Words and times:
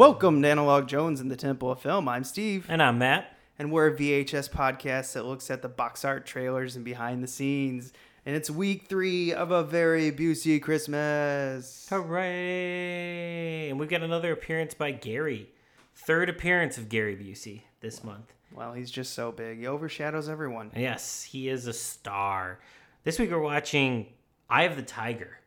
Welcome 0.00 0.40
to 0.40 0.48
Analog 0.48 0.88
Jones 0.88 1.20
in 1.20 1.28
the 1.28 1.36
Temple 1.36 1.70
of 1.70 1.82
Film. 1.82 2.08
I'm 2.08 2.24
Steve, 2.24 2.64
And 2.70 2.82
I'm 2.82 2.96
Matt. 2.96 3.36
and 3.58 3.70
we're 3.70 3.88
a 3.88 3.94
VHS 3.94 4.48
podcast 4.48 5.12
that 5.12 5.26
looks 5.26 5.50
at 5.50 5.60
the 5.60 5.68
box 5.68 6.06
art 6.06 6.24
trailers 6.24 6.74
and 6.74 6.82
behind 6.86 7.22
the 7.22 7.26
scenes. 7.26 7.92
And 8.24 8.34
it's 8.34 8.48
week 8.50 8.86
three 8.88 9.30
of 9.30 9.50
a 9.50 9.62
very 9.62 10.10
Busey 10.10 10.58
Christmas. 10.62 11.86
Hooray! 11.90 13.68
And 13.68 13.78
we've 13.78 13.90
got 13.90 14.00
another 14.02 14.32
appearance 14.32 14.72
by 14.72 14.90
Gary. 14.92 15.50
Third 15.94 16.30
appearance 16.30 16.78
of 16.78 16.88
Gary 16.88 17.14
Busey 17.14 17.64
this 17.82 18.02
month. 18.02 18.32
Well, 18.54 18.72
he's 18.72 18.90
just 18.90 19.12
so 19.12 19.30
big. 19.32 19.58
He 19.58 19.66
overshadows 19.66 20.30
everyone. 20.30 20.70
Yes, 20.74 21.24
he 21.24 21.50
is 21.50 21.66
a 21.66 21.74
star. 21.74 22.58
This 23.04 23.18
week 23.18 23.30
we're 23.30 23.38
watching 23.38 24.06
Eye 24.48 24.62
of 24.62 24.76
the 24.76 24.82
Tiger. 24.82 25.40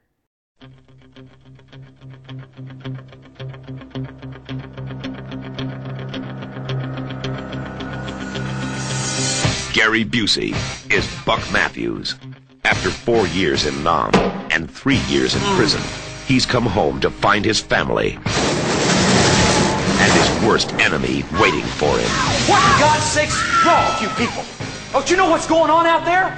Gary 9.74 10.05
Busey 10.05 10.54
is 10.91 11.10
Buck 11.26 11.41
Matthews. 11.52 12.13
After 12.63 12.91
four 12.91 13.26
years 13.29 13.66
in 13.66 13.84
Nam 13.84 14.12
and 14.52 14.70
three 14.70 15.02
years 15.07 15.34
in 15.34 15.41
prison, 15.55 15.82
he's 16.27 16.46
come 16.46 16.68
home 16.68 17.02
to 17.02 17.10
find 17.10 17.43
his 17.43 17.60
family 17.60 18.12
and 18.13 20.12
his 20.13 20.48
worst 20.48 20.71
enemy 20.74 21.24
waiting 21.41 21.66
for 21.66 21.90
him. 21.98 22.07
What 22.46 22.62
in 22.62 22.79
God's 22.79 23.04
sakes 23.04 23.34
wrong 23.66 23.84
with 23.90 24.04
you 24.04 24.10
people? 24.10 24.46
Don't 24.91 25.10
you 25.10 25.18
know 25.18 25.27
what's 25.27 25.48
going 25.48 25.71
on 25.71 25.88
out 25.88 26.05
there? 26.05 26.29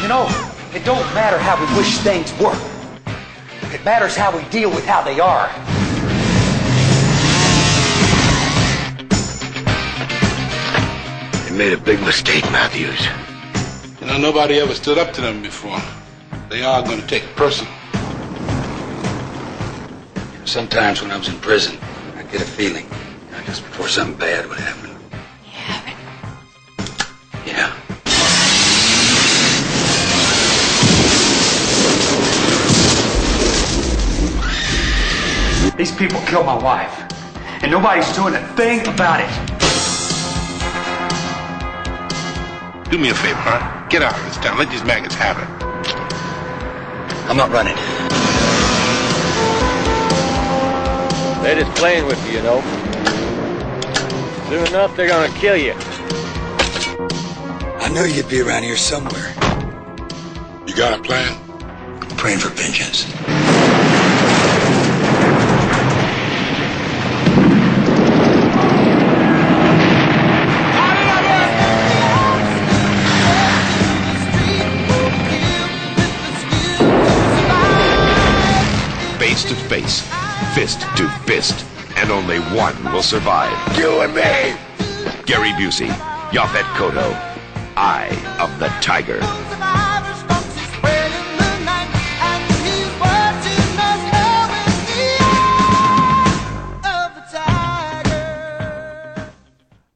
You 0.00 0.06
know, 0.06 0.28
it 0.72 0.84
don't 0.84 1.12
matter 1.14 1.38
how 1.38 1.58
we 1.58 1.76
wish 1.76 1.98
things 1.98 2.32
were. 2.38 2.56
It 3.74 3.84
matters 3.84 4.14
how 4.14 4.34
we 4.34 4.44
deal 4.50 4.70
with 4.70 4.86
how 4.86 5.02
they 5.02 5.18
are. 5.18 5.48
Made 11.58 11.72
a 11.72 11.76
big 11.76 12.00
mistake, 12.02 12.44
Matthews. 12.52 13.04
You 14.00 14.06
know, 14.06 14.16
nobody 14.16 14.60
ever 14.60 14.74
stood 14.74 14.96
up 14.96 15.12
to 15.14 15.20
them 15.20 15.42
before. 15.42 15.80
They 16.48 16.62
are 16.62 16.84
going 16.84 17.00
to 17.00 17.06
take 17.08 17.24
it 17.24 17.34
personal. 17.34 17.72
Sometimes 20.44 21.02
when 21.02 21.10
I 21.10 21.16
was 21.16 21.28
in 21.28 21.36
prison, 21.40 21.76
I 22.16 22.22
get 22.30 22.42
a 22.42 22.44
feeling, 22.44 22.84
you 22.84 23.32
know, 23.32 23.42
just 23.44 23.64
before 23.64 23.88
something 23.88 24.16
bad 24.16 24.48
would 24.48 24.60
happen. 24.60 24.94
Yeah. 27.44 27.72
Yeah. 35.66 35.76
These 35.76 35.90
people 35.96 36.20
killed 36.20 36.46
my 36.46 36.56
wife, 36.56 37.02
and 37.62 37.72
nobody's 37.72 38.14
doing 38.14 38.36
a 38.36 38.46
thing 38.54 38.86
about 38.86 39.18
it. 39.20 39.47
Do 42.90 42.96
me 42.96 43.10
a 43.10 43.14
favor, 43.14 43.36
huh? 43.36 43.86
Get 43.90 44.00
out 44.00 44.18
of 44.18 44.24
this 44.24 44.38
town. 44.38 44.56
Let 44.56 44.70
these 44.70 44.82
maggots 44.82 45.14
have 45.14 45.36
it. 45.36 45.46
I'm 47.28 47.36
not 47.36 47.50
running. 47.50 47.76
They're 51.42 51.60
just 51.62 51.76
playing 51.76 52.06
with 52.06 52.18
you, 52.26 52.38
you 52.38 52.42
know. 52.42 52.62
Soon 54.48 54.66
enough, 54.68 54.96
they're 54.96 55.06
gonna 55.06 55.28
kill 55.34 55.58
you. 55.58 55.74
I 57.78 57.90
knew 57.92 58.04
you'd 58.04 58.28
be 58.30 58.40
around 58.40 58.62
here 58.62 58.78
somewhere. 58.78 59.34
You 60.66 60.74
got 60.74 60.98
a 60.98 61.02
plan? 61.02 61.36
I'm 62.00 62.16
praying 62.16 62.38
for 62.38 62.48
vengeance. 62.48 63.04
Fist 80.58 80.80
to 80.96 81.08
fist, 81.24 81.64
and 81.98 82.10
only 82.10 82.40
one 82.40 82.74
will 82.92 83.00
survive. 83.00 83.78
You 83.78 84.00
and 84.00 84.12
me! 84.12 84.56
Gary 85.24 85.50
Busey, 85.50 85.86
Yaphet 86.30 86.64
Kotto, 86.74 87.14
Eye 87.76 88.08
of 88.40 88.58
the 88.58 88.66
Tiger. 88.80 89.20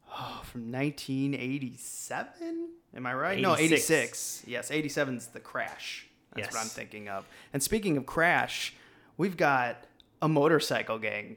Oh, 0.06 0.42
from 0.44 0.70
1987? 0.70 2.68
Am 2.94 3.04
I 3.04 3.14
right? 3.14 3.40
No, 3.40 3.56
86. 3.56 3.90
86. 3.90 4.44
Yes, 4.46 4.70
87's 4.70 5.26
The 5.26 5.40
Crash. 5.40 6.06
That's 6.36 6.54
what 6.54 6.60
I'm 6.60 6.68
thinking 6.68 7.08
of. 7.08 7.26
And 7.52 7.60
speaking 7.60 7.96
of 7.96 8.06
Crash, 8.06 8.74
we've 9.16 9.36
got 9.36 9.88
a 10.22 10.28
motorcycle 10.28 10.98
gang. 10.98 11.36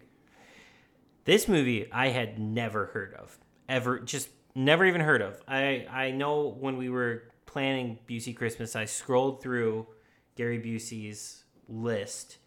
This 1.25 1.47
movie 1.47 1.91
I 1.91 2.09
had 2.09 2.40
never 2.40 2.85
heard 2.85 3.16
of. 3.16 3.38
Ever 3.68 4.00
just 4.00 4.29
never 4.53 4.85
even 4.85 5.01
heard 5.01 5.23
of. 5.23 5.41
I 5.47 5.88
I 5.91 6.12
know 6.12 6.56
when 6.59 6.78
we 6.78 6.90
were 6.90 7.23
planning 7.47 7.97
Busey 8.07 8.35
Christmas, 8.35 8.75
I 8.75 8.85
scrolled 8.85 9.41
through 9.41 9.88
Gary 10.35 10.59
Busey's 10.59 11.44
list 11.68 12.38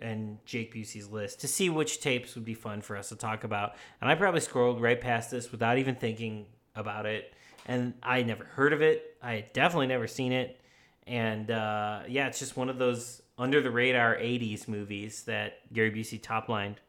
and 0.00 0.38
Jake 0.44 0.74
Busey's 0.74 1.08
list 1.08 1.40
to 1.40 1.48
see 1.48 1.70
which 1.70 2.00
tapes 2.00 2.34
would 2.34 2.44
be 2.44 2.54
fun 2.54 2.82
for 2.82 2.96
us 2.96 3.08
to 3.08 3.16
talk 3.16 3.44
about. 3.44 3.74
And 4.00 4.10
I 4.10 4.14
probably 4.14 4.40
scrolled 4.40 4.80
right 4.80 5.00
past 5.00 5.30
this 5.30 5.50
without 5.50 5.78
even 5.78 5.96
thinking 5.96 6.46
about 6.76 7.06
it. 7.06 7.32
And 7.66 7.94
I 8.02 8.22
never 8.22 8.44
heard 8.44 8.72
of 8.72 8.82
it. 8.82 9.16
I 9.22 9.46
definitely 9.52 9.88
never 9.88 10.06
seen 10.06 10.32
it. 10.32 10.60
And 11.06 11.50
uh, 11.50 12.02
yeah, 12.08 12.28
it's 12.28 12.38
just 12.38 12.56
one 12.56 12.68
of 12.68 12.78
those 12.78 13.22
under 13.38 13.60
the 13.60 13.70
radar 13.70 14.16
80s 14.16 14.66
movies 14.66 15.22
that 15.24 15.72
Gary 15.72 15.90
Busey 15.90 16.20
top 16.20 16.48
lined. 16.48 16.80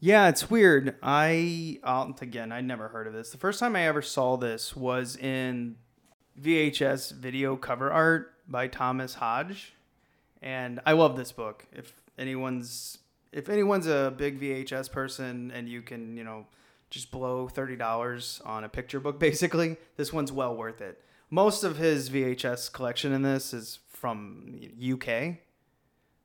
Yeah, 0.00 0.28
it's 0.28 0.48
weird. 0.48 0.94
I 1.02 1.80
uh, 1.82 2.12
again, 2.20 2.52
I'd 2.52 2.64
never 2.64 2.88
heard 2.88 3.06
of 3.08 3.12
this. 3.12 3.30
The 3.30 3.38
first 3.38 3.58
time 3.58 3.74
I 3.74 3.82
ever 3.82 4.00
saw 4.00 4.36
this 4.36 4.76
was 4.76 5.16
in 5.16 5.76
VHS 6.40 7.14
video 7.14 7.56
cover 7.56 7.90
art 7.90 8.34
by 8.46 8.68
Thomas 8.68 9.14
Hodge, 9.14 9.74
and 10.40 10.80
I 10.86 10.92
love 10.92 11.16
this 11.16 11.32
book. 11.32 11.66
If 11.72 11.92
anyone's 12.16 12.98
if 13.32 13.48
anyone's 13.48 13.88
a 13.88 14.14
big 14.16 14.40
VHS 14.40 14.90
person 14.90 15.50
and 15.50 15.68
you 15.68 15.82
can, 15.82 16.16
you 16.16 16.22
know, 16.22 16.46
just 16.90 17.10
blow 17.10 17.48
thirty 17.48 17.74
dollars 17.74 18.40
on 18.44 18.62
a 18.62 18.68
picture 18.68 19.00
book, 19.00 19.18
basically, 19.20 19.78
this 19.96 20.12
one's 20.12 20.30
well 20.30 20.56
worth 20.56 20.80
it. 20.80 21.02
Most 21.28 21.64
of 21.64 21.76
his 21.76 22.08
VHS 22.08 22.72
collection 22.72 23.12
in 23.12 23.22
this 23.22 23.52
is 23.52 23.80
from 23.98 24.60
UK. 24.80 25.36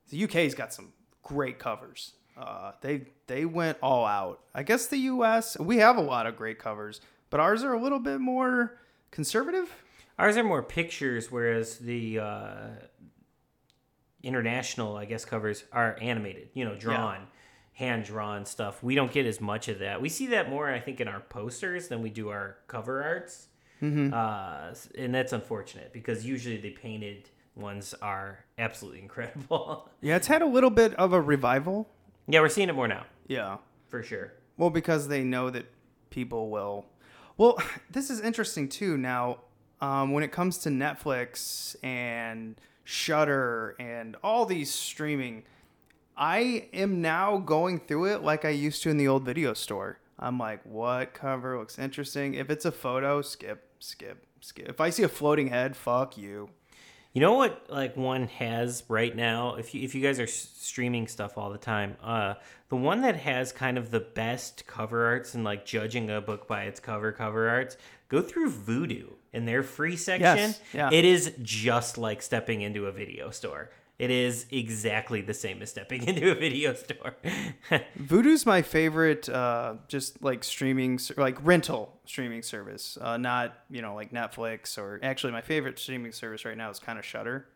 The 0.09 0.23
UK's 0.23 0.53
got 0.53 0.73
some 0.73 0.93
great 1.23 1.59
covers. 1.59 2.13
Uh, 2.37 2.71
they 2.81 3.07
they 3.27 3.45
went 3.45 3.77
all 3.81 4.05
out. 4.05 4.41
I 4.53 4.63
guess 4.63 4.87
the 4.87 4.97
U.S. 4.97 5.57
we 5.59 5.77
have 5.77 5.97
a 5.97 6.01
lot 6.01 6.25
of 6.25 6.35
great 6.35 6.59
covers, 6.59 7.01
but 7.29 7.39
ours 7.39 7.63
are 7.63 7.73
a 7.73 7.81
little 7.81 7.99
bit 7.99 8.19
more 8.19 8.79
conservative. 9.11 9.71
Ours 10.17 10.37
are 10.37 10.43
more 10.43 10.61
pictures, 10.63 11.31
whereas 11.31 11.77
the 11.79 12.19
uh, 12.19 12.67
international, 14.21 14.95
I 14.95 15.05
guess, 15.05 15.25
covers 15.25 15.63
are 15.71 15.97
animated. 16.01 16.49
You 16.53 16.65
know, 16.65 16.75
drawn, 16.75 17.27
hand 17.73 18.05
drawn 18.05 18.45
stuff. 18.45 18.83
We 18.83 18.95
don't 18.95 19.11
get 19.11 19.25
as 19.25 19.39
much 19.41 19.67
of 19.67 19.79
that. 19.79 20.01
We 20.01 20.09
see 20.09 20.27
that 20.27 20.49
more, 20.49 20.69
I 20.71 20.79
think, 20.79 21.01
in 21.01 21.07
our 21.07 21.19
posters 21.21 21.87
than 21.87 22.01
we 22.01 22.09
do 22.09 22.29
our 22.29 22.57
cover 22.67 23.03
arts. 23.03 23.47
Uh, 24.13 24.73
and 24.97 25.13
that's 25.13 25.33
unfortunate 25.33 25.91
because 25.91 26.25
usually 26.25 26.57
the 26.57 26.69
painted 26.69 27.29
ones 27.55 27.93
are 28.01 28.45
absolutely 28.57 28.99
incredible. 29.07 29.89
Yeah, 30.01 30.15
it's 30.15 30.27
had 30.27 30.41
a 30.41 30.45
little 30.47 30.69
bit 30.69 30.93
of 30.95 31.13
a 31.13 31.21
revival. 31.21 31.87
yeah, 32.27 32.39
we're 32.39 32.49
seeing 32.49 32.69
it 32.69 32.73
more 32.75 32.87
now 32.87 33.05
Yeah. 33.27 33.57
for 33.89 34.03
sure. 34.03 34.33
Well, 34.57 34.69
because 34.69 35.07
they 35.07 35.23
know 35.23 35.49
that 35.49 35.65
people 36.09 36.49
will. 36.49 36.85
Well, 37.37 37.57
this 37.91 38.09
is 38.09 38.21
interesting 38.21 38.69
too. 38.69 38.97
Now, 38.97 39.39
um, 39.81 40.11
when 40.11 40.23
it 40.23 40.31
comes 40.31 40.57
to 40.59 40.69
Netflix 40.69 41.75
and 41.83 42.55
Shudder 42.83 43.75
and 43.79 44.15
all 44.23 44.45
these 44.45 44.71
streaming, 44.73 45.43
I 46.15 46.67
am 46.73 47.01
now 47.01 47.37
going 47.37 47.79
through 47.79 48.13
it 48.13 48.21
like 48.23 48.45
I 48.45 48.49
used 48.49 48.83
to 48.83 48.89
in 48.89 48.97
the 48.97 49.07
old 49.07 49.25
video 49.25 49.53
store. 49.53 49.99
I'm 50.19 50.37
like, 50.37 50.61
what 50.63 51.13
cover 51.13 51.57
looks 51.57 51.79
interesting? 51.79 52.35
If 52.35 52.49
it's 52.49 52.65
a 52.65 52.71
photo, 52.71 53.21
skip, 53.21 53.67
skip, 53.79 54.25
skip. 54.41 54.69
If 54.69 54.79
I 54.79 54.89
see 54.91 55.03
a 55.03 55.07
floating 55.09 55.47
head, 55.47 55.75
fuck 55.75 56.17
you. 56.17 56.49
You 57.13 57.21
know 57.21 57.33
what? 57.33 57.67
Like 57.69 57.95
one 57.95 58.27
has 58.27 58.83
right 58.89 59.15
now. 59.15 59.55
If 59.55 59.75
you 59.75 59.83
if 59.83 59.93
you 59.93 60.01
guys 60.01 60.19
are 60.19 60.23
s- 60.23 60.49
streaming 60.57 61.07
stuff 61.07 61.37
all 61.37 61.51
the 61.51 61.59
time, 61.59 61.95
uh, 62.03 62.33
the 62.69 62.75
one 62.75 63.01
that 63.01 63.15
has 63.17 63.51
kind 63.51 63.77
of 63.77 63.91
the 63.91 63.99
best 63.99 64.65
cover 64.65 65.05
arts 65.05 65.35
and 65.35 65.43
like 65.43 65.63
judging 65.65 66.09
a 66.09 66.21
book 66.21 66.47
by 66.47 66.63
its 66.63 66.79
cover 66.79 67.11
cover 67.11 67.47
arts, 67.49 67.77
go 68.09 68.21
through 68.21 68.51
Vudu 68.51 69.09
in 69.31 69.45
their 69.45 69.61
free 69.61 69.95
section. 69.95 70.21
Yes, 70.49 70.61
yeah. 70.73 70.89
It 70.91 71.05
is 71.05 71.33
just 71.43 71.99
like 71.99 72.23
stepping 72.23 72.61
into 72.61 72.87
a 72.87 72.91
video 72.91 73.29
store. 73.29 73.69
It 74.03 74.11
is 74.11 74.47
exactly 74.51 75.21
the 75.21 75.33
same 75.33 75.61
as 75.61 75.69
stepping 75.69 76.03
into 76.09 76.29
a 76.29 76.35
video 76.35 76.73
store. 76.73 77.15
Vudu's 77.97 78.45
my 78.45 78.61
favorite, 78.61 79.29
uh, 79.29 79.75
just 79.87 80.21
like 80.21 80.43
streaming, 80.43 80.99
like 81.15 81.37
rental 81.41 82.01
streaming 82.05 82.41
service. 82.41 82.97
Uh, 82.99 83.15
not 83.15 83.55
you 83.69 83.81
know 83.81 83.95
like 83.95 84.11
Netflix 84.11 84.77
or 84.77 84.99
actually 85.01 85.31
my 85.31 85.39
favorite 85.39 85.79
streaming 85.79 86.11
service 86.11 86.43
right 86.43 86.57
now 86.57 86.69
is 86.69 86.79
kind 86.79 86.99
of 86.99 87.05
Shudder. 87.05 87.47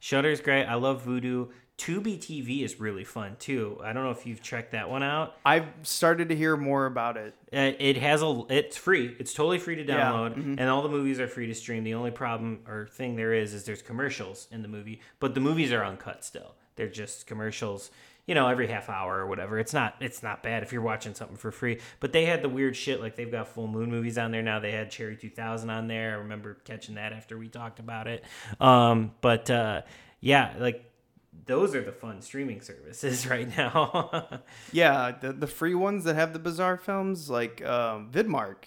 Shudder's 0.00 0.40
great. 0.40 0.64
I 0.64 0.76
love 0.76 1.04
Vudu. 1.04 1.50
Tubi 1.82 2.16
TV 2.16 2.62
is 2.62 2.78
really 2.78 3.02
fun 3.02 3.34
too. 3.40 3.76
I 3.82 3.92
don't 3.92 4.04
know 4.04 4.12
if 4.12 4.24
you've 4.24 4.40
checked 4.40 4.70
that 4.70 4.88
one 4.88 5.02
out. 5.02 5.34
I've 5.44 5.66
started 5.82 6.28
to 6.28 6.36
hear 6.36 6.56
more 6.56 6.86
about 6.86 7.16
it. 7.16 7.34
Uh, 7.52 7.72
it 7.80 7.96
has 7.96 8.22
a. 8.22 8.42
It's 8.50 8.76
free. 8.76 9.16
It's 9.18 9.34
totally 9.34 9.58
free 9.58 9.74
to 9.74 9.84
Yeah, 9.84 10.04
download, 10.12 10.36
mhm. 10.36 10.60
and 10.60 10.70
all 10.70 10.82
the 10.82 10.88
movies 10.88 11.18
are 11.18 11.26
free 11.26 11.48
to 11.48 11.54
stream. 11.56 11.82
The 11.82 11.94
only 11.94 12.12
problem 12.12 12.60
or 12.68 12.86
thing 12.86 13.16
there 13.16 13.34
is 13.34 13.52
is 13.52 13.64
there's 13.64 13.82
commercials 13.82 14.46
in 14.52 14.62
the 14.62 14.68
movie, 14.68 15.00
but 15.18 15.34
the 15.34 15.40
movies 15.40 15.72
are 15.72 15.84
uncut 15.84 16.24
still. 16.24 16.54
They're 16.76 16.86
just 16.88 17.26
commercials. 17.26 17.90
You 18.26 18.36
know, 18.36 18.46
every 18.46 18.68
half 18.68 18.88
hour 18.88 19.18
or 19.18 19.26
whatever. 19.26 19.58
It's 19.58 19.74
not. 19.74 19.96
It's 19.98 20.22
not 20.22 20.44
bad 20.44 20.62
if 20.62 20.72
you're 20.72 20.82
watching 20.82 21.14
something 21.14 21.36
for 21.36 21.50
free. 21.50 21.80
But 21.98 22.12
they 22.12 22.26
had 22.26 22.42
the 22.42 22.48
weird 22.48 22.76
shit 22.76 23.00
like 23.00 23.16
they've 23.16 23.28
got 23.28 23.48
full 23.48 23.66
moon 23.66 23.90
movies 23.90 24.16
on 24.18 24.30
there 24.30 24.42
now. 24.42 24.60
They 24.60 24.70
had 24.70 24.92
Cherry 24.92 25.16
2000 25.16 25.68
on 25.68 25.88
there. 25.88 26.12
I 26.12 26.18
remember 26.18 26.58
catching 26.64 26.94
that 26.94 27.12
after 27.12 27.36
we 27.36 27.48
talked 27.48 27.80
about 27.80 28.06
it. 28.06 28.22
Um, 28.60 29.10
but 29.20 29.50
uh, 29.50 29.82
yeah, 30.20 30.54
like 30.60 30.88
those 31.46 31.74
are 31.74 31.82
the 31.82 31.92
fun 31.92 32.20
streaming 32.22 32.60
services 32.60 33.26
right 33.30 33.54
now. 33.56 34.40
Yeah, 34.72 35.12
the 35.20 35.32
the 35.32 35.46
free 35.46 35.74
ones 35.74 36.04
that 36.04 36.14
have 36.14 36.32
the 36.32 36.38
bizarre 36.38 36.76
films, 36.76 37.28
like 37.30 37.64
um, 37.64 38.10
Vidmark, 38.10 38.64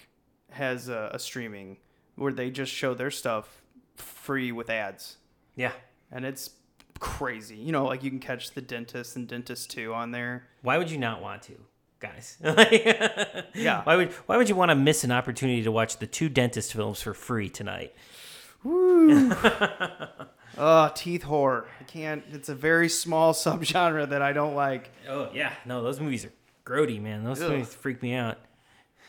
has 0.50 0.88
a, 0.88 1.10
a 1.14 1.18
streaming 1.18 1.78
where 2.16 2.32
they 2.32 2.50
just 2.50 2.72
show 2.72 2.94
their 2.94 3.10
stuff 3.10 3.62
free 3.96 4.52
with 4.52 4.68
ads. 4.70 5.16
Yeah. 5.54 5.72
and 6.12 6.24
it's 6.24 6.50
crazy. 6.98 7.56
You 7.56 7.72
know, 7.72 7.84
like 7.86 8.02
you 8.02 8.10
can 8.10 8.18
catch 8.20 8.52
the 8.52 8.60
dentist 8.62 9.16
and 9.16 9.26
dentist 9.28 9.70
two 9.70 9.92
on 9.94 10.10
there. 10.12 10.46
Why 10.62 10.78
would 10.78 10.90
you 10.90 10.98
not 10.98 11.20
want 11.22 11.42
to, 11.42 11.54
guys? 12.00 12.36
Yeah. 13.54 13.82
Why 13.84 13.96
would 13.96 14.12
Why 14.26 14.36
would 14.36 14.48
you 14.50 14.54
want 14.56 14.70
to 14.70 14.74
miss 14.74 15.02
an 15.04 15.12
opportunity 15.12 15.62
to 15.62 15.72
watch 15.72 15.96
the 15.98 16.06
two 16.06 16.28
dentist 16.28 16.72
films 16.74 17.00
for 17.02 17.14
free 17.14 17.48
tonight? 17.48 17.94
Woo. 18.62 19.30
Oh, 20.58 20.90
teeth 20.94 21.22
horror. 21.22 21.68
I 21.80 21.84
can't. 21.84 22.24
It's 22.32 22.48
a 22.48 22.54
very 22.54 22.88
small 22.88 23.32
subgenre 23.34 24.08
that 24.08 24.22
I 24.22 24.32
don't 24.32 24.54
like. 24.54 24.90
Oh 25.08 25.30
yeah, 25.34 25.52
no, 25.64 25.82
those 25.82 26.00
movies 26.00 26.24
are 26.24 26.32
grody, 26.64 27.00
man. 27.00 27.24
Those 27.24 27.42
Ugh. 27.42 27.50
movies 27.50 27.74
freak 27.74 28.02
me 28.02 28.14
out. 28.14 28.38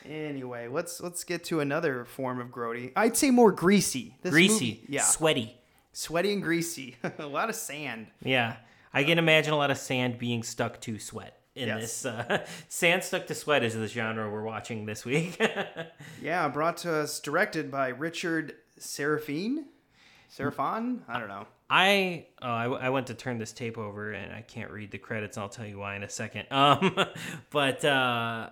Anyway, 0.06 0.68
let's 0.68 1.02
let's 1.02 1.24
get 1.24 1.44
to 1.46 1.60
another 1.60 2.06
form 2.06 2.40
of 2.40 2.48
grody. 2.48 2.92
I'd 2.96 3.18
say 3.18 3.32
more 3.32 3.52
greasy. 3.52 4.16
This 4.22 4.32
Greasy, 4.32 4.82
movie- 4.82 4.86
yeah, 4.90 5.02
sweaty. 5.02 5.58
sweaty 5.94 6.32
and 6.34 6.42
greasy. 6.42 6.96
a 7.20 7.26
lot 7.26 7.50
of 7.50 7.56
sand. 7.56 8.08
Yeah, 8.24 8.58
I 8.94 9.04
can 9.04 9.18
imagine 9.20 9.54
a 9.54 9.58
lot 9.58 9.72
of 9.72 9.78
sand 9.78 10.18
being 10.18 10.44
stuck 10.44 10.80
to 10.82 10.98
sweat 11.00 11.40
in 11.56 11.68
Yes. 11.68 12.04
this. 12.04 12.06
Uh, 12.06 12.46
sand 12.70 13.04
stuck 13.04 13.28
to 13.28 13.36
sweat 13.36 13.64
is 13.64 13.74
the 13.74 13.88
genre 13.88 14.30
we're 14.30 14.44
watching 14.44 14.86
this 14.86 15.04
week. 15.04 15.42
Yeah, 16.22 16.48
brought 16.50 16.78
to 16.78 16.94
us, 16.94 17.20
directed 17.20 17.70
by 17.72 17.90
Richard 17.90 18.56
Sarafian. 18.80 19.66
Serafon? 20.28 21.04
I 21.08 21.20
don't 21.20 21.30
know. 21.30 21.48
I 21.70 22.26
oh 22.42 22.48
I, 22.48 22.66
I 22.66 22.90
went 22.90 23.08
to 23.08 23.14
turn 23.14 23.38
this 23.40 23.52
tape 23.52 23.78
over 23.78 24.12
and 24.12 24.34
I 24.34 24.42
can't 24.42 24.72
read 24.72 24.92
the 24.92 24.98
credits. 24.98 25.38
I'll 25.38 25.50
tell 25.50 25.66
you 25.66 25.80
why 25.80 25.96
in 25.96 26.04
a 26.04 26.10
second. 26.10 26.48
Um, 26.52 26.96
but 27.50 27.84
uh, 27.86 28.50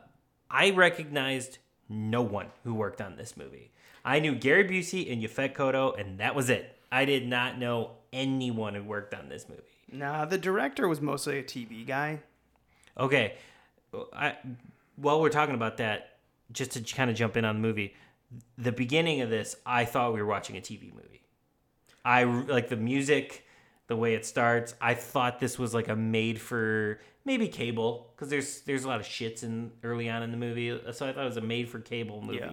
I 0.50 0.72
recognized 0.72 1.58
no 1.90 2.22
one 2.22 2.48
who 2.64 2.74
worked 2.74 3.02
on 3.02 3.16
this 3.16 3.36
movie. 3.36 3.72
I 4.04 4.20
knew 4.20 4.36
Gary 4.36 4.64
Busey 4.64 5.12
and 5.12 5.22
Yaphet 5.22 5.54
Kotto, 5.56 6.00
and 6.00 6.20
that 6.20 6.36
was 6.36 6.50
it. 6.50 6.78
I 6.92 7.06
did 7.06 7.28
not 7.28 7.58
know 7.58 7.92
anyone 8.14 8.76
who 8.76 8.84
worked 8.84 9.14
on 9.14 9.28
this 9.30 9.50
movie. 9.50 9.62
Nah, 9.92 10.26
the 10.26 10.38
director 10.38 10.88
was 10.88 11.02
mostly 11.02 11.40
a 11.40 11.44
TV 11.44 11.86
guy. 11.86 12.20
Okay, 12.98 13.36
I 14.14 14.36
while 14.96 15.22
we're 15.22 15.30
talking 15.30 15.56
about 15.56 15.78
that, 15.78 16.18
just 16.52 16.72
to 16.72 16.82
kind 16.82 17.10
of 17.10 17.16
jump 17.16 17.36
in 17.38 17.46
on 17.46 17.56
the 17.56 17.62
movie, 17.62 17.96
the 18.58 18.72
beginning 18.72 19.22
of 19.22 19.30
this, 19.30 19.56
I 19.66 19.86
thought 19.86 20.14
we 20.14 20.22
were 20.22 20.28
watching 20.28 20.58
a 20.58 20.62
TV 20.62 20.94
movie. 20.94 21.15
I 22.06 22.24
like 22.24 22.70
the 22.70 22.78
music, 22.78 23.46
the 23.88 23.96
way 23.96 24.14
it 24.14 24.26
starts. 24.26 24.76
I 24.80 24.94
thought 24.94 25.40
this 25.40 25.60
was 25.60 25.74
like 25.74 25.90
a 25.90 25.96
made 25.96 26.40
for 26.40 27.00
maybe 27.26 27.48
cable 27.48 28.14
because 28.16 28.30
there's 28.30 28.62
there's 28.62 28.86
a 28.86 28.88
lot 28.88 29.00
of 29.00 29.06
shits 29.06 29.44
in 29.44 29.72
early 29.84 30.10
on 30.10 30.24
in 30.24 30.32
the 30.32 30.38
movie, 30.38 30.80
so 30.94 31.08
I 31.08 31.12
thought 31.12 31.24
it 31.24 31.28
was 31.28 31.38
a 31.38 31.42
made 31.42 31.68
for 31.68 31.80
cable 31.80 32.22
movie. 32.22 32.38
Yeah. 32.40 32.52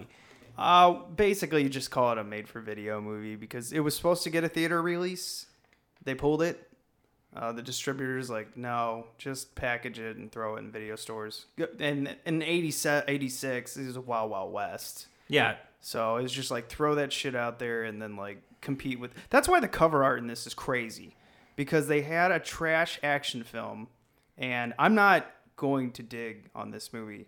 Uh, 0.57 0.93
basically, 1.15 1.63
you 1.63 1.69
just 1.69 1.89
call 1.89 2.11
it 2.11 2.17
a 2.17 2.23
made-for-video 2.23 3.01
movie 3.01 3.35
because 3.35 3.73
it 3.73 3.79
was 3.79 3.95
supposed 3.95 4.23
to 4.23 4.29
get 4.29 4.43
a 4.43 4.49
theater 4.49 4.81
release. 4.81 5.47
They 6.03 6.15
pulled 6.15 6.41
it. 6.41 6.69
Uh, 7.35 7.51
the 7.51 7.63
distributors 7.63 8.29
like, 8.29 8.55
no, 8.55 9.07
just 9.17 9.55
package 9.55 9.97
it 9.97 10.17
and 10.17 10.31
throw 10.31 10.55
it 10.55 10.59
in 10.59 10.71
video 10.71 10.95
stores. 10.95 11.47
And 11.79 12.15
in 12.27 12.43
87, 12.43 13.05
86, 13.07 13.73
this 13.73 13.87
is 13.87 13.95
a 13.95 14.01
Wild 14.01 14.29
Wild 14.29 14.53
West. 14.53 15.07
Yeah. 15.27 15.55
So 15.79 16.17
it's 16.17 16.31
just 16.31 16.51
like 16.51 16.69
throw 16.69 16.93
that 16.95 17.11
shit 17.11 17.33
out 17.33 17.57
there 17.57 17.85
and 17.85 17.99
then 17.99 18.15
like 18.15 18.43
compete 18.63 18.99
with. 18.99 19.13
That's 19.29 19.47
why 19.47 19.59
the 19.59 19.67
cover 19.67 20.03
art 20.03 20.19
in 20.19 20.27
this 20.27 20.47
is 20.47 20.53
crazy, 20.55 21.15
because 21.55 21.87
they 21.87 22.01
had 22.01 22.31
a 22.31 22.39
trash 22.39 22.99
action 23.03 23.43
film, 23.43 23.87
and 24.37 24.73
I'm 24.79 24.95
not 24.95 25.27
going 25.55 25.91
to 25.91 26.03
dig 26.03 26.49
on 26.55 26.71
this 26.71 26.91
movie. 26.91 27.27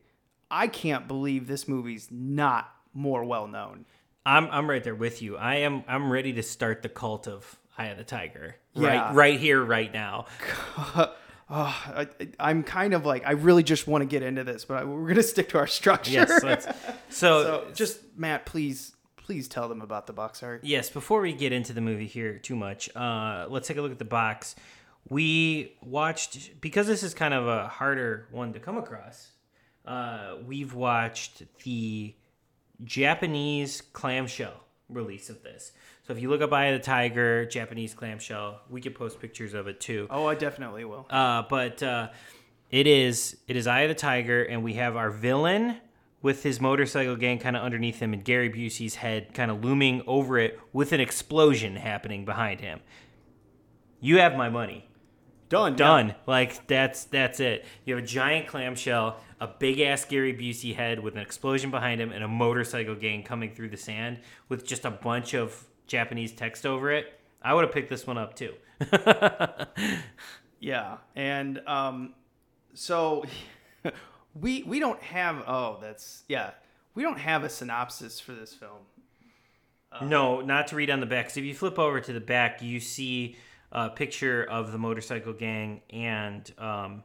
I 0.49 0.67
can't 0.67 1.07
believe 1.07 1.47
this 1.47 1.67
movie's 1.67 2.07
not 2.09 2.71
more 2.93 3.23
well 3.23 3.47
known. 3.47 3.85
I'm 4.25 4.47
I'm 4.49 4.67
right 4.69 4.83
there 4.83 4.95
with 4.95 5.21
you. 5.21 5.37
I 5.37 5.57
am 5.57 5.83
I'm 5.87 6.11
ready 6.11 6.33
to 6.33 6.43
start 6.43 6.81
the 6.81 6.89
cult 6.89 7.27
of 7.27 7.57
Eye 7.77 7.87
of 7.87 7.97
the 7.97 8.03
Tiger. 8.03 8.55
Yeah. 8.73 8.87
Right 8.87 9.13
right 9.15 9.39
here, 9.39 9.63
right 9.63 9.93
now. 9.93 10.25
oh, 10.95 11.11
I, 11.49 12.07
I'm 12.39 12.63
kind 12.63 12.93
of 12.93 13.05
like 13.05 13.25
I 13.25 13.31
really 13.31 13.63
just 13.63 13.87
want 13.87 14.01
to 14.01 14.05
get 14.05 14.23
into 14.23 14.43
this, 14.43 14.65
but 14.65 14.77
I, 14.77 14.83
we're 14.85 15.07
gonna 15.07 15.21
stick 15.23 15.49
to 15.49 15.57
our 15.59 15.67
structure. 15.79 16.11
Yes, 16.11 16.41
so- 17.09 17.43
so 17.43 17.67
just 17.73 17.99
Matt, 18.17 18.45
please, 18.45 18.94
please 19.25 19.47
tell 19.47 19.67
them 19.67 19.81
about 19.81 20.05
the 20.05 20.13
box 20.13 20.43
art. 20.43 20.63
Yes, 20.63 20.91
before 20.91 21.19
we 21.19 21.33
get 21.33 21.51
into 21.51 21.73
the 21.73 21.81
movie 21.81 22.05
here 22.05 22.37
too 22.37 22.55
much, 22.55 22.95
uh, 22.95 23.47
let's 23.49 23.67
take 23.67 23.77
a 23.77 23.81
look 23.81 23.91
at 23.91 23.97
the 23.97 24.05
box. 24.05 24.55
We 25.09 25.73
watched 25.81 26.61
because 26.61 26.85
this 26.85 27.01
is 27.01 27.15
kind 27.15 27.33
of 27.33 27.47
a 27.47 27.67
harder 27.67 28.27
one 28.31 28.53
to 28.53 28.59
come 28.59 28.77
across. 28.77 29.31
Uh, 29.83 30.35
we've 30.45 30.75
watched 30.75 31.43
the 31.63 32.13
Japanese 32.83 33.81
clamshell 33.81 34.63
release 34.89 35.31
of 35.31 35.41
this. 35.41 35.71
So 36.05 36.13
if 36.13 36.21
you 36.21 36.29
look 36.29 36.41
up 36.41 36.53
Eye 36.53 36.67
of 36.67 36.79
the 36.79 36.85
Tiger, 36.85 37.45
Japanese 37.45 37.95
clamshell, 37.95 38.61
we 38.69 38.79
could 38.79 38.93
post 38.93 39.19
pictures 39.19 39.55
of 39.55 39.67
it 39.67 39.79
too. 39.79 40.05
Oh, 40.11 40.27
I 40.27 40.35
definitely 40.35 40.85
will. 40.85 41.07
Uh, 41.09 41.43
but 41.49 41.81
uh, 41.81 42.09
it 42.69 42.85
is 42.85 43.37
it 43.47 43.55
is 43.55 43.65
Eye 43.65 43.81
of 43.81 43.89
the 43.89 43.95
Tiger, 43.95 44.43
and 44.43 44.63
we 44.63 44.73
have 44.73 44.95
our 44.95 45.09
villain 45.09 45.77
with 46.25 46.41
his 46.41 46.59
motorcycle 46.59 47.15
gang 47.15 47.37
kind 47.37 47.55
of 47.55 47.61
underneath 47.61 47.99
him, 47.99 48.11
and 48.11 48.25
Gary 48.25 48.49
Busey's 48.49 48.95
head 48.95 49.31
kind 49.35 49.51
of 49.51 49.63
looming 49.63 50.01
over 50.07 50.39
it 50.39 50.59
with 50.73 50.91
an 50.91 50.99
explosion 50.99 51.75
happening 51.75 52.25
behind 52.25 52.61
him. 52.61 52.79
You 53.99 54.17
have 54.17 54.35
my 54.35 54.49
money. 54.49 54.89
Done. 55.49 55.75
Done. 55.75 56.15
Like 56.25 56.65
that's 56.65 57.03
that's 57.03 57.39
it. 57.39 57.63
You 57.85 57.93
have 57.93 58.03
a 58.03 58.07
giant 58.07 58.47
clamshell, 58.47 59.19
a 59.39 59.47
big 59.47 59.79
ass 59.79 60.03
Gary 60.03 60.33
Busey 60.33 60.75
head 60.75 60.99
with 60.99 61.13
an 61.13 61.21
explosion 61.21 61.69
behind 61.69 62.01
him, 62.01 62.11
and 62.11 62.23
a 62.23 62.27
motorcycle 62.27 62.95
gang 62.95 63.21
coming 63.21 63.53
through 63.53 63.69
the 63.69 63.77
sand 63.77 64.19
with 64.49 64.65
just 64.65 64.83
a 64.83 64.89
bunch 64.89 65.35
of 65.35 65.67
Japanese 65.85 66.31
text 66.31 66.65
over 66.65 66.91
it. 66.91 67.19
I 67.39 67.53
would 67.53 67.65
have 67.65 67.71
picked 67.71 67.91
this 67.91 68.07
one 68.07 68.17
up 68.17 68.35
too. 68.35 68.55
Yeah, 70.59 70.97
and 71.15 71.61
um, 71.67 72.15
so 72.73 73.23
we 74.39 74.63
we 74.63 74.79
don't 74.79 75.01
have. 75.01 75.43
Oh, 75.47 75.77
that's 75.81 76.23
yeah. 76.27 76.51
We 76.93 77.03
don't 77.03 77.19
have 77.19 77.43
a 77.43 77.49
synopsis 77.49 78.19
for 78.19 78.33
this 78.33 78.53
film. 78.53 78.79
no, 80.01 80.41
not 80.41 80.67
to 80.67 80.75
read 80.75 80.89
on 80.89 80.99
the 80.99 81.05
back. 81.05 81.25
'cause 81.27 81.37
if 81.37 81.43
you 81.45 81.53
flip 81.55 81.79
over 81.79 81.99
to 82.01 82.13
the 82.13 82.19
back, 82.21 82.61
you 82.61 82.79
see 82.79 83.37
a 83.71 83.89
picture 83.89 84.43
of 84.43 84.71
the 84.71 84.77
motorcycle 84.77 85.33
gang 85.33 85.81
and 85.89 86.51
um, 86.57 87.03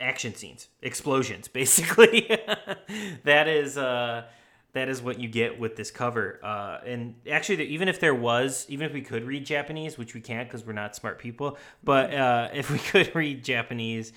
action 0.00 0.34
scenes, 0.34 0.68
explosions, 0.82 1.48
basically. 1.60 2.28
that 3.24 3.48
is 3.48 3.76
uh, 3.78 4.24
that 4.72 4.88
is 4.88 5.02
what 5.02 5.18
you 5.20 5.28
get 5.28 5.58
with 5.58 5.76
this 5.76 5.90
cover. 5.90 6.40
Uh, 6.42 6.78
and 6.86 7.14
actually, 7.30 7.64
even 7.66 7.88
if 7.88 8.00
there 8.00 8.14
was, 8.14 8.66
even 8.68 8.86
if 8.86 8.92
we 8.92 9.02
could 9.02 9.24
read 9.24 9.44
Japanese, 9.44 9.98
which 9.98 10.14
we 10.14 10.20
can't 10.20 10.48
because 10.48 10.64
we're 10.64 10.72
not 10.72 10.94
smart 10.96 11.18
people, 11.18 11.58
but 11.82 12.12
uh, 12.14 12.48
if 12.54 12.70
we 12.70 12.78
could 12.78 13.14
read 13.14 13.44
Japanese, 13.44 14.12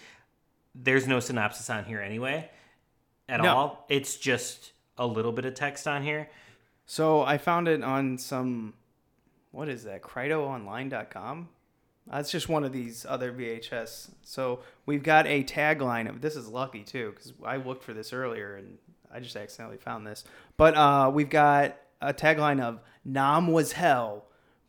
there's 0.75 1.07
no 1.07 1.19
synopsis 1.19 1.69
on 1.69 1.85
here 1.85 2.01
anyway 2.01 2.49
at 3.29 3.41
No. 3.41 3.55
all. 3.55 3.85
It's 3.89 4.17
just 4.17 4.71
a 4.97 5.05
little 5.07 5.31
bit 5.31 5.45
of 5.45 5.53
text 5.53 5.87
on 5.87 6.03
here. 6.03 6.29
So 6.85 7.21
I 7.21 7.37
found 7.37 7.67
it 7.67 7.83
on 7.83 8.17
some, 8.17 8.73
what 9.51 9.69
is 9.69 9.83
that? 9.85 10.01
CridoOnline.com. 10.01 11.49
That's 12.07 12.29
just 12.29 12.49
one 12.49 12.63
of 12.65 12.73
these 12.73 13.05
other 13.07 13.31
VHS. 13.31 14.09
So 14.23 14.59
we've 14.85 15.03
got 15.03 15.25
a 15.25 15.43
tagline 15.43 16.09
of 16.09 16.19
this 16.21 16.35
is 16.35 16.47
lucky 16.47 16.83
too 16.83 17.11
because 17.11 17.31
I 17.45 17.55
looked 17.57 17.83
for 17.83 17.93
this 17.93 18.11
earlier 18.11 18.55
and 18.57 18.77
I 19.11 19.19
just 19.21 19.35
accidentally 19.37 19.77
found 19.77 20.05
this. 20.05 20.25
But 20.57 20.75
uh, 20.75 21.11
we've 21.13 21.29
got 21.29 21.77
a 22.01 22.13
tagline 22.13 22.59
of 22.61 22.81
Nam 23.05 23.47
was 23.47 23.73
hell, 23.73 24.25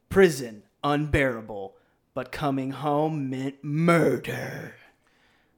prison 0.08 0.62
unbearable, 0.84 1.74
but 2.14 2.30
coming 2.30 2.70
home 2.70 3.28
meant 3.30 3.56
murder. 3.64 4.74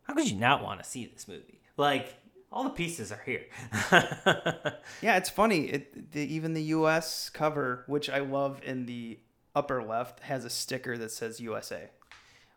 How 0.06 0.14
could 0.14 0.30
you 0.30 0.36
not 0.36 0.62
want 0.62 0.82
to 0.82 0.88
see 0.88 1.06
this 1.06 1.26
movie? 1.28 1.60
Like 1.76 2.14
all 2.52 2.64
the 2.64 2.70
pieces 2.70 3.12
are 3.12 3.22
here. 3.26 3.44
Yeah, 5.02 5.16
it's 5.16 5.28
funny. 5.30 5.66
It 5.66 6.12
the, 6.12 6.20
even 6.34 6.54
the 6.54 6.62
U.S. 6.64 7.28
cover, 7.28 7.84
which 7.86 8.08
I 8.08 8.20
love 8.20 8.60
in 8.64 8.86
the 8.86 9.18
upper 9.54 9.82
left, 9.82 10.20
has 10.20 10.44
a 10.44 10.50
sticker 10.50 10.96
that 10.98 11.10
says 11.10 11.40
USA. 11.40 11.90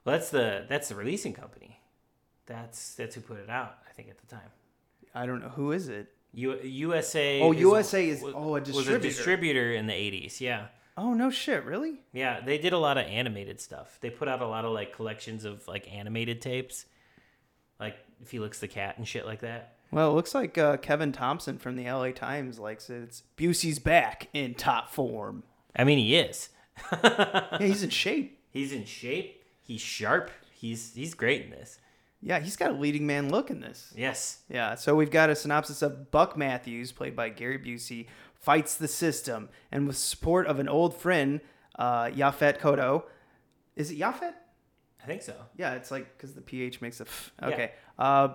Well, 0.05 0.15
that's 0.15 0.29
the 0.29 0.65
that's 0.69 0.89
the 0.89 0.95
releasing 0.95 1.33
company. 1.33 1.81
That's 2.45 2.95
that's 2.95 3.15
who 3.15 3.21
put 3.21 3.39
it 3.39 3.49
out. 3.49 3.77
I 3.89 3.93
think 3.93 4.09
at 4.09 4.17
the 4.19 4.27
time. 4.27 4.49
I 5.13 5.25
don't 5.25 5.41
know 5.41 5.49
who 5.49 5.71
is 5.71 5.89
it. 5.89 6.07
U- 6.33 6.59
USA. 6.61 7.41
Oh, 7.41 7.51
USA 7.51 8.07
is- 8.07 8.23
oh, 8.23 8.55
a 8.55 8.61
distributor. 8.61 8.93
Was 8.97 9.03
a 9.05 9.07
distributor 9.07 9.73
in 9.73 9.87
the 9.87 9.93
'80s. 9.93 10.39
Yeah, 10.39 10.67
Oh 10.97 11.13
no 11.13 11.29
shit, 11.31 11.63
really? 11.65 12.01
yeah. 12.13 12.39
They 12.41 12.57
did 12.59 12.73
a 12.73 12.77
lot 12.77 12.97
of 12.97 13.05
animated 13.07 13.59
stuff. 13.59 13.97
They 14.01 14.09
put 14.11 14.27
out 14.27 14.41
a 14.41 14.47
lot 14.47 14.65
of 14.65 14.71
like 14.71 14.93
collections 14.95 15.43
of 15.45 15.67
like 15.67 15.91
animated 15.91 16.41
tapes, 16.41 16.85
like 17.79 17.97
Felix 18.25 18.59
the 18.59 18.67
Cat 18.67 18.97
and 18.97 19.07
shit 19.07 19.25
like 19.25 19.41
that. 19.41 19.75
Well, 19.91 20.11
it 20.11 20.13
looks 20.13 20.35
like 20.35 20.57
uh, 20.57 20.77
Kevin 20.77 21.11
Thompson 21.11 21.57
from 21.57 21.75
the 21.75 21.89
LA 21.89 22.11
Times 22.11 22.59
likes 22.59 22.89
it. 22.89 23.01
It's 23.01 23.23
Busey's 23.37 23.79
back 23.79 24.29
in 24.33 24.53
top 24.53 24.89
form. 24.89 25.43
I 25.75 25.83
mean, 25.83 25.97
he 25.97 26.15
is. 26.15 26.49
Yeah, 27.03 27.57
he's 27.57 27.83
in 27.83 27.89
shape. 27.89 28.39
He's 28.51 28.71
in 28.71 28.85
shape. 28.85 29.43
He's 29.61 29.81
sharp. 29.81 30.31
He's 30.53 30.93
he's 30.95 31.13
great 31.13 31.43
in 31.43 31.49
this. 31.51 31.77
Yeah, 32.21 32.39
he's 32.39 32.55
got 32.55 32.71
a 32.71 32.73
leading 32.73 33.05
man 33.05 33.29
look 33.29 33.49
in 33.49 33.61
this. 33.61 33.93
Yes. 33.95 34.39
Yeah, 34.49 34.75
so 34.75 34.95
we've 34.95 35.11
got 35.11 35.29
a 35.29 35.35
synopsis 35.35 35.81
of 35.81 36.11
Buck 36.11 36.37
Matthews, 36.37 36.91
played 36.91 37.15
by 37.15 37.29
Gary 37.29 37.57
Busey, 37.57 38.07
fights 38.33 38.75
the 38.75 38.87
system, 38.87 39.49
and 39.71 39.87
with 39.87 39.97
support 39.97 40.47
of 40.47 40.59
an 40.59 40.67
old 40.67 40.95
friend, 40.95 41.39
uh, 41.77 42.05
Yaphet 42.05 42.59
Kotto. 42.59 43.03
Is 43.75 43.91
it 43.91 43.99
Yafet? 43.99 44.33
Think 45.09 45.23
so. 45.23 45.33
Yeah, 45.57 45.73
it's 45.73 45.89
like 45.89 46.15
because 46.15 46.33
the 46.33 46.41
ph 46.41 46.81
makes 46.81 46.99
a 46.99 47.03
f. 47.03 47.31
Okay. 47.41 47.71
Uh, 47.97 48.29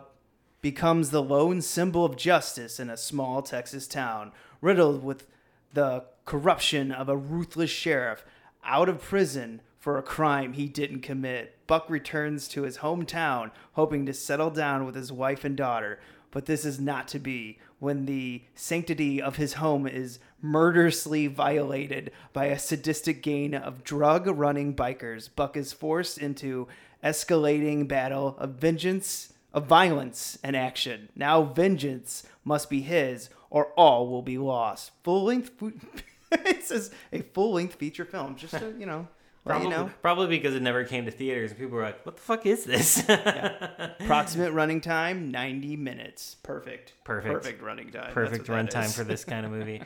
becomes 0.60 1.10
the 1.10 1.22
lone 1.22 1.60
symbol 1.60 2.04
of 2.04 2.16
justice 2.16 2.80
in 2.80 2.90
a 2.90 2.96
small 2.96 3.42
Texas 3.42 3.86
town, 3.86 4.32
riddled 4.60 5.04
with 5.04 5.26
the 5.72 6.04
corruption 6.24 6.90
of 6.90 7.08
a 7.08 7.16
ruthless 7.16 7.70
sheriff. 7.70 8.24
Out 8.64 8.88
of 8.88 9.00
prison 9.00 9.60
for 9.78 9.98
a 9.98 10.02
crime 10.02 10.54
he 10.54 10.66
didn't 10.66 11.02
commit, 11.02 11.58
Buck 11.68 11.88
returns 11.88 12.48
to 12.48 12.62
his 12.62 12.78
hometown, 12.78 13.52
hoping 13.74 14.04
to 14.06 14.12
settle 14.12 14.50
down 14.50 14.84
with 14.84 14.96
his 14.96 15.12
wife 15.12 15.44
and 15.44 15.56
daughter. 15.56 16.00
But 16.34 16.46
this 16.46 16.64
is 16.64 16.80
not 16.80 17.06
to 17.08 17.20
be 17.20 17.60
when 17.78 18.06
the 18.06 18.42
sanctity 18.56 19.22
of 19.22 19.36
his 19.36 19.54
home 19.54 19.86
is 19.86 20.18
murderously 20.42 21.28
violated 21.28 22.10
by 22.32 22.46
a 22.46 22.58
sadistic 22.58 23.22
gang 23.22 23.54
of 23.54 23.84
drug 23.84 24.26
running 24.26 24.74
bikers. 24.74 25.28
Buck 25.34 25.56
is 25.56 25.72
forced 25.72 26.18
into 26.18 26.66
escalating 27.04 27.86
battle 27.86 28.34
of 28.38 28.54
vengeance, 28.54 29.32
of 29.52 29.66
violence 29.66 30.36
and 30.42 30.56
action. 30.56 31.08
Now 31.14 31.44
vengeance 31.44 32.24
must 32.44 32.68
be 32.68 32.80
his 32.80 33.30
or 33.48 33.66
all 33.74 34.08
will 34.08 34.22
be 34.22 34.36
lost. 34.36 34.90
Full 35.04 35.22
length 35.22 35.52
it 36.32 36.90
a 37.12 37.20
full 37.20 37.52
length 37.52 37.76
feature 37.76 38.04
film 38.04 38.34
just 38.34 38.54
to, 38.54 38.74
you 38.76 38.86
know, 38.86 39.06
Probably, 39.44 39.64
you 39.68 39.70
know. 39.70 39.90
probably 40.00 40.26
because 40.28 40.54
it 40.54 40.62
never 40.62 40.84
came 40.84 41.04
to 41.04 41.10
theaters 41.10 41.50
and 41.50 41.60
people 41.60 41.76
were 41.76 41.82
like, 41.82 42.04
"What 42.06 42.16
the 42.16 42.22
fuck 42.22 42.46
is 42.46 42.64
this?" 42.64 43.04
Approximate 43.08 44.52
running 44.52 44.80
time 44.80 45.30
90 45.30 45.76
minutes. 45.76 46.36
Perfect. 46.42 46.94
Perfect. 47.04 47.34
Perfect 47.34 47.62
running 47.62 47.90
time. 47.90 48.12
Perfect 48.12 48.46
that 48.46 48.52
runtime 48.52 48.94
for 48.94 49.04
this 49.04 49.24
kind 49.24 49.44
of 49.44 49.52
movie. 49.58 49.82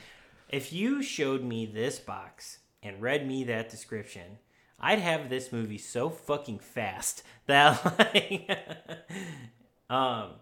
if 0.49 0.73
you 0.73 1.03
showed 1.03 1.43
me 1.43 1.67
this 1.67 1.99
box 1.99 2.59
and 2.83 3.03
read 3.03 3.27
me 3.27 3.45
that 3.45 3.69
description, 3.69 4.39
I'd 4.79 5.01
have 5.01 5.29
this 5.29 5.51
movie 5.51 5.79
so 5.79 6.09
fucking 6.09 6.61
fast 6.61 7.25
that 7.47 7.83
like 7.99 8.49
um 9.91 10.33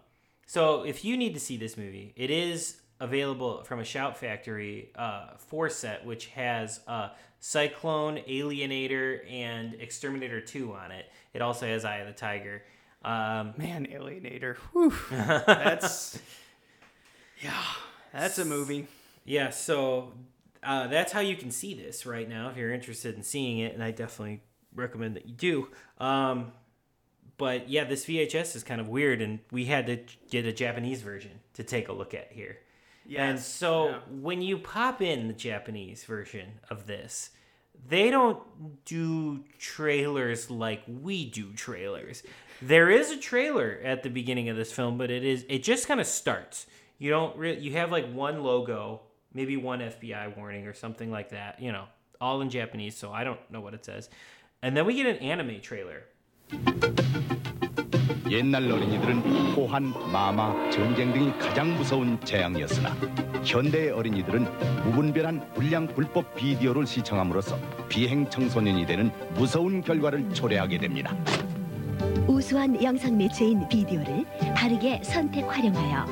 so 0.45 0.83
if 0.83 1.03
you 1.03 1.17
need 1.17 1.33
to 1.33 1.39
see 1.39 1.57
this 1.57 1.75
movie, 1.75 2.13
it 2.15 2.29
is 2.29 2.81
available 2.99 3.63
from 3.63 3.79
a 3.79 3.83
Shout 3.83 4.17
Factory 4.17 4.91
uh, 4.95 5.37
four 5.37 5.69
set, 5.69 6.05
which 6.05 6.27
has 6.27 6.79
uh, 6.87 7.09
Cyclone, 7.39 8.17
Alienator, 8.27 9.19
and 9.31 9.75
Exterminator 9.75 10.41
2 10.41 10.73
on 10.73 10.91
it. 10.91 11.05
It 11.33 11.41
also 11.41 11.67
has 11.67 11.85
Eye 11.85 11.97
of 11.97 12.07
the 12.07 12.13
Tiger. 12.13 12.63
Um, 13.03 13.53
Man, 13.57 13.87
Alienator. 13.91 14.55
Whew. 14.73 14.93
That's 15.11 16.19
yeah, 17.41 17.63
that's 18.13 18.39
a 18.39 18.45
movie. 18.45 18.87
Yeah, 19.25 19.51
so 19.51 20.13
uh, 20.63 20.87
that's 20.87 21.11
how 21.11 21.19
you 21.19 21.35
can 21.35 21.51
see 21.51 21.73
this 21.73 22.05
right 22.05 22.27
now 22.27 22.49
if 22.49 22.57
you're 22.57 22.73
interested 22.73 23.15
in 23.15 23.23
seeing 23.23 23.59
it, 23.59 23.73
and 23.73 23.83
I 23.83 23.91
definitely 23.91 24.41
recommend 24.73 25.15
that 25.15 25.27
you 25.27 25.33
do. 25.33 25.67
Um, 25.99 26.51
but 27.37 27.69
yeah, 27.69 27.83
this 27.83 28.05
VHS 28.05 28.55
is 28.55 28.63
kind 28.63 28.81
of 28.81 28.87
weird, 28.87 29.21
and 29.21 29.39
we 29.51 29.65
had 29.65 29.85
to 29.87 29.99
get 30.31 30.45
a 30.45 30.53
Japanese 30.53 31.01
version 31.01 31.39
to 31.53 31.63
take 31.63 31.89
a 31.89 31.93
look 31.93 32.13
at 32.13 32.31
here. 32.31 32.57
And 33.15 33.39
so 33.39 33.89
yeah. 33.89 33.99
when 34.19 34.41
you 34.41 34.57
pop 34.57 35.01
in 35.01 35.27
the 35.27 35.33
Japanese 35.33 36.03
version 36.03 36.59
of 36.69 36.87
this, 36.87 37.29
they 37.87 38.09
don't 38.09 38.39
do 38.85 39.43
trailers 39.59 40.49
like 40.49 40.83
we 40.87 41.25
do 41.25 41.53
trailers. 41.53 42.23
There 42.61 42.89
is 42.89 43.11
a 43.11 43.17
trailer 43.17 43.79
at 43.83 44.03
the 44.03 44.09
beginning 44.09 44.49
of 44.49 44.57
this 44.57 44.71
film, 44.71 44.97
but 44.97 45.11
it 45.11 45.23
is 45.23 45.45
it 45.47 45.63
just 45.63 45.87
kind 45.87 45.99
of 45.99 46.07
starts. 46.07 46.65
You 46.97 47.09
don't 47.09 47.35
really 47.37 47.59
you 47.59 47.73
have 47.73 47.91
like 47.91 48.11
one 48.11 48.43
logo, 48.43 49.01
maybe 49.33 49.57
one 49.57 49.79
FBI 49.79 50.35
warning 50.35 50.67
or 50.67 50.73
something 50.73 51.11
like 51.11 51.29
that, 51.29 51.61
you 51.61 51.71
know, 51.71 51.85
all 52.19 52.41
in 52.41 52.49
Japanese, 52.49 52.97
so 52.97 53.11
I 53.11 53.23
don't 53.23 53.39
know 53.51 53.61
what 53.61 53.73
it 53.73 53.85
says. 53.85 54.09
And 54.61 54.75
then 54.75 54.85
we 54.85 54.95
get 54.95 55.05
an 55.05 55.17
anime 55.17 55.61
trailer. 55.61 56.03
옛날 58.29 58.69
어린이들은 58.69 59.53
호환, 59.53 59.93
마마, 60.11 60.69
전쟁 60.69 61.13
등이 61.13 61.37
가장 61.37 61.75
무서운 61.75 62.19
재앙이었으나 62.23 62.89
현대의 63.43 63.91
어린이들은 63.91 64.45
무분별한 64.83 65.53
불량 65.53 65.87
불법 65.87 66.35
비디오를 66.35 66.85
시청함으로써 66.85 67.57
비행 67.87 68.29
청소년이 68.29 68.85
되는 68.85 69.11
무서운 69.35 69.81
결과를 69.81 70.29
초래하게 70.33 70.77
됩니다. 70.79 71.15
우수한 72.27 72.81
영상 72.83 73.17
매체인 73.17 73.67
비디오를 73.69 74.25
바르게 74.55 75.01
선택 75.03 75.43
활용하여 75.43 76.05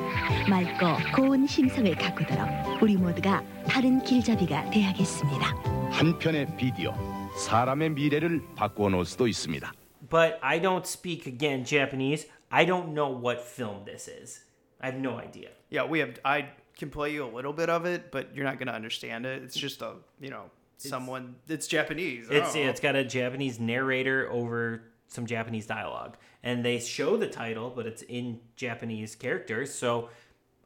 맑고 0.48 1.14
고운 1.14 1.46
심성을 1.46 1.94
가꾸도록 1.94 2.48
우리 2.82 2.96
모두가 2.96 3.42
바른 3.68 4.02
길잡이가 4.02 4.70
되야겠습니다. 4.70 5.54
한 5.90 6.18
편의 6.18 6.46
비디오, 6.56 6.94
사람의 7.36 7.90
미래를 7.90 8.42
바꾸어 8.56 8.88
놓을 8.88 9.04
수도 9.04 9.28
있습니다. 9.28 9.72
But 10.08 10.38
I 10.42 10.58
don't 10.58 10.86
speak 10.86 11.26
again 11.26 11.64
Japanese. 11.64 12.26
I 12.50 12.64
don't 12.64 12.94
know 12.94 13.08
what 13.08 13.40
film 13.42 13.84
this 13.84 14.08
is. 14.08 14.44
I 14.80 14.86
have 14.86 14.96
no 14.96 15.16
idea. 15.18 15.50
Yeah, 15.70 15.84
we 15.84 15.98
have. 16.00 16.18
I 16.24 16.48
can 16.76 16.90
play 16.90 17.12
you 17.12 17.24
a 17.24 17.32
little 17.32 17.52
bit 17.52 17.70
of 17.70 17.86
it, 17.86 18.12
but 18.12 18.34
you're 18.34 18.44
not 18.44 18.58
gonna 18.58 18.72
understand 18.72 19.26
it. 19.26 19.42
It's 19.42 19.56
just 19.56 19.82
a 19.82 19.94
you 20.20 20.30
know 20.30 20.50
someone. 20.76 21.36
It's 21.48 21.66
Japanese. 21.66 22.28
It's 22.30 22.54
Oh. 22.54 22.58
it's 22.58 22.80
got 22.80 22.94
a 22.96 23.04
Japanese 23.04 23.58
narrator 23.58 24.30
over 24.30 24.82
some 25.08 25.26
Japanese 25.26 25.66
dialogue, 25.66 26.16
and 26.42 26.64
they 26.64 26.78
show 26.78 27.16
the 27.16 27.28
title, 27.28 27.70
but 27.74 27.86
it's 27.86 28.02
in 28.02 28.40
Japanese 28.56 29.14
characters. 29.14 29.72
So 29.74 30.10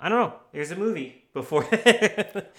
I 0.01 0.09
don't 0.09 0.19
know. 0.19 0.35
There's 0.53 0.71
a 0.71 0.77
movie 0.77 1.25
before. 1.33 1.67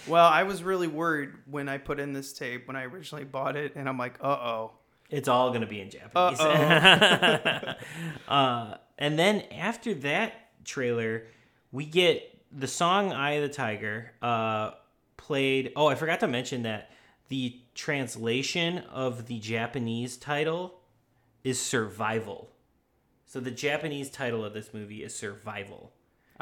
Well, 0.08 0.26
I 0.26 0.44
was 0.44 0.64
really 0.64 0.88
worried 0.88 1.30
when 1.46 1.70
I 1.70 1.78
put 1.78 2.00
in 2.00 2.14
this 2.14 2.34
tape 2.34 2.68
when 2.68 2.76
I 2.76 2.84
originally 2.86 3.24
bought 3.26 3.56
it, 3.56 3.76
and 3.76 3.88
I'm 3.88 3.98
like, 3.98 4.18
uh 4.22 4.28
oh. 4.28 4.72
It's 5.12 5.28
all 5.28 5.52
gonna 5.52 5.68
be 5.68 5.82
in 5.82 5.90
Japanese. 5.90 6.40
uh, 8.28 8.78
and 8.98 9.20
then 9.20 9.44
after 9.52 9.94
that 9.96 10.34
trailer, 10.64 11.26
we 11.72 11.86
get 11.86 12.42
the 12.52 12.68
song 12.68 13.12
"Eye 13.12 13.32
of 13.34 13.44
the 13.44 13.50
Tiger" 13.54 14.12
uh, 14.22 14.72
played. 15.18 15.74
Oh, 15.76 15.88
I 15.88 15.96
forgot 15.96 16.22
to 16.22 16.28
mention 16.28 16.64
that 16.64 16.92
the 17.28 17.60
translation 17.76 18.80
of 18.90 19.28
the 19.28 19.40
Japanese 19.40 20.16
title 20.18 20.80
is 21.44 21.62
"Survival." 21.62 22.50
So 23.26 23.40
the 23.40 23.52
Japanese 23.52 24.10
title 24.10 24.46
of 24.46 24.54
this 24.54 24.74
movie 24.74 25.04
is 25.04 25.14
"Survival." 25.14 25.92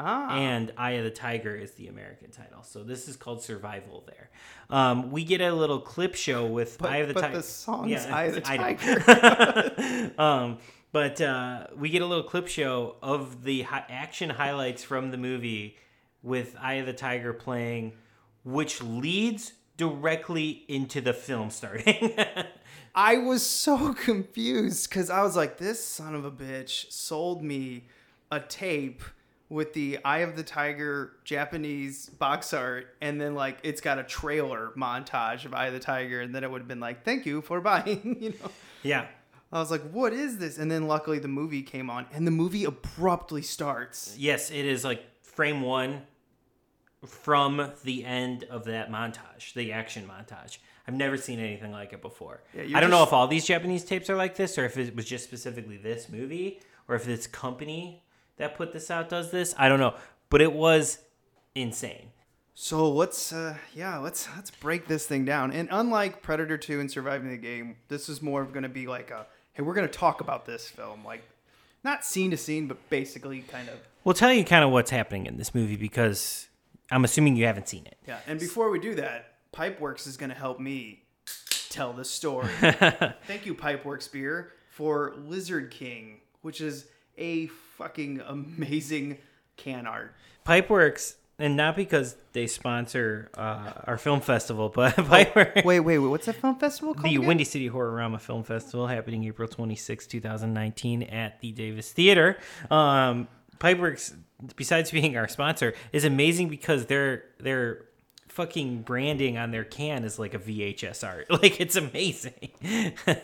Ah. 0.02 0.34
and 0.36 0.72
Eye 0.76 0.92
of 0.92 1.04
the 1.04 1.10
Tiger 1.10 1.54
is 1.54 1.72
the 1.72 1.88
American 1.88 2.30
title. 2.30 2.62
So 2.62 2.82
this 2.82 3.06
is 3.08 3.16
called 3.16 3.42
Survival 3.42 4.02
there. 4.06 4.30
Um, 4.70 5.10
we 5.10 5.24
get 5.24 5.40
a 5.40 5.52
little 5.52 5.80
clip 5.80 6.14
show 6.14 6.46
with 6.46 6.78
But- 6.78 6.90
Eye 6.90 6.96
of 6.98 7.08
the 7.08 7.14
Tiger. 7.14 7.20
but 7.20 7.26
Tiger. 7.28 7.36
the 7.36 7.42
song's 7.42 8.06
Eye 8.06 8.24
of 8.24 8.34
the. 8.36 8.40
Tiger. 8.40 10.12
um, 10.18 10.58
but 10.92 11.20
uh, 11.20 11.66
we 11.76 11.88
get 11.90 12.02
a 12.02 12.06
little 12.06 12.24
clip 12.24 12.48
show 12.48 12.96
of 13.02 13.44
the 13.44 13.62
hi- 13.62 13.84
action 13.88 14.30
highlights 14.30 14.82
from 14.82 15.10
the 15.10 15.16
movie 15.18 15.76
with 16.22 16.56
Eye 16.60 16.74
of 16.74 16.86
the 16.86 16.92
Tiger 16.92 17.32
playing, 17.32 17.92
which 18.44 18.82
leads 18.82 19.52
directly 19.76 20.64
into 20.68 21.00
the 21.00 21.12
film 21.14 21.50
starting. 21.50 22.12
I 22.94 23.18
was 23.18 23.46
so 23.46 23.94
confused 23.94 24.88
because 24.90 25.10
I 25.10 25.22
was 25.22 25.36
like, 25.36 25.58
this 25.58 25.82
son 25.84 26.14
of 26.14 26.24
a 26.24 26.30
bitch 26.30 26.90
sold 26.92 27.42
me 27.42 27.86
a 28.32 28.40
tape 28.40 29.02
with 29.50 29.74
the 29.74 29.98
Eye 30.04 30.18
of 30.18 30.36
the 30.36 30.44
Tiger 30.44 31.12
Japanese 31.24 32.08
box 32.08 32.54
art, 32.54 32.94
and 33.02 33.20
then 33.20 33.34
like 33.34 33.58
it's 33.62 33.82
got 33.82 33.98
a 33.98 34.04
trailer 34.04 34.72
montage 34.76 35.44
of 35.44 35.52
Eye 35.52 35.66
of 35.66 35.74
the 35.74 35.80
Tiger, 35.80 36.22
and 36.22 36.34
then 36.34 36.44
it 36.44 36.50
would 36.50 36.62
have 36.62 36.68
been 36.68 36.80
like, 36.80 37.04
thank 37.04 37.26
you 37.26 37.42
for 37.42 37.60
buying, 37.60 38.16
you 38.20 38.30
know. 38.30 38.50
yeah. 38.82 39.06
I 39.52 39.58
was 39.58 39.72
like, 39.72 39.82
what 39.90 40.12
is 40.12 40.38
this? 40.38 40.58
And 40.58 40.70
then 40.70 40.86
luckily 40.86 41.18
the 41.18 41.28
movie 41.28 41.62
came 41.62 41.90
on, 41.90 42.06
and 42.12 42.26
the 42.26 42.30
movie 42.30 42.64
abruptly 42.64 43.42
starts. 43.42 44.14
Yes, 44.16 44.50
it 44.50 44.64
is 44.64 44.84
like 44.84 45.04
frame 45.22 45.60
one 45.60 46.02
from 47.04 47.72
the 47.84 48.04
end 48.04 48.44
of 48.44 48.64
that 48.64 48.90
montage, 48.90 49.52
the 49.54 49.72
action 49.72 50.08
montage. 50.08 50.58
I've 50.86 50.94
never 50.94 51.16
seen 51.16 51.40
anything 51.40 51.72
like 51.72 51.92
it 51.92 52.02
before. 52.02 52.42
Yeah, 52.54 52.76
I 52.76 52.80
don't 52.80 52.90
know 52.90 53.02
if 53.02 53.12
all 53.12 53.26
these 53.26 53.44
Japanese 53.44 53.84
tapes 53.84 54.08
are 54.08 54.16
like 54.16 54.36
this, 54.36 54.56
or 54.56 54.64
if 54.64 54.76
it 54.78 54.94
was 54.94 55.06
just 55.06 55.24
specifically 55.24 55.76
this 55.76 56.08
movie, 56.08 56.60
or 56.86 56.94
if 56.94 57.04
this 57.04 57.26
company 57.26 58.04
that 58.40 58.56
put 58.56 58.72
this 58.72 58.90
out 58.90 59.08
does 59.08 59.30
this. 59.30 59.54
I 59.56 59.68
don't 59.68 59.78
know, 59.78 59.94
but 60.28 60.40
it 60.40 60.52
was 60.52 60.98
insane. 61.54 62.08
So 62.54 62.90
let's 62.90 63.32
uh 63.32 63.56
yeah, 63.74 63.98
let's 63.98 64.28
let's 64.36 64.50
break 64.50 64.86
this 64.86 65.06
thing 65.06 65.24
down. 65.24 65.52
And 65.52 65.68
unlike 65.70 66.22
Predator 66.22 66.58
2 66.58 66.80
and 66.80 66.90
Surviving 66.90 67.30
the 67.30 67.36
Game, 67.36 67.76
this 67.88 68.08
is 68.08 68.20
more 68.20 68.42
of 68.42 68.52
going 68.52 68.64
to 68.64 68.68
be 68.68 68.86
like 68.86 69.10
a 69.10 69.26
hey, 69.52 69.62
we're 69.62 69.74
going 69.74 69.86
to 69.86 69.92
talk 69.92 70.20
about 70.20 70.44
this 70.46 70.68
film 70.68 71.04
like 71.04 71.22
not 71.82 72.04
scene 72.04 72.30
to 72.32 72.36
scene, 72.36 72.66
but 72.66 72.90
basically 72.90 73.40
kind 73.42 73.68
of 73.68 73.78
We'll 74.04 74.14
tell 74.14 74.32
you 74.32 74.44
kind 74.44 74.64
of 74.64 74.70
what's 74.70 74.90
happening 74.90 75.26
in 75.26 75.36
this 75.36 75.54
movie 75.54 75.76
because 75.76 76.48
I'm 76.90 77.04
assuming 77.04 77.36
you 77.36 77.44
haven't 77.44 77.68
seen 77.68 77.84
it. 77.86 77.98
Yeah, 78.06 78.18
and 78.26 78.40
before 78.40 78.70
we 78.70 78.78
do 78.78 78.94
that, 78.94 79.34
Pipeworks 79.52 80.06
is 80.06 80.16
going 80.16 80.30
to 80.30 80.36
help 80.36 80.58
me 80.58 81.02
tell 81.68 81.92
the 81.92 82.04
story. 82.04 82.48
Thank 82.60 83.44
you 83.44 83.54
Pipeworks 83.54 84.10
beer 84.10 84.52
for 84.70 85.14
Lizard 85.26 85.70
King, 85.70 86.20
which 86.40 86.60
is 86.60 86.86
a 87.20 87.46
fucking 87.46 88.22
amazing 88.26 89.18
can 89.56 89.86
art. 89.86 90.14
Pipeworks, 90.46 91.14
and 91.38 91.56
not 91.56 91.76
because 91.76 92.16
they 92.32 92.46
sponsor 92.46 93.30
uh, 93.34 93.72
our 93.84 93.98
film 93.98 94.20
festival, 94.20 94.68
but 94.68 94.94
Pipeworks. 94.96 95.64
Wait, 95.64 95.80
wait, 95.80 95.98
wait. 95.98 96.08
What's 96.08 96.26
that 96.26 96.36
film 96.36 96.56
festival 96.56 96.94
called? 96.94 97.06
The 97.06 97.16
again? 97.16 97.26
Windy 97.26 97.44
City 97.44 97.70
Horrorama 97.70 98.20
Film 98.20 98.42
Festival 98.42 98.86
happening 98.86 99.24
April 99.24 99.48
26, 99.48 100.06
2019 100.06 101.02
at 101.04 101.40
the 101.40 101.52
Davis 101.52 101.92
Theater. 101.92 102.38
Um, 102.70 103.28
Pipeworks, 103.58 104.14
besides 104.56 104.90
being 104.90 105.16
our 105.16 105.28
sponsor, 105.28 105.74
is 105.92 106.04
amazing 106.04 106.48
because 106.48 106.86
their 106.86 107.24
their 107.38 107.84
fucking 108.30 108.82
branding 108.82 109.36
on 109.36 109.50
their 109.50 109.64
can 109.64 110.04
is 110.04 110.18
like 110.18 110.34
a 110.34 110.38
VHS 110.38 111.06
art. 111.06 111.26
Like 111.40 111.60
it's 111.60 111.76
amazing. 111.76 112.50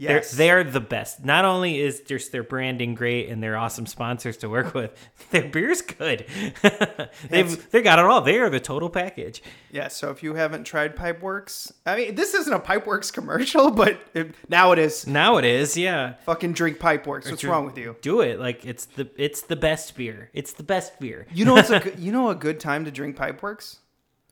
Yes. 0.00 0.30
they're, 0.30 0.62
they're 0.62 0.70
the 0.72 0.80
best. 0.80 1.24
Not 1.24 1.44
only 1.44 1.80
is 1.80 2.00
just 2.00 2.30
their 2.30 2.44
branding 2.44 2.94
great 2.94 3.28
and 3.30 3.42
they're 3.42 3.56
awesome 3.56 3.84
sponsors 3.84 4.36
to 4.38 4.48
work 4.48 4.72
with, 4.72 4.92
their 5.32 5.48
beer's 5.48 5.82
good. 5.82 6.24
They've 7.28 7.70
they 7.72 7.82
got 7.82 7.98
it 7.98 8.04
all. 8.04 8.20
They 8.20 8.38
are 8.38 8.48
the 8.48 8.60
total 8.60 8.90
package. 8.90 9.42
Yeah, 9.72 9.88
so 9.88 10.10
if 10.10 10.22
you 10.22 10.34
haven't 10.34 10.64
tried 10.64 10.94
Pipeworks, 10.94 11.72
I 11.84 11.96
mean, 11.96 12.14
this 12.14 12.32
isn't 12.32 12.52
a 12.52 12.60
Pipeworks 12.60 13.12
commercial, 13.12 13.72
but 13.72 14.00
it, 14.14 14.36
now 14.48 14.70
it 14.70 14.78
is. 14.78 15.04
Now 15.04 15.36
it 15.38 15.44
is, 15.44 15.76
yeah. 15.76 16.14
Fucking 16.24 16.52
drink 16.52 16.78
Pipeworks. 16.78 17.28
What's 17.28 17.40
Dr- 17.40 17.52
wrong 17.52 17.66
with 17.66 17.76
you? 17.76 17.96
Do 18.00 18.20
it. 18.20 18.38
Like 18.38 18.64
it's 18.64 18.84
the 18.84 19.10
it's 19.16 19.42
the 19.42 19.56
best 19.56 19.96
beer. 19.96 20.30
It's 20.32 20.52
the 20.52 20.62
best 20.62 21.00
beer. 21.00 21.26
You 21.34 21.44
know 21.44 21.54
what's 21.54 21.70
a 21.70 21.80
good, 21.80 21.98
you 21.98 22.12
know 22.12 22.30
a 22.30 22.36
good 22.36 22.60
time 22.60 22.84
to 22.84 22.92
drink 22.92 23.16
Pipeworks 23.16 23.78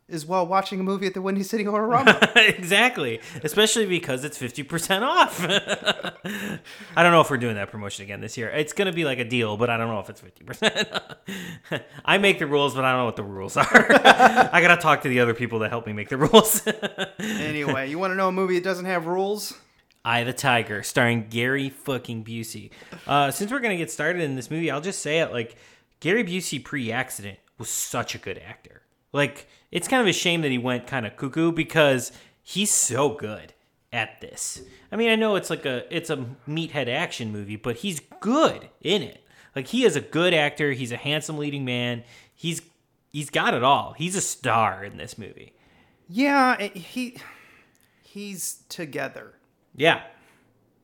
is 0.09 0.25
while 0.25 0.47
watching 0.47 0.79
a 0.79 0.83
movie 0.83 1.07
at 1.07 1.14
the 1.14 1.23
Windy 1.23 1.42
City 1.42 1.64
Horrorama. 1.64 2.37
exactly. 2.59 3.21
Especially 3.42 3.87
because 3.87 4.25
it's 4.25 4.38
50% 4.38 5.03
off. 5.03 5.45
I 6.97 7.03
don't 7.03 7.12
know 7.12 7.21
if 7.21 7.31
we're 7.31 7.38
doing 7.38 7.57
that 7.57 7.71
promotion 7.71 8.05
again 8.05 8.21
this 8.21 8.37
year. 8.37 8.49
It's 8.51 8.73
going 8.73 8.87
to 8.87 8.92
be 8.92 9.05
like 9.05 9.19
a 9.19 9.25
deal, 9.25 9.57
but 9.57 9.69
I 9.69 9.77
don't 9.77 9.88
know 9.88 9.99
if 9.99 10.09
it's 10.09 10.21
50%. 10.21 11.83
I 12.05 12.19
make 12.19 12.38
the 12.38 12.47
rules, 12.47 12.75
but 12.75 12.85
I 12.85 12.92
don't 12.92 13.01
know 13.01 13.07
what 13.07 13.16
the 13.16 13.25
rules 13.25 13.57
are. 13.57 13.66
I 13.92 14.61
got 14.61 14.77
to 14.77 14.81
talk 14.81 15.03
to 15.03 15.09
the 15.09 15.21
other 15.21 15.35
people 15.35 15.59
that 15.61 15.71
help 15.71 15.87
me 15.87 15.92
make 15.92 16.09
the 16.09 16.19
rules. 16.19 16.66
anyway, 17.19 17.90
you 17.90 17.99
want 17.99 18.12
to 18.12 18.16
know 18.16 18.29
a 18.29 18.33
movie 18.33 18.55
that 18.55 18.64
doesn't 18.64 18.87
have 18.87 19.07
rules? 19.07 19.55
Eye 20.05 20.21
of 20.21 20.29
the 20.29 20.33
Tiger, 20.33 20.85
starring 20.85 21.27
Gary 21.29 21.69
fucking 21.69 22.25
Busey. 22.25 22.71
Uh, 23.09 23.33
since 23.33 23.51
we're 23.51 23.59
gonna 23.59 23.77
get 23.77 23.90
started 23.90 24.23
in 24.23 24.37
this 24.37 24.53
movie, 24.53 24.71
I'll 24.71 24.81
just 24.81 25.03
say 25.03 25.19
it 25.19 25.33
like 25.33 25.57
Gary 25.99 26.23
Busey 26.23 26.62
pre-accident 26.62 27.40
was 27.59 27.69
such 27.69 28.14
a 28.14 28.19
good 28.19 28.38
actor. 28.38 28.83
Like 29.12 29.49
it's 29.77 29.89
kind 29.89 30.01
of 30.01 30.09
a 30.09 30.12
shame 30.15 30.41
that 30.41 30.51
he 30.51 30.57
went 30.57 30.87
kind 30.87 31.05
of 31.05 31.19
cuckoo 31.19 31.53
because 31.53 32.11
he's 32.43 32.73
so 32.73 33.11
good 33.11 33.53
at 33.93 34.23
this. 34.23 34.62
I 34.91 34.97
mean, 34.97 35.11
I 35.11 35.17
know 35.17 35.37
it's 35.37 35.51
like 35.51 35.67
a 35.67 35.85
it's 35.95 36.09
a 36.09 36.25
meathead 36.49 36.89
action 36.89 37.31
movie, 37.31 37.57
but 37.57 37.77
he's 37.77 38.01
good 38.21 38.71
in 38.81 39.03
it. 39.03 39.23
Like 39.55 39.67
he 39.67 39.85
is 39.85 39.95
a 39.95 40.01
good 40.01 40.33
actor. 40.33 40.73
He's 40.73 40.93
a 40.93 40.97
handsome 40.97 41.37
leading 41.37 41.67
man. 41.67 42.05
He's 42.35 42.62
he's 43.12 43.29
got 43.29 43.53
it 43.53 43.62
all. 43.62 43.93
He's 43.99 44.17
a 44.17 44.23
star 44.23 44.83
in 44.83 44.97
this 44.97 45.19
movie. 45.19 45.53
Yeah, 46.09 46.59
he 46.59 47.19
he's 48.03 48.62
together. 48.71 49.35
Yeah. 49.75 50.01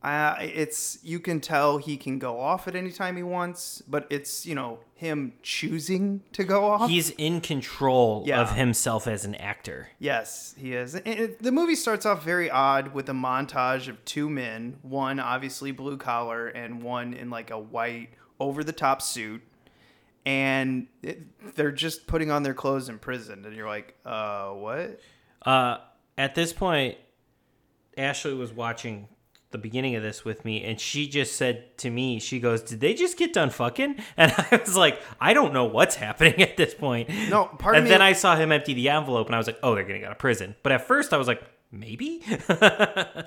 Uh, 0.02 0.34
it's 0.40 0.98
you 1.04 1.20
can 1.20 1.40
tell 1.40 1.78
he 1.78 1.96
can 1.96 2.18
go 2.18 2.40
off 2.40 2.66
at 2.66 2.74
any 2.74 2.90
time 2.90 3.16
he 3.16 3.22
wants, 3.22 3.82
but 3.86 4.04
it's 4.10 4.44
you 4.44 4.54
know 4.54 4.80
him 4.94 5.32
choosing 5.42 6.22
to 6.32 6.42
go 6.44 6.64
off. 6.64 6.90
He's 6.90 7.10
in 7.10 7.40
control 7.40 8.24
Yeah. 8.26 8.40
of 8.40 8.52
himself 8.52 9.06
as 9.06 9.24
an 9.24 9.34
actor. 9.36 9.88
Yes, 10.00 10.54
he 10.58 10.74
is. 10.74 10.94
And 10.96 11.06
it, 11.06 11.42
the 11.42 11.52
movie 11.52 11.74
starts 11.76 12.04
off 12.06 12.24
very 12.24 12.50
odd 12.50 12.92
with 12.94 13.08
a 13.08 13.12
montage 13.12 13.86
of 13.88 14.04
two 14.04 14.28
men, 14.28 14.78
one 14.82 15.20
obviously 15.20 15.70
blue 15.72 15.96
collar 15.96 16.48
and 16.48 16.82
one 16.82 17.14
in 17.14 17.30
like 17.30 17.50
a 17.50 17.58
white 17.58 18.10
over 18.40 18.62
the 18.64 18.72
top 18.72 19.02
suit. 19.02 19.42
And 20.24 20.86
it, 21.02 21.54
they're 21.56 21.72
just 21.72 22.06
putting 22.06 22.30
on 22.30 22.42
their 22.44 22.54
clothes 22.54 22.88
in 22.88 22.98
prison. 22.98 23.44
And 23.44 23.56
you're 23.56 23.68
like, 23.68 23.96
uh, 24.06 24.50
what? 24.50 25.00
Uh, 25.44 25.78
at 26.16 26.34
this 26.36 26.52
point, 26.52 26.96
Ashley 27.98 28.34
was 28.34 28.52
watching 28.52 29.08
the 29.52 29.58
beginning 29.58 29.94
of 29.96 30.02
this 30.02 30.24
with 30.24 30.44
me, 30.44 30.64
and 30.64 30.80
she 30.80 31.06
just 31.08 31.36
said 31.36 31.76
to 31.78 31.90
me, 31.90 32.18
"She 32.18 32.40
goes, 32.40 32.62
did 32.62 32.80
they 32.80 32.94
just 32.94 33.16
get 33.16 33.32
done 33.32 33.50
fucking?" 33.50 33.96
And 34.16 34.32
I 34.36 34.56
was 34.64 34.76
like, 34.76 35.00
"I 35.20 35.34
don't 35.34 35.52
know 35.52 35.64
what's 35.64 35.94
happening 36.06 36.40
at 36.42 36.56
this 36.56 36.74
point." 36.74 37.08
No, 37.28 37.44
part 37.46 37.74
of 37.74 37.78
and 37.78 37.84
me- 37.84 37.90
then 37.90 38.02
I 38.02 38.12
saw 38.12 38.36
him 38.36 38.50
empty 38.52 38.74
the 38.74 38.88
envelope, 38.88 39.26
and 39.28 39.34
I 39.34 39.38
was 39.38 39.46
like, 39.46 39.58
"Oh, 39.62 39.74
they're 39.74 39.84
getting 39.84 40.04
out 40.04 40.12
of 40.12 40.18
prison." 40.18 40.54
But 40.62 40.72
at 40.72 40.86
first, 40.86 41.12
I 41.12 41.16
was 41.18 41.28
like, 41.28 41.42
"Maybe." 41.70 42.22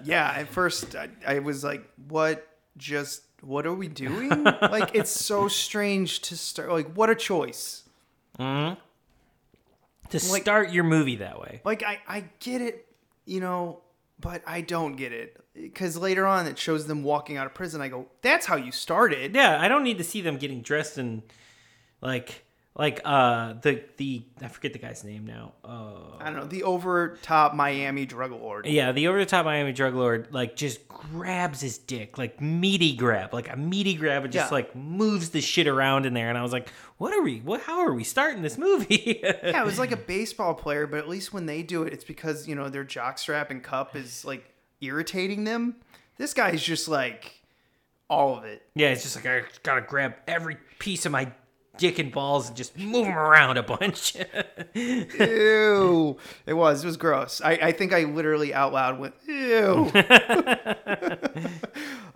Yeah, 0.03 0.33
at 0.38 0.47
first 0.49 0.95
I, 0.95 1.09
I 1.25 1.39
was 1.39 1.63
like, 1.63 1.83
what? 2.07 2.47
Just, 2.77 3.23
what 3.41 3.65
are 3.65 3.73
we 3.73 3.88
doing? 3.88 4.43
like, 4.43 4.93
it's 4.93 5.09
so 5.09 5.47
strange 5.47 6.21
to 6.23 6.38
start. 6.38 6.69
Like, 6.69 6.93
what 6.95 7.09
a 7.09 7.15
choice. 7.15 7.83
Mhm. 8.39 8.77
to 10.09 10.17
Like- 10.31 10.41
start 10.43 10.71
your 10.71 10.83
movie 10.83 11.15
that 11.17 11.39
way. 11.39 11.61
Like 11.63 11.81
I, 11.83 11.99
I 12.07 12.25
get 12.39 12.61
it, 12.61 12.85
you 13.25 13.39
know, 13.39 13.81
but 14.19 14.41
I 14.47 14.62
don't 14.62 14.95
get 14.95 15.12
it 15.12 15.38
because 15.54 15.97
later 15.97 16.25
on 16.25 16.47
it 16.47 16.58
shows 16.58 16.88
them 16.88 17.04
walking 17.04 17.38
out 17.38 17.45
of 17.45 17.54
prison. 17.54 17.82
I 17.82 17.89
go, 17.89 18.08
that's 18.21 18.45
how 18.45 18.56
you 18.56 18.71
started. 18.71 19.36
Yeah, 19.36 19.60
I 19.60 19.67
don't 19.67 19.84
need 19.84 19.97
to 19.97 20.04
see 20.04 20.21
them 20.21 20.38
getting 20.38 20.62
dressed 20.62 20.97
in 20.97 21.23
like 22.01 22.44
like 22.77 22.99
uh 23.05 23.53
the 23.61 23.81
the 23.97 24.23
I 24.41 24.49
forget 24.49 24.73
the 24.73 24.79
guy's 24.79 25.03
name 25.03 25.25
now. 25.25 25.53
Uh 25.63 26.17
I 26.19 26.25
don't 26.25 26.35
know 26.35 26.45
the 26.45 26.63
over 26.63 27.17
top 27.21 27.53
Miami 27.53 28.05
drug 28.05 28.31
lord. 28.31 28.65
Yeah, 28.65 28.91
the 28.91 29.07
over 29.07 29.17
the 29.17 29.25
top 29.25 29.45
Miami 29.45 29.71
drug 29.71 29.95
lord 29.95 30.27
like 30.31 30.55
just 30.57 30.88
grabs 30.89 31.61
his 31.61 31.77
dick, 31.77 32.17
like 32.17 32.41
meaty 32.41 32.95
grab, 32.95 33.33
like 33.33 33.51
a 33.51 33.55
meaty 33.55 33.95
grab, 33.95 34.23
and 34.25 34.33
just 34.33 34.51
Yeah. 34.51 34.55
like 34.55 34.75
moves 34.75 35.29
the 35.29 35.39
shit 35.41 35.67
around 35.67 36.05
in 36.05 36.13
there. 36.13 36.27
And 36.29 36.38
I 36.38 36.41
was 36.43 36.51
like, 36.51 36.67
what 36.97 37.13
are 37.13 37.21
we? 37.21 37.39
What? 37.39 37.61
How 37.61 37.79
are 37.85 37.93
we 37.93 38.03
starting 38.03 38.41
this 38.41 38.57
movie? 38.57 39.19
yeah, 39.23 39.61
it 39.61 39.65
was 39.65 39.79
like 39.79 39.91
a 39.91 39.97
baseball 39.97 40.53
player, 40.53 40.85
but 40.88 40.99
at 40.99 41.07
least 41.07 41.31
when 41.33 41.45
they 41.45 41.63
do 41.63 41.83
it, 41.83 41.93
it's 41.93 42.03
because 42.03 42.47
you 42.47 42.55
know 42.55 42.67
their 42.69 42.85
jockstrap 42.85 43.49
and 43.51 43.63
cup 43.63 43.95
is 43.95 44.25
like 44.25 44.53
irritating 44.81 45.45
them. 45.45 45.77
This 46.17 46.33
guy's 46.33 46.61
just 46.61 46.88
like 46.89 47.41
all 48.09 48.38
of 48.38 48.43
it. 48.43 48.61
yeah, 48.75 48.89
it's 48.89 49.03
just 49.03 49.15
like 49.15 49.25
I 49.25 49.43
gotta 49.63 49.81
grab 49.81 50.13
every 50.27 50.57
piece 50.79 51.05
of 51.05 51.11
my 51.11 51.31
dick 51.77 51.99
and 51.99 52.11
balls 52.11 52.47
and 52.47 52.57
just 52.57 52.77
move 52.77 53.05
them 53.05 53.17
around 53.17 53.57
a 53.57 53.63
bunch. 53.63 54.15
Ew. 54.73 56.17
It 56.45 56.53
was. 56.53 56.83
It 56.83 56.88
was 56.88 56.97
gross. 56.97 57.41
I, 57.43 57.51
I 57.53 57.71
think 57.71 57.93
I 57.93 58.03
literally 58.03 58.53
out 58.53 58.73
loud 58.73 58.99
went, 58.99 59.15
ew. 59.27 59.91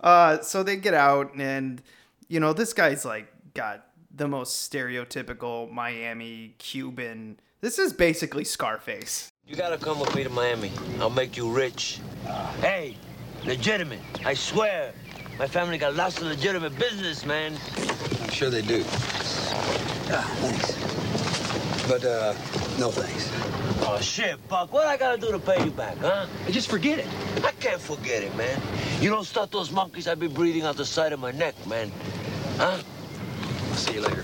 uh, 0.00 0.40
so 0.40 0.62
they 0.62 0.76
get 0.76 0.94
out, 0.94 1.34
and, 1.36 1.82
you 2.28 2.40
know, 2.40 2.52
this 2.52 2.72
guy's 2.72 3.04
like 3.04 3.28
got 3.54 3.86
the 4.14 4.28
most 4.28 4.70
stereotypical 4.70 5.70
Miami 5.70 6.54
Cuban. 6.58 7.38
This 7.60 7.78
is 7.78 7.92
basically 7.92 8.44
Scarface. 8.44 9.28
You 9.46 9.56
gotta 9.56 9.78
come 9.78 9.98
with 9.98 10.14
me 10.14 10.24
to 10.24 10.30
Miami. 10.30 10.70
I'll 11.00 11.10
make 11.10 11.36
you 11.36 11.50
rich. 11.50 12.00
Hey, 12.60 12.96
legitimate. 13.44 14.00
I 14.24 14.34
swear. 14.34 14.92
My 15.38 15.46
family 15.46 15.78
got 15.78 15.94
lots 15.94 16.18
of 16.18 16.24
legitimate 16.24 16.78
business, 16.78 17.24
man. 17.24 17.56
I'm 18.30 18.36
sure 18.36 18.48
they 18.48 18.62
do. 18.62 18.84
Ah, 20.12 20.22
thanks. 20.38 21.88
But, 21.88 22.04
uh, 22.04 22.32
no 22.78 22.92
thanks. 22.92 23.28
Oh, 23.84 23.98
shit, 24.00 24.36
Buck. 24.46 24.72
What 24.72 24.86
I 24.86 24.96
gotta 24.96 25.20
do 25.20 25.32
to 25.32 25.38
pay 25.40 25.64
you 25.64 25.72
back, 25.72 25.96
huh? 25.96 26.26
Just 26.48 26.70
forget 26.70 27.00
it. 27.00 27.08
I 27.44 27.50
can't 27.50 27.80
forget 27.80 28.22
it, 28.22 28.32
man. 28.36 28.62
You 29.00 29.10
don't 29.10 29.24
stop 29.24 29.50
those 29.50 29.72
monkeys 29.72 30.06
I'd 30.06 30.20
be 30.20 30.28
breathing 30.28 30.62
out 30.62 30.76
the 30.76 30.84
side 30.84 31.12
of 31.12 31.18
my 31.18 31.32
neck, 31.32 31.56
man. 31.66 31.90
Huh? 32.56 32.78
I'll 33.68 33.74
see 33.74 33.94
you 33.94 34.00
later. 34.00 34.22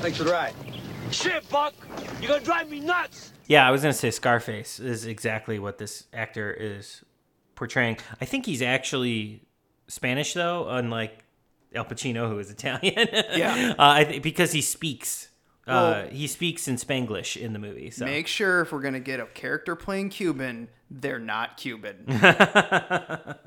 Thanks 0.00 0.18
for 0.18 0.24
the 0.24 0.32
ride. 0.32 0.54
Shit, 1.12 1.48
Buck. 1.48 1.74
You're 2.20 2.30
gonna 2.32 2.44
drive 2.44 2.68
me 2.68 2.80
nuts. 2.80 3.34
Yeah, 3.46 3.68
I 3.68 3.70
was 3.70 3.82
gonna 3.82 3.92
say 3.92 4.10
Scarface 4.10 4.80
is 4.80 5.06
exactly 5.06 5.60
what 5.60 5.78
this 5.78 6.08
actor 6.12 6.52
is 6.52 7.04
portraying. 7.54 7.98
I 8.20 8.24
think 8.24 8.46
he's 8.46 8.62
actually 8.62 9.42
Spanish 9.86 10.34
though, 10.34 10.68
unlike 10.68 11.23
Al 11.74 11.84
Pacino, 11.84 12.28
who 12.28 12.38
is 12.38 12.50
Italian. 12.50 13.08
Yeah. 13.36 13.74
uh, 13.78 13.90
I 14.00 14.04
th- 14.04 14.22
because 14.22 14.52
he 14.52 14.60
speaks. 14.62 15.28
uh, 15.66 16.04
he 16.06 16.26
speaks 16.26 16.68
in 16.68 16.76
Spanglish 16.76 17.36
in 17.40 17.52
the 17.52 17.58
movie. 17.58 17.90
So 17.90 18.04
Make 18.04 18.26
sure 18.26 18.60
if 18.62 18.72
we're 18.72 18.80
gonna 18.82 19.00
get 19.00 19.18
a 19.20 19.26
character 19.26 19.74
playing 19.76 20.10
Cuban, 20.10 20.68
they're 20.90 21.18
not 21.18 21.56
Cuban. 21.56 22.04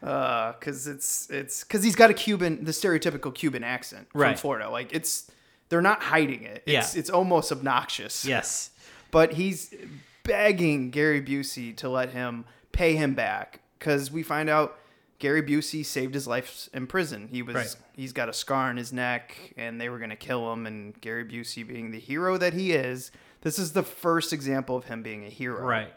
Because 0.00 0.86
it's 0.86 1.28
it's 1.30 1.64
because 1.64 1.82
he's 1.82 1.96
got 1.96 2.10
a 2.10 2.14
Cuban, 2.14 2.64
the 2.64 2.72
stereotypical 2.72 3.34
Cuban 3.34 3.62
accent 3.64 4.08
from 4.12 4.20
Right. 4.20 4.38
Florida. 4.38 4.68
Like 4.70 4.92
it's 4.94 5.30
they're 5.68 5.82
not 5.82 6.02
hiding 6.02 6.42
it. 6.42 6.62
It's 6.66 6.94
Yeah. 6.94 6.98
it's 7.00 7.10
almost 7.10 7.50
obnoxious. 7.52 8.24
yes, 8.24 8.70
but 9.10 9.34
he's 9.34 9.74
begging 10.22 10.90
Gary 10.90 11.22
Busey 11.22 11.74
to 11.78 11.88
let 11.88 12.10
him 12.10 12.44
pay 12.72 12.96
him 12.96 13.14
back 13.14 13.60
because 13.78 14.10
we 14.10 14.22
find 14.22 14.48
out 14.50 14.78
Gary 15.24 15.42
Busey 15.42 15.82
saved 15.82 16.12
his 16.12 16.26
life 16.26 16.68
in 16.74 16.86
prison. 16.86 17.28
He 17.28 17.40
was 17.40 17.54
Right. 17.54 17.76
he's 17.96 18.12
got 18.12 18.28
a 18.28 18.32
scar 18.34 18.68
on 18.68 18.76
his 18.76 18.92
neck, 18.92 19.54
and 19.56 19.80
they 19.80 19.88
were 19.88 19.98
gonna 19.98 20.16
kill 20.16 20.52
him. 20.52 20.66
And 20.66 21.00
Gary 21.00 21.24
Busey, 21.24 21.66
being 21.66 21.92
the 21.92 21.98
hero 21.98 22.36
that 22.36 22.52
he 22.52 22.72
is, 22.72 23.10
this 23.40 23.58
is 23.58 23.72
the 23.72 23.82
first 23.82 24.34
example 24.34 24.76
of 24.76 24.84
him 24.84 25.02
being 25.02 25.24
a 25.24 25.30
hero. 25.30 25.64
right. 25.64 25.90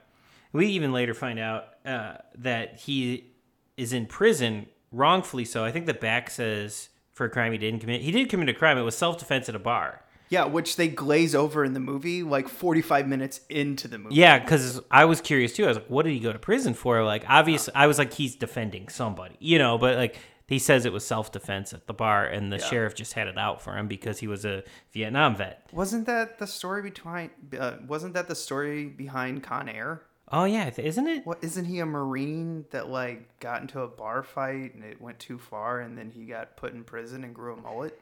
We 0.54 0.68
even 0.68 0.94
later 0.94 1.14
find 1.14 1.40
out 1.40 1.66
uh, 1.86 2.20
that 2.36 2.80
he 2.80 3.34
is 3.76 3.92
in 3.92 4.06
prison 4.06 4.68
wrongfully. 4.94 5.44
So 5.44 5.66
I 5.66 5.74
think 5.74 5.88
the 5.88 5.94
back 5.94 6.30
says 6.30 6.88
for 7.12 7.26
a 7.26 7.30
crime 7.30 7.52
he 7.52 7.58
didn't 7.58 7.82
commit. 7.82 8.00
He 8.04 8.12
did 8.12 8.30
commit 8.30 8.48
a 8.48 8.54
crime. 8.54 8.78
It 8.78 8.84
was 8.84 8.96
self 8.98 9.18
defense 9.18 9.50
at 9.50 9.56
a 9.56 9.60
bar. 9.60 10.06
Yeah, 10.30 10.46
which 10.46 10.76
they 10.76 10.88
glaze 10.88 11.34
over 11.34 11.64
in 11.64 11.74
the 11.74 11.80
movie 11.80 12.24
like 12.24 12.48
45 12.50 13.08
minutes 13.08 13.42
into 13.50 13.88
the 13.88 13.98
movie. 13.98 14.16
Yeah, 14.16 14.40
because 14.40 14.82
I 14.92 15.06
was 15.06 15.22
curious 15.22 15.54
too. 15.54 15.66
I 15.66 15.68
was 15.70 15.78
like, 15.78 15.88
what 15.88 16.04
did 16.04 16.12
he 16.14 16.20
go 16.20 16.34
to 16.34 16.40
prison 16.40 16.74
for? 16.74 17.04
Like, 17.04 17.24
obvious. 17.30 17.70
I 17.74 17.88
was 17.88 17.98
like, 17.98 18.14
he's 18.14 18.36
defending 18.36 18.90
somebody, 18.90 19.36
you 19.40 19.58
know. 19.58 19.78
But 19.78 19.96
like, 19.98 20.18
he 20.48 20.60
says 20.60 20.86
it 20.86 20.94
was 20.94 21.06
self 21.06 21.32
defense 21.32 21.74
at 21.74 21.88
the 21.88 21.94
bar, 21.94 22.26
and 22.26 22.52
the 22.52 22.58
Yeah. 22.58 22.66
sheriff 22.66 22.96
just 22.96 23.14
had 23.14 23.28
it 23.28 23.38
out 23.38 23.62
for 23.62 23.78
him 23.78 23.88
because 23.88 24.20
he 24.20 24.28
was 24.28 24.46
a 24.46 24.64
Vietnam 24.94 25.36
vet. 25.36 25.68
Wasn't 25.74 26.06
that 26.08 26.40
the 26.40 26.48
story 26.48 26.90
behind? 26.90 27.32
Uh, 27.58 27.74
wasn't 27.88 28.14
that 28.14 28.28
the 28.28 28.36
story 28.36 28.86
behind 28.86 29.44
Con 29.44 29.68
Air? 29.70 30.04
Oh 30.30 30.44
yeah, 30.44 30.70
isn't 30.78 31.08
it? 31.08 31.26
What 31.26 31.40
isn't 31.42 31.66
he 31.66 31.80
a 31.80 31.86
marine 31.86 32.66
that 32.72 32.90
like 32.90 33.40
got 33.40 33.62
into 33.62 33.80
a 33.80 33.88
bar 33.88 34.24
fight 34.24 34.74
and 34.76 34.84
it 34.84 35.02
went 35.02 35.20
too 35.20 35.38
far 35.38 35.80
and 35.80 35.98
then 35.98 36.12
he 36.12 36.26
got 36.26 36.58
put 36.58 36.74
in 36.74 36.84
prison 36.84 37.24
and 37.24 37.34
grew 37.34 37.54
a 37.54 37.62
mullet? 37.62 37.98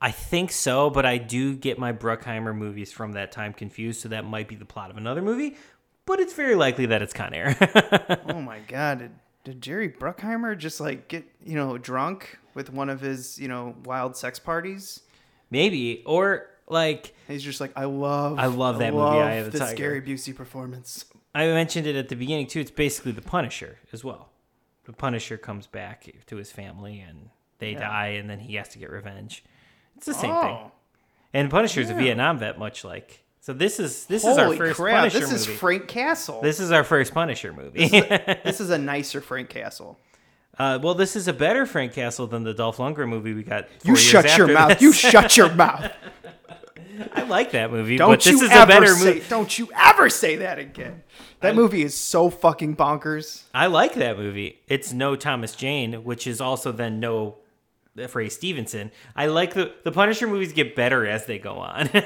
I 0.00 0.10
think 0.10 0.52
so, 0.52 0.90
but 0.90 1.06
I 1.06 1.16
do 1.18 1.54
get 1.56 1.78
my 1.78 1.92
Bruckheimer 1.92 2.54
movies 2.54 2.92
from 2.92 3.12
that 3.12 3.32
time 3.32 3.52
confused, 3.52 4.00
so 4.02 4.08
that 4.10 4.24
might 4.24 4.46
be 4.48 4.54
the 4.54 4.64
plot 4.66 4.90
of 4.90 4.96
another 4.96 5.22
movie. 5.22 5.56
But 6.04 6.20
it's 6.20 6.34
very 6.34 6.54
likely 6.54 6.86
that 6.86 7.02
it's 7.02 7.12
Con 7.12 7.32
Air. 7.34 7.56
oh 8.28 8.40
my 8.42 8.60
god, 8.60 8.98
did, 8.98 9.10
did 9.44 9.62
Jerry 9.62 9.88
Bruckheimer 9.88 10.56
just 10.56 10.80
like 10.80 11.08
get, 11.08 11.24
you 11.44 11.54
know, 11.56 11.78
drunk 11.78 12.38
with 12.54 12.70
one 12.72 12.88
of 12.90 13.00
his, 13.00 13.38
you 13.38 13.48
know, 13.48 13.74
wild 13.84 14.16
sex 14.16 14.38
parties? 14.38 15.00
Maybe 15.50 16.02
or 16.06 16.46
like 16.68 17.14
He's 17.26 17.42
just 17.42 17.60
like, 17.60 17.72
I 17.76 17.84
love 17.86 18.38
I 18.38 18.46
love 18.46 18.78
that 18.80 18.92
movie, 18.92 19.02
love 19.02 19.14
Eye 19.24 19.32
of 19.34 19.46
the 19.46 19.50
this 19.52 19.60
Tiger." 19.60 19.76
Gary 19.76 20.02
Busey 20.02 20.34
performance. 20.34 21.06
I 21.34 21.46
mentioned 21.46 21.86
it 21.86 21.96
at 21.96 22.08
the 22.08 22.16
beginning 22.16 22.46
too. 22.46 22.60
It's 22.60 22.70
basically 22.70 23.12
the 23.12 23.22
Punisher 23.22 23.78
as 23.92 24.04
well. 24.04 24.30
The 24.84 24.92
Punisher 24.92 25.36
comes 25.38 25.66
back 25.66 26.08
to 26.26 26.36
his 26.36 26.52
family 26.52 27.00
and 27.00 27.30
they 27.58 27.72
Yeah. 27.72 27.80
die, 27.80 28.06
and 28.08 28.28
then 28.30 28.38
he 28.40 28.54
has 28.56 28.68
to 28.70 28.78
get 28.78 28.90
revenge. 28.90 29.42
It's 29.96 30.06
the 30.06 30.14
same 30.14 30.30
thing. 30.32 30.56
Oh. 30.62 30.72
And 31.32 31.50
Punisher's 31.50 31.90
a 31.90 31.92
Yeah. 31.92 31.98
Vietnam 31.98 32.38
vet, 32.38 32.58
much 32.58 32.84
like 32.84 33.24
so. 33.40 33.52
This 33.52 33.78
is 33.80 34.06
this 34.06 34.24
is 34.24 34.38
our 34.38 34.54
first 34.56 34.76
crap, 34.76 34.96
Punisher 35.00 35.20
this 35.20 35.30
movie. 35.30 35.52
is 35.52 35.58
Frank 35.58 35.88
Castle. 35.88 36.40
This 36.42 36.60
is 36.60 36.70
our 36.72 36.84
first 36.84 37.12
Punisher 37.14 37.52
movie. 37.52 37.88
This 37.88 37.92
is 37.92 38.04
a, 38.10 38.40
this 38.44 38.60
is 38.60 38.70
a 38.70 38.78
nicer 38.78 39.20
Frank 39.20 39.48
Castle. 39.50 39.98
uh, 40.58 40.78
well, 40.82 40.94
this 40.94 41.16
is 41.16 41.28
a 41.28 41.32
better 41.32 41.66
Frank 41.66 41.92
Castle 41.92 42.26
than 42.26 42.44
the 42.44 42.54
Dolph 42.54 42.78
Lundgren 42.78 43.08
movie 43.08 43.34
we 43.34 43.42
got. 43.42 43.68
You 43.84 43.90
years 43.92 44.00
shut 44.00 44.24
your 44.38 44.48
after 44.50 44.54
mouth. 44.54 44.80
You 44.82 44.92
shut 44.92 45.36
your 45.36 45.52
mouth. 45.54 45.92
I 47.12 47.22
like 47.24 47.50
that 47.50 47.70
movie, 47.70 47.98
Don't 47.98 48.08
but 48.08 48.22
this 48.22 48.40
is 48.40 48.50
a 48.50 48.66
better 48.66 48.86
say, 48.86 49.04
movie. 49.14 49.22
Don't 49.28 49.58
you 49.58 49.68
ever 49.76 50.08
say 50.08 50.36
that 50.36 50.58
again. 50.58 51.02
That 51.40 51.54
movie 51.54 51.82
is 51.82 51.94
so 51.94 52.30
fucking 52.30 52.76
bonkers. 52.76 53.42
I 53.52 53.66
like 53.66 53.94
that 53.94 54.16
movie. 54.16 54.60
It's 54.66 54.94
no 54.94 55.14
Thomas 55.16 55.54
Jane, 55.54 56.04
which 56.04 56.26
is 56.26 56.40
also 56.40 56.72
then 56.72 56.98
no 56.98 57.36
Ray 58.14 58.28
Stevenson. 58.28 58.90
I 59.14 59.26
like 59.26 59.54
the 59.54 59.72
the 59.84 59.92
Punisher 59.92 60.26
movies 60.26 60.52
get 60.52 60.74
better 60.76 61.06
as 61.06 61.26
they 61.26 61.38
go 61.38 61.54
on. 61.58 61.88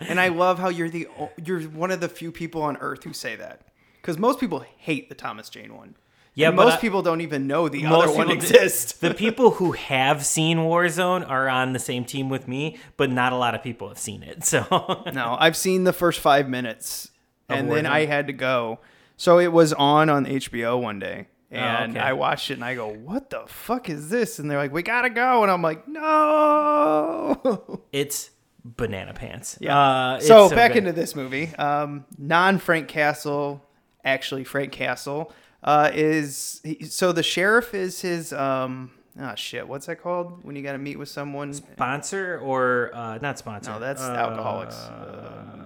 And 0.00 0.20
I 0.20 0.28
love 0.28 0.58
how 0.58 0.68
you're 0.68 0.90
the 0.90 1.08
you're 1.42 1.62
one 1.62 1.90
of 1.90 2.00
the 2.00 2.08
few 2.08 2.30
people 2.32 2.62
on 2.62 2.76
earth 2.78 3.04
who 3.04 3.12
say 3.12 3.36
that. 3.36 3.62
Because 4.00 4.18
most 4.18 4.40
people 4.40 4.64
hate 4.78 5.08
the 5.08 5.14
Thomas 5.14 5.48
Jane 5.48 5.74
one. 5.76 5.94
Yeah, 6.34 6.48
And 6.48 6.56
most 6.56 6.74
I- 6.74 6.80
people 6.80 7.02
don't 7.02 7.20
even 7.20 7.46
know 7.46 7.68
the 7.68 7.84
other 7.86 8.10
one 8.12 8.30
exists. 8.30 8.92
the 8.94 9.12
people 9.14 9.52
who 9.52 9.72
have 9.72 10.24
seen 10.24 10.58
Warzone 10.58 11.28
are 11.28 11.48
on 11.48 11.72
the 11.72 11.78
same 11.78 12.04
team 12.04 12.28
with 12.30 12.48
me, 12.48 12.78
but 12.96 13.10
not 13.10 13.32
a 13.32 13.36
lot 13.36 13.54
of 13.54 13.62
people 13.62 13.88
have 13.88 13.98
seen 13.98 14.22
it. 14.22 14.44
So 14.44 14.64
no, 15.12 15.36
I've 15.38 15.56
seen 15.56 15.84
the 15.84 15.92
first 15.92 16.20
five 16.20 16.48
minutes, 16.48 17.10
Of 17.48 17.58
and 17.58 17.70
then 17.70 17.86
I 17.86 18.06
had 18.06 18.26
to 18.28 18.32
go. 18.32 18.80
So 19.16 19.38
it 19.38 19.52
was 19.52 19.72
on 19.74 20.08
on 20.10 20.24
HBO 20.26 20.80
one 20.80 20.98
day, 20.98 21.28
and 21.52 21.96
Oh, 21.96 22.00
okay. 22.00 22.08
I 22.08 22.12
watched 22.14 22.50
it, 22.50 22.54
and 22.54 22.64
I 22.64 22.74
go, 22.74 22.88
"What 22.88 23.30
the 23.30 23.42
fuck 23.46 23.88
is 23.88 24.08
this?" 24.08 24.38
And 24.38 24.50
they're 24.50 24.58
like, 24.58 24.72
"We 24.72 24.82
gotta 24.82 25.10
go," 25.10 25.42
and 25.42 25.52
I'm 25.52 25.62
like, 25.62 25.86
"No." 25.86 27.82
it's 27.92 28.30
banana 28.64 29.12
pants. 29.14 29.58
Yeah. 29.60 29.78
Uh, 29.78 30.16
it's 30.16 30.26
so 30.26 30.48
back 30.50 30.72
good. 30.72 30.78
into 30.78 30.92
this 30.92 31.14
movie. 31.14 31.54
Um, 31.56 32.04
non 32.18 32.58
Frank 32.58 32.88
Castle, 32.88 33.62
actually 34.04 34.44
Frank 34.44 34.72
Castle, 34.72 35.32
uh, 35.62 35.90
is 35.92 36.60
he, 36.64 36.84
so 36.84 37.12
the 37.12 37.22
sheriff 37.22 37.74
is 37.74 38.00
his 38.00 38.32
um. 38.32 38.90
Oh 39.20 39.34
shit! 39.34 39.68
What's 39.68 39.84
that 39.86 39.96
called 40.02 40.42
when 40.42 40.56
you 40.56 40.62
got 40.62 40.72
to 40.72 40.78
meet 40.78 40.98
with 40.98 41.10
someone? 41.10 41.52
sponsor 41.52 42.38
or 42.42 42.90
uh, 42.94 43.18
not 43.20 43.38
sponsor. 43.38 43.72
No, 43.72 43.78
that's 43.78 44.00
Uh, 44.00 44.14
alcoholics. 44.14 44.74
Uh, 44.76 45.64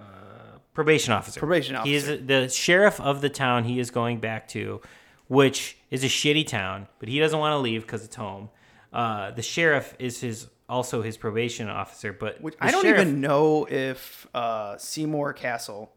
probation 0.75 1.13
officer. 1.13 1.39
Probation 1.39 1.77
He 1.85 1.95
is 1.95 2.07
the 2.07 2.49
sheriff 2.49 3.01
of 3.01 3.21
the 3.21 3.29
town 3.31 3.63
he 3.65 3.79
is 3.79 3.91
going 3.93 4.19
back 4.19 4.49
to, 4.49 4.81
which 5.29 5.77
is 5.91 6.05
a 6.05 6.09
shitty 6.09 6.47
town, 6.47 6.89
but 6.99 7.09
he 7.09 7.19
doesn't 7.19 7.39
want 7.39 7.53
to 7.53 7.59
leave 7.59 7.83
because 7.83 8.05
it's 8.05 8.17
home. 8.17 8.49
Uh, 8.93 9.31
the 9.33 9.43
sheriff 9.43 9.95
is 9.99 10.21
his 10.21 10.49
also 10.69 11.03
his 11.03 11.17
probation 11.17 11.69
officer, 11.69 12.13
but 12.13 12.41
Which 12.41 12.55
I 12.61 12.71
don't 12.71 12.83
sheriff- 12.83 13.01
even 13.03 13.21
know 13.21 13.67
if 13.71 14.27
uh, 14.35 14.77
Seymour 14.79 15.33
Cassel, 15.35 15.93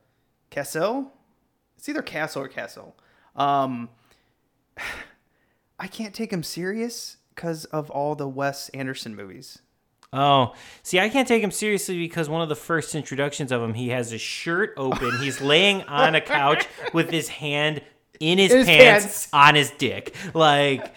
Castle, 0.50 1.12
it's 1.78 1.90
either 1.90 2.02
Castle 2.02 2.44
or 2.44 2.48
Castle. 2.48 2.96
Um, 3.36 3.90
I 5.80 5.88
can't 5.88 6.14
take 6.14 6.32
him 6.32 6.44
serious 6.44 7.18
because 7.34 7.66
of 7.66 7.90
all 7.90 8.16
the 8.16 8.28
Wes 8.28 8.70
Anderson 8.70 9.16
movies. 9.16 9.60
Oh, 10.12 10.54
see, 10.84 11.00
I 11.00 11.08
can't 11.08 11.28
take 11.28 11.44
him 11.44 11.52
seriously 11.52 11.98
because 11.98 12.28
one 12.28 12.42
of 12.42 12.50
the 12.50 12.56
first 12.56 12.96
introductions 12.96 13.52
of 13.52 13.62
him, 13.62 13.76
he 13.76 13.90
has 13.90 14.10
his 14.12 14.22
shirt 14.22 14.74
open. 14.76 15.20
He's 15.20 15.40
laying 15.40 15.84
on 15.84 16.16
a 16.16 16.22
couch 16.22 16.68
with 16.94 17.12
his 17.12 17.30
hand 17.30 17.82
in 18.20 18.38
his, 18.38 18.52
In 18.52 18.58
his 18.60 18.68
pants, 18.68 19.04
pants. 19.06 19.28
on 19.34 19.56
his 19.56 19.72
dick. 19.72 20.16
Like, 20.34 20.94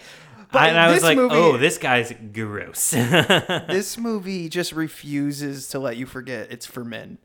But 0.51 0.69
and 0.69 0.77
I 0.77 0.91
was 0.91 1.03
like, 1.03 1.17
movie- 1.17 1.35
oh, 1.35 1.57
this 1.57 1.77
guy's 1.77 2.13
gross. 2.33 2.91
this 2.91 3.97
movie 3.97 4.49
just 4.49 4.71
refuses 4.73 5.67
to 5.69 5.79
let 5.79 5.97
you 5.97 6.05
forget 6.05 6.51
it's 6.51 6.65
for 6.65 6.83
men. 6.83 7.17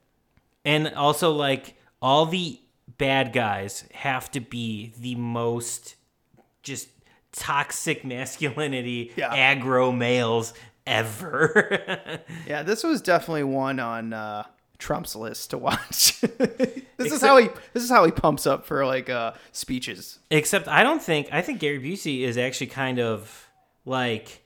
and 0.65 0.89
also, 0.95 1.33
like, 1.33 1.75
all 2.01 2.27
the 2.27 2.61
bad 2.97 3.33
guys 3.33 3.85
have 3.93 4.31
to 4.33 4.41
be 4.41 4.93
the 4.99 5.15
most 5.17 5.97
just 6.63 6.89
toxic 7.33 8.05
masculinity, 8.05 9.13
Yeah. 9.17 9.55
aggro 9.55 9.97
males 9.97 10.55
ever. 10.87 12.21
Yeah, 12.47 12.63
this 12.63 12.83
was 12.83 13.03
definitely 13.03 13.45
one 13.45 13.79
on 13.79 14.13
uh, 14.15 14.45
Trump's 14.79 15.17
list 15.17 15.51
to 15.51 15.59
watch. 15.59 16.21
this 16.21 17.13
is 17.13 17.21
how 17.21 17.37
he 17.37 17.49
this 17.73 17.83
is 17.83 17.91
how 17.91 18.05
he 18.05 18.11
pumps 18.11 18.47
up 18.47 18.65
for 18.65 18.87
like 18.87 19.11
uh, 19.11 19.33
speeches. 19.53 20.19
Except 20.31 20.69
I 20.69 20.83
don't 20.83 21.03
think 21.03 21.29
I 21.33 21.43
think 21.43 21.61
Gary 21.61 21.81
Busey 21.81 22.23
is 22.23 22.39
actually 22.39 22.69
kind 22.69 22.99
of 22.99 23.49
like 23.85 24.45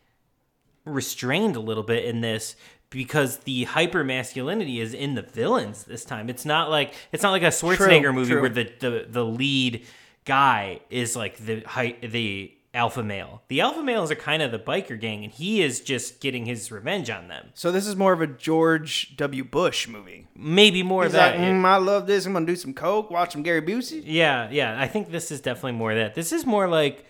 restrained 0.84 1.56
a 1.56 1.60
little 1.60 1.82
bit 1.82 2.04
in 2.04 2.20
this 2.22 2.56
because 2.90 3.38
the 3.38 3.64
hyper 3.64 4.04
masculinity 4.04 4.80
is 4.80 4.94
in 4.94 5.14
the 5.14 5.22
villains 5.22 5.84
this 5.84 6.04
time. 6.04 6.28
It's 6.28 6.44
not 6.44 6.70
like 6.70 6.94
it's 7.12 7.22
not 7.22 7.30
like 7.30 7.42
a 7.42 7.46
Schwarzenegger 7.46 8.14
movie 8.14 8.32
true. 8.32 8.40
where 8.40 8.50
the, 8.50 8.72
the 8.80 9.06
the 9.08 9.24
lead 9.24 9.84
guy 10.24 10.80
is 10.90 11.14
like 11.14 11.36
the 11.38 11.64
the 12.02 12.52
alpha 12.74 13.02
male. 13.02 13.42
The 13.48 13.60
alpha 13.60 13.82
males 13.82 14.10
are 14.10 14.14
kind 14.16 14.42
of 14.42 14.50
the 14.50 14.58
biker 14.58 14.98
gang, 14.98 15.24
and 15.24 15.32
he 15.32 15.62
is 15.62 15.80
just 15.80 16.20
getting 16.20 16.46
his 16.46 16.72
revenge 16.72 17.10
on 17.10 17.28
them. 17.28 17.50
So 17.54 17.70
this 17.70 17.86
is 17.86 17.96
more 17.96 18.12
of 18.12 18.20
a 18.20 18.26
George 18.26 19.16
W. 19.16 19.44
Bush 19.44 19.86
movie. 19.88 20.26
Maybe 20.34 20.82
more 20.82 21.02
He's 21.04 21.08
of 21.12 21.18
that. 21.18 21.38
like, 21.38 21.46
"Mm, 21.48 21.64
I 21.64 21.76
love 21.76 22.06
this. 22.06 22.24
I'm 22.26 22.32
gonna 22.32 22.46
do 22.46 22.56
some 22.56 22.72
coke, 22.74 23.10
watch 23.10 23.32
some 23.32 23.42
Gary 23.42 23.62
Busey. 23.62 24.02
Yeah, 24.04 24.48
yeah. 24.50 24.80
I 24.80 24.86
think 24.88 25.10
this 25.10 25.30
is 25.30 25.40
definitely 25.40 25.72
more 25.72 25.92
of 25.92 25.98
that. 25.98 26.14
This 26.14 26.32
is 26.32 26.46
more 26.46 26.66
like 26.68 27.04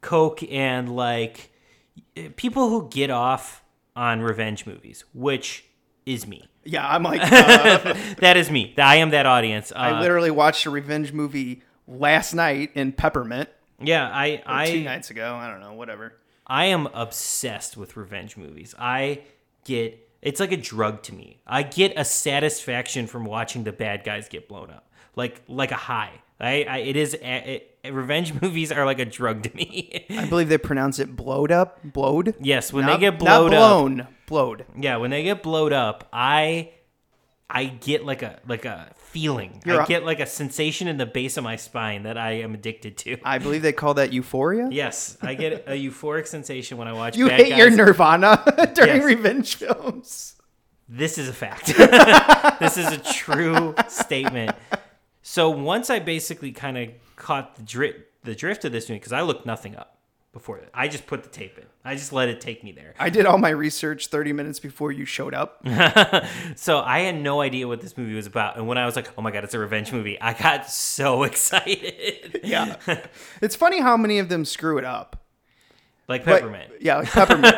Coke 0.00 0.42
and 0.50 0.94
like 0.94 1.50
people 2.36 2.68
who 2.68 2.88
get 2.88 3.10
off 3.10 3.62
on 3.96 4.22
revenge 4.22 4.66
movies, 4.66 5.04
which 5.12 5.64
is 6.06 6.26
me. 6.26 6.48
Yeah, 6.64 6.86
I'm 6.86 7.02
like, 7.02 7.20
uh, 7.24 7.94
that 8.18 8.36
is 8.36 8.50
me. 8.50 8.74
I 8.78 8.96
am 8.96 9.10
that 9.10 9.26
audience. 9.26 9.72
Uh, 9.72 9.76
I 9.76 10.00
literally 10.00 10.30
watched 10.30 10.66
a 10.66 10.70
revenge 10.70 11.12
movie 11.12 11.62
last 11.88 12.32
night 12.34 12.70
in 12.74 12.92
Peppermint. 12.92 13.48
Yeah, 13.80 14.08
I, 14.08 14.42
I 14.46 14.66
two 14.70 14.82
nights 14.84 15.10
ago. 15.10 15.34
I 15.34 15.50
don't 15.50 15.60
know, 15.60 15.72
whatever. 15.74 16.14
I 16.46 16.66
am 16.66 16.86
obsessed 16.88 17.76
with 17.76 17.96
revenge 17.96 18.36
movies. 18.36 18.74
I 18.78 19.22
get 19.64 20.06
it's 20.22 20.40
like 20.40 20.52
a 20.52 20.56
drug 20.56 21.02
to 21.04 21.14
me. 21.14 21.40
I 21.46 21.62
get 21.62 21.94
a 21.96 22.04
satisfaction 22.04 23.06
from 23.06 23.24
watching 23.24 23.64
the 23.64 23.72
bad 23.72 24.04
guys 24.04 24.28
get 24.28 24.48
blown 24.48 24.70
up, 24.70 24.90
like 25.16 25.42
like 25.48 25.70
a 25.70 25.76
high. 25.76 26.12
I, 26.38 26.64
I 26.64 26.78
it 26.78 26.96
is 26.96 27.14
it, 27.20 27.78
revenge 27.84 28.32
movies 28.42 28.72
are 28.72 28.84
like 28.84 28.98
a 28.98 29.04
drug 29.04 29.42
to 29.44 29.54
me. 29.56 30.06
I 30.10 30.26
believe 30.26 30.48
they 30.48 30.58
pronounce 30.58 30.98
it 30.98 31.14
blowed 31.14 31.52
up, 31.52 31.80
blowed. 31.84 32.34
Yes, 32.40 32.72
when 32.72 32.86
Not- 32.86 32.94
they 32.94 33.00
get 33.00 33.12
not 33.14 33.18
blowed 33.20 33.50
blown, 33.50 34.00
up, 34.02 34.12
blowed. 34.26 34.64
Yeah, 34.78 34.96
when 34.96 35.10
they 35.10 35.22
get 35.22 35.42
blowed 35.42 35.72
up, 35.72 36.08
I 36.12 36.70
I 37.52 37.64
get 37.64 38.04
like 38.04 38.22
a 38.22 38.38
like 38.46 38.64
a 38.64 38.92
feeling. 38.96 39.60
You're 39.66 39.80
I 39.80 39.84
a- 39.84 39.86
get 39.88 40.04
like 40.04 40.20
a 40.20 40.26
sensation 40.26 40.86
in 40.88 40.96
the 40.98 41.06
base 41.06 41.36
of 41.36 41.44
my 41.44 41.56
spine 41.56 42.04
that 42.04 42.16
I 42.16 42.32
am 42.42 42.54
addicted 42.54 42.96
to. 42.98 43.16
I 43.24 43.38
believe 43.38 43.62
they 43.62 43.72
call 43.72 43.94
that 43.94 44.12
euphoria. 44.12 44.68
Yes, 44.70 45.18
I 45.20 45.34
get 45.34 45.64
a 45.66 45.72
euphoric 45.72 46.26
sensation 46.26 46.78
when 46.78 46.86
I 46.88 46.92
watch. 46.92 47.16
You 47.16 47.28
hate 47.28 47.56
your. 47.56 47.70
Nirvana 47.70 48.70
during 48.74 48.96
Yes. 48.96 49.04
revenge 49.04 49.54
films. 49.56 50.36
This 50.88 51.18
is 51.18 51.28
a 51.28 51.32
fact. 51.32 51.66
this 52.60 52.76
is 52.76 52.86
a 52.92 52.98
true 52.98 53.74
statement. 53.88 54.56
So 55.22 55.50
once 55.50 55.88
I 55.90 55.98
basically 56.00 56.52
kind 56.52 56.76
of 56.78 56.88
caught 57.16 57.56
the 57.56 57.62
drift 57.62 58.00
the 58.24 58.34
drift 58.34 58.64
of 58.64 58.72
this 58.72 58.88
movie 58.88 58.98
because 58.98 59.12
I 59.12 59.22
looked 59.22 59.46
nothing 59.46 59.76
up 59.76 59.99
before 60.32 60.58
that. 60.60 60.70
I 60.72 60.86
just 60.88 61.06
put 61.06 61.22
the 61.24 61.28
tape 61.28 61.58
in. 61.58 61.64
I 61.84 61.94
just 61.96 62.12
let 62.12 62.28
it 62.28 62.40
take 62.40 62.62
me 62.62 62.70
there. 62.72 62.94
I 62.98 63.10
did 63.10 63.26
all 63.26 63.38
my 63.38 63.48
research 63.48 64.06
30 64.08 64.32
minutes 64.32 64.60
before 64.60 64.92
you 64.92 65.04
showed 65.04 65.34
up. 65.34 65.66
so 66.56 66.78
I 66.80 67.00
had 67.00 67.20
no 67.20 67.40
idea 67.40 67.66
what 67.66 67.80
this 67.80 67.96
movie 67.98 68.14
was 68.14 68.26
about, 68.26 68.56
and 68.56 68.68
when 68.68 68.78
I 68.78 68.86
was 68.86 68.94
like, 68.96 69.10
"Oh 69.18 69.22
my 69.22 69.30
god, 69.32 69.42
it's 69.44 69.54
a 69.54 69.58
revenge 69.58 69.92
movie," 69.92 70.20
I 70.20 70.34
got 70.34 70.70
so 70.70 71.22
excited. 71.24 72.40
yeah, 72.44 72.76
it's 73.42 73.56
funny 73.56 73.80
how 73.80 73.96
many 73.96 74.18
of 74.18 74.28
them 74.28 74.44
screw 74.44 74.78
it 74.78 74.84
up. 74.84 75.16
Like 76.06 76.24
But- 76.24 76.40
peppermint. 76.40 76.72
yeah, 76.80 76.96
like 76.98 77.08
peppermint, 77.10 77.54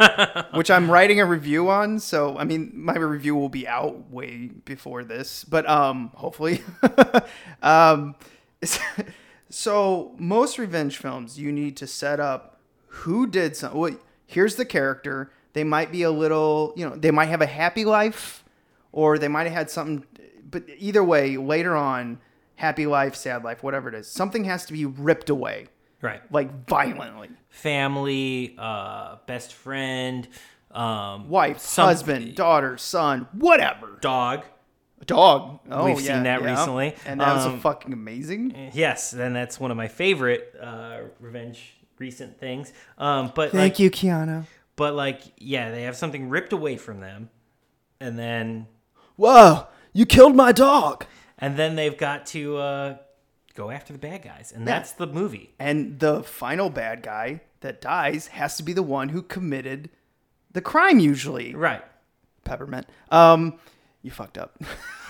which 0.54 0.70
I'm 0.70 0.90
writing 0.90 1.20
a 1.20 1.24
review 1.26 1.68
on. 1.70 1.98
So 1.98 2.36
I 2.38 2.44
mean, 2.44 2.70
my 2.74 2.96
review 2.96 3.34
will 3.34 3.48
be 3.48 3.66
out 3.66 4.10
way 4.10 4.50
before 4.64 5.04
this, 5.04 5.42
but 5.44 5.68
um, 5.68 6.10
hopefully. 6.14 6.62
um, 7.62 8.14
so 9.48 10.14
most 10.18 10.58
revenge 10.58 10.96
films, 10.98 11.38
you 11.38 11.52
need 11.52 11.76
to 11.78 11.86
set 11.86 12.20
up 12.20 12.51
who 12.96 13.26
did 13.26 13.56
something. 13.56 13.78
Well, 13.80 13.96
here's 14.26 14.56
the 14.56 14.64
character. 14.64 15.30
They 15.54 15.64
might 15.64 15.90
be 15.92 16.02
a 16.02 16.10
little, 16.10 16.72
you 16.76 16.88
know, 16.88 16.96
they 16.96 17.10
might 17.10 17.26
have 17.26 17.40
a 17.42 17.46
happy 17.46 17.84
life, 17.84 18.44
or 18.92 19.18
they 19.18 19.28
might 19.28 19.44
have 19.44 19.52
had 19.52 19.70
something. 19.70 20.04
But 20.50 20.64
either 20.78 21.02
way, 21.04 21.36
later 21.36 21.74
on, 21.76 22.18
happy 22.56 22.86
life, 22.86 23.14
sad 23.14 23.44
life, 23.44 23.62
whatever 23.62 23.88
it 23.88 23.94
is, 23.94 24.08
something 24.08 24.44
has 24.44 24.64
to 24.66 24.72
be 24.72 24.84
ripped 24.84 25.30
away, 25.30 25.68
Right. 26.00 26.20
like 26.32 26.66
violently. 26.68 27.30
Family, 27.48 28.54
uh, 28.58 29.16
best 29.26 29.52
friend, 29.54 30.28
um, 30.70 31.28
wife, 31.28 31.58
some- 31.58 31.86
husband, 31.86 32.34
daughter, 32.34 32.76
son, 32.78 33.28
whatever. 33.32 33.98
dog. 34.00 34.44
Dog. 35.04 35.58
Oh, 35.70 35.84
We've 35.86 36.00
yeah, 36.00 36.14
seen 36.14 36.22
that 36.24 36.42
yeah. 36.42 36.50
recently. 36.50 36.94
and 37.06 37.20
that 37.20 37.34
was 37.34 37.46
Um, 37.46 37.54
a 37.54 37.58
fucking 37.60 37.92
amazing. 37.92 38.70
Yes, 38.72 39.12
and 39.12 39.34
that's 39.34 39.58
one 39.58 39.70
of 39.72 39.76
my 39.76 39.88
favorite 39.88 40.54
uh, 40.62 40.98
revenge 41.18 41.74
recent 42.02 42.38
things. 42.38 42.72
Um, 42.98 43.32
but 43.34 43.52
Thank 43.52 43.74
like, 43.74 43.78
you, 43.78 43.90
Keanu. 43.90 44.44
But 44.76 44.94
like, 44.94 45.22
yeah, 45.38 45.70
they 45.70 45.84
have 45.84 45.96
something 45.96 46.28
ripped 46.28 46.52
away 46.52 46.76
from 46.76 47.00
them, 47.00 47.30
and 48.00 48.18
then 48.18 48.66
Whoa, 49.16 49.68
you 49.92 50.04
killed 50.04 50.34
my 50.34 50.50
dog. 50.52 51.06
and 51.38 51.56
then 51.56 51.76
they've 51.76 51.96
got 51.96 52.26
to 52.26 52.56
uh, 52.56 52.96
go 53.54 53.70
after 53.70 53.92
the 53.92 53.98
bad 53.98 54.22
guys, 54.22 54.52
and 54.52 54.66
Yeah. 54.66 54.72
that's 54.74 54.92
the 54.92 55.06
movie. 55.06 55.54
And 55.58 56.00
the 56.00 56.22
final 56.22 56.68
bad 56.70 57.02
guy 57.02 57.42
that 57.60 57.80
dies 57.80 58.26
has 58.28 58.56
to 58.56 58.62
be 58.62 58.72
the 58.72 58.82
one 58.82 59.10
who 59.10 59.22
committed 59.22 59.88
the 60.52 60.60
crime. 60.60 60.98
Usually, 60.98 61.54
right? 61.54 61.84
Peppermint. 62.44 62.86
Um, 63.10 63.58
you 64.02 64.10
fucked 64.10 64.38
up. 64.38 64.60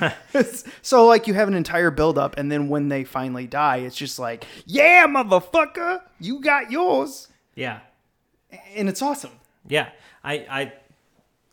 so 0.82 1.06
like 1.06 1.26
you 1.26 1.34
have 1.34 1.48
an 1.48 1.54
entire 1.54 1.90
build 1.90 2.18
up, 2.18 2.36
and 2.38 2.50
then 2.50 2.68
when 2.68 2.88
they 2.88 3.04
finally 3.04 3.46
die, 3.46 3.78
it's 3.78 3.96
just 3.96 4.18
like, 4.18 4.46
yeah, 4.66 5.06
motherfucker, 5.06 6.00
you 6.20 6.40
got 6.40 6.70
yours, 6.70 7.28
Yeah, 7.54 7.80
and 8.74 8.88
it's 8.88 9.02
awesome. 9.02 9.32
yeah. 9.68 9.88
I, 10.24 10.34
I. 10.48 10.72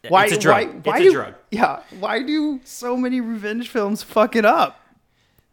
Why? 0.09 0.25
It's 0.25 0.33
a 0.33 0.39
drug. 0.39 0.67
Why, 0.67 0.91
why 0.91 0.97
it's 0.97 1.03
do, 1.03 1.09
a 1.09 1.13
drug. 1.13 1.33
Yeah. 1.51 1.79
Why 1.99 2.21
do 2.21 2.59
so 2.63 2.95
many 2.95 3.19
revenge 3.19 3.67
films 3.67 4.03
fuck 4.03 4.35
it 4.35 4.45
up? 4.45 4.79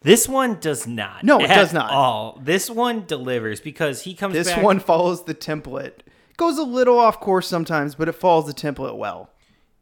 This 0.03 0.29
one 0.29 0.61
does 0.61 0.87
not. 0.87 1.25
No, 1.25 1.41
it 1.41 1.49
does 1.49 1.73
not. 1.73 1.91
All 1.91 2.39
this 2.43 2.71
one 2.71 3.07
delivers 3.07 3.61
because 3.61 4.03
he 4.03 4.15
comes. 4.15 4.35
This 4.35 4.49
back- 4.49 4.63
one 4.63 4.79
follows 4.81 5.25
the 5.25 5.35
template. 5.35 6.01
Goes 6.37 6.59
a 6.59 6.63
little 6.63 6.99
off 6.99 7.19
course 7.19 7.49
sometimes, 7.49 7.95
but 7.95 8.09
it 8.09 8.13
follows 8.13 8.47
the 8.47 8.53
template 8.53 8.97
well. 8.97 9.31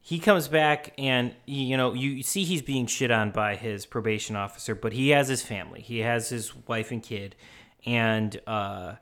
He 0.07 0.19
comes 0.19 0.49
back 0.49 0.93
and 0.99 1.35
you 1.47 1.79
know 1.79 1.95
you 1.95 2.23
see 2.23 2.45
he's 2.45 2.61
being 2.61 2.87
shit 2.87 3.11
on 3.11 3.31
by 3.31 3.57
his 3.57 3.87
probation 3.87 4.37
officer 4.37 4.75
but 4.75 4.93
he 4.93 5.09
has 5.09 5.29
his 5.29 5.43
family. 5.43 5.81
He 5.81 6.01
has 6.01 6.29
his 6.29 6.55
wife 6.69 6.90
and 6.93 7.03
kid. 7.03 7.35
And 7.87 8.38
uh 8.47 8.97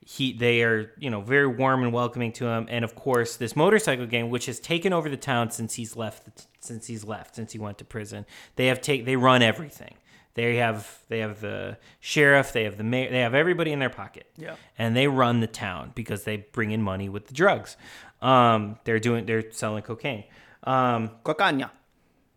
he 0.00 0.32
they 0.32 0.62
are 0.62 0.92
you 0.98 1.10
know 1.10 1.20
very 1.20 1.46
warm 1.46 1.82
and 1.82 1.92
welcoming 1.92 2.32
to 2.32 2.46
him. 2.46 2.66
And 2.70 2.86
of 2.86 2.94
course 2.94 3.36
this 3.36 3.54
motorcycle 3.54 4.06
gang 4.06 4.30
which 4.30 4.46
has 4.46 4.58
taken 4.58 4.94
over 4.94 5.10
the 5.10 5.18
town 5.18 5.50
since 5.50 5.74
he's 5.74 5.94
left 5.94 6.46
since 6.60 6.86
he's 6.86 7.04
left 7.04 7.36
since 7.36 7.52
he 7.52 7.58
went 7.58 7.76
to 7.78 7.84
prison 7.84 8.24
they 8.56 8.68
have 8.68 8.80
take 8.80 9.04
they 9.04 9.16
run 9.16 9.42
everything. 9.42 9.94
They 10.32 10.56
have 10.56 11.00
they 11.08 11.18
have 11.18 11.42
the 11.42 11.76
sheriff 12.00 12.54
they 12.54 12.64
have 12.64 12.78
the 12.78 12.84
mayor 12.84 13.10
they 13.10 13.20
have 13.20 13.34
everybody 13.34 13.72
in 13.72 13.78
their 13.78 13.90
pocket. 13.90 14.26
Yeah. 14.38 14.56
and 14.78 14.96
they 14.96 15.06
run 15.06 15.40
the 15.40 15.46
town 15.46 15.92
because 15.94 16.24
they 16.24 16.38
bring 16.38 16.70
in 16.70 16.80
money 16.80 17.10
with 17.10 17.26
the 17.26 17.34
drugs. 17.34 17.76
Um 18.22 18.78
they're 18.84 18.98
doing 19.00 19.26
they're 19.26 19.50
selling 19.50 19.82
cocaine 19.82 20.24
um 20.66 21.10
Cocaña. 21.24 21.70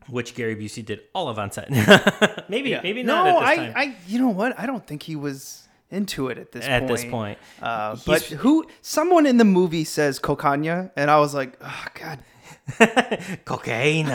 which 0.08 0.34
Gary 0.36 0.56
Busey 0.56 0.84
did 0.86 1.02
all 1.14 1.28
of 1.30 1.38
on 1.38 1.52
set. 1.52 1.70
maybe, 2.50 2.70
Yeah. 2.72 2.82
maybe 2.82 3.04
no, 3.04 3.16
not 3.24 3.28
at 3.28 3.40
this 3.40 3.50
I, 3.50 3.56
time. 3.56 3.74
I, 3.76 3.96
you 4.08 4.20
know 4.20 4.30
what? 4.30 4.58
I 4.60 4.66
don't 4.66 4.86
think 4.86 5.04
he 5.04 5.16
was 5.16 5.68
into 5.92 6.30
it 6.30 6.38
at 6.38 6.52
this 6.52 6.66
At 6.66 6.82
point. 6.88 6.92
this 6.92 7.06
point. 7.06 7.38
uh, 7.62 7.96
but 8.06 8.22
who? 8.24 8.66
Someone 8.82 9.26
in 9.26 9.38
the 9.38 9.46
movie 9.46 9.84
says 9.84 10.20
cocaña, 10.20 10.92
and 10.96 11.10
I 11.12 11.20
was 11.20 11.34
like, 11.34 11.58
oh 11.62 11.86
god. 11.96 12.20
Cocaine. 13.46 14.08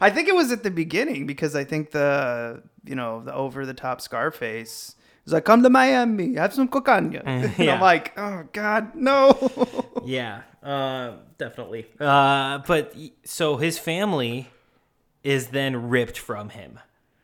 I 0.00 0.10
think 0.12 0.28
it 0.28 0.34
was 0.34 0.52
at 0.52 0.62
the 0.62 0.70
beginning 0.70 1.26
because 1.26 1.54
I 1.56 1.64
think 1.64 1.90
the 1.90 2.62
you 2.84 2.94
know 2.94 3.22
the 3.24 3.34
over 3.34 3.66
the 3.66 3.74
top 3.74 4.00
Scarface 4.00 4.94
was 5.28 5.32
like, 5.34 5.44
"Come 5.44 5.62
to 5.62 5.70
Miami, 5.70 6.34
have 6.34 6.54
some 6.54 6.68
cocaña." 6.68 7.22
and 7.26 7.52
yeah. 7.58 7.74
I'm 7.74 7.80
like, 7.80 8.12
"Oh 8.18 8.44
God, 8.52 8.94
no!" 8.94 9.36
yeah, 10.04 10.42
uh, 10.62 11.12
definitely. 11.36 11.86
Uh, 12.00 12.58
but 12.66 12.94
so 13.24 13.56
his 13.56 13.78
family 13.78 14.48
is 15.22 15.48
then 15.48 15.88
ripped 15.90 16.18
from 16.18 16.48
him 16.50 16.78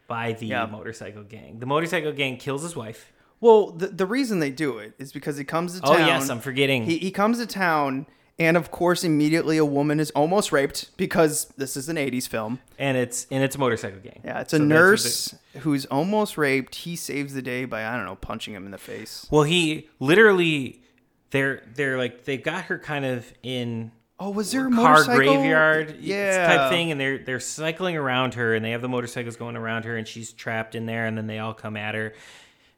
by 0.07 0.33
the 0.33 0.47
Yeah. 0.47 0.67
motorcycle 0.67 1.23
gang. 1.23 1.61
The 1.61 1.67
motorcycle 1.67 2.12
gang 2.12 2.37
kills 2.37 2.62
his 2.62 2.77
wife. 2.77 3.12
Well, 3.40 3.71
the, 3.73 3.88
the 3.88 4.07
reason 4.07 4.38
they 4.38 4.51
do 4.51 4.79
it 4.79 4.95
is 4.99 5.12
because 5.12 5.37
he 5.37 5.45
comes 5.45 5.75
to 5.75 5.81
town. 5.81 5.97
Oh, 5.97 5.99
yes, 6.07 6.31
I'm 6.31 6.40
forgetting. 6.40 6.85
He, 6.85 6.99
he 6.99 7.11
comes 7.11 7.38
to 7.38 7.47
town, 7.47 8.07
and 8.38 8.57
of 8.57 8.70
course, 8.70 9.05
immediately 9.05 9.59
a 9.59 9.64
woman 9.64 10.01
is 10.01 10.11
almost 10.11 10.51
raped 10.51 10.97
because 10.97 11.47
this 11.57 11.77
is 11.77 11.88
an 11.88 11.97
80s 11.97 12.27
film. 12.29 12.59
And 12.79 12.97
it's 12.97 13.27
and 13.31 13.44
it's 13.44 13.55
a 13.55 13.59
motorcycle 13.59 14.01
gang. 14.01 14.20
Yeah, 14.25 14.40
it's 14.40 14.53
a 14.53 14.59
So 14.59 14.64
nurse 14.64 15.35
who's 15.61 15.87
almost 15.87 16.37
raped. 16.37 16.75
He 16.75 16.97
saves 16.97 17.35
the 17.35 17.42
day 17.42 17.64
by, 17.64 17.87
I 17.87 17.97
don't 17.97 18.07
know, 18.07 18.16
punching 18.16 18.55
him 18.55 18.64
in 18.64 18.73
the 18.73 18.79
face. 18.79 19.27
Well, 19.31 19.44
he 19.44 19.88
literally, 20.01 20.83
they're 21.31 21.62
they're 21.75 21.97
like 21.99 22.25
they 22.25 22.37
got 22.37 22.64
her 22.64 22.79
kind 22.79 23.05
of 23.05 23.33
in. 23.42 23.92
Oh, 24.18 24.31
was 24.31 24.53
there 24.53 24.68
a 24.68 24.70
car 24.70 24.92
motorcycle? 24.92 25.16
graveyard 25.16 25.97
Yeah. 26.01 26.47
type 26.47 26.70
thing, 26.70 26.90
and 26.92 27.01
they're 27.01 27.18
they're 27.18 27.40
cycling 27.40 27.97
around 27.97 28.35
her, 28.35 28.55
and 28.55 28.64
they 28.64 28.70
have 28.70 28.81
the 28.81 28.88
motorcycles 28.88 29.37
going 29.37 29.57
around 29.57 29.85
her, 29.85 29.97
and 29.97 30.07
she's 30.07 30.33
trapped 30.33 30.75
in 30.75 30.87
there, 30.87 31.07
and 31.07 31.16
then 31.18 31.27
they 31.27 31.38
all 31.38 31.55
come 31.55 31.77
at 31.77 31.94
her. 31.94 32.14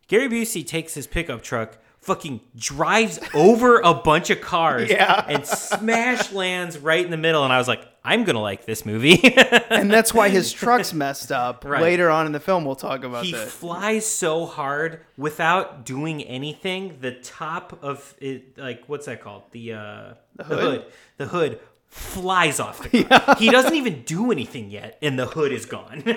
Gary 0.09 0.29
Busey 0.29 0.67
takes 0.67 0.95
his 0.95 1.07
pickup 1.07 1.43
truck, 1.43 1.79
fucking 2.07 2.41
drives 2.57 3.19
over 3.35 3.81
a 3.81 3.93
bunch 3.93 4.31
of 4.31 4.41
cars 4.41 4.89
Yeah. 4.89 5.25
and 5.29 5.45
smash 5.45 6.33
lands 6.33 6.79
right 6.79 7.05
in 7.05 7.11
the 7.11 7.17
middle. 7.17 7.45
And 7.45 7.53
I 7.53 7.59
was 7.59 7.69
like, 7.69 7.87
I'm 8.05 8.23
gonna 8.23 8.41
like 8.41 8.65
this 8.65 8.87
movie. 8.87 9.21
and 9.71 9.91
that's 9.91 10.15
why 10.15 10.29
his 10.29 10.53
truck's 10.53 10.95
messed 10.95 11.33
up. 11.33 11.65
Right. 11.65 11.83
Later 11.83 12.09
on 12.09 12.27
in 12.27 12.33
the 12.33 12.39
film, 12.41 12.65
we'll 12.65 12.77
talk 12.77 13.03
about 13.03 13.25
he 13.25 13.33
that. 13.33 13.49
flies 13.49 14.07
so 14.07 14.47
hard 14.47 15.01
without 15.19 15.85
doing 15.85 16.23
anything. 16.23 16.99
The 17.01 17.13
top 17.13 17.79
of 17.83 18.15
it, 18.19 18.57
like 18.57 18.85
what's 18.89 19.07
that 19.07 19.21
called? 19.21 19.43
The 19.51 19.73
uh, 19.73 20.15
the 20.37 20.45
hood? 20.45 20.85
The 21.17 21.27
hood 21.27 21.61
flies 21.89 22.61
off 22.61 22.91
the 22.91 23.05
car. 23.09 23.37
He 23.39 23.51
doesn't 23.51 23.75
even 23.75 24.03
do 24.03 24.31
anything 24.31 24.71
yet, 24.71 24.99
and 25.03 25.19
the 25.19 25.27
hood 25.27 25.53
is 25.53 25.67
gone. 25.67 26.03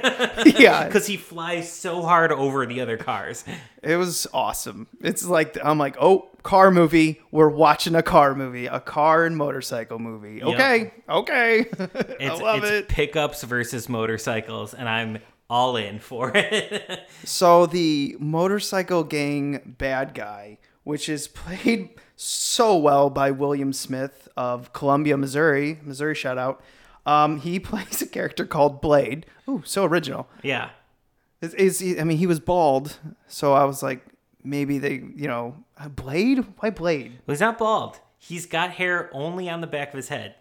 Yeah. 0.59 0.85
because 0.85 1.05
he 1.07 1.15
flies 1.17 1.71
so 1.71 2.01
hard 2.01 2.31
over 2.31 2.65
the 2.65 2.81
other 2.81 2.97
cars. 2.97 3.43
It 3.83 3.95
was 3.95 4.27
awesome. 4.33 4.87
It's 5.01 5.25
like 5.25 5.57
I'm 5.63 5.77
like, 5.77 5.95
oh, 6.01 6.29
car 6.43 6.71
movie. 6.71 7.21
We're 7.31 7.49
watching 7.49 7.95
a 7.95 8.03
car 8.03 8.35
movie, 8.35 8.65
a 8.67 8.79
car 8.79 9.25
and 9.25 9.37
motorcycle 9.37 9.99
movie. 9.99 10.43
Okay, 10.43 10.93
okay. 11.07 11.65
It's, 12.19 12.39
I 12.39 12.43
love 12.43 12.63
it's 12.63 12.71
it. 12.71 12.87
pickups 12.89 13.43
versus 13.43 13.87
motorcycles, 13.87 14.73
and 14.73 14.89
I'm 14.89 15.19
all 15.49 15.77
in 15.77 15.99
for 15.99 16.31
it. 16.35 17.07
So 17.23 17.65
the 17.65 18.17
motorcycle 18.19 19.03
gang 19.03 19.75
bad 19.77 20.13
guy, 20.13 20.57
which 20.83 21.07
is 21.09 21.27
played 21.27 21.89
so 22.21 22.75
well 22.75 23.09
by 23.09 23.31
William 23.31 23.71
Smith 23.71 24.27
of 24.35 24.73
Columbia, 24.73 25.15
Missouri. 25.15 25.79
Missouri 25.83 26.13
shout 26.13 26.37
out. 26.37 26.61
Um, 27.05 27.39
he 27.39 27.59
plays 27.61 28.01
a 28.01 28.07
character 28.07 28.45
called 28.45 28.81
Blade. 28.81 29.25
Ooh, 29.47 29.63
so 29.65 29.85
original. 29.85 30.27
yeah. 30.43 30.71
Is, 31.41 31.53
is 31.53 31.79
he, 31.79 31.97
I 31.97 32.03
mean, 32.03 32.17
he 32.17 32.27
was 32.27 32.41
bald, 32.41 32.97
so 33.29 33.53
I 33.53 33.63
was 33.63 33.81
like, 33.81 34.05
maybe 34.43 34.77
they, 34.77 34.95
you 35.15 35.27
know, 35.29 35.55
Blade. 35.95 36.43
Why 36.57 36.69
Blade? 36.69 37.13
Well, 37.25 37.33
he's 37.33 37.39
not 37.39 37.57
bald. 37.57 38.01
He's 38.17 38.45
got 38.45 38.71
hair 38.71 39.09
only 39.13 39.49
on 39.49 39.61
the 39.61 39.67
back 39.67 39.87
of 39.87 39.93
his 39.95 40.09
head. 40.09 40.35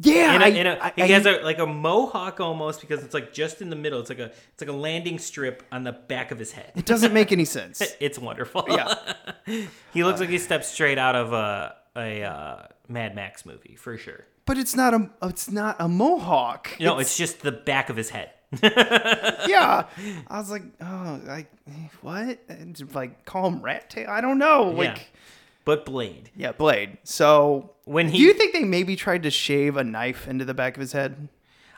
Yeah, 0.00 0.36
a, 0.38 0.44
I- 0.44 0.48
in 0.48 0.66
a, 0.66 0.78
I- 0.80 0.92
he 0.96 1.02
I- 1.02 1.06
has 1.08 1.26
a 1.26 1.40
like 1.42 1.58
a 1.58 1.66
mohawk 1.66 2.40
almost 2.40 2.80
because 2.80 3.02
it's 3.02 3.14
like 3.14 3.32
just 3.32 3.60
in 3.60 3.70
the 3.70 3.76
middle. 3.76 3.98
It's 4.00 4.08
like 4.10 4.20
a 4.20 4.26
it's 4.52 4.60
like 4.60 4.70
a 4.70 4.72
landing 4.72 5.18
strip 5.18 5.62
on 5.72 5.84
the 5.84 5.92
back 5.92 6.30
of 6.30 6.38
his 6.38 6.52
head. 6.52 6.72
It 6.76 6.86
doesn't 6.86 7.12
make 7.12 7.32
any 7.32 7.44
sense. 7.44 7.82
it's 8.00 8.18
wonderful. 8.18 8.64
Yeah. 8.68 8.94
he 9.92 10.04
looks 10.04 10.20
like 10.20 10.28
he 10.28 10.38
stepped 10.38 10.64
straight 10.66 10.98
out 10.98 11.16
of 11.16 11.32
a 11.32 11.74
a 11.96 12.22
uh, 12.22 12.62
Mad 12.88 13.14
Max 13.16 13.44
movie 13.44 13.74
for 13.76 13.96
sure. 13.98 14.24
But 14.46 14.56
it's 14.56 14.74
not 14.76 14.94
a, 14.94 15.10
it's 15.24 15.50
not 15.50 15.76
a 15.78 15.88
mohawk. 15.88 16.70
No, 16.80 16.98
it's, 17.00 17.18
just 17.18 17.40
the 17.42 17.52
back 17.52 17.90
of 17.90 17.96
his 17.96 18.08
head. 18.10 18.30
yeah. 18.62 19.84
I 20.26 20.38
was 20.38 20.50
like, 20.50 20.62
oh, 20.80 21.20
like 21.26 21.50
what? 22.00 22.38
And 22.48 22.94
like 22.94 23.24
call 23.24 23.48
him 23.48 23.60
rat 23.60 23.90
tail? 23.90 24.08
I 24.08 24.20
don't 24.20 24.38
know. 24.38 24.70
Like, 24.70 24.96
yeah, 24.96 25.02
but 25.68 25.84
Blade. 25.84 26.30
Yeah, 26.34 26.52
Blade. 26.52 26.96
So 27.04 27.74
When 27.84 28.08
he- 28.08 28.16
do 28.16 28.24
you 28.24 28.32
think 28.32 28.54
they 28.54 28.64
maybe 28.64 28.96
tried 28.96 29.22
to 29.24 29.30
shave 29.30 29.76
a 29.76 29.84
knife 29.84 30.26
into 30.26 30.46
the 30.46 30.54
back 30.54 30.78
of 30.78 30.80
his 30.80 30.92
head? 30.92 31.28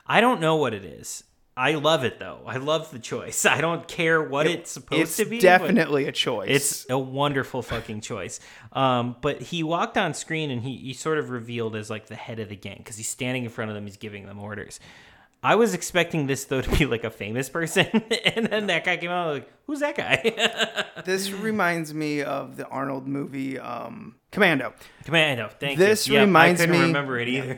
I 0.07 0.21
don't 0.21 0.41
know 0.41 0.55
what 0.55 0.75
it 0.75 0.85
is. 0.85 1.25
I 1.57 1.75
love 1.75 2.05
it 2.05 2.21
though. 2.21 2.39
I 2.47 2.59
love 2.59 2.93
the 2.93 3.01
choice. 3.01 3.45
I 3.57 3.61
don't 3.61 3.89
care 3.89 4.23
what 4.23 4.47
it's 4.47 4.71
supposed 4.71 5.03
it's 5.03 5.17
to 5.17 5.25
be. 5.25 5.37
It's 5.39 5.43
definitely 5.43 6.07
a 6.07 6.13
choice. 6.13 6.49
It's 6.49 6.87
a 6.89 6.97
wonderful 6.97 7.63
fucking 7.63 8.03
choice. 8.03 8.39
Um, 8.73 9.17
but 9.21 9.43
he 9.43 9.65
walked 9.65 9.99
on 9.99 10.15
screen 10.15 10.53
and 10.53 10.63
he, 10.63 10.77
he 10.77 10.93
sort 10.93 11.19
of 11.19 11.31
revealed 11.31 11.75
as 11.75 11.91
like 11.91 12.07
the 12.07 12.15
head 12.15 12.39
of 12.39 12.49
the 12.49 12.55
gang 12.55 12.77
because 12.79 12.97
he's 12.97 13.09
standing 13.09 13.43
in 13.43 13.51
front 13.51 13.73
of 13.73 13.75
them. 13.75 13.87
He's 13.87 13.97
giving 13.97 14.25
them 14.25 14.39
orders. 14.39 14.79
I 15.43 15.55
was 15.55 15.73
expecting 15.73 16.27
this 16.27 16.45
though 16.45 16.61
to 16.63 16.79
be 16.79 16.87
like 16.87 17.05
a 17.05 17.11
famous 17.11 17.49
person, 17.49 17.87
and 18.35 18.47
then 18.47 18.67
that 18.67 18.85
guy 18.85 18.97
came 18.97 19.11
out 19.11 19.33
like, 19.33 19.53
"Who's 19.67 19.81
that 19.81 19.97
guy?" 19.97 20.85
this 21.05 21.31
reminds 21.31 21.95
me 21.95 22.23
of 22.23 22.57
the 22.57 22.67
Arnold 22.69 23.07
movie 23.07 23.59
um, 23.59 24.17
Commando. 24.33 24.75
Commando. 25.05 25.49
Thank 25.59 25.79
This 25.79 26.07
you. 26.07 26.15
Yeah, 26.15 26.21
reminds 26.21 26.61
I 26.61 26.67
couldn't 26.67 26.81
me- 26.81 26.87
remember 26.87 27.19
it 27.19 27.29
either. 27.29 27.55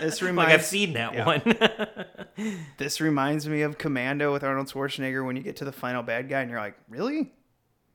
This 0.00 0.20
like 0.20 0.28
reminds 0.28 0.52
I've 0.52 0.64
seen 0.64 0.92
that 0.94 1.14
yeah. 1.14 1.26
one. 1.26 2.52
This 2.78 3.00
reminds 3.00 3.48
me 3.48 3.62
of 3.62 3.78
Commando 3.78 4.32
with 4.32 4.42
Arnold 4.42 4.68
Schwarzenegger 4.68 5.24
when 5.24 5.36
you 5.36 5.42
get 5.42 5.56
to 5.56 5.64
the 5.64 5.72
final 5.72 6.02
bad 6.02 6.28
guy 6.28 6.40
and 6.40 6.50
you're 6.50 6.60
like, 6.60 6.76
really? 6.88 7.32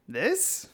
This? 0.08 0.68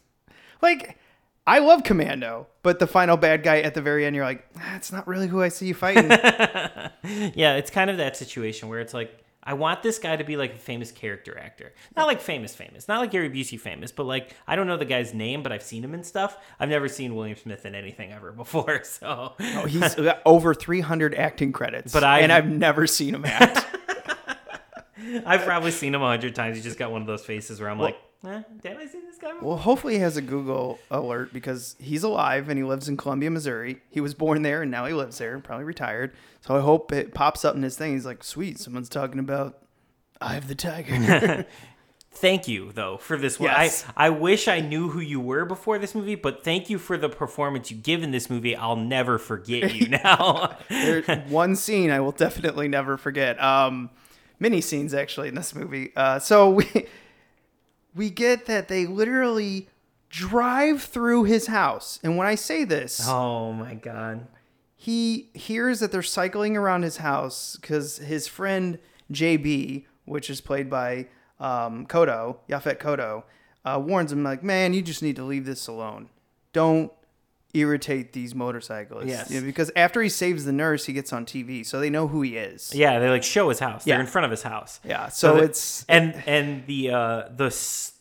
Like, 0.62 0.98
I 1.46 1.60
love 1.60 1.84
Commando, 1.84 2.48
but 2.62 2.80
the 2.80 2.88
final 2.88 3.18
bad 3.18 3.44
guy 3.44 3.60
at 3.62 3.74
the 3.74 3.82
very 3.82 4.06
end, 4.06 4.16
you're 4.16 4.24
like, 4.26 4.48
ah, 4.58 4.62
that's 4.72 4.92
not 4.94 5.08
really 5.08 5.28
who 5.28 5.42
I 5.42 5.50
see 5.50 5.68
you 5.68 5.74
fighting. 5.74 6.10
yeah, 7.36 7.56
it's 7.56 7.70
kind 7.70 7.90
of 7.90 7.98
that 7.98 8.16
situation 8.16 8.70
where 8.70 8.80
it's 8.80 8.94
like 8.94 9.20
I 9.44 9.56
want 9.56 9.84
this 9.84 10.00
guy 10.00 10.16
to 10.16 10.24
be 10.24 10.38
like 10.38 10.54
a 10.56 10.58
famous 10.58 10.90
character 10.92 11.38
actor. 11.38 11.74
Not 11.98 12.08
like 12.08 12.22
famous 12.22 12.56
famous, 12.56 12.88
not 12.88 13.02
like 13.02 13.12
Gary 13.12 13.30
Busey 13.30 13.60
famous, 13.60 13.92
but 13.92 14.06
like 14.06 14.34
I 14.48 14.56
don't 14.56 14.68
know 14.68 14.78
the 14.78 14.86
guy's 14.86 15.14
name, 15.14 15.44
but 15.44 15.52
I've 15.52 15.64
seen 15.64 15.84
him 15.84 15.94
in 15.94 16.04
stuff. 16.06 16.38
I've 16.62 16.70
never 16.70 16.88
seen 16.88 17.14
William 17.14 17.38
Smith 17.38 17.66
in 17.66 17.76
anything 17.76 18.14
ever 18.14 18.32
before, 18.32 18.84
so 18.86 19.34
oh, 19.38 19.66
he's 19.66 19.96
got 19.96 20.22
over 20.26 20.54
300 20.54 21.14
acting 21.14 21.52
credits, 21.52 21.92
But 21.92 22.06
I- 22.06 22.20
and 22.20 22.32
I've 22.32 22.48
never 22.48 22.88
seen 22.88 23.14
him 23.16 23.26
act. 23.26 23.66
I've 25.26 25.44
probably 25.44 25.72
seen 25.72 25.94
him 25.94 26.02
a 26.02 26.08
hundred 26.08 26.34
times. 26.36 26.56
He 26.56 26.64
just 26.64 26.80
got 26.80 26.90
one 26.92 27.02
of 27.02 27.08
those 27.08 27.26
faces 27.26 27.60
where 27.60 27.70
I'm 27.70 27.78
Well- 27.80 27.88
like, 27.90 27.98
eh, 28.26 28.42
did 28.62 28.78
I 28.78 28.86
see 28.86 29.00
this 29.02 29.18
guy? 29.18 29.34
Well, 29.42 29.58
hopefully 29.58 29.96
he 29.96 30.00
has 30.00 30.18
a 30.18 30.22
Google 30.22 30.80
alert 30.90 31.34
because 31.34 31.76
he's 31.80 32.04
alive 32.04 32.50
and 32.50 32.58
he 32.58 32.64
lives 32.64 32.88
in 32.88 32.98
Columbia, 32.98 33.30
Missouri. 33.32 33.82
He 33.90 34.02
was 34.02 34.14
born 34.14 34.42
there 34.42 34.62
and 34.62 34.72
now 34.72 34.86
he 34.86 34.94
lives 34.94 35.18
there, 35.18 35.40
probably 35.40 35.66
retired. 35.66 36.14
So 36.42 36.56
I 36.56 36.62
hope 36.62 36.92
it 36.92 37.14
pops 37.14 37.44
up 37.46 37.56
in 37.56 37.64
his 37.64 37.78
thing. 37.78 37.94
He's 37.94 38.06
like, 38.06 38.24
sweet, 38.24 38.60
someone's 38.60 38.90
talking 38.90 39.20
about 39.20 39.60
Eye 40.22 40.36
of 40.38 40.48
the 40.48 40.56
Tiger. 40.56 41.46
Thank 42.16 42.48
you 42.48 42.72
though 42.72 42.98
for 42.98 43.18
this 43.18 43.40
one. 43.40 43.50
Yes. 43.50 43.86
I 43.98 44.06
I 44.06 44.10
wish 44.12 44.48
I 44.48 44.60
knew 44.60 44.90
who 44.90 45.00
you 45.00 45.20
were 45.20 45.46
before 45.46 45.80
this 45.80 45.96
movie, 45.96 46.14
but 46.14 46.44
thank 46.44 46.70
you 46.70 46.78
for 46.78 46.96
the 46.96 47.10
performance 47.10 47.72
you 47.72 47.78
give 47.78 48.04
in 48.04 48.12
this 48.12 48.30
movie. 48.30 48.56
I'll 48.56 48.76
never 48.76 49.18
forget 49.18 49.74
you 49.74 49.88
now. 50.04 50.58
There's 50.70 51.08
one 51.28 51.56
scene 51.56 51.90
I 51.90 52.02
will 52.02 52.12
definitely 52.12 52.68
never 52.68 52.98
forget. 52.98 53.42
Um, 53.42 53.90
many 54.40 54.62
scenes 54.62 54.94
actually 54.94 55.30
in 55.30 55.36
this 55.36 55.56
movie. 55.56 55.92
Uh, 55.96 56.20
so 56.20 56.52
we 56.52 56.86
we 57.96 58.10
get 58.10 58.46
that 58.48 58.68
they 58.68 58.86
literally 58.86 59.68
drive 60.10 60.82
through 60.82 61.24
his 61.24 61.48
house, 61.48 62.00
and 62.04 62.18
when 62.18 62.28
I 62.28 62.36
say 62.36 62.64
this, 62.64 63.06
oh 63.08 63.52
my 63.54 63.74
god. 63.76 64.28
he 64.76 65.30
hears 65.34 65.80
that 65.80 65.92
they're 65.92 66.02
cycling 66.04 66.56
around 66.56 66.84
his 66.84 66.98
house 66.98 67.58
because 67.60 67.98
his 67.98 68.28
friend 68.28 68.80
JB, 69.12 69.86
which 70.06 70.30
is 70.30 70.42
played 70.42 70.70
by 70.70 71.08
um, 71.40 71.86
Kotto, 71.88 72.38
Yaphet 72.50 72.78
Kotto, 72.80 73.24
uh, 73.66 73.82
warns 73.84 74.12
him 74.12 74.24
like, 74.24 74.44
"Man, 74.44 74.74
you 74.74 74.82
just 74.82 75.02
need 75.02 75.16
to 75.16 75.24
leave 75.24 75.46
this 75.46 75.68
alone. 75.68 76.10
Don't 76.54 76.92
irritate 77.54 78.14
these 78.14 78.34
motorcyclists." 78.36 79.08
Yes. 79.08 79.30
You 79.32 79.40
know, 79.42 79.46
because 79.46 79.72
after 79.76 80.02
he 80.02 80.10
saves 80.10 80.46
the 80.46 80.52
nurse, 80.52 80.86
he 80.86 80.94
gets 80.94 81.14
on 81.14 81.26
TV, 81.26 81.64
so 81.66 81.80
they 81.80 81.90
know 81.90 82.08
who 82.08 82.22
he 82.22 82.38
is. 82.38 82.74
Yeah, 82.74 83.00
they 83.00 83.10
like 83.10 83.24
show 83.24 83.50
his 83.50 83.60
house. 83.60 83.84
They're 83.86 83.96
Yeah. 83.96 84.02
in 84.02 84.08
front 84.08 84.26
of 84.26 84.32
his 84.32 84.44
house. 84.44 84.80
Yeah, 84.84 85.10
so 85.10 85.36
the- 85.38 85.44
it's- 85.44 85.86
and 85.90 86.22
and 86.26 86.66
the 86.68 86.92
uh 86.92 87.24
the 87.36 87.50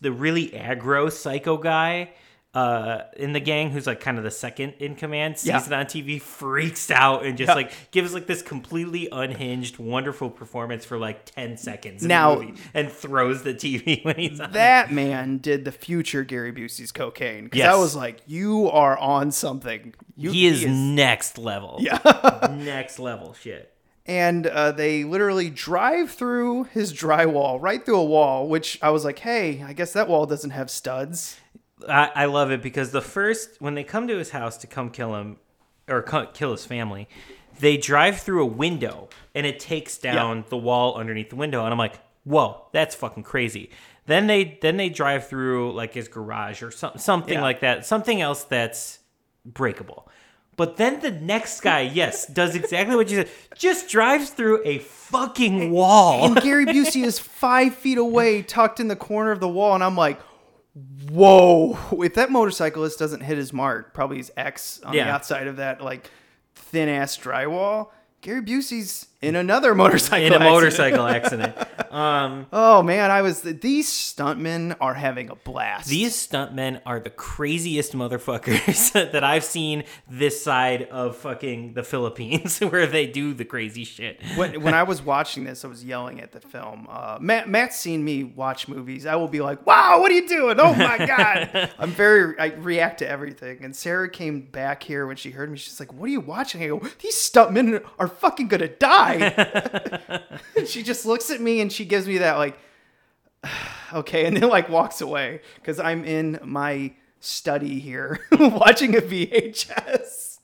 the 0.01 0.13
really 0.13 0.49
aggro 0.51 1.11
psycho 1.13 1.57
guy 1.57 2.11
uh 2.55 3.05
in 3.17 3.33
the 3.33 3.41
gang 3.41 3.71
who's 3.71 3.87
like 3.87 3.99
kind 4.01 4.19
of 4.19 4.25
the 4.25 4.31
second 4.31 4.75
in 4.79 4.95
command 4.95 5.39
sees 5.39 5.47
Yeah. 5.49 5.65
it 5.65 5.73
on 5.73 5.87
TV 5.87 6.21
freaks 6.21 6.91
out 6.91 7.25
and 7.25 7.39
just 7.39 7.49
Yeah. 7.49 7.55
like 7.55 7.73
gives 7.93 8.13
like 8.13 8.27
this 8.27 8.43
completely 8.43 9.09
unhinged 9.11 9.79
wonderful 9.79 10.29
performance 10.29 10.85
for 10.85 10.99
like 10.99 11.25
10 11.25 11.57
seconds 11.57 12.03
in 12.03 12.09
Now- 12.09 12.35
the 12.35 12.45
movie 12.45 12.61
and 12.75 12.93
throws 12.93 13.43
the 13.43 13.55
TV 13.55 14.05
when 14.05 14.17
he's 14.17 14.39
on 14.39 14.53
That 14.53 14.93
man 14.93 15.39
did 15.39 15.65
the 15.65 15.73
future 15.73 16.25
Gary 16.25 16.53
Busey's 16.53 16.93
cocaine 16.93 17.45
because 17.45 17.59
Yes. 17.61 17.75
I 17.75 17.79
was 17.79 17.97
like, 17.97 18.21
"You 18.27 18.69
are 18.71 18.99
on 18.99 19.31
something." 19.33 19.95
You, 20.19 20.31
he 20.31 20.47
is 20.47 20.67
next 20.67 21.39
level. 21.39 21.79
Yeah. 21.81 21.99
next 22.53 22.99
level 22.99 23.33
shit. 23.33 23.73
and 24.05 24.47
uh, 24.47 24.73
they 24.73 25.05
literally 25.05 25.49
drive 25.49 26.11
through 26.11 26.65
his 26.65 26.93
drywall, 26.93 27.61
right 27.63 27.83
through 27.87 27.97
a 27.99 28.05
wall. 28.05 28.47
Which 28.49 28.79
I 28.83 28.91
was 28.91 29.05
like, 29.07 29.21
"Hey, 29.21 29.63
I 29.67 29.73
guess 29.73 29.93
that 29.95 30.07
wall 30.09 30.27
doesn't 30.27 30.51
have 30.51 30.71
studs." 30.71 31.37
I, 31.89 32.11
I 32.15 32.25
love 32.27 32.51
it 32.51 32.63
because 32.63 32.91
the 32.91 33.01
first 33.03 33.61
when 33.61 33.75
they 33.75 33.85
come 33.85 34.09
to 34.09 34.17
his 34.19 34.31
house 34.31 34.57
to 34.59 34.67
come 34.67 34.91
kill 34.91 35.15
him 35.17 35.37
or 35.89 36.03
co- 36.03 36.27
kill 36.27 36.53
his 36.53 36.65
family, 36.65 37.09
they 37.61 37.77
drive 37.77 38.21
through 38.21 38.43
a 38.43 38.47
window 38.47 39.09
and 39.35 39.47
it 39.47 39.59
takes 39.61 39.99
down 39.99 40.45
the 40.49 40.57
wall 40.57 40.95
underneath 40.97 41.31
the 41.31 41.37
window, 41.37 41.65
and 41.65 41.73
I'm 41.73 41.79
like, 41.79 41.99
whoa, 42.25 42.67
that's 42.73 42.95
fucking 42.95 43.23
crazy. 43.25 43.71
Then 44.07 44.27
they 44.27 44.59
then 44.61 44.77
they 44.77 44.89
drive 44.89 45.29
through 45.29 45.73
like 45.75 45.95
his 45.95 46.09
garage 46.09 46.63
or 46.63 46.71
some, 46.71 46.99
something 46.99 47.35
Yeah. 47.35 47.43
like 47.43 47.61
that, 47.61 47.87
something 47.87 48.21
else 48.21 48.45
that's 48.45 48.99
breakable. 49.45 50.09
But 50.57 50.77
then 50.77 51.01
the 51.01 51.11
next 51.11 51.63
guy, 51.63 51.81
yes, 51.81 52.27
does 52.27 52.55
exactly 52.55 52.95
what 52.95 53.09
you 53.11 53.17
said. 53.17 53.31
Just 53.57 53.89
drives 53.89 54.29
through 54.31 54.61
a 54.67 54.81
fucking 54.81 55.71
wall. 55.71 56.27
And 56.27 56.37
Gary 56.43 56.67
Busey 56.75 57.05
is 57.05 57.19
five 57.19 57.75
feet 57.75 57.97
away, 57.97 58.43
tucked 58.43 58.79
in 58.79 58.89
the 58.89 58.97
corner 58.97 59.31
of 59.31 59.41
the 59.41 59.49
wall, 59.49 59.75
and 59.75 59.83
I'm 59.83 59.97
like, 59.97 60.21
"Whoa!" 60.75 61.79
If 62.03 62.15
that 62.15 62.31
motorcyclist 62.31 62.99
doesn't 62.99 63.21
hit 63.21 63.39
his 63.39 63.53
mark, 63.53 63.95
probably 63.95 64.19
his 64.19 64.33
X 64.37 64.81
on 64.85 64.93
the 64.93 65.01
outside 65.03 65.47
of 65.47 65.57
that 65.57 65.81
like 65.81 66.11
thin 66.55 66.89
ass 66.89 67.17
drywall. 67.19 67.91
Gary 68.21 68.43
Busey's 68.43 69.09
in 69.23 69.37
another 69.37 69.75
motorcycle 69.77 70.27
in 70.27 70.33
a 70.33 70.37
accident. 70.37 70.53
motorcycle 70.53 71.07
accident. 71.07 71.57
Um, 71.93 72.47
oh 72.55 72.83
man, 72.83 73.11
I 73.11 73.21
was. 73.21 73.43
These 73.43 73.91
stuntmen 73.91 74.75
are 74.81 74.95
having 74.95 75.29
a 75.29 75.35
blast. 75.35 75.91
These 75.91 76.15
stuntmen 76.15 76.81
are 76.87 76.99
the 76.99 77.11
craziest 77.11 77.93
motherfuckers 77.93 78.93
that 79.13 79.23
I've 79.23 79.45
seen 79.45 79.85
this 80.09 80.43
side 80.43 80.85
of 80.85 81.19
fucking 81.19 81.75
the 81.75 81.83
Philippines, 81.83 82.61
where 82.61 82.87
they 82.87 83.07
do 83.07 83.35
the 83.35 83.45
crazy 83.45 83.85
shit. 83.85 84.23
when, 84.37 84.63
when 84.63 84.73
I 84.73 84.85
was 84.85 85.03
watching 85.03 85.45
this, 85.45 85.67
I 85.67 85.69
was 85.69 85.85
yelling 85.85 86.23
at 86.23 86.33
the 86.33 86.41
film. 86.41 86.87
Uh, 86.89 87.19
Matt, 87.21 87.51
Matt's 87.51 87.79
seen 87.79 88.03
me 88.03 88.25
watch 88.25 88.69
movies. 88.69 89.05
I 89.05 89.17
will 89.17 89.29
be 89.29 89.43
like, 89.43 89.67
"Wow, 89.67 90.01
what 90.01 90.11
are 90.11 90.15
you 90.15 90.27
doing? 90.27 90.59
Oh 90.59 90.75
my 90.75 90.97
god!" 90.97 91.75
I'm 91.79 91.91
very. 91.91 92.39
I 92.39 92.55
react 92.55 93.01
to 93.01 93.09
everything. 93.09 93.63
And 93.65 93.77
Sarah 93.77 94.09
came 94.09 94.41
back 94.41 94.83
here 94.83 95.07
when 95.07 95.17
she 95.17 95.31
heard 95.33 95.51
me. 95.51 95.59
She's 95.59 95.79
like, 95.79 95.93
"What 95.93 96.07
are 96.07 96.13
you 96.13 96.21
watching?" 96.21 96.63
I 96.63 96.69
go, 96.69 96.79
"These 97.01 97.17
stuntmen 97.17 97.85
are 97.99 98.09
fucking 98.09 98.49
gonna 98.49 98.69
die." 98.69 99.12
She 100.67 100.83
just 100.83 101.05
looks 101.07 101.31
at 101.31 101.41
me 101.41 101.61
and 101.61 101.73
she 101.73 101.85
gives 101.85 102.07
me 102.07 102.19
that 102.19 102.37
like, 102.37 102.59
okay, 103.93 104.27
and 104.27 104.37
then 104.37 104.49
like 104.49 104.69
walks 104.69 105.01
away 105.01 105.41
because 105.57 105.81
I'm 105.81 106.05
in 106.05 106.39
my 106.45 106.93
study 107.21 107.79
here 107.81 108.21
watching 108.39 108.97
a 108.97 109.01
VHS. 109.01 110.39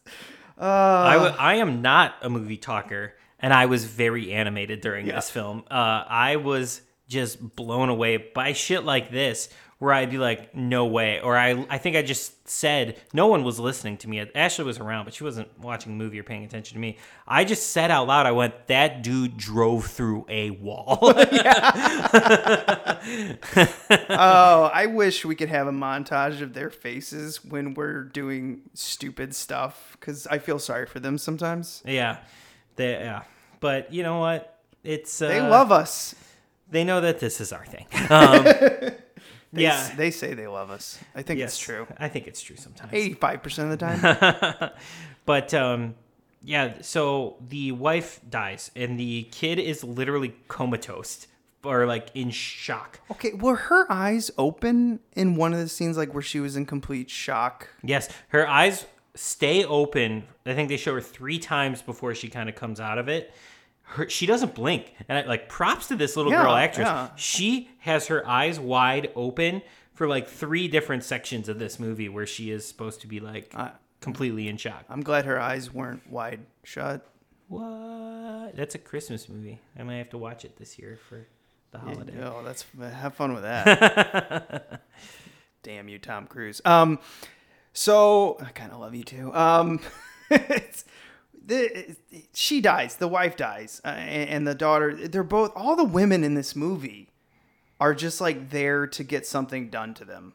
Uh, 0.61 0.62
I, 0.64 1.12
w- 1.14 1.35
I 1.39 1.55
am 1.57 1.83
not 1.83 2.14
a 2.23 2.29
movie 2.29 2.57
talker, 2.57 3.14
and 3.39 3.53
I 3.53 3.66
was 3.66 3.85
very 3.85 4.33
animated 4.33 4.81
during 4.81 5.07
this 5.07 5.31
film. 5.31 5.64
Uh, 5.71 6.05
I 6.09 6.37
was 6.37 6.81
just 7.07 7.55
blown 7.57 7.89
away 7.89 8.16
by 8.16 8.53
shit 8.53 8.85
like 8.85 9.11
this, 9.11 9.49
where 9.79 9.93
I'd 9.93 10.11
be 10.11 10.18
like, 10.18 10.55
"No 10.55 10.87
way!" 10.87 11.20
Or 11.20 11.37
I, 11.37 11.64
I 11.70 11.79
think 11.79 11.97
I 11.97 12.03
just 12.03 12.49
said, 12.49 12.99
no 13.12 13.26
one 13.26 13.45
was 13.45 13.61
listening 13.61 13.97
to 13.99 14.09
me. 14.09 14.20
Ashley 14.35 14.64
was 14.64 14.79
around, 14.79 15.05
but 15.05 15.14
she 15.14 15.22
wasn't 15.22 15.57
watching 15.59 15.93
the 15.93 15.99
movie 15.99 16.18
or 16.18 16.22
paying 16.22 16.45
attention 16.45 16.74
to 16.74 16.81
me. 16.81 16.97
I 17.26 17.45
just 17.45 17.70
said 17.70 17.91
out 17.91 18.07
loud, 18.07 18.26
"I 18.26 18.33
went, 18.33 18.66
that 18.68 19.03
dude 19.03 19.37
drove 19.37 19.87
through 19.87 20.26
a 20.29 20.51
wall." 20.51 20.99
oh, 24.11 24.70
I 24.72 24.87
wish 24.87 25.24
we 25.24 25.35
could 25.35 25.49
have 25.49 25.66
a 25.66 25.72
montage 25.72 26.41
of 26.41 26.55
their 26.55 26.70
faces 26.70 27.45
when 27.45 27.74
we're 27.74 28.05
doing 28.05 28.62
stupid 28.74 29.35
stuff 29.35 29.97
because 29.99 30.26
I 30.26 30.39
feel 30.39 30.59
sorry 30.59 30.87
for 30.87 31.01
them 31.01 31.18
sometimes. 31.18 31.83
Yeah, 31.87 32.18
they, 32.76 32.93
yeah. 32.93 33.22
But 33.61 33.93
you 33.93 34.03
know 34.03 34.18
what? 34.18 34.59
It's 34.85 35.20
uh, 35.20 35.29
They 35.29 35.41
love 35.41 35.72
us. 35.72 36.14
They 36.70 36.85
know 36.85 37.01
that 37.01 37.18
this 37.18 37.41
is 37.41 37.53
our 37.53 37.64
thing. 37.66 37.87
Um, 38.11 38.47
They, 39.53 39.63
yeah, 39.63 39.95
they 39.97 40.11
say 40.11 40.35
they 40.35 40.47
love 40.47 40.71
us. 40.71 40.99
I 41.15 41.23
think 41.23 41.39
Yes, 41.39 41.51
it's 41.51 41.59
true. 41.59 41.87
I 41.99 42.09
think 42.09 42.27
it's 42.27 42.41
true 42.41 42.57
sometimes. 42.57 42.93
Eighty-five 42.93 43.43
percent 43.43 43.73
of 43.73 43.79
the 43.79 43.87
time. 43.87 44.71
but 45.25 45.55
um, 45.55 45.95
yeah. 46.43 46.75
So 46.83 47.37
the 47.49 47.73
wife 47.73 48.21
dies, 48.29 48.71
and 48.77 48.99
the 49.01 49.25
kid 49.31 49.59
is 49.59 49.83
literally 49.83 50.35
comatose 50.49 51.27
or 51.65 51.87
like 51.87 52.09
in 52.15 52.31
shock. 52.31 53.01
okay, 53.11 53.33
were 53.33 53.57
her 53.57 53.91
eyes 53.91 54.31
open 54.39 55.01
in 55.15 55.35
one 55.35 55.53
of 55.53 55.59
the 55.59 55.69
scenes, 55.69 55.97
like 55.97 56.13
where 56.13 56.23
she 56.23 56.41
was 56.41 56.57
in 56.57 56.67
complete 56.67 57.11
shock? 57.11 57.69
Yes, 57.83 58.09
her 58.29 58.47
eyes 58.47 58.87
stay 59.15 59.65
open. 59.65 60.25
I 60.47 60.55
think 60.55 60.69
they 60.69 60.77
show 60.77 60.95
her 60.95 61.01
three 61.01 61.39
times 61.39 61.83
before 61.83 62.15
she 62.15 62.29
kind 62.29 62.49
of 62.49 62.55
comes 62.55 62.81
out 62.81 62.99
of 62.99 63.09
it. 63.09 63.35
Her, 63.93 64.09
she 64.09 64.26
doesn't 64.26 64.55
blink, 64.55 64.93
and 65.09 65.18
I, 65.18 65.22
like 65.26 65.49
props 65.49 65.89
to 65.89 65.97
this 65.97 66.14
little 66.16 66.30
Yeah, 66.30 66.43
girl 66.43 66.55
actress. 66.55 66.86
yeah. 66.86 67.09
She 67.16 67.70
has 67.78 68.09
her 68.09 68.26
eyes 68.28 68.61
wide 68.61 69.11
open 69.16 69.62
for 69.95 70.07
like 70.07 70.28
three 70.28 70.68
different 70.68 71.05
sections 71.05 71.49
of 71.49 71.59
this 71.59 71.80
movie 71.80 72.09
where 72.09 72.26
she 72.26 72.51
is 72.51 72.66
supposed 72.66 73.01
to 73.01 73.07
be 73.07 73.18
like 73.18 73.55
completely 74.01 74.47
in 74.47 74.57
shock. 74.59 74.84
I'm 74.91 75.01
glad 75.03 75.24
her 75.24 75.41
eyes 75.41 75.72
weren't 75.72 76.09
wide 76.11 76.41
shut. 76.64 77.05
What? 77.49 78.55
That's 78.55 78.74
a 78.74 78.78
Christmas 78.78 79.28
movie. 79.28 79.59
I 79.78 79.82
might 79.84 79.97
have 79.97 80.11
to 80.11 80.18
watch 80.18 80.45
it 80.45 80.57
this 80.59 80.78
year 80.78 80.99
for 81.09 81.26
the 81.70 81.78
holiday. 81.78 82.12
Oh, 82.22 82.43
that's 82.45 82.64
have 82.80 83.14
fun 83.14 83.32
with 83.32 83.43
that. 83.43 84.82
Damn 85.62 85.89
you, 85.89 85.99
Tom 85.99 86.26
Cruise. 86.26 86.61
Um, 86.64 86.99
so 87.72 88.36
I 88.41 88.51
kind 88.51 88.70
of 88.72 88.80
love 88.80 88.95
you 88.95 89.03
too. 89.03 89.34
Um, 89.34 89.80
it's, 90.30 90.84
the, 91.49 91.97
she 92.35 92.61
dies. 92.61 92.97
The 92.97 93.09
wife 93.09 93.37
dies, 93.37 93.81
uh, 93.85 93.89
and, 93.89 94.31
and 94.31 94.47
the 94.47 94.55
daughter. 94.55 94.95
They're 94.95 95.25
both. 95.25 95.53
All 95.57 95.77
the 95.77 95.85
women 95.85 96.23
in 96.23 96.35
this 96.35 96.55
movie 96.55 97.09
are 97.81 97.95
just 97.95 98.21
like 98.21 98.51
there 98.51 98.87
to 98.87 99.03
get 99.03 99.27
something 99.27 99.71
done 99.71 99.95
to 99.95 100.05
them, 100.05 100.35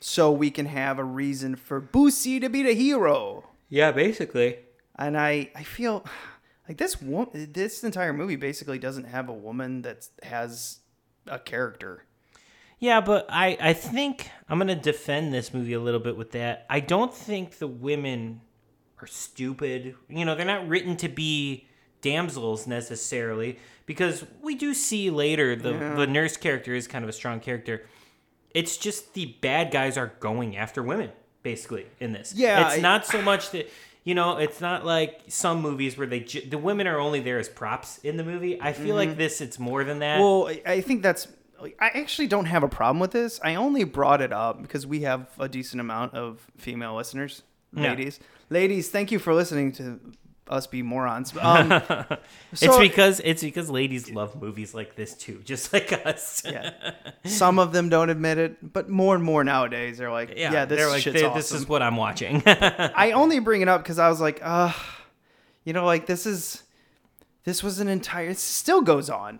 so 0.00 0.30
we 0.30 0.50
can 0.50 0.66
have 0.66 0.98
a 0.98 1.04
reason 1.04 1.56
for 1.56 1.80
Busey 1.80 2.40
to 2.42 2.50
be 2.50 2.62
the 2.62 2.74
hero. 2.74 3.44
Yeah, 3.70 3.90
basically. 3.92 4.58
And 4.98 5.16
I, 5.16 5.50
I 5.54 5.62
feel 5.62 6.04
like 6.68 6.76
this 6.76 7.00
wo- 7.00 7.30
this 7.32 7.82
entire 7.82 8.12
movie 8.12 8.36
basically 8.36 8.78
doesn't 8.78 9.04
have 9.04 9.30
a 9.30 9.34
woman 9.34 9.80
that 9.82 10.08
has 10.22 10.80
a 11.26 11.38
character. 11.38 12.04
Yeah, 12.78 13.00
but 13.00 13.26
I, 13.28 13.56
I 13.60 13.72
think 13.72 14.30
I'm 14.48 14.58
going 14.58 14.68
to 14.68 14.74
defend 14.74 15.32
this 15.32 15.52
movie 15.52 15.74
a 15.74 15.80
little 15.80 16.00
bit 16.00 16.16
with 16.16 16.32
that. 16.32 16.64
I 16.68 16.80
don't 16.80 17.12
think 17.12 17.58
the 17.58 17.66
women 17.66 18.40
are 19.02 19.06
stupid. 19.06 19.94
You 20.08 20.24
know, 20.24 20.34
they're 20.34 20.44
not 20.46 20.68
written 20.68 20.96
to 20.98 21.08
be 21.08 21.66
damsels 22.02 22.66
necessarily 22.66 23.58
because 23.86 24.24
we 24.42 24.54
do 24.54 24.72
see 24.74 25.10
later 25.10 25.54
the, 25.56 25.72
Yeah. 25.72 25.94
the 25.94 26.06
nurse 26.06 26.36
character 26.36 26.74
is 26.74 26.86
kind 26.88 27.04
of 27.04 27.08
a 27.08 27.12
strong 27.12 27.40
character. 27.40 27.86
It's 28.54 28.76
just 28.76 29.14
the 29.14 29.36
bad 29.40 29.70
guys 29.70 29.96
are 29.96 30.12
going 30.20 30.56
after 30.56 30.82
women, 30.82 31.10
basically, 31.42 31.86
in 32.00 32.12
this. 32.12 32.32
Yeah, 32.34 32.66
It's 32.68 32.78
I- 32.78 32.80
not 32.80 33.06
so 33.06 33.22
much 33.22 33.50
that. 33.50 33.70
You 34.02 34.14
know, 34.14 34.38
it's 34.38 34.62
not 34.62 34.86
like 34.86 35.20
some 35.28 35.60
movies 35.60 35.98
where 35.98 36.06
they 36.06 36.20
ju- 36.20 36.48
the 36.48 36.56
women 36.56 36.86
are 36.86 36.98
only 36.98 37.20
there 37.20 37.38
as 37.38 37.50
props 37.50 37.98
in 37.98 38.16
the 38.16 38.24
movie. 38.24 38.58
I 38.60 38.72
feel 38.72 38.96
like 38.96 39.10
Mhm. 39.10 39.16
this 39.18 39.42
it's 39.42 39.58
more 39.58 39.84
than 39.84 39.98
that. 39.98 40.18
Well, 40.20 40.48
I- 40.48 40.62
I 40.64 40.80
think 40.80 41.02
that's. 41.02 41.28
I 41.62 41.88
actually 41.88 42.26
don't 42.26 42.46
have 42.46 42.62
a 42.62 42.68
problem 42.68 42.98
with 42.98 43.10
this. 43.10 43.38
I 43.44 43.56
only 43.56 43.84
brought 43.84 44.22
it 44.22 44.32
up 44.32 44.62
because 44.62 44.86
we 44.86 45.02
have 45.02 45.26
a 45.38 45.46
decent 45.50 45.80
amount 45.82 46.14
of 46.14 46.46
female 46.56 46.96
listeners. 46.96 47.42
Yeah. 47.74 47.90
Ladies, 47.90 48.20
ladies, 48.48 48.88
thank 48.90 49.12
you 49.12 49.18
for 49.18 49.32
listening 49.34 49.72
to 49.72 50.00
us 50.48 50.66
be 50.66 50.82
morons. 50.82 51.32
Um, 51.40 51.70
it's 52.52 52.76
because 52.78 53.20
it's 53.24 53.42
because 53.42 53.70
ladies 53.70 54.10
love 54.10 54.40
movies 54.40 54.74
like 54.74 54.96
this 54.96 55.14
too, 55.14 55.40
just 55.44 55.72
like 55.72 55.92
us. 56.04 56.42
Yeah. 56.44 56.72
some 57.24 57.58
of 57.60 57.72
them 57.72 57.88
don't 57.88 58.10
admit 58.10 58.38
it, 58.38 58.72
but 58.72 58.88
more 58.88 59.14
and 59.14 59.22
more 59.22 59.44
nowadays 59.44 59.98
they're 59.98 60.10
like, 60.10 60.30
Yeah, 60.36 60.52
yeah, 60.52 60.64
this 60.64 60.78
they're 60.78 60.88
like, 60.88 61.02
shit's 61.02 61.14
"Th- 61.14 61.26
awesome. 61.26 61.38
this 61.38 61.52
is 61.52 61.68
what 61.68 61.82
I'm 61.82 61.96
watching. 61.96 62.42
I 62.46 63.12
only 63.14 63.38
bring 63.38 63.60
it 63.62 63.68
up 63.68 63.82
because 63.82 64.00
I 64.00 64.08
was 64.08 64.20
like, 64.20 64.40
uh, 64.42 64.72
you 65.64 65.72
know, 65.72 65.84
like 65.86 66.06
this 66.06 66.26
is, 66.26 66.64
this 67.44 67.62
was 67.62 67.78
an 67.78 67.86
entire, 67.88 68.30
it 68.30 68.38
still 68.38 68.82
goes 68.82 69.08
on, 69.08 69.38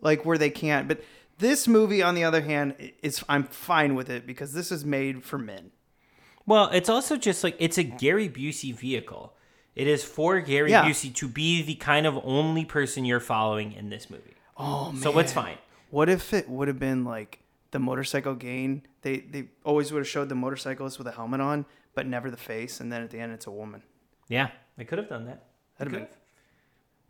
like 0.00 0.24
where 0.24 0.38
they 0.38 0.50
can't. 0.50 0.86
But 0.86 1.02
this 1.38 1.66
movie, 1.66 2.02
on 2.02 2.14
the 2.14 2.22
other 2.22 2.42
hand, 2.42 2.74
is 3.02 3.24
I'm 3.28 3.44
fine 3.44 3.94
with 3.96 4.08
it 4.10 4.26
because 4.26 4.52
this 4.52 4.70
is 4.70 4.84
made 4.84 5.24
for 5.24 5.38
men. 5.38 5.72
Well, 6.50 6.66
it's 6.70 6.88
also 6.88 7.16
just 7.16 7.44
like 7.44 7.54
it's 7.58 7.78
a 7.78 7.84
Gary 7.84 8.28
Busey 8.28 8.74
vehicle. 8.74 9.34
It 9.76 9.86
is 9.86 10.02
for 10.02 10.40
Gary 10.40 10.72
Yeah. 10.72 10.84
Busey 10.84 11.14
to 11.14 11.28
be 11.28 11.62
the 11.62 11.76
kind 11.76 12.06
of 12.06 12.18
only 12.24 12.64
person 12.64 13.04
you're 13.04 13.20
following 13.20 13.72
in 13.72 13.88
this 13.88 14.10
movie. 14.10 14.34
Oh 14.56 14.90
man, 14.92 15.00
So 15.00 15.16
it's 15.20 15.32
fine. 15.32 15.58
What 15.90 16.08
if 16.08 16.34
it 16.34 16.48
would 16.50 16.66
have 16.66 16.78
been 16.80 17.04
like 17.04 17.38
the 17.70 17.78
motorcycle 17.78 18.34
gain? 18.34 18.82
They 19.02 19.18
they 19.18 19.48
always 19.64 19.92
would 19.92 20.00
have 20.00 20.08
showed 20.08 20.28
the 20.28 20.34
motorcyclist 20.34 20.98
with 20.98 21.06
a 21.06 21.12
helmet 21.12 21.40
on, 21.40 21.66
but 21.94 22.06
never 22.06 22.30
the 22.32 22.36
face, 22.36 22.80
and 22.80 22.90
then 22.92 23.02
at 23.02 23.10
the 23.10 23.20
end 23.20 23.32
it's 23.32 23.46
a 23.46 23.50
woman. 23.52 23.82
Yeah, 24.28 24.50
they 24.76 24.84
could 24.84 24.98
have 24.98 25.08
done 25.08 25.26
that. 25.26 25.44
That'd 25.78 25.94
have 25.94 26.02
been. 26.02 26.16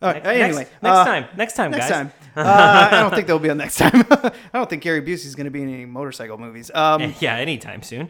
All 0.03 0.13
right, 0.13 0.23
Next- 0.25 0.41
anyway, 0.57 0.67
next- 0.83 0.97
uh, 0.97 1.05
time. 1.05 1.27
Next 1.37 1.55
time, 1.55 1.71
next 1.73 1.85
guys. 1.89 1.91
time. 1.91 2.13
Uh, 2.37 2.89
I 2.93 3.01
don't 3.01 3.13
think 3.13 3.27
there'll 3.27 3.41
be 3.41 3.49
a 3.49 3.55
next 3.57 3.77
time. 3.79 4.05
I 4.11 4.33
don't 4.55 4.71
think 4.71 4.83
Gary 4.85 5.03
Busey's 5.03 5.35
going 5.35 5.47
to 5.47 5.51
be 5.51 5.63
in 5.63 5.69
any 5.69 5.85
motorcycle 5.85 6.39
movies. 6.39 6.71
Um, 6.73 7.13
yeah, 7.21 7.35
anytime 7.37 7.83
soon. 7.83 8.09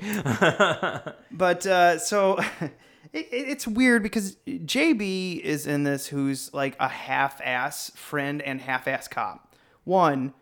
but 1.32 1.66
uh, 1.66 1.98
so 1.98 2.38
it, 2.60 2.72
it- 3.12 3.26
it's 3.32 3.66
weird 3.66 4.02
because 4.02 4.36
JB 4.46 5.40
is 5.40 5.66
in 5.66 5.84
this, 5.84 6.06
who's 6.06 6.52
like 6.52 6.76
a 6.78 6.88
half-ass 6.88 7.90
friend 7.96 8.42
and 8.42 8.60
half-ass 8.60 9.08
cop. 9.08 9.54
One, 9.84 10.34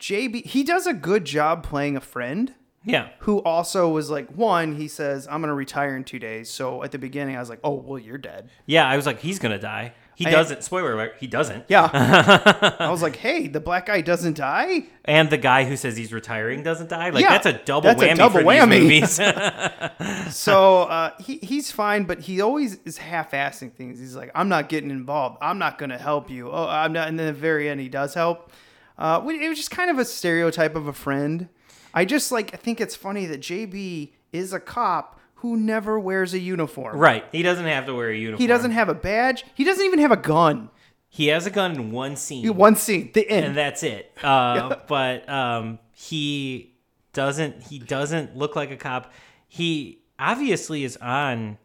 JB, 0.00 0.46
he 0.46 0.64
does 0.64 0.86
a 0.86 0.94
good 0.94 1.24
job 1.26 1.62
playing 1.62 1.96
a 1.96 2.00
friend. 2.00 2.54
Yeah. 2.84 3.10
Who 3.20 3.38
also 3.42 3.88
was 3.88 4.10
like, 4.10 4.28
one, 4.30 4.74
he 4.74 4.88
says, 4.88 5.28
I'm 5.30 5.40
going 5.40 5.48
to 5.50 5.54
retire 5.54 5.96
in 5.96 6.02
two 6.02 6.18
days. 6.18 6.50
So 6.50 6.82
at 6.82 6.90
the 6.90 6.98
beginning, 6.98 7.36
I 7.36 7.40
was 7.40 7.48
like, 7.48 7.60
oh, 7.62 7.74
well, 7.74 7.98
you're 7.98 8.18
dead. 8.18 8.50
yeah, 8.66 8.88
I 8.88 8.96
was 8.96 9.06
like, 9.06 9.20
he's 9.20 9.38
gonna 9.38 9.58
die. 9.60 9.92
He 10.14 10.26
I- 10.26 10.30
doesn't. 10.30 10.62
Spoiler 10.62 10.92
alert: 10.92 11.14
he 11.18 11.26
doesn't. 11.26 11.64
Yeah. 11.68 11.88
I 12.78 12.90
was 12.90 13.02
like, 13.02 13.16
hey, 13.16 13.48
the 13.48 13.60
black 13.60 13.86
guy 13.86 14.00
doesn't 14.02 14.36
die? 14.36 14.84
And 15.04 15.30
the 15.30 15.38
guy 15.38 15.64
who 15.64 15.76
says 15.76 15.96
he's 15.96 16.12
retiring 16.12 16.62
doesn't 16.62 16.88
die. 16.90 17.10
Like 17.10 17.22
Yeah, 17.22 17.30
that's 17.30 17.46
a 17.46 17.54
double 17.54 17.82
that's 17.88 18.02
a 18.02 18.06
whammy 18.08 18.16
double 18.16 18.40
for 18.40 18.44
whammy. 18.44 18.88
these 18.88 19.18
movies. 19.18 20.34
so 20.36 20.82
uh, 20.82 21.10
he, 21.18 21.38
he's 21.38 21.70
fine, 21.70 22.04
but 22.04 22.20
he 22.20 22.40
always 22.40 22.76
is 22.84 22.98
half-assing 22.98 23.72
things. 23.72 23.98
He's 23.98 24.14
like, 24.16 24.30
I'm 24.34 24.48
not 24.48 24.68
getting 24.68 24.90
involved. 24.90 25.38
I'm 25.40 25.58
not 25.58 25.78
going 25.78 25.90
to 25.90 25.98
help 25.98 26.30
you. 26.30 26.50
Oh, 26.50 26.66
I'm 26.68 26.92
not. 26.92 27.08
And 27.08 27.18
then 27.18 27.28
at 27.28 27.34
the 27.34 27.40
very 27.40 27.68
end, 27.68 27.80
he 27.80 27.88
does 27.88 28.14
help. 28.14 28.50
Uh, 28.98 29.20
it 29.26 29.48
was 29.48 29.58
just 29.58 29.70
kind 29.70 29.90
of 29.90 29.98
a 29.98 30.04
stereotype 30.04 30.76
of 30.76 30.86
a 30.86 30.92
friend. 30.92 31.48
I 31.94 32.04
just 32.04 32.30
like 32.32 32.54
I 32.54 32.56
think 32.56 32.80
it's 32.80 32.94
funny 32.94 33.26
that 33.26 33.40
JB 33.40 34.12
is 34.32 34.52
a 34.52 34.60
cop 34.60 35.18
who 35.42 35.56
never 35.56 35.98
wears 36.00 36.34
a 36.34 36.38
uniform. 36.38 36.96
right. 36.96 37.24
He 37.30 37.42
doesn't 37.42 37.64
have 37.66 37.86
to 37.86 37.94
wear 37.94 38.08
a 38.10 38.16
uniform. 38.16 38.40
He 38.40 38.46
doesn't 38.46 38.70
have 38.72 38.88
a 38.88 38.94
badge. 38.94 39.44
He 39.54 39.62
doesn't 39.64 39.84
even 39.84 39.98
have 39.98 40.10
a 40.12 40.16
gun. 40.16 40.70
He 41.08 41.26
has 41.26 41.46
a 41.46 41.50
gun 41.50 41.72
in 41.72 41.90
one 41.92 42.16
scene. 42.16 42.56
One 42.56 42.74
scene, 42.76 43.10
the 43.12 43.28
end. 43.28 43.44
and 43.46 43.56
that's 43.56 43.82
it. 43.82 44.16
Uh, 44.24 44.76
But 44.88 45.28
um, 45.28 45.78
he 45.92 46.74
doesn't. 47.12 47.64
He 47.64 47.78
doesn't 47.78 48.34
look 48.36 48.56
like 48.56 48.70
a 48.70 48.76
cop. 48.76 49.12
He 49.46 50.02
obviously 50.18 50.84
is 50.84 50.96
on 50.96 51.58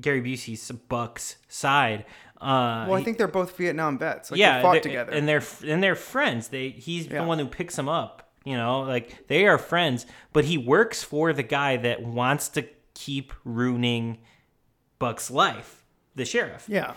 Gary 0.00 0.20
Busey's 0.22 0.70
Buck's 0.72 1.36
side. 1.48 2.04
Uh, 2.40 2.86
well, 2.88 2.94
I 2.94 3.04
think 3.04 3.18
they're 3.18 3.28
both 3.28 3.56
Vietnam 3.56 3.98
vets. 3.98 4.30
Like 4.32 4.40
yeah, 4.40 4.56
they 4.56 4.62
fought 4.62 4.82
together. 4.82 5.12
and 5.12 5.28
they're 5.28 5.42
and 5.64 5.80
they're 5.82 5.94
friends. 5.94 6.48
They 6.48 6.70
he's 6.70 7.06
Yeah. 7.06 7.20
the 7.20 7.26
one 7.28 7.38
who 7.38 7.46
picks 7.46 7.78
him 7.78 7.88
up. 7.88 8.31
You 8.44 8.56
know, 8.56 8.80
like 8.80 9.28
they 9.28 9.46
are 9.46 9.58
friends. 9.58 10.06
But 10.32 10.44
he 10.44 10.58
works 10.58 11.02
for 11.02 11.32
the 11.32 11.42
guy 11.42 11.76
that 11.78 12.02
wants 12.02 12.48
to 12.50 12.66
keep 12.94 13.32
ruining 13.44 14.18
Buck's 14.98 15.30
life, 15.30 15.84
the 16.14 16.24
sheriff. 16.24 16.66
yeah. 16.68 16.94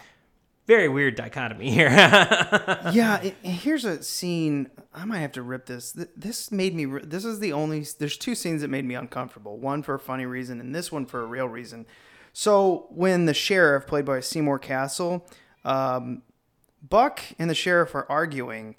Very 0.68 0.90
weird 0.90 1.14
dichotomy 1.14 1.70
here. 1.70 1.90
yeah, 1.92 3.22
it, 3.22 3.36
here's 3.44 3.86
a 3.86 4.02
scene. 4.02 4.68
I 4.96 5.06
might 5.06 5.20
have 5.20 5.34
to 5.34 5.44
rip 5.44 5.68
this. 5.68 5.92
This 6.18 6.52
made 6.52 6.74
me. 6.74 6.86
This 7.04 7.24
is 7.24 7.40
the 7.40 7.54
only. 7.54 7.86
There's 8.00 8.18
two 8.18 8.34
scenes 8.34 8.62
that 8.62 8.70
made 8.70 8.84
me 8.84 8.96
uncomfortable. 8.96 9.60
One 9.60 9.84
for 9.84 9.94
a 9.94 10.00
funny 10.00 10.26
reason, 10.26 10.60
and 10.60 10.74
this 10.74 10.92
one 10.92 11.06
for 11.06 11.22
a 11.22 11.28
real 11.28 11.48
reason. 11.48 11.86
So 12.34 12.88
when 12.90 13.26
the 13.26 13.34
sheriff, 13.36 13.86
played 13.86 14.06
by 14.06 14.20
Seymour 14.22 14.58
Cassel, 14.58 15.28
um, 15.64 16.24
Buck 16.82 17.22
and 17.38 17.48
the 17.48 17.56
sheriff 17.56 17.94
are 17.94 18.10
arguing, 18.10 18.76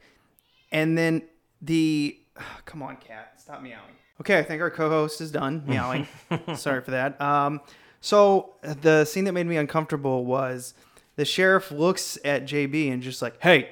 and 0.73 0.99
then 0.99 1.23
the. 1.63 2.19
come 2.65 2.83
on, 2.83 2.97
cat, 2.97 3.35
stop 3.39 3.63
meowing. 3.63 3.81
Okay, 4.21 4.39
I 4.39 4.43
think 4.43 4.63
our 4.63 4.71
co-host 4.71 5.21
is 5.21 5.31
done 5.31 5.63
meowing. 5.67 6.07
Sorry 6.55 6.81
for 6.81 6.93
that. 6.93 7.21
Um, 7.21 7.61
so 8.01 8.55
the 8.63 9.05
scene 9.05 9.25
that 9.25 9.33
made 9.33 9.47
me 9.47 9.57
uncomfortable 9.57 10.25
was 10.25 10.75
the 11.17 11.25
sheriff 11.25 11.71
looks 11.71 12.19
at 12.25 12.45
JB 12.45 12.93
and 12.93 13.03
just 13.03 13.21
like, 13.21 13.41
"Hey, 13.43 13.71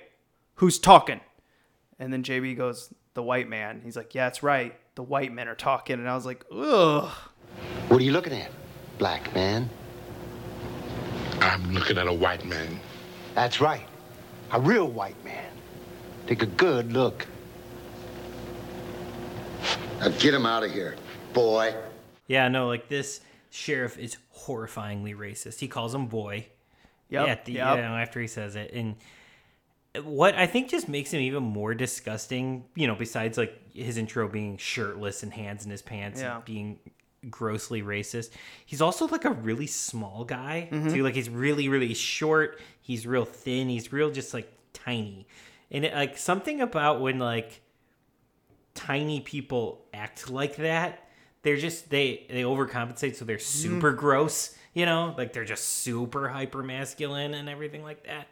who's 0.57 0.79
talking?" 0.79 1.21
And 1.99 2.13
then 2.13 2.23
JB 2.23 2.57
goes, 2.57 2.93
"The 3.15 3.23
white 3.23 3.49
man." 3.49 3.81
He's 3.85 3.97
like, 3.97 4.15
"Yeah, 4.15 4.27
that's 4.27 4.43
right. 4.43 4.75
The 4.97 5.03
white 5.03 5.33
men 5.33 5.49
are 5.49 5.55
talking." 5.55 5.99
And 5.99 6.09
I 6.09 6.15
was 6.15 6.27
like, 6.27 6.45
"Ugh." 6.53 7.11
What 7.89 8.01
are 8.01 8.05
you 8.05 8.13
looking 8.13 8.33
at, 8.33 8.51
black 8.99 9.33
man? 9.35 9.71
I'm 11.41 11.73
looking 11.73 11.99
at 11.99 12.07
a 12.07 12.13
white 12.13 12.45
man. 12.45 12.81
That's 13.35 13.61
right. 13.61 13.87
A 14.53 14.61
real 14.61 14.87
white 14.89 15.23
man. 15.25 15.53
Take 16.27 16.43
a 16.43 16.47
good 16.47 16.93
look. 16.93 17.27
Now 20.01 20.09
get 20.19 20.35
him 20.35 20.47
out 20.47 20.65
of 20.65 20.71
here, 20.73 20.97
boy. 21.33 21.75
Yeah, 22.27 22.49
no, 22.49 22.67
like 22.69 22.89
this 22.89 23.21
sheriff 23.51 23.99
is 23.99 24.17
horrifyingly 24.37 25.17
racist. 25.17 25.61
He 25.61 25.69
calls 25.69 25.95
him 25.95 26.07
boy. 26.07 26.47
Yep, 27.11 27.27
Yeah, 27.27 27.33
at 27.33 27.45
the, 27.45 27.53
yep. 27.53 27.77
you 27.77 27.83
know, 27.83 27.97
after 27.97 28.21
he 28.21 28.27
says 28.27 28.57
it, 28.57 28.73
and 28.73 28.97
what 30.03 30.35
I 30.35 30.47
think 30.47 30.69
just 30.71 30.89
makes 30.89 31.13
him 31.13 31.21
even 31.21 31.43
more 31.43 31.75
disgusting, 31.75 32.65
you 32.75 32.87
know, 32.87 32.95
besides 32.97 33.39
like 33.39 33.73
his 33.75 33.97
intro 33.97 34.27
being 34.29 34.57
shirtless 34.57 35.23
and 35.23 35.33
hands 35.33 35.65
in 35.65 35.71
his 35.71 35.83
pants 35.83 36.21
Yeah. 36.21 36.37
and 36.37 36.45
being 36.45 36.79
grossly 37.31 37.83
racist, 37.83 38.31
he's 38.67 38.81
also 38.83 39.07
like 39.07 39.25
a 39.25 39.31
really 39.31 39.67
small 39.69 40.25
guy 40.25 40.69
Mhm. 40.73 40.93
too. 40.93 41.03
Like 41.05 41.15
he's 41.15 41.31
really, 41.31 41.69
really 41.69 41.95
short. 41.95 42.59
He's 42.83 43.07
real 43.07 43.25
thin. 43.25 43.69
He's 43.69 43.93
real, 43.93 44.11
just 44.11 44.35
like 44.35 44.51
tiny, 44.73 45.27
and 45.71 45.85
it, 45.85 45.95
like 45.95 46.19
something 46.19 46.61
about 46.61 47.01
when 47.01 47.19
like 47.19 47.61
tiny 48.75 49.21
people 49.21 49.85
act 49.95 50.31
like 50.31 50.57
that 50.57 51.09
they're 51.43 51.57
just 51.57 51.91
they 51.91 52.27
they 52.29 52.43
overcompensate 52.43 53.15
so 53.17 53.25
they're 53.25 53.37
mm. 53.37 53.41
super 53.41 53.93
gross 53.93 54.57
you 54.73 54.85
know 54.85 55.15
like 55.17 55.33
they're 55.33 55.45
just 55.45 55.65
super 55.65 56.29
hyper 56.29 56.63
masculine 56.63 57.35
and 57.35 57.49
everything 57.49 57.83
like 57.83 58.05
that 58.05 58.27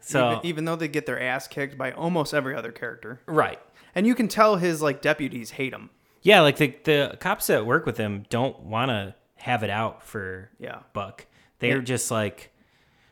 so 0.00 0.32
even, 0.32 0.46
even 0.46 0.64
though 0.64 0.76
they 0.76 0.88
get 0.88 1.06
their 1.06 1.20
ass 1.20 1.46
kicked 1.46 1.78
by 1.78 1.92
almost 1.92 2.34
every 2.34 2.54
other 2.54 2.72
character, 2.72 3.20
right 3.26 3.60
and 3.94 4.06
you 4.06 4.14
can 4.14 4.28
tell 4.28 4.56
his 4.56 4.82
like 4.82 5.00
deputies 5.00 5.50
hate 5.52 5.72
him. 5.72 5.90
yeah 6.22 6.40
like 6.40 6.56
the 6.56 6.74
the 6.84 7.16
cops 7.20 7.46
that 7.46 7.64
work 7.64 7.86
with 7.86 7.96
him 7.96 8.24
don't 8.28 8.60
want 8.60 8.90
to 8.90 9.14
have 9.36 9.62
it 9.62 9.70
out 9.70 10.02
for 10.02 10.50
Yeah. 10.58 10.80
buck 10.92 11.26
they're 11.60 11.76
Yeah. 11.78 11.82
just 11.84 12.10
like 12.10 12.50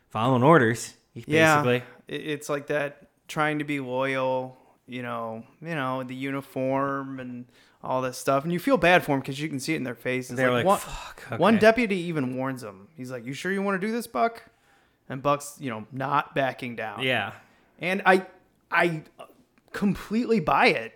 following 0.09 0.43
orders 0.43 0.95
basically 1.15 1.77
Yeah, 1.77 1.81
it's 2.07 2.49
like 2.49 2.67
that 2.67 3.07
trying 3.27 3.59
to 3.59 3.65
be 3.65 3.79
loyal. 3.79 4.57
You 4.87 5.01
know, 5.01 5.43
you 5.61 5.75
know 5.75 6.03
the 6.03 6.15
uniform 6.15 7.19
and 7.19 7.45
all 7.81 8.01
that 8.01 8.15
stuff, 8.15 8.43
and 8.43 8.51
you 8.51 8.59
feel 8.59 8.77
bad 8.77 9.03
for 9.03 9.13
him 9.13 9.21
because 9.21 9.39
you 9.39 9.49
can 9.49 9.59
see 9.59 9.73
it 9.73 9.77
in 9.77 9.83
their 9.83 9.95
faces. 9.95 10.35
They're 10.35 10.51
like, 10.51 10.65
one, 10.65 10.79
"Fuck, 10.79 11.39
one 11.39 11.57
deputy 11.57 11.97
even 11.97 12.35
warns 12.35 12.63
him. 12.63 12.87
He's 12.95 13.11
like, 13.11 13.25
"You 13.25 13.33
sure 13.33 13.51
you 13.51 13.61
want 13.61 13.79
to 13.79 13.87
do 13.87 13.93
this, 13.93 14.07
Buck?" 14.07 14.43
And 15.09 15.21
Buck's, 15.21 15.57
you 15.59 15.69
know, 15.69 15.85
not 15.91 16.33
backing 16.33 16.75
down. 16.75 17.03
yeah 17.03 17.33
and 17.83 18.01
I, 18.05 18.25
I 18.71 19.03
completely 19.73 20.39
buy 20.39 20.67
it. 20.67 20.93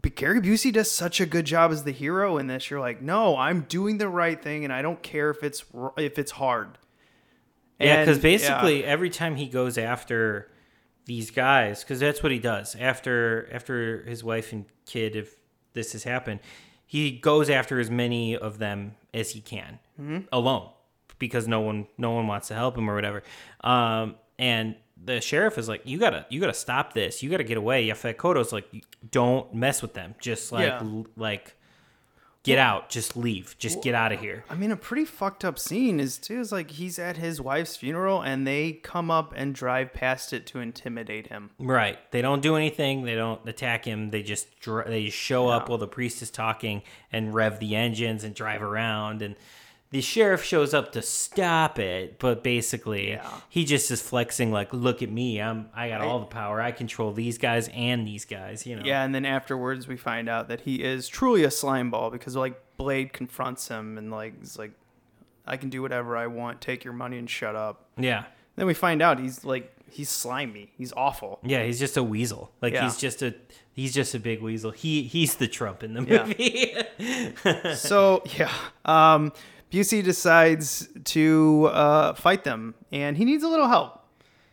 But 0.00 0.16
Gary 0.16 0.40
Busey 0.40 0.72
does 0.72 0.90
such 0.90 1.20
a 1.20 1.26
good 1.26 1.44
job 1.44 1.72
as 1.72 1.84
the 1.84 1.92
hero 1.92 2.38
in 2.38 2.46
this. 2.46 2.70
You're 2.70 2.80
like, 2.80 3.00
no, 3.02 3.36
I'm 3.36 3.62
doing 3.62 3.98
the 3.98 4.08
right 4.08 4.40
thing, 4.40 4.64
and 4.64 4.72
I 4.72 4.82
don't 4.82 5.02
care 5.02 5.30
if 5.30 5.42
it's 5.42 5.64
if 5.96 6.18
it's 6.18 6.32
hard. 6.32 6.78
Yeah, 7.80 8.00
because 8.00 8.18
basically 8.18 8.80
yeah. 8.80 8.86
every 8.86 9.10
time 9.10 9.36
he 9.36 9.46
goes 9.46 9.78
after 9.78 10.50
these 11.06 11.30
guys, 11.30 11.82
because 11.84 12.00
that's 12.00 12.22
what 12.22 12.32
he 12.32 12.38
does 12.38 12.76
after 12.76 13.48
after 13.52 14.02
his 14.04 14.24
wife 14.24 14.52
and 14.52 14.64
kid, 14.86 15.16
if 15.16 15.34
this 15.72 15.92
has 15.92 16.04
happened, 16.04 16.40
he 16.86 17.10
goes 17.12 17.50
after 17.50 17.78
as 17.80 17.90
many 17.90 18.36
of 18.36 18.58
them 18.58 18.94
as 19.12 19.30
he 19.32 19.40
can 19.40 19.78
Mhm. 20.00 20.26
alone, 20.32 20.70
because 21.18 21.46
no 21.48 21.60
one 21.60 21.86
no 21.98 22.12
one 22.12 22.26
wants 22.26 22.48
to 22.48 22.54
help 22.54 22.76
him 22.78 22.88
or 22.88 22.94
whatever. 22.94 23.22
Um, 23.62 24.16
and 24.38 24.76
the 25.02 25.20
sheriff 25.20 25.58
is 25.58 25.68
like, 25.68 25.82
you 25.84 25.98
gotta 25.98 26.24
you 26.30 26.40
gotta 26.40 26.54
stop 26.54 26.94
this. 26.94 27.22
You 27.22 27.30
gotta 27.30 27.44
get 27.44 27.56
away. 27.58 27.86
Yaphet 27.86 28.16
Kotto's 28.16 28.52
like, 28.52 28.66
don't 29.10 29.52
mess 29.52 29.82
with 29.82 29.92
them. 29.94 30.14
Just 30.20 30.52
like 30.52 30.68
Yeah. 30.68 30.78
l- 30.80 31.06
like 31.16 31.56
get 32.44 32.58
out. 32.58 32.88
Just 32.88 33.16
leave. 33.16 33.56
Just 33.58 33.82
get 33.82 33.94
out 33.94 34.12
of 34.12 34.20
here. 34.20 34.44
I 34.48 34.54
mean, 34.54 34.70
a 34.70 34.76
pretty 34.76 35.04
fucked 35.04 35.44
up 35.44 35.58
scene 35.58 35.98
is 35.98 36.16
too. 36.18 36.38
Is 36.38 36.52
like 36.52 36.70
he's 36.70 36.98
at 36.98 37.16
his 37.16 37.40
wife's 37.40 37.76
funeral, 37.76 38.22
and 38.22 38.46
they 38.46 38.72
come 38.72 39.10
up 39.10 39.32
and 39.36 39.54
drive 39.54 39.92
past 39.92 40.32
it 40.32 40.46
to 40.46 40.60
intimidate 40.60 41.26
him. 41.26 41.50
Right. 41.58 41.98
They 42.12 42.22
don't 42.22 42.42
do 42.42 42.54
anything. 42.54 43.04
They 43.04 43.16
don't 43.16 43.46
attack 43.48 43.84
him. 43.84 44.10
They 44.10 44.22
just 44.22 44.60
dr- 44.60 44.86
they 44.86 45.06
just 45.06 45.18
show 45.18 45.48
up 45.48 45.68
while 45.68 45.78
the 45.78 45.88
priest 45.88 46.22
is 46.22 46.30
talking 46.30 46.82
and 47.10 47.34
rev 47.34 47.58
the 47.58 47.74
engines 47.74 48.22
and 48.22 48.34
drive 48.34 48.62
around. 48.62 49.22
And 49.22 49.34
the 49.94 50.00
sheriff 50.00 50.42
shows 50.42 50.74
up 50.74 50.90
to 50.90 51.00
stop 51.00 51.78
it, 51.78 52.18
but 52.18 52.42
basically 52.42 53.16
he 53.48 53.64
just 53.64 53.92
is 53.92 54.02
flexing 54.02 54.50
like, 54.50 54.72
"Look 54.74 55.02
at 55.02 55.08
me! 55.10 55.40
I'm 55.40 55.68
I 55.72 55.88
got 55.88 56.00
all 56.00 56.18
the 56.18 56.26
power. 56.26 56.60
I 56.60 56.72
control 56.72 57.12
these 57.12 57.38
guys 57.38 57.68
and 57.72 58.04
these 58.04 58.24
guys." 58.24 58.66
You 58.66 58.74
know. 58.74 58.82
Yeah, 58.84 59.04
and 59.04 59.14
then 59.14 59.24
afterwards 59.24 59.86
we 59.86 59.96
find 59.96 60.28
out 60.28 60.48
that 60.48 60.62
he 60.62 60.82
is 60.82 61.06
truly 61.06 61.44
a 61.44 61.50
slime 61.50 61.92
ball 61.92 62.10
because 62.10 62.34
like 62.34 62.60
Blade 62.76 63.12
confronts 63.12 63.68
him 63.68 63.96
and 63.96 64.10
like 64.10 64.36
he's 64.40 64.58
like, 64.58 64.72
"I 65.46 65.56
can 65.56 65.70
do 65.70 65.80
whatever 65.80 66.16
I 66.16 66.26
want. 66.26 66.60
Take 66.60 66.82
your 66.82 66.92
money 66.92 67.16
and 67.16 67.30
shut 67.30 67.54
up." 67.54 67.86
Yeah. 67.96 68.24
Then 68.56 68.66
we 68.66 68.74
find 68.74 69.00
out 69.00 69.20
he's 69.20 69.44
like 69.44 69.70
he's 69.88 70.08
slimy. 70.08 70.72
He's 70.76 70.92
awful. 70.96 71.38
Yeah, 71.44 71.62
he's 71.62 71.78
just 71.78 71.96
a 71.96 72.02
weasel. 72.02 72.50
Like 72.60 72.72
Yeah. 72.72 72.82
he's 72.82 72.96
just 72.98 73.22
a 73.22 73.36
he's 73.72 73.94
just 73.94 74.12
a 74.12 74.18
big 74.18 74.42
weasel. 74.42 74.72
He 74.72 75.04
he's 75.04 75.36
the 75.36 75.46
Trump 75.46 75.84
in 75.84 75.94
the 75.94 76.02
Yeah. 76.02 76.24
movie. 76.26 77.74
so 77.76 78.24
yeah, 78.36 78.50
um, 78.84 79.32
Busey 79.74 80.04
decides 80.04 80.88
to 81.04 81.68
uh, 81.72 82.14
fight 82.14 82.44
them, 82.44 82.74
and 82.92 83.16
he 83.16 83.24
needs 83.24 83.42
a 83.42 83.48
little 83.48 83.66
help. 83.66 84.04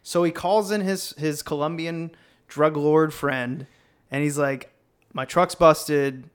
So 0.01 0.23
he 0.23 0.31
calls 0.31 0.71
in 0.71 0.81
his 0.81 1.13
his 1.17 1.43
Colombian 1.43 2.11
drug 2.47 2.75
lord 2.75 3.13
friend, 3.13 3.67
and 4.09 4.23
he's 4.23 4.37
like, 4.37 4.73
"My 5.13 5.25
truck's 5.25 5.53
busted. 5.53 6.27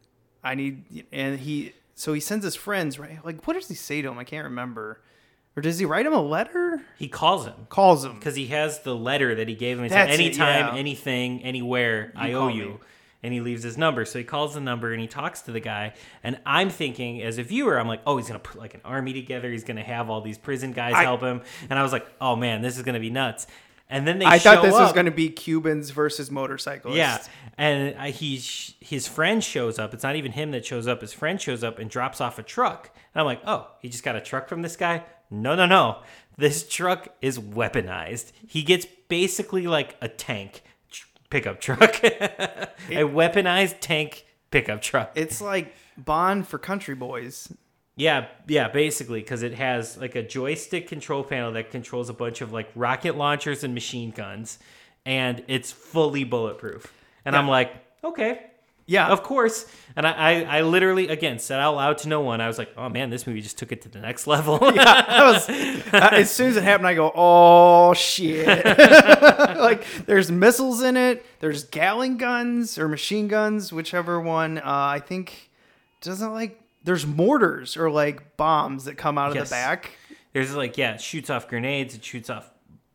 I 0.44 0.54
need." 0.54 1.06
And 1.10 1.40
he 1.40 1.72
so 1.96 2.12
he 2.12 2.20
sends 2.20 2.44
his 2.44 2.54
friends 2.54 2.98
right. 2.98 3.18
Like, 3.24 3.44
what 3.46 3.54
does 3.54 3.66
he 3.68 3.74
say 3.74 4.02
to 4.02 4.08
him? 4.08 4.18
I 4.18 4.24
can't 4.24 4.44
remember. 4.44 5.00
Or 5.56 5.62
does 5.62 5.78
he 5.78 5.86
write 5.86 6.04
him 6.04 6.12
a 6.12 6.20
letter? 6.22 6.82
He 6.98 7.08
calls 7.08 7.46
him. 7.46 7.54
Calls 7.70 8.04
him 8.04 8.14
because 8.18 8.36
he 8.36 8.48
has 8.48 8.80
the 8.82 8.94
letter 8.94 9.34
that 9.34 9.48
he 9.48 9.54
gave 9.54 9.78
him. 9.78 9.84
He 9.84 9.88
said, 9.88 10.08
That's 10.08 10.18
it, 10.18 10.22
anytime, 10.22 10.74
yeah. 10.74 10.78
anything, 10.78 11.42
anywhere, 11.42 12.12
You 12.14 12.20
I 12.20 12.32
owe 12.34 12.40
call 12.40 12.50
you. 12.50 12.64
me. 12.66 12.76
And 13.22 13.32
he 13.32 13.40
leaves 13.40 13.62
his 13.62 13.76
number. 13.76 14.04
So 14.04 14.18
he 14.18 14.24
calls 14.24 14.54
the 14.54 14.60
number 14.60 14.92
and 14.92 15.00
he 15.00 15.08
talks 15.08 15.42
to 15.42 15.52
the 15.52 15.60
guy. 15.60 15.94
And 16.22 16.38
I'm 16.46 16.70
thinking, 16.70 17.22
as 17.22 17.38
a 17.38 17.42
viewer, 17.42 17.78
I'm 17.78 17.88
like, 17.88 18.02
oh, 18.06 18.16
he's 18.18 18.28
gonna 18.28 18.38
put 18.38 18.58
like 18.58 18.74
an 18.74 18.82
army 18.84 19.12
together. 19.12 19.50
He's 19.50 19.64
gonna 19.64 19.82
have 19.82 20.10
all 20.10 20.20
these 20.20 20.38
prison 20.38 20.72
guys 20.72 20.94
I- 20.94 21.02
help 21.02 21.22
him. 21.22 21.42
And 21.68 21.78
I 21.78 21.82
was 21.82 21.92
like, 21.92 22.06
oh 22.20 22.36
man, 22.36 22.62
this 22.62 22.76
is 22.76 22.82
gonna 22.82 23.00
be 23.00 23.10
nuts. 23.10 23.46
And 23.88 24.06
then 24.06 24.18
they 24.18 24.24
I 24.26 24.38
thought 24.38 24.62
this 24.62 24.72
was 24.72 24.92
going 24.92 25.06
to 25.06 25.12
be 25.12 25.28
Cubans 25.28 25.90
versus 25.90 26.28
motorcyclists. 26.28 26.96
Yeah, 26.96 27.22
and 27.56 27.96
I, 27.96 28.10
he's 28.10 28.74
his 28.80 29.06
friend 29.06 29.42
shows 29.44 29.78
up. 29.78 29.94
It's 29.94 30.02
not 30.02 30.16
even 30.16 30.32
him 30.32 30.50
that 30.50 30.66
shows 30.66 30.88
up. 30.88 31.02
His 31.02 31.12
friend 31.12 31.40
shows 31.40 31.62
up 31.62 31.78
and 31.78 31.88
drops 31.88 32.20
off 32.20 32.38
a 32.40 32.42
truck. 32.42 32.90
And 33.14 33.20
I'm 33.20 33.26
like, 33.26 33.42
oh, 33.46 33.68
he 33.80 33.88
just 33.88 34.02
got 34.02 34.16
a 34.16 34.20
truck 34.20 34.48
from 34.48 34.62
this 34.62 34.74
guy? 34.74 35.04
No, 35.30 35.54
no, 35.54 35.66
no. 35.66 36.02
This 36.36 36.68
truck 36.68 37.08
is 37.22 37.38
weaponized. 37.38 38.32
He 38.46 38.62
gets 38.62 38.86
basically 39.08 39.68
like 39.68 39.96
a 40.00 40.08
tank 40.08 40.62
pickup 41.30 41.60
truck, 41.60 42.02
a 42.04 42.68
weaponized 42.90 43.76
tank 43.80 44.26
pickup 44.50 44.82
truck. 44.82 45.12
It's 45.14 45.40
like 45.40 45.74
Bond 45.96 46.46
for 46.46 46.58
country 46.58 46.94
boys. 46.94 47.52
Yeah, 47.96 48.26
yeah, 48.46 48.68
basically, 48.68 49.20
because 49.20 49.42
it 49.42 49.54
has 49.54 49.96
like 49.96 50.14
a 50.16 50.22
joystick 50.22 50.86
control 50.86 51.24
panel 51.24 51.52
that 51.52 51.70
controls 51.70 52.10
a 52.10 52.12
bunch 52.12 52.42
of 52.42 52.52
like 52.52 52.68
rocket 52.74 53.16
launchers 53.16 53.64
and 53.64 53.72
machine 53.72 54.10
guns, 54.10 54.58
and 55.06 55.42
it's 55.48 55.72
fully 55.72 56.24
bulletproof. 56.24 56.92
And 57.24 57.34
I'm 57.34 57.48
like, 57.48 57.72
okay, 58.04 58.50
Yeah. 58.86 59.08
of 59.08 59.22
course. 59.22 59.66
And 59.96 60.06
I, 60.06 60.12
I, 60.12 60.58
I 60.58 60.60
literally 60.62 61.08
again 61.08 61.38
said 61.38 61.58
out 61.58 61.74
loud 61.74 61.98
to 61.98 62.08
no 62.08 62.20
one. 62.20 62.40
I 62.40 62.46
was 62.46 62.58
like, 62.58 62.70
oh 62.76 62.88
man, 62.88 63.10
this 63.10 63.26
movie 63.26 63.40
just 63.40 63.58
took 63.58 63.72
it 63.72 63.82
to 63.82 63.88
the 63.88 63.98
next 63.98 64.26
level. 64.26 64.58
I 64.62 65.30
was, 65.32 65.48
uh, 65.48 66.08
as 66.12 66.30
soon 66.30 66.48
as 66.50 66.56
it 66.56 66.62
happened, 66.62 66.86
I 66.86 66.94
go, 66.94 67.10
"Oh 67.14 67.94
shit!" 67.94 68.46
like, 69.56 69.84
there's 70.06 70.30
missiles 70.30 70.82
in 70.82 70.96
it. 70.96 71.24
There's 71.40 71.64
Gatling 71.64 72.16
guns 72.18 72.78
or 72.78 72.88
machine 72.88 73.26
guns, 73.28 73.72
whichever 73.72 74.20
one. 74.20 74.58
Uh, 74.58 74.62
I 74.64 75.00
think 75.00 75.50
doesn't 76.02 76.32
like. 76.32 76.60
There's 76.84 77.04
mortars 77.06 77.76
or 77.76 77.90
like 77.90 78.36
bombs 78.36 78.84
that 78.84 78.96
come 78.96 79.18
out 79.18 79.30
of 79.30 79.36
Yes. 79.36 79.48
the 79.48 79.54
back. 79.54 79.90
There's 80.32 80.54
like 80.54 80.76
yeah, 80.78 80.94
it 80.94 81.00
shoots 81.00 81.30
off 81.30 81.48
grenades, 81.48 81.94
it 81.96 82.04
shoots 82.04 82.30
off 82.30 82.48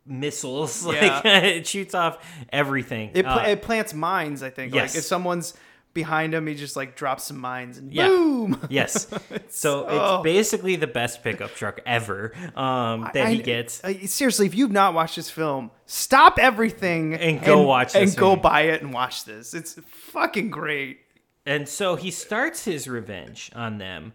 missiles, 0.05 0.85
Yeah. 0.85 1.15
like 1.23 1.25
it 1.25 1.67
shoots 1.67 1.93
off 1.93 2.23
everything. 2.51 3.11
It, 3.13 3.23
pla 3.25 3.43
Uh, 3.43 3.47
it 3.47 3.61
plants 3.61 3.93
mines. 3.93 4.43
I 4.43 4.49
think. 4.49 4.73
yes. 4.73 4.91
Like 4.93 4.99
if 4.99 5.03
someone's 5.05 5.53
behind 5.93 6.33
him, 6.33 6.47
he 6.47 6.55
just 6.55 6.75
like 6.75 6.95
drops 6.95 7.25
some 7.25 7.37
mines 7.37 7.77
and 7.77 7.91
Yeah. 7.93 8.07
boom. 8.07 8.59
yes. 8.69 9.07
so 9.49 9.85
oh. 9.87 10.15
it's 10.15 10.23
basically 10.23 10.75
the 10.75 10.87
best 10.87 11.23
pickup 11.23 11.53
truck 11.55 11.79
ever 11.85 12.33
um, 12.55 13.09
that 13.13 13.29
he 13.29 13.39
gets. 13.41 13.83
I- 13.83 14.05
seriously, 14.05 14.45
if 14.45 14.55
you've 14.55 14.71
not 14.71 14.93
watched 14.93 15.15
this 15.17 15.29
film, 15.29 15.71
stop 15.85 16.39
everything 16.39 17.13
And 17.15 17.41
go 17.43 17.61
watch 17.61 17.93
this. 17.93 18.11
and 18.11 18.19
go 18.19 18.29
movie. 18.31 18.41
buy 18.41 18.61
it 18.61 18.81
and 18.81 18.93
watch 18.93 19.25
this. 19.25 19.53
It's 19.53 19.73
fucking 19.85 20.49
great. 20.49 20.99
And 21.45 21.67
so 21.67 21.95
he 21.95 22.11
starts 22.11 22.63
his 22.65 22.87
revenge 22.87 23.51
on 23.55 23.77
them 23.79 24.13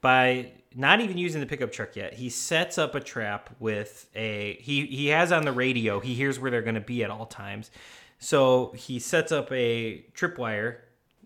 by 0.00 0.52
not 0.74 1.00
even 1.00 1.16
using 1.18 1.40
the 1.40 1.46
pickup 1.46 1.72
truck 1.72 1.96
yet. 1.96 2.12
He 2.14 2.28
sets 2.28 2.76
up 2.78 2.94
a 2.94 3.00
trap 3.00 3.50
with 3.58 4.08
a 4.14 4.58
he 4.60 4.86
he 4.86 5.08
has 5.08 5.32
on 5.32 5.44
the 5.44 5.52
radio. 5.52 5.98
He 5.98 6.14
hears 6.14 6.38
where 6.38 6.50
they're 6.50 6.62
going 6.62 6.74
to 6.74 6.80
be 6.80 7.02
at 7.02 7.10
all 7.10 7.26
times. 7.26 7.70
So 8.18 8.72
he 8.76 8.98
sets 8.98 9.32
up 9.32 9.50
a 9.50 10.04
tripwire 10.14 10.76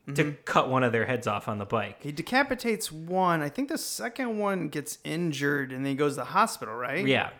to 0.06 0.24
Mhm. 0.24 0.44
cut 0.44 0.68
one 0.68 0.82
of 0.82 0.90
their 0.92 1.06
heads 1.06 1.26
off 1.26 1.46
on 1.48 1.58
the 1.58 1.64
bike. 1.64 2.02
He 2.02 2.10
decapitates 2.12 2.90
one. 2.90 3.40
I 3.42 3.48
think 3.48 3.68
the 3.68 3.78
second 3.78 4.38
one 4.38 4.68
gets 4.68 4.98
injured 5.04 5.72
and 5.72 5.84
then 5.84 5.90
he 5.92 5.96
goes 5.96 6.12
to 6.14 6.20
the 6.20 6.24
hospital, 6.26 6.74
right? 6.74 7.06
Yeah. 7.06 7.30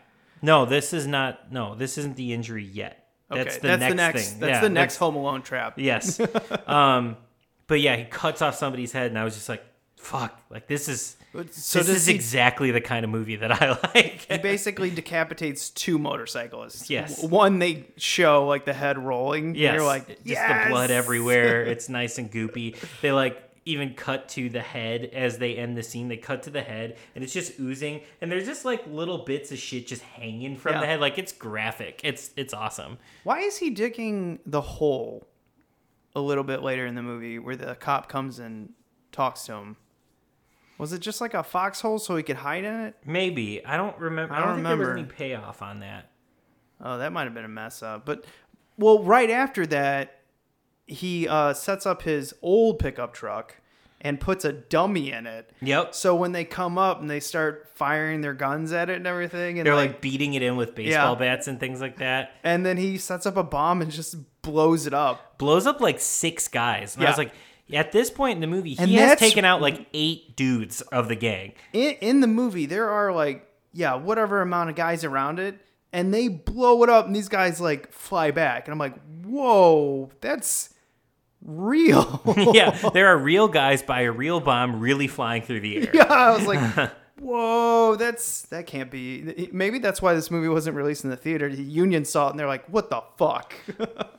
No, 0.43 0.65
this 0.65 0.93
is 0.93 1.07
not 1.07 1.51
no, 1.53 1.75
this 1.75 1.99
isn't 1.99 2.17
the 2.17 2.33
injury 2.33 2.65
yet. 2.65 3.09
Okay, 3.31 3.43
That's 3.45 3.57
the 3.59 3.69
that's 3.69 3.81
next 3.81 3.91
the 3.91 3.97
next. 3.97 4.31
thing. 4.31 4.41
That's 4.41 4.51
Yeah, 4.51 4.61
the 4.61 4.69
next 4.69 4.97
Home 4.99 5.17
Alone 5.17 5.43
trap. 5.43 5.75
Yes. 5.79 6.21
um, 6.67 7.17
but 7.67 7.81
yeah, 7.81 7.97
he 7.97 8.05
cuts 8.05 8.43
off 8.43 8.55
somebody's 8.57 8.93
head, 8.93 9.07
and 9.11 9.19
I 9.19 9.25
was 9.25 9.35
just 9.35 9.49
like, 9.49 9.63
"Fuck!" 10.03 10.41
Like 10.51 10.67
this 10.67 10.89
is 10.89 11.17
So 11.53 11.79
this 11.79 11.89
is 11.89 12.07
he- 12.07 12.15
exactly 12.15 12.71
the 12.73 12.81
kind 12.81 13.05
of 13.05 13.11
movie 13.11 13.37
that 13.37 13.53
I 13.63 13.71
like. 13.95 14.27
he 14.31 14.39
basically 14.39 14.91
decapitates 14.91 15.71
two 15.71 15.99
motorcyclists. 15.99 16.91
Yes. 16.91 17.23
One 17.23 17.59
they 17.59 17.87
show 17.97 18.47
like 18.47 18.65
the 18.65 18.73
head 18.75 18.99
rolling. 18.99 19.55
yes, 19.55 19.75
You're 19.75 19.85
like, 19.87 20.09
just 20.09 20.27
yes! 20.27 20.65
the 20.67 20.71
blood 20.71 20.91
everywhere. 20.91 21.65
It's 21.73 21.89
nice 21.89 22.19
and 22.19 22.31
goopy. 22.31 22.77
They 23.01 23.13
like 23.13 23.41
even 23.65 23.95
cut 23.95 24.29
to 24.31 24.49
the 24.49 24.61
head 24.61 25.05
as 25.13 25.39
they 25.39 25.55
end 25.57 25.77
the 25.77 25.83
scene. 25.85 26.09
They 26.09 26.17
cut 26.17 26.43
to 26.43 26.51
the 26.51 26.61
head, 26.63 26.97
and 27.15 27.23
it's 27.23 27.33
just 27.33 27.61
oozing, 27.61 28.01
and 28.21 28.31
there's 28.31 28.45
just 28.45 28.65
like 28.65 28.85
little 28.89 29.19
bits 29.19 29.53
of 29.53 29.59
shit 29.59 29.87
just 29.87 30.03
hanging 30.03 30.57
from 30.57 30.73
Yeah. 30.75 30.81
the 30.81 30.87
head. 30.87 31.01
Like 31.01 31.17
it's 31.17 31.33
graphic. 31.33 32.01
It's 32.03 32.31
it's 32.37 32.53
awesome. 32.53 32.99
Why 33.23 33.39
is 33.39 33.57
he 33.59 33.71
digging 33.71 34.41
the 34.45 34.61
hole 34.61 35.29
a 36.17 36.21
little 36.21 36.45
bit 36.45 36.61
later 36.63 36.85
in 36.87 36.95
the 36.97 37.03
movie 37.03 37.39
where 37.39 37.57
the 37.57 37.75
cop 37.77 38.09
comes 38.09 38.39
and 38.41 38.71
talks 39.13 39.45
to 39.47 39.53
him? 39.55 39.77
Was 40.83 40.93
it 40.93 40.99
just 40.99 41.21
like 41.21 41.33
a 41.33 41.45
foxhole 41.45 42.01
so 42.01 42.17
he 42.17 42.25
could 42.25 42.39
hide 42.39 42.65
in 42.65 42.75
it? 42.81 42.97
Maybe 43.07 43.65
I 43.65 43.77
don't 43.77 43.97
remember. 44.01 44.35
I 44.35 44.41
don't, 44.41 44.55
think 44.57 44.67
there 44.67 44.77
was 44.77 44.89
any 44.89 45.05
payoff 45.05 45.63
on 45.63 45.79
that. 45.79 46.11
Oh, 46.81 46.99
that 46.99 47.13
might 47.13 47.23
have 47.23 47.35
been 47.35 47.45
a 47.45 47.49
mess 47.49 47.85
up. 47.85 48.05
But 48.05 48.25
well, 48.77 49.01
right 49.05 49.31
after 49.31 49.65
that, 49.67 50.23
he 50.89 51.29
uh, 51.29 51.53
sets 51.55 51.87
up 51.87 52.03
his 52.03 52.35
old 52.43 52.81
pickup 52.81 53.15
truck 53.15 53.59
and 54.01 54.19
puts 54.19 54.45
a 54.45 54.53
dummy 54.53 55.13
in 55.13 55.29
it. 55.29 55.53
Yep. 55.61 55.95
So 55.95 56.17
when 56.17 56.33
they 56.33 56.45
come 56.45 56.77
up 56.79 57.01
and 57.01 57.09
they 57.09 57.21
start 57.21 57.71
firing 57.77 58.21
their 58.21 58.35
guns 58.35 58.73
at 58.73 58.91
it 58.91 58.97
and 58.97 59.07
everything, 59.07 59.61
and 59.61 59.67
They're 59.67 59.77
like, 59.77 60.01
beating 60.01 60.35
it 60.35 60.43
in 60.43 60.57
with 60.57 60.75
baseball 60.75 61.13
Yeah. 61.13 61.19
bats 61.19 61.47
and 61.47 61.61
things 61.61 61.81
like 61.81 61.99
that. 61.99 62.33
and 62.43 62.67
then 62.67 62.77
he 62.77 62.99
sets 62.99 63.25
up 63.25 63.37
a 63.37 63.45
bomb 63.45 63.83
and 63.83 63.93
just 63.93 64.17
blows 64.43 64.89
it 64.89 64.95
up. 64.95 65.39
Blows 65.39 65.65
up 65.69 65.81
like 65.81 66.01
six 66.01 66.49
guys. 66.49 66.97
And 66.97 67.05
I 67.05 67.11
was 67.11 67.19
Yeah. 67.19 67.25
like, 67.27 67.35
at 67.73 67.93
this 67.93 68.11
point 68.11 68.37
in 68.37 68.41
the 68.41 68.47
movie, 68.47 68.75
he 68.75 68.83
And 68.83 68.91
has 68.93 69.19
taken 69.19 69.45
out 69.45 69.61
like 69.61 69.87
eight 69.95 70.37
dudes 70.37 70.81
of 70.81 71.09
the 71.09 71.17
gang. 71.17 71.53
In, 71.73 71.97
in 72.01 72.21
the 72.21 72.27
movie, 72.27 72.67
there 72.67 72.91
are 72.91 73.13
like 73.13 73.49
yeah, 73.73 73.95
whatever 73.95 74.41
amount 74.43 74.71
of 74.71 74.77
guys 74.77 75.05
around 75.05 75.39
it, 75.39 75.59
and 75.93 76.13
they 76.13 76.29
blow 76.29 76.83
it 76.83 76.89
up, 76.91 77.07
and 77.07 77.17
these 77.17 77.29
guys 77.29 77.61
like 77.61 77.93
fly 77.93 78.31
back, 78.31 78.67
and 78.67 78.73
I'm 78.73 78.79
like, 78.79 78.95
whoa, 79.25 80.11
that's 80.21 80.75
real. 81.43 82.23
yeah, 82.55 82.71
there 82.95 83.09
are 83.09 83.19
real 83.19 83.49
guys 83.49 83.83
by 83.83 84.03
a 84.03 84.13
real 84.13 84.41
bomb 84.41 84.81
really 84.81 85.07
flying 85.07 85.43
through 85.43 85.61
the 85.61 85.77
air. 85.79 85.91
Yeah, 85.95 86.05
I 86.05 86.31
was 86.37 86.47
like, 86.47 86.91
whoa, 87.19 87.97
that's 87.97 88.43
that 88.43 88.67
can't 88.67 88.91
be. 88.91 89.49
Maybe 89.53 89.79
that's 89.79 90.03
why 90.03 90.15
this 90.15 90.31
movie 90.31 90.49
wasn't 90.49 90.77
released 90.77 91.05
in 91.05 91.11
the 91.11 91.17
theater. 91.17 91.55
The 91.55 91.63
union 91.63 92.05
saw 92.05 92.29
it 92.29 92.31
and 92.33 92.39
they're 92.41 92.47
like, 92.47 92.67
what 92.67 92.91
the 92.91 93.03
fuck? 93.17 93.55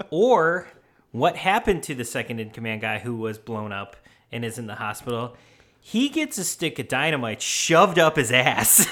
or 0.10 0.68
what 1.14 1.38
happened 1.38 1.84
to 1.84 1.96
the 1.96 2.04
second 2.04 2.40
in 2.40 2.50
command 2.50 2.82
guy 2.82 2.98
who 2.98 3.16
was 3.16 3.38
blown 3.38 3.72
up 3.72 3.96
and 4.32 4.44
is 4.44 4.58
in 4.58 4.66
the 4.66 4.76
hospital? 4.76 5.38
He 5.80 6.10
gets 6.10 6.40
a 6.40 6.44
stick 6.44 6.80
of 6.80 6.88
dynamite 6.88 7.40
shoved 7.42 8.00
up 8.00 8.16
his 8.16 8.32
ass. 8.32 8.90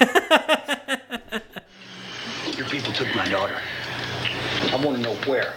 Your 2.56 2.68
people 2.68 2.92
took 2.92 3.12
my 3.16 3.28
daughter. 3.28 3.60
I 4.70 4.76
want 4.76 4.98
to 4.98 5.02
know 5.02 5.14
where. 5.26 5.54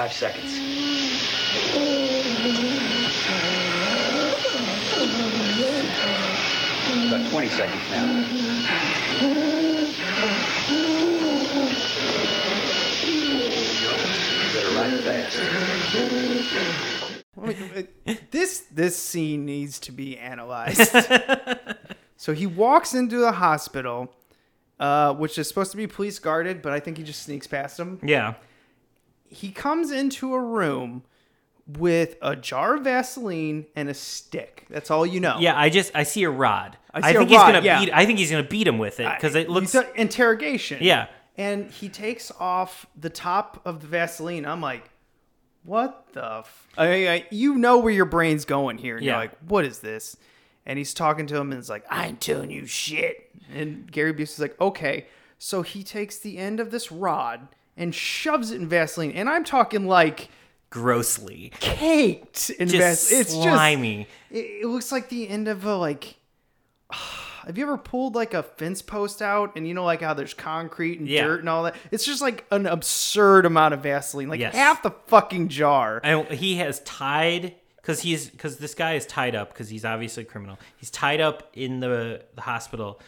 Twenty-five 0.00 0.12
seconds. 0.16 1.60
About 7.08 7.30
twenty 7.30 7.48
seconds 7.48 7.90
now. 7.90 9.30
Better 13.40 14.76
ride 14.76 15.00
fast. 15.00 15.38
I 17.40 17.46
mean, 17.46 17.70
it- 18.04 18.30
this 18.30 18.60
this 18.72 18.96
scene 18.96 19.44
needs 19.46 19.78
to 19.80 19.92
be 19.92 20.18
analyzed. 20.18 20.94
so 22.16 22.32
he 22.32 22.46
walks 22.46 22.94
into 22.94 23.16
the 23.18 23.32
hospital, 23.32 24.12
uh, 24.78 25.14
which 25.14 25.38
is 25.38 25.48
supposed 25.48 25.70
to 25.70 25.76
be 25.76 25.86
police 25.86 26.18
guarded, 26.18 26.60
but 26.62 26.72
I 26.72 26.80
think 26.80 26.96
he 26.98 27.02
just 27.04 27.22
sneaks 27.22 27.46
past 27.46 27.76
them. 27.76 27.98
yeah. 28.02 28.34
He 29.30 29.50
comes 29.50 29.90
into 29.90 30.34
a 30.34 30.40
room 30.40 31.04
with 31.66 32.16
a 32.20 32.36
jar 32.36 32.76
of 32.76 32.84
Vaseline 32.84 33.66
and 33.76 33.88
a 33.88 33.94
stick. 33.94 34.66
That's 34.68 34.90
all 34.90 35.06
you 35.06 35.20
know. 35.20 35.38
Yeah, 35.38 35.58
I 35.58 35.68
just 35.68 35.92
I 35.94 36.02
see 36.02 36.24
a 36.24 36.30
rod. 36.30 36.76
I 36.92 37.10
I, 37.10 37.12
think 37.12 37.30
he's 37.30 37.38
gonna 37.38 37.62
yeah. 37.62 37.80
beat. 37.80 37.92
I 37.92 38.06
think 38.06 38.18
he's 38.18 38.30
gonna 38.30 38.42
beat 38.42 38.66
him 38.66 38.78
with 38.78 39.00
it 39.00 39.10
because 39.14 39.34
it 39.34 39.48
looks. 39.48 39.74
interrogation. 39.94 40.78
Yeah. 40.82 41.06
And 41.36 41.70
he 41.70 41.88
takes 41.88 42.30
off 42.38 42.86
the 42.98 43.08
top 43.08 43.62
of 43.64 43.80
the 43.80 43.86
Vaseline. 43.86 44.44
I'm 44.44 44.60
like, 44.60 44.90
what 45.62 46.08
the? 46.12 46.38
F-? 46.40 46.68
I 46.76 46.88
mean, 46.88 47.08
I, 47.08 47.26
you 47.30 47.54
know 47.54 47.78
where 47.78 47.92
your 47.92 48.04
brain's 48.04 48.44
going 48.44 48.78
here. 48.78 48.96
And 48.96 49.04
Yeah. 49.04 49.12
You're 49.12 49.20
like, 49.20 49.38
what 49.46 49.64
is 49.64 49.78
this? 49.78 50.16
And 50.66 50.78
he's 50.78 50.92
talking 50.92 51.26
to 51.28 51.36
him 51.36 51.52
and 51.52 51.58
it's 51.58 51.70
like, 51.70 51.84
I 51.90 52.08
ain't 52.08 52.20
telling 52.20 52.50
you 52.50 52.66
shit. 52.66 53.30
And 53.54 53.90
Gary 53.90 54.12
Busey's 54.12 54.38
like, 54.40 54.60
okay. 54.60 55.06
So 55.38 55.62
he 55.62 55.82
takes 55.82 56.18
the 56.18 56.36
end 56.36 56.60
of 56.60 56.70
this 56.70 56.92
rod 56.92 57.48
and 57.80 57.92
shoves 57.92 58.52
it 58.52 58.60
in 58.60 58.68
Vaseline. 58.68 59.10
And 59.12 59.28
I'm 59.28 59.42
talking 59.42 59.86
like 59.88 60.28
grossly 60.70 61.50
caked 61.58 62.50
in 62.50 62.68
Just 62.68 63.10
Vaseline. 63.10 63.20
It's 63.22 63.32
slimy. 63.32 63.96
just, 64.04 64.08
it, 64.32 64.46
it 64.62 64.66
looks 64.66 64.92
like 64.92 65.08
the 65.08 65.28
end 65.28 65.48
of 65.48 65.64
a 65.64 65.74
like. 65.76 66.16
Have 67.46 67.56
you 67.56 67.64
ever 67.64 67.78
pulled 67.78 68.14
like 68.14 68.34
a 68.34 68.42
fence 68.42 68.82
post 68.82 69.22
out 69.22 69.56
and 69.56 69.66
you 69.66 69.72
know 69.72 69.82
like 69.82 70.02
how 70.02 70.12
there's 70.12 70.34
concrete 70.34 70.98
and 71.00 71.08
Yeah. 71.08 71.24
dirt 71.24 71.40
and 71.40 71.48
all 71.48 71.62
that? 71.64 71.74
It's 71.90 72.04
just 72.04 72.20
like 72.20 72.44
an 72.50 72.66
absurd 72.66 73.46
amount 73.46 73.72
of 73.72 73.80
Vaseline, 73.82 74.28
like 74.28 74.40
Yes. 74.40 74.54
half 74.54 74.82
the 74.82 74.90
fucking 75.06 75.48
jar. 75.48 76.00
And 76.04 76.28
he 76.28 76.56
has 76.56 76.80
tied 76.80 77.54
because 77.76 78.02
he's 78.02 78.28
because 78.28 78.58
this 78.58 78.74
guy 78.74 78.92
is 78.94 79.06
tied 79.06 79.34
up 79.34 79.48
because 79.54 79.70
he's 79.70 79.86
obviously 79.86 80.22
a 80.24 80.26
criminal. 80.26 80.58
He's 80.76 80.90
tied 80.90 81.20
up 81.22 81.48
in 81.54 81.80
the 81.80 82.22
the 82.34 82.42
hospital. 82.42 83.00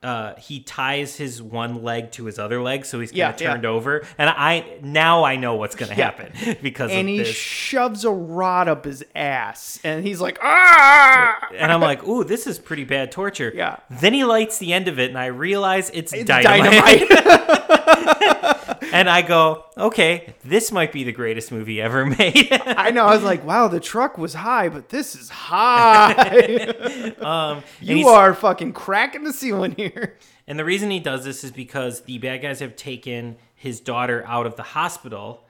Uh, 0.00 0.34
he 0.36 0.60
ties 0.60 1.16
his 1.16 1.42
one 1.42 1.82
leg 1.82 2.12
to 2.12 2.24
his 2.26 2.38
other 2.38 2.62
leg, 2.62 2.84
so 2.86 3.00
he's 3.00 3.10
kind 3.10 3.18
Yeah, 3.18 3.30
of 3.30 3.40
yeah. 3.40 3.52
turned 3.52 3.66
over. 3.66 4.06
And 4.16 4.30
I 4.30 4.78
now 4.80 5.24
I 5.24 5.34
know 5.34 5.56
what's 5.56 5.74
gonna 5.74 5.96
Yeah. 5.96 6.12
happen 6.12 6.56
because 6.62 6.92
and 6.92 7.08
he 7.08 7.18
this. 7.18 7.34
shoves 7.34 8.04
a 8.04 8.10
rod 8.12 8.68
up 8.68 8.84
his 8.84 9.04
ass, 9.16 9.80
and 9.82 10.06
he's 10.06 10.20
like, 10.20 10.38
ah! 10.40 11.48
and 11.52 11.72
I'm 11.72 11.80
like, 11.80 12.06
ooh, 12.06 12.22
this 12.22 12.46
is 12.46 12.60
pretty 12.60 12.84
bad 12.84 13.10
torture. 13.10 13.50
Yeah. 13.52 13.78
Then 13.90 14.14
he 14.14 14.24
lights 14.24 14.58
the 14.58 14.72
end 14.72 14.86
of 14.86 15.00
it, 15.00 15.08
and 15.08 15.18
I 15.18 15.26
realize 15.26 15.90
it's, 15.92 16.12
It's 16.12 16.24
dynamite. 16.28 17.08
and 18.92 19.08
I 19.08 19.22
go, 19.22 19.64
okay, 19.76 20.34
this 20.44 20.72
might 20.72 20.92
be 20.92 21.04
the 21.04 21.12
greatest 21.12 21.52
movie 21.52 21.80
ever 21.80 22.06
made. 22.18 22.48
I 22.50 22.90
know. 22.90 23.04
I 23.06 23.14
was 23.14 23.24
like, 23.24 23.44
wow, 23.44 23.68
the 23.68 23.80
truck 23.80 24.18
was 24.18 24.34
high, 24.34 24.68
but 24.68 24.88
this 24.88 25.14
is 25.14 25.28
high. 25.28 26.12
um, 27.20 27.62
you 27.80 28.08
are 28.08 28.34
fucking 28.34 28.72
cracking 28.72 29.24
the 29.24 29.32
ceiling 29.32 29.72
here. 29.72 30.16
And 30.46 30.58
the 30.58 30.64
reason 30.64 30.90
he 30.90 31.00
does 31.00 31.24
this 31.24 31.44
is 31.44 31.50
because 31.50 32.02
the 32.02 32.18
bad 32.18 32.42
guys 32.42 32.60
have 32.60 32.76
taken 32.76 33.36
his 33.54 33.80
daughter 33.80 34.24
out 34.26 34.46
of 34.46 34.56
the 34.56 34.62
hospital 34.62 35.44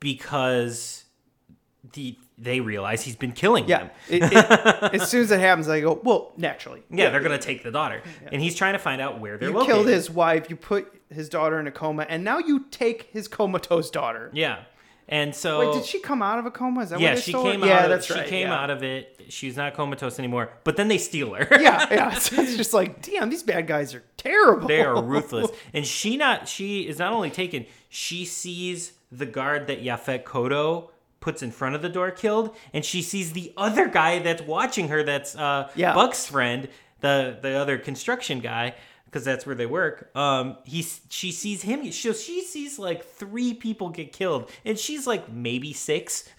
because 0.00 1.04
the 1.92 2.18
they 2.42 2.60
realize 2.60 3.02
he's 3.02 3.16
been 3.16 3.32
killing 3.32 3.68
Yeah. 3.68 3.78
them. 3.78 3.90
It, 4.08 4.22
it, 4.24 4.32
as 5.00 5.08
soon 5.08 5.22
as 5.22 5.30
it 5.30 5.40
happens, 5.40 5.68
I 5.68 5.80
go, 5.80 6.00
well, 6.02 6.32
naturally. 6.36 6.82
Yeah, 6.90 7.10
they're 7.10 7.20
gonna 7.20 7.38
take 7.38 7.62
the 7.62 7.70
daughter, 7.70 8.02
and 8.30 8.42
he's 8.42 8.54
trying 8.56 8.72
to 8.72 8.78
find 8.78 9.00
out 9.00 9.20
where 9.20 9.38
they're 9.38 9.50
You 9.50 9.54
located. 9.54 9.74
killed 9.74 9.86
his 9.88 10.10
wife. 10.10 10.50
You 10.50 10.56
put 10.56 10.92
his 11.08 11.28
daughter 11.28 11.60
in 11.60 11.66
a 11.66 11.70
coma, 11.72 12.04
and 12.08 12.24
now 12.24 12.38
you 12.38 12.66
take 12.70 13.10
his 13.12 13.28
comatose 13.28 13.90
daughter. 13.90 14.30
Yeah, 14.32 14.64
and 15.08 15.34
so 15.34 15.60
Wait, 15.60 15.74
did 15.74 15.84
she 15.84 16.00
come 16.00 16.22
out 16.22 16.38
of 16.38 16.46
a 16.46 16.50
coma? 16.50 16.80
Is 16.80 16.90
that 16.90 17.00
yeah, 17.00 17.10
what 17.10 17.14
they 17.16 17.20
she 17.22 17.30
stole 17.32 17.44
her? 17.44 17.52
came 17.52 17.64
yeah, 17.64 17.78
out. 17.78 17.84
Of, 17.84 17.90
that's 17.90 18.06
she 18.06 18.14
right. 18.14 18.26
came 18.26 18.48
yeah. 18.48 18.60
out 18.62 18.70
of 18.70 18.82
it. 18.82 19.20
She's 19.28 19.56
not 19.56 19.74
comatose 19.74 20.18
anymore. 20.18 20.50
But 20.64 20.76
then 20.76 20.88
they 20.88 20.98
steal 20.98 21.34
her. 21.34 21.46
yeah, 21.60 21.86
yeah. 21.90 22.14
So 22.18 22.40
it's 22.40 22.56
just 22.56 22.72
like, 22.72 23.02
damn, 23.02 23.28
these 23.30 23.42
bad 23.42 23.66
guys 23.66 23.94
are 23.94 24.02
terrible. 24.16 24.68
they 24.68 24.80
are 24.82 25.02
ruthless. 25.02 25.50
And 25.74 25.86
she 25.86 26.16
not 26.16 26.48
she 26.48 26.88
is 26.88 26.98
not 26.98 27.12
only 27.12 27.30
taken. 27.30 27.66
She 27.88 28.24
sees 28.24 28.92
the 29.10 29.26
guard 29.26 29.66
that 29.66 29.82
Yaphet 29.84 30.24
Kotto 30.24 30.88
puts 31.22 31.42
in 31.42 31.50
front 31.50 31.74
of 31.74 31.80
the 31.80 31.88
door 31.88 32.10
killed, 32.10 32.54
and 32.74 32.84
she 32.84 33.00
sees 33.00 33.32
the 33.32 33.54
other 33.56 33.88
guy 33.88 34.18
that's 34.18 34.42
watching 34.42 34.88
her. 34.88 35.02
That's 35.02 35.34
uh, 35.34 35.70
Yeah. 35.74 35.94
Buck's 35.94 36.26
friend, 36.26 36.68
the 37.00 37.38
the 37.40 37.54
other 37.54 37.78
construction 37.78 38.40
guy. 38.40 38.74
Because 39.06 39.26
that's 39.26 39.44
where 39.44 39.54
they 39.54 39.66
work. 39.66 40.08
Um, 40.16 40.56
he's 40.64 41.02
she 41.10 41.32
sees 41.32 41.60
him. 41.60 41.84
She, 41.90 42.14
she 42.14 42.40
sees 42.40 42.78
like 42.78 43.04
three 43.04 43.52
people 43.52 43.90
get 43.90 44.10
killed, 44.10 44.50
and 44.64 44.78
she's 44.78 45.06
like 45.06 45.30
maybe 45.30 45.74
six. 45.74 46.26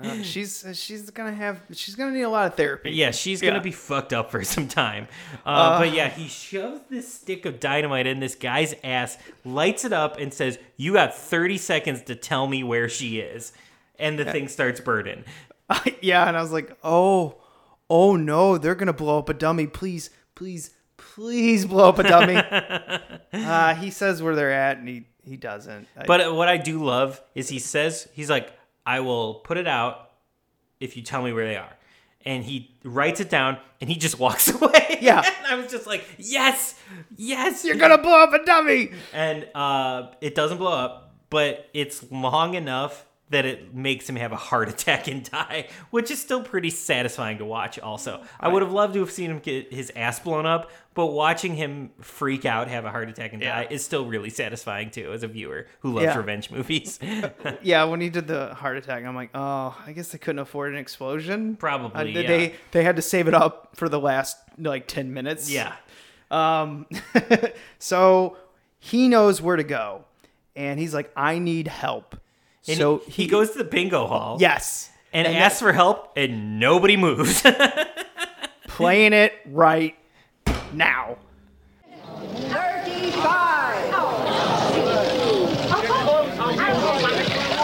Uh, 0.00 0.22
she's 0.22 0.64
she's 0.74 1.10
gonna 1.10 1.32
have 1.32 1.60
she's 1.72 1.94
gonna 1.96 2.12
need 2.12 2.22
a 2.22 2.28
lot 2.28 2.46
of 2.46 2.54
therapy. 2.54 2.90
Yeah, 2.92 3.10
she's 3.10 3.40
gonna 3.40 3.54
Yeah. 3.56 3.60
be 3.62 3.72
fucked 3.72 4.12
up 4.12 4.30
for 4.30 4.44
some 4.54 4.68
time. 4.68 5.08
Uh, 5.44 5.48
Uh, 5.48 5.78
but 5.80 5.92
yeah, 5.92 6.08
he 6.08 6.28
shoves 6.28 6.80
this 6.88 7.12
stick 7.12 7.44
of 7.46 7.58
dynamite 7.58 8.06
in 8.06 8.20
this 8.20 8.34
guy's 8.36 8.74
ass, 8.84 9.18
lights 9.44 9.84
it 9.84 9.92
up, 9.92 10.18
and 10.18 10.32
says, 10.32 10.58
"You 10.76 10.92
got 10.92 11.14
30 11.16 11.58
seconds 11.58 12.02
to 12.02 12.14
tell 12.14 12.46
me 12.46 12.62
where 12.62 12.88
she 12.88 13.18
is." 13.18 13.52
And 13.98 14.18
the 14.18 14.24
Yeah. 14.24 14.32
thing 14.32 14.48
starts 14.48 14.80
burning. 14.80 15.24
yeah, 16.00 16.28
and 16.28 16.36
I 16.36 16.40
was 16.42 16.52
like, 16.52 16.76
oh, 16.84 17.36
oh 17.90 18.14
no, 18.16 18.56
they're 18.56 18.76
gonna 18.76 18.92
blow 18.92 19.18
up 19.18 19.28
a 19.28 19.34
dummy. 19.34 19.66
Please, 19.66 20.10
please, 20.36 20.70
please 20.96 21.66
blow 21.66 21.88
up 21.88 21.98
a 21.98 22.04
dummy. 22.04 22.36
uh, 23.32 23.74
he 23.74 23.90
says 23.90 24.22
where 24.22 24.34
they're 24.36 24.52
at, 24.52 24.78
and 24.78 24.88
he 24.88 25.06
he 25.24 25.36
doesn't. 25.36 25.86
I- 25.96 26.06
But 26.06 26.34
what 26.34 26.48
I 26.48 26.56
do 26.56 26.82
love 26.82 27.20
is 27.34 27.48
he 27.50 27.58
says, 27.58 28.08
he's 28.14 28.30
like, 28.30 28.52
I 28.88 29.00
will 29.00 29.34
put 29.34 29.58
it 29.58 29.68
out 29.68 30.12
if 30.80 30.96
you 30.96 31.02
tell 31.02 31.22
me 31.22 31.30
where 31.30 31.46
they 31.46 31.56
are. 31.56 31.76
And 32.24 32.42
he 32.42 32.74
writes 32.82 33.20
it 33.20 33.28
down 33.28 33.58
and 33.82 33.90
he 33.90 33.96
just 33.96 34.18
walks 34.24 34.48
away. 34.50 34.96
Yeah. 35.02 35.22
and 35.26 35.46
I 35.46 35.56
was 35.56 35.70
just 35.70 35.86
like, 35.86 36.06
yes, 36.16 36.74
yes. 37.14 37.66
you're 37.66 37.76
gonna 37.76 37.98
blow 37.98 38.22
up 38.22 38.32
a 38.32 38.42
dummy. 38.46 38.92
And 39.12 39.46
uh, 39.54 40.12
it 40.22 40.34
doesn't 40.34 40.56
blow 40.56 40.72
up, 40.72 41.12
but 41.28 41.68
it's 41.74 42.10
long 42.10 42.54
enough 42.54 43.04
that 43.30 43.44
it 43.44 43.74
makes 43.74 44.08
him 44.08 44.16
have 44.16 44.32
a 44.32 44.36
heart 44.36 44.68
attack 44.74 45.06
and 45.08 45.22
die, 45.30 45.68
which 45.90 46.10
is 46.10 46.20
still 46.20 46.42
pretty 46.42 46.70
satisfying 46.70 47.38
to 47.38 47.44
watch. 47.44 47.78
Also, 47.78 48.22
I 48.40 48.48
would 48.48 48.62
have 48.62 48.72
loved 48.72 48.94
to 48.94 49.00
have 49.00 49.10
seen 49.10 49.30
him 49.30 49.38
get 49.38 49.72
his 49.72 49.92
ass 49.94 50.18
blown 50.20 50.46
up, 50.46 50.70
but 50.94 51.06
watching 51.08 51.54
him 51.54 51.90
freak 52.00 52.44
out, 52.44 52.68
have 52.68 52.84
a 52.84 52.90
heart 52.90 53.08
attack, 53.08 53.32
and 53.34 53.42
die 53.42 53.66
is 53.70 53.84
still 53.84 54.06
really 54.06 54.30
satisfying 54.30 54.90
too, 54.90 55.12
as 55.12 55.22
a 55.22 55.28
viewer 55.28 55.66
who 55.80 55.92
loves 55.92 56.04
Yeah. 56.06 56.16
revenge 56.16 56.50
movies. 56.50 56.98
yeah, 57.62 57.84
when 57.84 58.00
he 58.00 58.08
did 58.10 58.26
the 58.26 58.54
heart 58.54 58.76
attack, 58.78 59.04
I'm 59.04 59.14
like, 59.14 59.30
oh, 59.34 59.76
I 59.86 59.92
guess 59.92 60.08
they 60.08 60.18
couldn't 60.18 60.38
afford 60.40 60.72
an 60.72 60.78
explosion. 60.78 61.56
Probably, 61.56 62.00
Uh, 62.00 62.04
they, 62.04 62.22
yeah. 62.22 62.28
they 62.28 62.54
they 62.72 62.82
had 62.84 62.96
to 62.96 63.02
save 63.02 63.28
it 63.28 63.34
up 63.34 63.76
for 63.76 63.88
the 63.88 64.00
last 64.00 64.36
like 64.58 64.86
ten 64.88 65.12
minutes. 65.12 65.50
Yeah. 65.50 65.74
Um. 66.30 66.86
so 67.78 68.36
he 68.78 69.08
knows 69.08 69.40
where 69.42 69.56
to 69.56 69.64
go, 69.64 70.04
and 70.56 70.78
he's 70.80 70.94
like, 70.94 71.10
I 71.16 71.38
need 71.38 71.68
help. 71.68 72.16
And 72.68 72.76
so 72.76 73.02
he, 73.08 73.26
goes 73.26 73.50
to 73.52 73.58
the 73.58 73.64
bingo 73.64 74.06
hall. 74.06 74.36
Yes. 74.40 74.90
And, 75.12 75.26
And 75.26 75.36
asks 75.36 75.60
for 75.60 75.72
help, 75.72 76.12
and 76.16 76.60
nobody 76.60 76.96
moves. 76.96 77.42
playing 78.68 79.12
it 79.12 79.32
right 79.46 79.96
now. 80.72 81.16
35. 82.14 83.88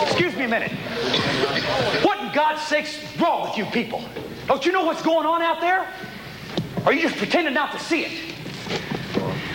Excuse 0.03 0.37
me 0.37 0.45
a 0.45 0.49
minute. 0.49 0.73
What 2.03 2.19
in 2.21 2.33
God's 2.33 2.63
sake's 2.63 2.99
wrong 3.21 3.49
with 3.49 3.59
you 3.59 3.65
people? 3.67 4.03
Don't 4.47 4.65
you 4.65 4.73
know 4.73 4.85
what's 4.85 5.03
going 5.03 5.27
on 5.27 5.43
out 5.43 5.61
there? 5.61 5.87
Or 6.79 6.87
are 6.87 6.93
you 6.93 7.03
just 7.03 7.17
pretending 7.17 7.55
not 7.55 7.73
to 7.73 7.79
see 7.79 8.05
it? 8.05 8.35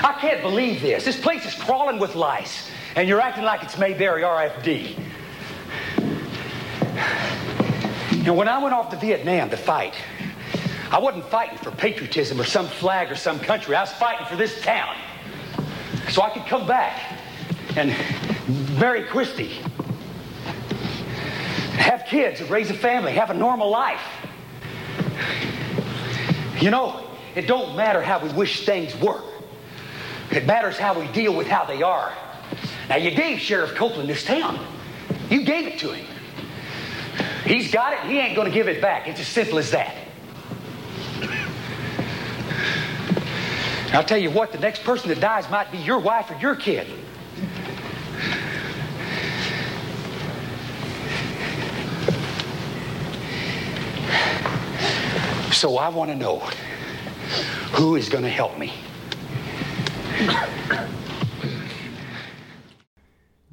I 0.01 0.13
can't 0.21 0.41
believe 0.41 0.81
this. 0.81 1.03
This 1.05 1.19
place 1.19 1.45
is 1.45 1.53
crawling 1.55 1.99
with 1.99 2.15
lice, 2.15 2.69
and 2.95 3.07
you're 3.09 3.19
acting 3.19 3.43
like 3.43 3.63
it's 3.63 3.77
Mayberry 3.77 4.21
RFD. 4.21 4.97
And 8.25 8.35
when 8.35 8.47
I 8.47 8.57
went 8.61 8.73
off 8.73 8.89
to 8.91 8.97
Vietnam 8.97 9.49
to 9.49 9.57
fight, 9.57 9.93
I 10.91 10.99
wasn't 10.99 11.25
fighting 11.25 11.57
for 11.57 11.71
patriotism 11.71 12.39
or 12.39 12.43
some 12.43 12.67
flag 12.67 13.11
or 13.11 13.15
some 13.15 13.39
country. 13.39 13.75
I 13.75 13.81
was 13.81 13.91
fighting 13.93 14.25
for 14.27 14.35
this 14.35 14.61
town. 14.61 14.95
So 16.09 16.21
I 16.21 16.29
could 16.31 16.45
come 16.45 16.65
back 16.65 17.19
and 17.75 17.95
marry 18.79 19.03
Christy. 19.03 19.59
Have 21.77 22.05
kids, 22.05 22.41
and 22.41 22.49
raise 22.49 22.69
a 22.69 22.73
family, 22.73 23.13
have 23.13 23.29
a 23.29 23.33
normal 23.33 23.69
life. 23.69 24.01
You 26.59 26.71
know, 26.71 27.07
it 27.35 27.47
don't 27.47 27.75
matter 27.75 28.01
how 28.01 28.19
we 28.19 28.29
wish 28.33 28.65
things 28.65 28.95
were. 28.99 29.21
It 30.31 30.45
matters 30.45 30.77
how 30.77 30.99
we 30.99 31.07
deal 31.07 31.35
with 31.35 31.47
how 31.47 31.65
they 31.65 31.81
are. 31.81 32.11
Now, 32.89 32.97
you 32.97 33.11
gave 33.11 33.39
Sheriff 33.39 33.75
Copeland 33.75 34.09
this 34.09 34.23
town. 34.23 34.59
You 35.29 35.43
gave 35.43 35.67
it 35.67 35.79
to 35.79 35.93
him. 35.93 36.05
He's 37.49 37.71
got 37.71 37.93
it. 37.93 37.99
He 38.01 38.19
ain't 38.19 38.35
going 38.35 38.47
to 38.47 38.53
give 38.53 38.67
it 38.67 38.79
back. 38.79 39.07
It's 39.07 39.19
as 39.19 39.27
simple 39.27 39.57
as 39.57 39.71
that. 39.71 39.95
I'll 43.91 44.03
tell 44.03 44.19
you 44.19 44.29
what, 44.29 44.51
the 44.51 44.59
next 44.59 44.83
person 44.83 45.09
that 45.09 45.19
dies 45.19 45.49
might 45.49 45.71
be 45.71 45.79
your 45.79 45.97
wife 45.97 46.29
or 46.29 46.35
your 46.35 46.55
kid. 46.55 46.85
So 55.51 55.79
I 55.79 55.89
want 55.89 56.11
to 56.11 56.15
know 56.15 56.37
who 57.71 57.95
is 57.95 58.09
going 58.09 58.23
to 58.23 58.29
help 58.29 58.59
me. 58.59 58.71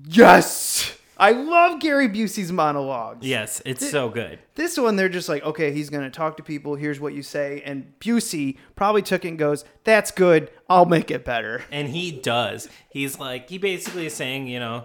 Yes, 0.07 0.96
I 1.19 1.31
love 1.33 1.81
Gary 1.81 2.09
Busey's 2.09 2.53
monologues. 2.53 3.27
yes, 3.27 3.63
it's 3.65 3.81
Th- 3.81 3.91
so 3.91 4.09
good. 4.11 4.39
This 4.55 4.77
one, 4.79 4.97
they're 4.97 5.09
just 5.09 5.29
like, 5.29 5.43
okay, 5.45 5.73
he's 5.73 5.89
going 5.89 6.05
to 6.05 6.11
talk 6.11 6.37
to 6.37 6.43
people. 6.43 6.75
Here's 6.75 7.01
what 7.01 7.15
you 7.15 7.23
say. 7.23 7.63
And 7.65 7.93
Busey 8.01 8.59
probably 8.75 9.01
took 9.03 9.25
it 9.25 9.29
and 9.29 9.39
goes, 9.39 9.65
that's 9.85 10.11
good. 10.11 10.51
I'll 10.69 10.85
make 10.85 11.11
it 11.11 11.25
better. 11.25 11.63
And 11.71 11.89
he 11.89 12.11
does. 12.13 12.69
He's 12.91 13.19
like, 13.19 13.49
he 13.49 13.57
basically 13.59 14.07
is 14.07 14.15
saying, 14.15 14.47
you 14.49 14.59
know, 14.61 14.85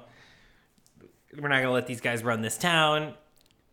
we're 1.37 1.49
not 1.49 1.55
going 1.57 1.65
to 1.67 1.71
let 1.71 1.87
these 1.87 2.01
guys 2.01 2.23
run 2.23 2.41
this 2.41 2.57
town. 2.57 3.13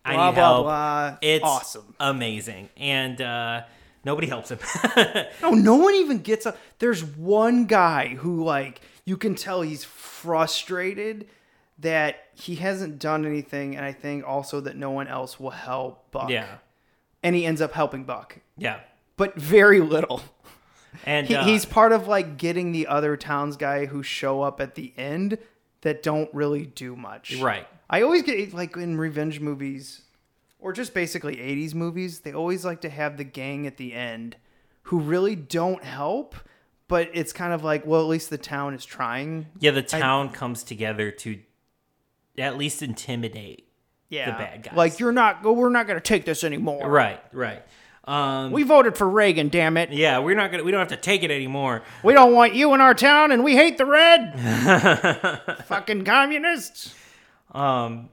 I 0.05 0.15
Blah, 0.15 0.29
need 0.31 0.35
blah, 0.37 0.45
help. 0.45 0.65
blah. 0.65 1.17
It's 1.23 1.45
Awesome. 1.45 1.95
amazing. 2.01 2.71
And 2.77 3.21
uh, 3.21 3.63
nobody 4.05 4.27
helps 4.27 4.51
him. 4.51 4.59
No, 5.43 5.51
no 5.51 5.77
one 5.77 5.95
even 5.95 6.19
gets 6.19 6.47
up. 6.47 6.57
There's 6.79 7.05
one 7.05 7.67
guy 7.67 8.09
who, 8.17 8.43
like, 8.43 8.81
you 9.05 9.17
can 9.17 9.35
tell 9.35 9.63
he's 9.63 9.85
frustrated 9.85 11.29
that 11.81 12.17
he 12.35 12.57
hasn't 12.57 12.99
done 12.99 13.25
anything. 13.25 13.77
And 13.77 13.85
I 13.85 13.93
think 13.93 14.27
also 14.27 14.61
that 14.61 14.77
no 14.77 14.91
one 14.91 15.09
else 15.09 15.39
will 15.39 15.51
help 15.51 16.11
Buck. 16.11 16.31
Yeah. 16.31 16.59
And 17.23 17.35
he 17.35 17.45
ends 17.47 17.61
up 17.61 17.73
helping 17.73 18.05
Buck, 18.05 18.39
yeah. 18.57 18.81
but 19.17 19.35
very 19.37 19.81
little. 19.81 20.23
And 21.05 21.27
He, 21.27 21.35
uh, 21.35 21.45
he's 21.45 21.65
part 21.65 21.93
of 21.93 22.09
like 22.09 22.39
getting 22.39 22.73
the 22.73 22.87
other 22.87 23.17
towns 23.17 23.57
guy 23.57 23.87
who 23.87 24.03
show 24.03 24.43
up 24.43 24.61
at 24.61 24.75
the 24.75 24.93
end 24.97 25.39
that 25.83 26.03
don't 26.03 26.33
really 26.33 26.65
do 26.67 26.97
much. 26.97 27.37
Right. 27.37 27.67
I 27.91 28.03
always 28.03 28.23
get 28.23 28.53
like 28.55 28.77
in 28.77 28.97
revenge 28.99 29.41
movies, 29.41 30.03
or 30.59 30.73
just 30.73 30.95
basically 30.95 31.37
80s 31.37 31.75
movies, 31.75 32.21
they 32.21 32.33
always 32.33 32.65
like 32.65 32.81
to 32.83 32.89
have 32.89 33.17
the 33.17 33.25
gang 33.25 33.67
at 33.67 33.77
the 33.77 33.95
end 33.95 34.37
who 34.85 34.99
really 35.01 35.37
don't 35.37 35.85
help, 35.85 36.35
but 36.89 37.11
it's 37.13 37.33
kind 37.33 37.53
of 37.53 37.63
like, 37.63 37.85
well, 37.87 38.01
at 38.01 38.07
least 38.09 38.31
the 38.31 38.39
town 38.39 38.75
is 38.75 38.85
trying. 38.85 39.47
Yeah, 39.59 39.73
the 39.73 39.81
I- 39.81 40.01
town 40.01 40.31
comes 40.31 40.63
together 40.63 41.11
to 41.11 41.39
at 42.39 42.57
least 42.57 42.83
intimidate 42.83 43.67
yeah, 44.09 44.27
the 44.31 44.37
bad 44.39 44.63
guys. 44.63 44.75
Like 44.77 44.99
you're 45.01 45.13
not, 45.13 45.43
we're 45.45 45.69
not 45.69 45.87
going 45.87 45.99
to 45.99 46.03
take 46.03 46.25
this 46.25 46.43
anymore. 46.45 46.89
right, 46.91 47.21
right. 47.33 47.63
Um, 48.05 48.53
We 48.53 48.63
voted 48.63 48.97
for 48.97 49.07
Reagan, 49.07 49.51
damn 49.51 49.77
it. 49.77 49.93
yeah, 49.93 50.19
we're 50.21 50.35
not 50.35 50.51
gonna. 50.51 50.65
We 50.65 50.71
don't 50.71 50.79
have 50.79 50.89
to 50.89 50.97
take 50.97 51.23
it 51.23 51.31
anymore. 51.31 51.83
We 52.03 52.15
don't 52.15 52.33
want 52.33 52.55
you 52.55 52.73
in 52.73 52.81
our 52.81 52.95
town, 52.95 53.33
and 53.33 53.45
we 53.45 53.55
hate 53.55 53.77
the 53.77 53.85
red. 53.85 54.33
Fucking 55.67 56.05
communists. 56.07 56.95
Um, 57.53 58.09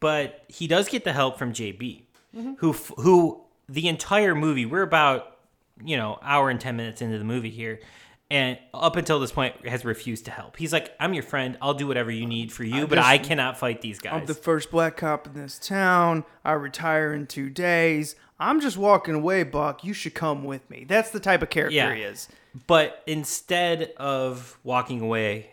but 0.00 0.42
he 0.48 0.66
does 0.66 0.88
get 0.88 1.04
the 1.04 1.12
help 1.12 1.38
from 1.38 1.52
JB, 1.52 2.02
Mm-hmm. 2.36 2.54
who 2.58 2.72
who 2.72 3.44
the 3.68 3.86
entire 3.88 4.34
movie. 4.34 4.66
We're 4.66 4.82
about 4.82 5.36
you 5.84 5.96
know 5.96 6.18
hour 6.22 6.50
and 6.50 6.58
ten 6.60 6.76
minutes 6.76 7.00
into 7.02 7.18
the 7.18 7.24
movie 7.24 7.50
here, 7.50 7.78
and 8.32 8.58
up 8.72 8.96
until 8.96 9.20
this 9.20 9.30
point 9.30 9.66
has 9.68 9.84
refused 9.84 10.24
to 10.24 10.30
help. 10.30 10.56
He's 10.56 10.72
like, 10.72 10.94
"I'm 10.98 11.12
your 11.12 11.22
friend. 11.22 11.58
I'll 11.60 11.74
do 11.74 11.86
whatever 11.86 12.10
you 12.10 12.26
need 12.26 12.50
for 12.50 12.64
you, 12.64 12.82
I'm 12.82 12.86
but 12.86 12.96
just- 12.96 13.06
I 13.08 13.18
cannot 13.18 13.58
fight 13.58 13.82
these 13.82 13.98
guys." 13.98 14.14
I'm 14.14 14.26
the 14.26 14.34
first 14.34 14.70
black 14.70 14.96
cop 14.96 15.26
in 15.26 15.34
this 15.34 15.58
town. 15.58 16.24
I 16.44 16.52
retire 16.52 17.12
in 17.12 17.26
two 17.26 17.50
days. 17.50 18.16
I'm 18.40 18.60
just 18.60 18.76
walking 18.78 19.14
away, 19.14 19.42
Buck. 19.42 19.84
You 19.84 19.92
should 19.92 20.14
come 20.14 20.44
with 20.44 20.68
me. 20.70 20.84
That's 20.88 21.10
the 21.10 21.20
type 21.20 21.42
of 21.42 21.50
character 21.50 21.76
Yeah. 21.76 21.94
he 21.94 22.02
is. 22.02 22.28
But 22.66 23.02
instead 23.06 23.92
of 23.98 24.58
walking 24.64 25.00
away 25.00 25.51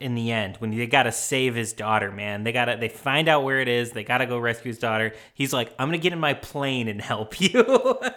in 0.00 0.14
the 0.14 0.32
end, 0.32 0.56
when 0.56 0.70
they 0.70 0.86
gotta 0.86 1.12
save 1.12 1.54
his 1.54 1.74
daughter, 1.74 2.10
man, 2.10 2.42
they 2.42 2.52
gotta 2.52 2.76
they 2.78 2.88
find 2.88 3.28
out 3.28 3.44
where 3.44 3.60
it 3.60 3.68
is, 3.68 3.92
they 3.92 4.02
gotta 4.02 4.24
go 4.24 4.38
rescue 4.38 4.70
his 4.70 4.78
daughter. 4.78 5.14
He's 5.34 5.52
like, 5.52 5.74
I'm 5.78 5.88
gonna 5.88 5.98
get 5.98 6.14
in 6.14 6.18
my 6.18 6.32
plane 6.34 6.88
and 6.88 7.00
help 7.00 7.40
you. 7.40 7.98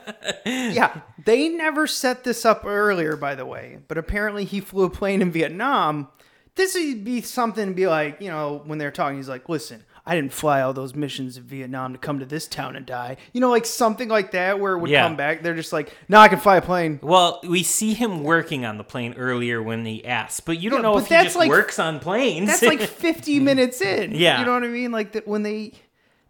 Yeah, 0.45 1.01
they 1.23 1.47
never 1.49 1.88
set 1.88 2.23
this 2.25 2.43
up 2.45 2.65
earlier, 2.65 3.15
by 3.15 3.36
the 3.36 3.45
way. 3.45 3.79
But 3.88 3.97
apparently, 3.97 4.43
he 4.43 4.59
flew 4.59 4.84
a 4.84 4.89
plane 4.89 5.21
in 5.21 5.31
Vietnam. 5.31 6.09
This 6.55 6.75
would 6.75 7.05
be 7.05 7.21
something 7.21 7.69
to 7.69 7.73
be 7.73 7.88
like, 7.88 8.19
you 8.19 8.29
know, 8.29 8.61
when 8.65 8.77
they're 8.77 8.91
talking, 8.91 9.17
he's 9.17 9.29
like, 9.29 9.47
listen, 9.47 9.84
I 10.06 10.16
didn't 10.16 10.34
fly 10.34 10.62
all 10.62 10.74
those 10.74 10.93
missions 10.95 11.38
in 11.38 11.43
Vietnam 11.43 11.93
to 11.93 11.97
come 11.97 12.20
to 12.20 12.26
this 12.26 12.45
town 12.45 12.76
and 12.76 12.86
die. 12.86 13.16
You 13.32 13.39
know, 13.39 13.49
like 13.49 13.66
something 13.66 14.10
like 14.10 14.32
that 14.32 14.60
where 14.60 14.74
it 14.74 14.80
would 14.80 14.89
Yeah. 14.89 15.04
come 15.08 15.16
back. 15.16 15.43
They're 15.43 15.56
just 15.56 15.72
like, 15.72 15.95
no, 16.10 16.20
I 16.20 16.28
can 16.28 16.39
fly 16.39 16.58
a 16.58 16.62
plane. 16.62 16.99
well, 17.01 17.39
we 17.43 17.64
see 17.64 17.93
him 17.93 18.22
working 18.24 18.66
on 18.66 18.78
the 18.78 18.84
plane 18.84 19.14
earlier 19.18 19.64
when 19.64 19.86
he 19.86 20.04
asks, 20.06 20.41
but 20.41 20.60
you 20.60 20.70
don't 20.70 20.80
Yeah, 20.80 20.84
know 20.89 20.93
but 20.95 21.04
if 21.04 21.08
he 21.08 21.14
that's 21.16 21.26
just 21.28 21.36
like- 21.38 21.49
works 21.49 21.80
on 21.80 21.99
planes. 22.01 22.47
That's 22.49 22.64
like 22.64 22.82
50 22.82 23.39
minutes 23.39 23.80
in. 23.80 24.12
Yeah. 24.14 24.39
You 24.39 24.45
know 24.45 24.54
what 24.54 24.64
I 24.64 24.68
mean? 24.68 24.91
Like 24.91 25.14
that 25.14 25.26
when 25.26 25.43
they 25.43 25.72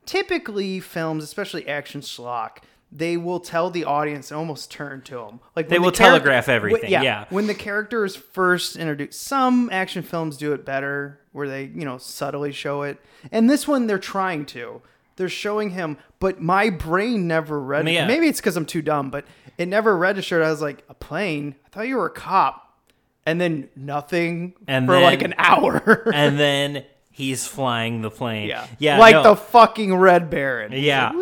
typically 0.05 0.79
films, 0.79 1.23
especially 1.23 1.67
action 1.67 2.01
schlock, 2.01 2.57
they 2.95 3.17
will 3.17 3.39
tell 3.39 3.69
the 3.71 3.85
audience 3.85 4.29
and 4.29 4.37
almost 4.37 4.69
turn 4.69 5.01
to 5.01 5.15
them. 5.15 5.39
Like 5.55 5.67
They 5.67 5.75
when 5.79 5.81
the 5.81 5.85
will 5.87 5.91
character- 5.91 6.03
telegraph 6.19 6.47
when- 6.47 6.55
everything, 6.55 6.91
yeah. 6.91 7.25
When 7.29 7.47
the 7.47 7.55
character 7.55 8.05
is 8.05 8.15
first 8.15 8.75
introduced, 8.75 9.19
some 9.21 9.69
action 9.71 10.03
films 10.03 10.37
do 10.37 10.53
it 10.53 10.63
better, 10.63 11.19
where 11.31 11.47
they 11.47 11.63
you 11.73 11.85
know 11.85 11.97
subtly 11.97 12.51
show 12.51 12.83
it. 12.83 12.99
And 13.31 13.49
this 13.49 13.67
one, 13.67 13.87
they're 13.87 13.97
trying 13.97 14.45
to. 14.47 14.81
They're 15.15 15.29
showing 15.29 15.71
him, 15.71 15.97
but 16.19 16.41
my 16.41 16.69
brain 16.69 17.27
never 17.27 17.59
read. 17.59 17.87
Yeah. 17.87 18.07
Maybe 18.07 18.27
it's 18.27 18.39
because 18.39 18.57
I'm 18.57 18.65
too 18.65 18.81
dumb, 18.81 19.09
but 19.11 19.25
it 19.59 19.67
never 19.67 19.95
registered. 19.95 20.41
I 20.43 20.49
was 20.49 20.61
like, 20.61 20.83
a 20.89 20.93
plane. 20.95 21.55
I 21.65 21.69
thought 21.69 21.87
you 21.87 21.97
were 21.97 22.07
a 22.07 22.11
cop, 22.11 22.77
and 23.25 23.39
then 23.39 23.69
nothing 23.75 24.53
And 24.67 24.87
for 24.87 24.93
then- 24.93 25.03
like 25.03 25.21
an 25.21 25.35
hour. 25.37 26.09
and 26.13 26.39
then 26.39 26.83
he's 27.11 27.45
flying 27.45 28.01
the 28.01 28.09
plane. 28.09 28.49
Yeah, 28.49 28.65
Yeah. 28.79 28.97
like 28.97 29.13
no. 29.13 29.21
the 29.23 29.35
fucking 29.35 29.95
Red 29.95 30.31
Baron. 30.31 30.71
He's 30.71 30.83
Yeah. 30.83 31.09
like, 31.09 31.15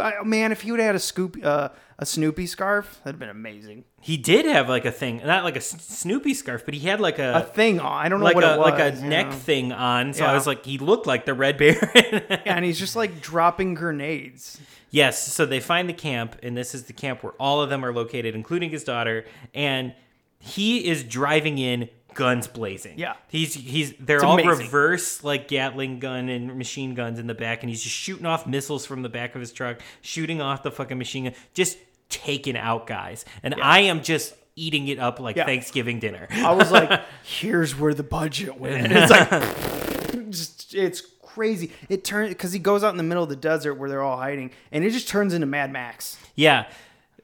I, 0.00 0.22
man, 0.24 0.52
if 0.52 0.62
he 0.62 0.70
would 0.70 0.80
have 0.80 0.86
had 0.88 0.94
a 0.94 1.00
Scoop, 1.00 1.36
uh, 1.42 1.68
a 1.98 2.06
Snoopy 2.06 2.46
scarf, 2.46 3.00
that'd 3.04 3.18
been 3.18 3.28
amazing. 3.28 3.84
He 4.00 4.16
did 4.16 4.44
have 4.46 4.68
like 4.68 4.84
a 4.84 4.92
thing, 4.92 5.20
not 5.24 5.44
like 5.44 5.54
a 5.54 5.58
S- 5.58 5.76
Snoopy 5.80 6.34
scarf, 6.34 6.64
but 6.64 6.74
he 6.74 6.80
had 6.86 7.00
like 7.00 7.18
a 7.18 7.36
A 7.36 7.40
thing 7.42 7.80
on. 7.80 8.04
I 8.04 8.08
don't 8.08 8.18
know 8.20 8.24
like 8.26 8.34
what 8.34 8.44
a 8.44 8.54
it 8.54 8.58
was. 8.58 8.70
like 8.70 8.94
a 8.94 9.00
neck 9.00 9.26
know? 9.28 9.32
thing 9.32 9.72
on. 9.72 10.12
So 10.12 10.24
Yeah. 10.24 10.30
I 10.30 10.34
was 10.34 10.46
like, 10.46 10.64
he 10.64 10.78
looked 10.78 11.06
like 11.06 11.24
the 11.24 11.34
Red 11.34 11.56
Baron. 11.58 11.78
Yeah, 11.94 12.38
and 12.44 12.64
he's 12.64 12.78
just 12.78 12.96
like 12.96 13.20
dropping 13.20 13.74
grenades. 13.74 14.60
yes. 14.90 15.26
So 15.32 15.46
they 15.46 15.60
find 15.60 15.88
the 15.88 15.92
camp, 15.94 16.36
and 16.42 16.56
this 16.56 16.74
is 16.74 16.84
the 16.84 16.92
camp 16.92 17.22
where 17.22 17.32
all 17.40 17.60
of 17.62 17.70
them 17.70 17.84
are 17.84 17.92
located, 17.92 18.34
including 18.34 18.70
his 18.70 18.84
daughter, 18.84 19.24
and 19.54 19.94
he 20.38 20.86
is 20.86 21.02
driving 21.02 21.58
in. 21.58 21.88
Guns 22.16 22.48
blazing. 22.48 22.98
Yeah. 22.98 23.14
he's 23.28 23.54
he's 23.54 23.94
they're 24.00 24.16
It's 24.16 24.24
all 24.24 24.34
amazing. 24.38 24.58
reverse 24.66 25.22
like 25.22 25.46
Gatling 25.48 26.00
gun 26.00 26.28
and 26.28 26.56
machine 26.58 26.94
guns 26.94 27.18
in 27.20 27.26
the 27.28 27.34
back, 27.34 27.62
and 27.62 27.70
he's 27.70 27.82
just 27.82 27.94
shooting 27.94 28.26
off 28.26 28.46
missiles 28.46 28.84
from 28.86 29.02
the 29.02 29.08
back 29.08 29.34
of 29.34 29.40
his 29.40 29.52
truck, 29.52 29.80
shooting 30.00 30.40
off 30.40 30.62
the 30.64 30.70
fucking 30.72 30.98
machine 30.98 31.24
gun, 31.24 31.34
just 31.54 31.78
taking 32.08 32.56
out 32.56 32.86
guys. 32.86 33.24
And 33.42 33.54
I 33.62 33.80
am 33.80 34.02
just 34.02 34.34
eating 34.56 34.88
it 34.88 34.98
up 34.98 35.20
like 35.20 35.36
Yeah. 35.36 35.44
Thanksgiving 35.44 35.98
dinner. 36.00 36.26
I 36.30 36.52
was 36.52 36.72
like, 36.72 37.02
here's 37.22 37.78
where 37.78 37.92
the 37.94 38.02
budget 38.02 38.58
went. 38.58 38.90
It's 38.92 39.10
like, 39.10 40.30
just 40.30 40.74
it's 40.74 41.02
crazy. 41.22 41.72
It 41.90 42.04
turns 42.04 42.30
because 42.30 42.52
he 42.52 42.58
goes 42.58 42.82
out 42.82 42.90
in 42.90 42.96
the 42.96 43.02
middle 43.02 43.22
of 43.22 43.28
the 43.28 43.36
desert 43.36 43.74
where 43.74 43.88
they're 43.90 44.02
all 44.02 44.16
hiding, 44.16 44.50
and 44.72 44.82
it 44.84 44.90
just 44.90 45.08
turns 45.08 45.34
into 45.34 45.46
Mad 45.46 45.70
Max. 45.70 46.18
Yeah. 46.34 46.66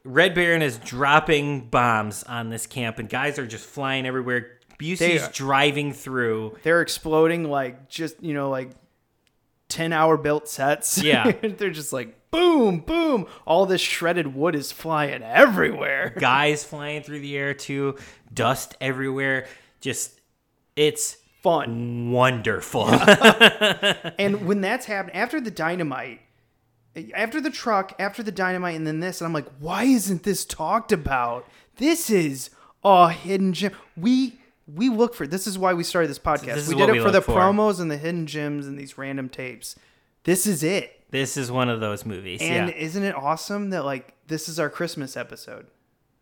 Red 0.04 0.34
Baron 0.34 0.62
is 0.62 0.78
dropping 0.78 1.68
bombs 1.68 2.24
on 2.24 2.50
this 2.50 2.66
camp, 2.66 2.98
and 2.98 3.08
guys 3.08 3.38
are 3.38 3.46
just 3.46 3.64
flying 3.64 4.04
everywhere. 4.04 4.58
Busey's 4.82 5.28
driving 5.28 5.92
through. 5.92 6.58
They're 6.62 6.82
exploding 6.82 7.44
like 7.44 7.88
just 7.88 8.22
you 8.22 8.34
know 8.34 8.50
like 8.50 8.70
ten 9.68 9.92
hour 9.92 10.16
built 10.16 10.48
sets. 10.48 11.02
Yeah. 11.02 11.30
they're 11.42 11.70
just 11.70 11.92
like 11.92 12.30
boom, 12.30 12.80
boom. 12.80 13.26
All 13.46 13.66
this 13.66 13.80
shredded 13.80 14.34
wood 14.34 14.54
is 14.54 14.72
flying 14.72 15.22
everywhere. 15.22 16.14
Guys 16.18 16.64
flying 16.64 17.02
through 17.02 17.20
the 17.20 17.36
air 17.36 17.54
too. 17.54 17.96
Dust 18.32 18.76
everywhere. 18.80 19.46
Just 19.80 20.20
it's 20.76 21.18
fun, 21.42 22.10
wonderful. 22.10 22.88
and 24.18 24.46
when 24.46 24.60
that's 24.60 24.86
happened 24.86 25.14
after 25.14 25.40
the 25.40 25.50
dynamite 25.50 26.20
after 27.14 27.40
the 27.40 27.50
truck 27.50 27.94
after 27.98 28.22
the 28.22 28.32
dynamite 28.32 28.76
and 28.76 28.86
then 28.86 29.00
this 29.00 29.20
and 29.20 29.26
i'm 29.26 29.32
like 29.32 29.48
why 29.58 29.84
isn't 29.84 30.24
this 30.24 30.44
talked 30.44 30.92
about 30.92 31.48
this 31.76 32.10
is 32.10 32.50
a 32.84 33.10
hidden 33.10 33.54
gem 33.54 33.72
we 33.96 34.38
we 34.74 34.88
look 34.88 35.14
for 35.14 35.26
this 35.26 35.46
is 35.46 35.58
why 35.58 35.72
we 35.74 35.84
started 35.84 36.08
this 36.08 36.18
podcast 36.18 36.54
This 36.54 36.68
is 36.68 36.74
we 36.74 36.76
did 36.80 36.90
we 36.90 36.98
it 36.98 37.02
for 37.02 37.10
the 37.10 37.20
for. 37.22 37.32
promos 37.34 37.80
and 37.80 37.90
the 37.90 37.96
hidden 37.96 38.26
gems 38.26 38.66
and 38.66 38.78
these 38.78 38.96
random 38.98 39.28
tapes 39.28 39.76
this 40.24 40.46
is 40.46 40.62
it 40.62 40.98
this 41.10 41.36
is 41.36 41.50
one 41.52 41.68
of 41.68 41.80
those 41.80 42.06
movies. 42.06 42.40
and 42.40 42.68
yeah. 42.70 42.74
isn't 42.74 43.02
it 43.02 43.14
awesome 43.14 43.70
that 43.70 43.84
like 43.84 44.14
this 44.28 44.48
is 44.48 44.58
our 44.58 44.70
christmas 44.70 45.16
episode 45.16 45.66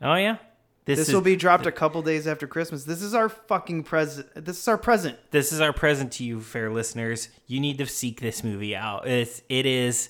Oh 0.03 0.15
yeah. 0.15 0.39
this, 0.87 0.99
is, 1.09 1.15
will 1.15 1.21
be 1.21 1.37
dropped 1.37 1.67
a 1.67 1.73
couple 1.73 2.01
days 2.03 2.27
after 2.27 2.47
christmas 2.47 2.85
this 2.85 3.03
is 3.03 3.15
our 3.15 3.29
fucking 3.29 3.83
present 3.85 4.27
this 4.35 4.59
is 4.59 4.67
our 4.69 4.79
present 4.79 5.19
This 5.31 5.53
is 5.53 5.61
our 5.61 5.73
present 5.73 6.13
to 6.13 6.25
you, 6.25 6.41
fair 6.41 6.71
listeners. 6.73 7.29
You 7.47 7.61
need 7.61 7.79
to 7.79 7.87
seek 7.87 8.21
this 8.21 8.43
movie 8.43 8.75
out. 8.75 9.07
It's 9.07 9.43
it 9.49 9.67
is 9.67 10.09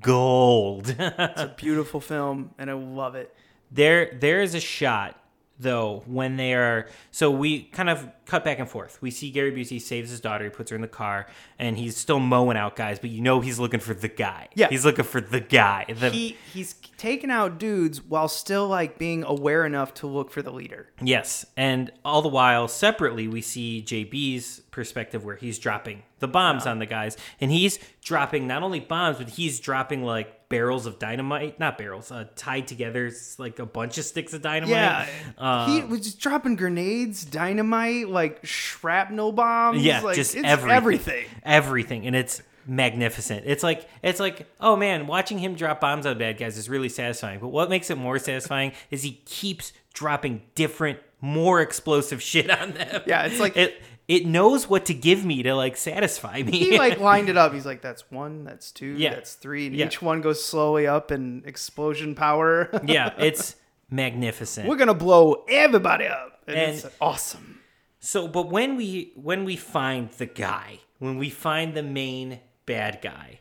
gold. 0.00 0.88
it's 0.98 1.40
a 1.40 1.54
beautiful 1.56 2.00
film 2.00 2.50
and 2.58 2.70
i 2.70 2.72
love 2.72 3.14
it 3.14 3.32
There, 3.70 4.16
there 4.20 4.40
is 4.42 4.54
a 4.54 4.60
shot 4.60 5.20
though 5.58 6.02
when 6.06 6.36
they 6.36 6.54
are. 6.54 6.86
So 7.10 7.30
we 7.30 7.62
kind 7.62 7.88
of 7.88 8.08
cut 8.26 8.44
back 8.44 8.58
and 8.58 8.68
forth. 8.68 9.00
We 9.00 9.10
see 9.10 9.30
Gary 9.30 9.52
Busey 9.52 9.80
saves 9.80 10.10
his 10.10 10.20
daughter. 10.20 10.44
He 10.44 10.50
puts 10.50 10.70
her 10.70 10.76
in 10.76 10.82
the 10.82 10.88
car, 10.88 11.26
and 11.58 11.78
he's 11.78 11.96
still 11.96 12.18
mowing 12.18 12.56
out 12.56 12.76
guys. 12.76 12.98
But 12.98 13.10
you 13.10 13.20
know 13.20 13.40
he's 13.40 13.58
looking 13.58 13.80
for 13.80 13.94
the 13.94 14.08
guy. 14.08 14.48
Yeah. 14.54 14.68
he's 14.68 14.84
looking 14.84 15.04
for 15.04 15.20
the 15.20 15.40
guy. 15.40 15.86
The, 15.88 16.10
he 16.10 16.36
he's 16.52 16.74
taking 16.96 17.30
out 17.30 17.58
dudes 17.58 18.02
while 18.02 18.28
still 18.28 18.68
like 18.68 18.98
being 18.98 19.24
aware 19.24 19.64
enough 19.64 19.94
to 19.94 20.06
look 20.06 20.30
for 20.30 20.42
the 20.42 20.52
leader. 20.52 20.88
Yes, 21.00 21.46
and 21.56 21.90
all 22.04 22.22
the 22.22 22.28
while 22.28 22.68
separately 22.68 23.28
we 23.28 23.40
see 23.40 23.82
JB's 23.86 24.60
perspective 24.70 25.24
where 25.24 25.36
he's 25.36 25.58
dropping 25.58 26.02
the 26.18 26.28
bombs 26.28 26.66
on 26.66 26.78
the 26.78 26.86
guys, 26.86 27.16
and 27.40 27.50
he's 27.50 27.78
dropping 28.02 28.46
not 28.46 28.62
only 28.62 28.80
bombs 28.80 29.18
but 29.18 29.30
he's 29.30 29.60
dropping 29.60 30.02
like 30.02 30.35
barrels 30.48 30.86
of 30.86 30.98
dynamite, 30.98 31.58
not 31.58 31.76
barrels, 31.78 32.10
uh, 32.12 32.26
tied 32.36 32.66
together, 32.68 33.06
it's 33.06 33.38
like 33.38 33.58
a 33.58 33.66
bunch 33.66 33.98
of 33.98 34.04
sticks 34.04 34.32
of 34.32 34.42
dynamite. 34.42 34.70
Yeah, 34.70 35.06
Uh, 35.38 35.66
he 35.66 35.82
was 35.82 36.00
just 36.02 36.20
dropping 36.20 36.56
grenades, 36.56 37.24
dynamite, 37.24 38.08
like 38.08 38.44
shrapnel 38.44 39.32
bombs. 39.32 39.82
yeah, 39.82 40.00
like, 40.02 40.16
just 40.16 40.34
it's 40.36 40.44
everything, 40.46 40.76
everything. 40.76 41.24
everything, 41.42 42.06
and 42.06 42.14
it's 42.16 42.42
magnificent. 42.68 43.44
It's 43.46 43.62
like 43.62 43.88
it's 44.02 44.20
like 44.20 44.46
oh 44.60 44.76
man, 44.76 45.06
watching 45.06 45.38
him 45.38 45.54
drop 45.54 45.80
bombs 45.80 46.04
on 46.06 46.18
bad 46.18 46.36
guys 46.38 46.56
is 46.58 46.68
really 46.68 46.88
satisfying. 46.88 47.38
But 47.40 47.48
what 47.48 47.70
makes 47.70 47.90
it 47.90 47.96
more 47.98 48.18
satisfying 48.18 48.72
is 48.90 49.02
he 49.02 49.20
keeps 49.24 49.72
dropping 49.94 50.42
different, 50.54 50.98
more 51.20 51.60
explosive 51.60 52.20
shit 52.30 52.50
on 52.50 52.72
them. 52.72 53.02
Yeah, 53.06 53.22
it's 53.26 53.40
like- 53.40 53.56
it 53.56 53.80
it 54.08 54.24
knows 54.26 54.68
what 54.68 54.86
to 54.86 54.94
give 54.94 55.24
me 55.24 55.42
to 55.42 55.54
like 55.54 55.76
satisfy 55.76 56.42
me. 56.42 56.52
He 56.58 56.78
like 56.78 57.00
lined 57.12 57.28
it 57.28 57.36
up. 57.36 57.52
He's 57.52 57.66
like, 57.66 57.82
"That's 57.82 58.10
one, 58.10 58.44
that's 58.44 58.70
two, 58.70 58.94
Yeah. 58.96 59.14
that's 59.14 59.34
three, 59.34 59.66
and 59.66 59.74
Yeah. 59.76 59.86
each 59.86 60.00
one 60.00 60.20
goes 60.20 60.44
slowly 60.44 60.86
up 60.86 61.10
in 61.10 61.42
explosion 61.46 62.14
power." 62.14 62.68
yeah, 62.86 63.12
it's 63.18 63.56
magnificent. 63.90 64.68
we're 64.68 64.76
gonna 64.76 64.94
blow 64.94 65.44
everybody 65.48 66.06
up, 66.06 66.40
and, 66.46 66.56
And- 66.56 66.74
it's 66.76 66.86
awesome. 67.00 67.60
So, 67.98 68.28
but 68.28 68.50
when 68.50 68.76
we 68.76 69.12
when 69.16 69.44
we 69.44 69.56
find 69.56 70.10
the 70.12 70.26
guy, 70.26 70.80
when 71.00 71.18
we 71.18 71.28
find 71.30 71.74
the 71.74 71.82
main 71.82 72.38
bad 72.66 73.00
guy, 73.02 73.40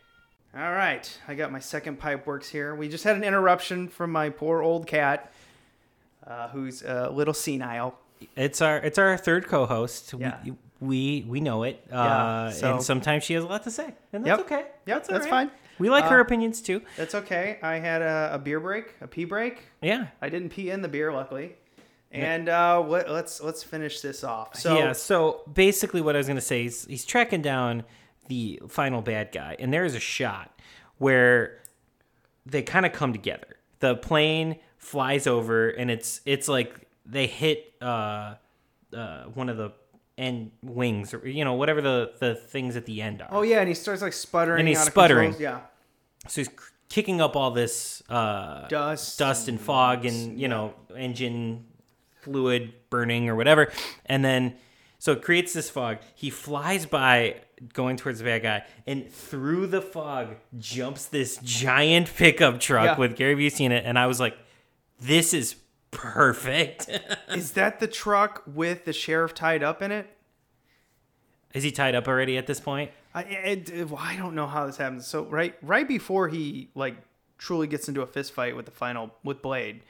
All 0.58 0.72
right, 0.72 1.06
I 1.28 1.36
got 1.36 1.52
my 1.52 1.60
second 1.60 2.00
pipe 2.00 2.26
works 2.26 2.50
here. 2.50 2.74
We 2.74 2.88
just 2.90 3.04
had 3.04 3.16
an 3.18 3.24
interruption 3.24 3.88
from 3.90 4.12
my 4.12 4.30
poor 4.30 4.62
old 4.64 4.88
cat, 4.88 5.32
uh, 6.26 6.48
who's 6.50 6.82
a 6.82 7.10
little 7.12 7.34
senile. 7.34 8.00
It's 8.36 8.62
our 8.62 8.78
it's 8.78 8.98
our 8.98 9.18
third 9.18 9.48
co-host. 9.48 10.14
Yeah. 10.18 10.38
We, 10.44 10.54
we 10.82 11.26
we 11.28 11.40
know 11.42 11.64
it. 11.64 11.84
Yeah, 11.90 12.00
Uh, 12.02 12.52
so- 12.52 12.74
and 12.74 12.84
sometimes 12.84 13.24
she 13.24 13.34
has 13.34 13.44
a 13.44 13.48
lot 13.48 13.64
to 13.64 13.72
say, 13.72 13.94
and 14.14 14.26
that's 14.26 14.38
Yep. 14.38 14.40
okay. 14.46 14.66
Yep, 14.86 14.98
all 14.98 15.14
that's 15.14 15.26
right. 15.26 15.30
fine. 15.30 15.52
We 15.80 15.90
like 15.90 16.06
her 16.06 16.20
Uh, 16.20 16.22
opinions 16.22 16.62
too. 16.62 16.82
That's 16.96 17.14
okay. 17.16 17.60
I 17.62 17.76
had 17.80 18.02
a, 18.02 18.32
a 18.34 18.40
beer 18.40 18.60
break, 18.62 18.94
a 19.02 19.08
pee 19.08 19.26
break. 19.26 19.64
Yeah. 19.82 20.08
I 20.22 20.30
didn't 20.30 20.50
pee 20.50 20.70
in 20.70 20.82
the 20.82 20.88
beer, 20.88 21.12
luckily. 21.12 21.56
And 22.12 22.48
uh, 22.48 22.82
what, 22.82 23.10
let's 23.10 23.42
let's 23.42 23.62
finish 23.62 24.00
this 24.00 24.24
off. 24.24 24.56
So 24.56 24.78
yeah. 24.78 24.94
So 24.94 25.42
basically, 25.54 26.00
what 26.02 26.16
I 26.16 26.20
was 26.20 26.28
gonna 26.28 26.40
say 26.40 26.66
is 26.66 26.86
he's 26.86 27.04
tracking 27.04 27.42
down 27.42 27.84
the 28.30 28.62
final 28.70 29.02
bad 29.02 29.32
guy, 29.34 29.58
and 29.60 29.74
there 29.74 29.84
is 29.84 29.96
a 29.96 30.00
shot 30.00 30.58
where 30.98 31.60
they 32.46 32.62
kind 32.62 32.86
of 32.86 32.94
come 32.94 33.12
together. 33.12 33.58
The 33.80 33.96
plane 33.96 34.58
flies 34.78 35.28
over, 35.28 35.70
and 35.70 35.92
it's 35.92 36.22
it's 36.26 36.48
like 36.48 36.85
they 37.06 37.28
hit 37.28 37.74
uh, 37.82 38.36
uh, 38.96 39.24
one 39.34 39.50
of 39.50 39.58
the 39.58 39.72
end 40.18 40.52
wings, 40.64 41.14
or 41.14 41.28
you 41.28 41.44
know 41.44 41.54
whatever 41.54 41.82
the 41.82 42.14
the 42.20 42.36
things 42.36 42.76
at 42.76 42.86
the 42.86 43.02
end 43.02 43.22
are. 43.22 43.28
Oh 43.32 43.42
yeah, 43.42 43.60
and 43.60 43.68
he 43.68 43.74
starts 43.76 44.02
like 44.02 44.14
sputtering. 44.14 44.60
And 44.60 44.68
he's 44.68 44.82
sputtering. 44.82 45.36
Yeah. 45.40 45.62
So 46.28 46.42
he's 46.42 46.50
kicking 46.90 47.22
up 47.22 47.36
all 47.36 47.52
this 47.52 48.02
uh, 48.10 48.68
Dust 48.68 49.20
dust 49.20 49.48
and 49.48 49.60
fog, 49.60 50.06
and 50.06 50.40
you 50.40 50.48
know 50.48 50.74
engine 50.96 51.66
fluid 52.22 52.74
burning 52.90 53.30
or 53.30 53.36
whatever, 53.36 53.72
and 54.06 54.24
then 54.26 54.56
so 54.98 55.12
it 55.12 55.22
creates 55.22 55.54
this 55.54 55.70
fog. 55.70 55.98
He 56.16 56.32
flies 56.32 56.88
by, 56.88 57.42
going 57.74 57.98
towards 57.98 58.18
the 58.20 58.26
bad 58.26 58.42
guy, 58.42 58.64
and 58.88 59.08
through 59.12 59.68
the 59.68 59.82
fog 59.82 60.38
jumps 60.58 61.06
this 61.06 61.38
giant 61.44 62.12
pickup 62.16 62.60
truck 62.60 62.86
Yeah. 62.86 62.98
with 62.98 63.16
Gary 63.16 63.36
Busey 63.36 63.66
in 63.66 63.72
it, 63.72 63.84
and 63.86 64.00
I 64.00 64.08
was 64.08 64.20
like, 64.20 64.36
"This 65.00 65.34
is 65.36 65.56
perfect." 65.96 66.90
Is 67.30 67.52
that 67.54 67.80
the 67.80 67.88
truck 67.88 68.44
with 68.46 68.86
the 68.86 68.94
sheriff 68.94 69.34
tied 69.34 69.64
up 69.64 69.82
in 69.82 69.92
it? 69.92 70.08
is 71.54 71.64
he 71.64 71.72
tied 71.72 71.96
up 71.96 72.06
already 72.08 72.38
at 72.38 72.48
this 72.48 72.60
point? 72.60 72.92
I 73.14 73.22
it, 73.24 73.70
it- 73.70 73.90
well, 73.90 74.02
I 74.04 74.18
don't 74.18 74.36
know 74.36 74.46
how 74.48 74.66
this 74.66 74.76
happens. 74.78 75.08
So 75.08 75.24
right 75.24 75.56
right 75.62 75.88
before 75.88 76.28
he 76.28 76.70
like 76.76 76.96
truly 77.38 77.66
gets 77.68 77.88
into 77.88 78.02
a 78.02 78.06
fist 78.08 78.34
fight 78.34 78.56
with 78.56 78.66
the 78.66 78.72
final 78.72 79.12
with 79.24 79.42
Blade, 79.42 79.82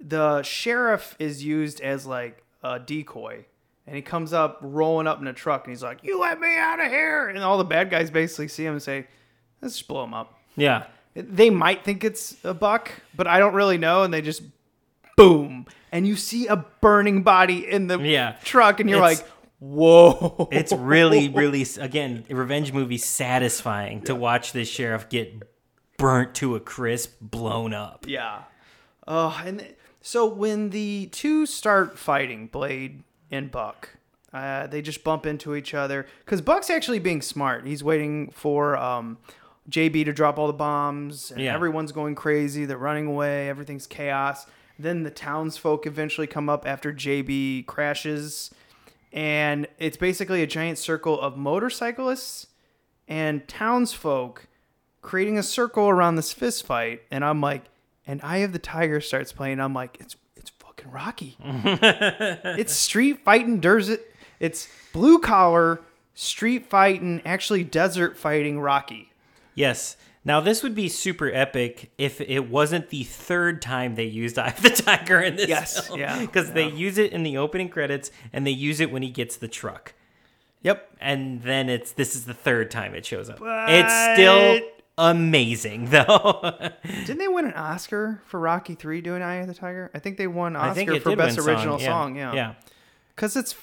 the 0.00 0.42
sheriff 0.42 1.14
is 1.18 1.44
used 1.44 1.80
as 1.82 2.06
like 2.06 2.42
a 2.62 2.78
decoy. 2.78 3.44
And 3.86 3.94
he 3.94 4.02
comes 4.02 4.32
up 4.32 4.58
rolling 4.62 5.06
up 5.06 5.20
in 5.20 5.26
a 5.28 5.32
truck 5.32 5.64
and 5.66 5.70
he's 5.72 5.82
like, 5.82 6.02
You 6.02 6.18
let 6.18 6.40
me 6.40 6.56
out 6.56 6.80
of 6.80 6.88
here 6.88 7.28
and 7.28 7.38
all 7.38 7.58
the 7.58 7.64
bad 7.64 7.90
guys 7.90 8.10
basically 8.10 8.48
see 8.48 8.64
him 8.64 8.72
and 8.72 8.82
say, 8.82 9.06
Let's 9.62 9.76
just 9.76 9.86
blow 9.88 10.02
him 10.04 10.14
up. 10.14 10.34
Yeah. 10.56 10.86
They 11.14 11.50
might 11.50 11.84
think 11.84 12.04
it's 12.04 12.36
a 12.44 12.52
buck, 12.54 12.90
but 13.14 13.26
I 13.26 13.38
don't 13.38 13.54
really 13.54 13.78
know, 13.78 14.02
and 14.02 14.12
they 14.12 14.20
just 14.22 14.42
boom. 15.16 15.66
And 15.92 16.06
you 16.06 16.16
see 16.16 16.46
a 16.46 16.56
burning 16.56 17.22
body 17.22 17.66
in 17.70 17.86
the 17.86 17.98
Yeah. 17.98 18.36
truck, 18.44 18.80
and 18.80 18.88
you're 18.90 18.98
It's- 19.02 19.20
like, 19.20 19.30
Whoa. 19.58 20.48
it's 20.52 20.72
really, 20.72 21.28
really 21.34 21.64
again, 21.80 22.24
a 22.28 22.34
revenge 22.34 22.72
movie 22.72 22.98
satisfying 22.98 24.02
to 24.02 24.14
watch 24.14 24.52
this 24.52 24.68
sheriff 24.68 25.08
get 25.08 25.42
burnt 25.96 26.34
to 26.36 26.54
a 26.56 26.60
crisp, 26.60 27.16
blown 27.20 27.72
up. 27.72 28.04
Yeah. 28.06 28.42
Oh, 29.08 29.40
and 29.44 29.60
th- 29.60 29.74
so 30.02 30.26
when 30.26 30.70
the 30.70 31.08
two 31.12 31.46
start 31.46 31.98
fighting, 31.98 32.48
Blade 32.48 33.02
and 33.30 33.50
Buck, 33.50 33.90
uh, 34.34 34.66
they 34.66 34.82
just 34.82 35.02
bump 35.02 35.24
into 35.24 35.54
each 35.56 35.72
other 35.72 36.04
because 36.24 36.42
Buck's 36.42 36.68
actually 36.68 36.98
being 36.98 37.22
smart. 37.22 37.66
He's 37.66 37.82
waiting 37.82 38.30
for 38.32 38.76
um, 38.76 39.16
JB 39.70 40.04
to 40.04 40.12
drop 40.12 40.38
all 40.38 40.46
the 40.48 40.52
bombs, 40.52 41.30
and 41.30 41.40
Yeah. 41.40 41.54
everyone's 41.54 41.92
going 41.92 42.14
crazy. 42.14 42.66
They're 42.66 42.76
running 42.76 43.06
away. 43.06 43.48
Everything's 43.48 43.86
chaos. 43.86 44.46
Then 44.78 45.02
the 45.02 45.10
townsfolk 45.10 45.86
eventually 45.86 46.26
come 46.26 46.48
up 46.48 46.66
after 46.66 46.92
JB 46.92 47.66
crashes, 47.66 48.50
and 49.12 49.66
it's 49.78 49.96
basically 49.96 50.42
a 50.42 50.46
giant 50.46 50.78
circle 50.78 51.20
of 51.20 51.36
motorcyclists 51.36 52.48
and 53.08 53.46
townsfolk 53.48 54.46
creating 55.00 55.38
a 55.38 55.42
circle 55.42 55.88
around 55.88 56.16
this 56.16 56.32
fist 56.32 56.66
fight. 56.66 57.02
And 57.10 57.24
I'm 57.24 57.40
like, 57.40 57.62
and 58.06 58.20
Eye 58.22 58.38
of 58.38 58.52
the 58.52 58.58
Tiger 58.58 59.00
starts 59.00 59.32
playing. 59.32 59.60
I'm 59.60 59.74
like, 59.74 59.96
it's 60.00 60.16
it's 60.36 60.50
fucking 60.50 60.90
Rocky. 60.90 61.36
it's 61.44 62.74
street 62.74 63.24
fighting. 63.24 63.60
There's 63.60 63.88
it. 63.88 64.12
It's 64.38 64.68
blue 64.92 65.18
collar 65.18 65.80
street 66.14 66.66
fighting, 66.66 67.22
actually 67.24 67.64
desert 67.64 68.16
fighting 68.16 68.60
Rocky. 68.60 69.12
Yes. 69.54 69.96
Now 70.26 70.40
this 70.40 70.62
would 70.62 70.74
be 70.74 70.88
super 70.88 71.30
epic 71.32 71.92
if 71.96 72.20
it 72.20 72.50
wasn't 72.50 72.90
the 72.90 73.04
third 73.04 73.62
time 73.62 73.94
they 73.94 74.04
used 74.04 74.38
Eye 74.40 74.48
of 74.48 74.60
the 74.60 74.70
Tiger 74.70 75.20
in 75.20 75.36
this 75.36 75.48
Yes, 75.48 75.86
film. 75.86 76.00
yeah, 76.00 76.18
Because 76.20 76.52
they 76.52 76.68
use 76.68 76.98
it 76.98 77.12
in 77.12 77.22
the 77.22 77.38
opening 77.38 77.68
credits 77.68 78.10
and 78.32 78.44
they 78.46 78.50
use 78.50 78.80
it 78.80 78.90
when 78.90 79.02
he 79.02 79.10
gets 79.10 79.36
the 79.36 79.48
truck. 79.48 79.94
Yep. 80.62 80.96
And 81.00 81.42
then 81.42 81.68
it's 81.68 81.92
this 81.92 82.14
is 82.16 82.24
the 82.24 82.34
third 82.34 82.70
time 82.72 82.92
it 82.94 83.06
shows 83.06 83.30
up. 83.30 83.38
it's 83.40 84.14
still 84.18 84.60
amazing 84.98 85.86
though. 85.90 86.52
Didn't 86.84 87.18
they 87.18 87.28
win 87.28 87.44
an 87.46 87.52
Oscar 87.54 88.20
for 88.26 88.40
Rocky 88.40 88.74
Three 88.74 89.00
doing 89.00 89.22
Eye 89.22 89.36
of 89.36 89.46
the 89.46 89.54
Tiger? 89.54 89.90
I 89.94 90.00
think 90.00 90.16
they 90.18 90.26
won 90.26 90.56
Oscar 90.56 90.98
for 91.00 91.14
best 91.14 91.38
original 91.38 91.80
Yeah. 91.80 91.86
song. 91.86 92.16
Yeah, 92.16 92.32
Yeah. 92.34 92.54
because 93.14 93.36
it's 93.36 93.54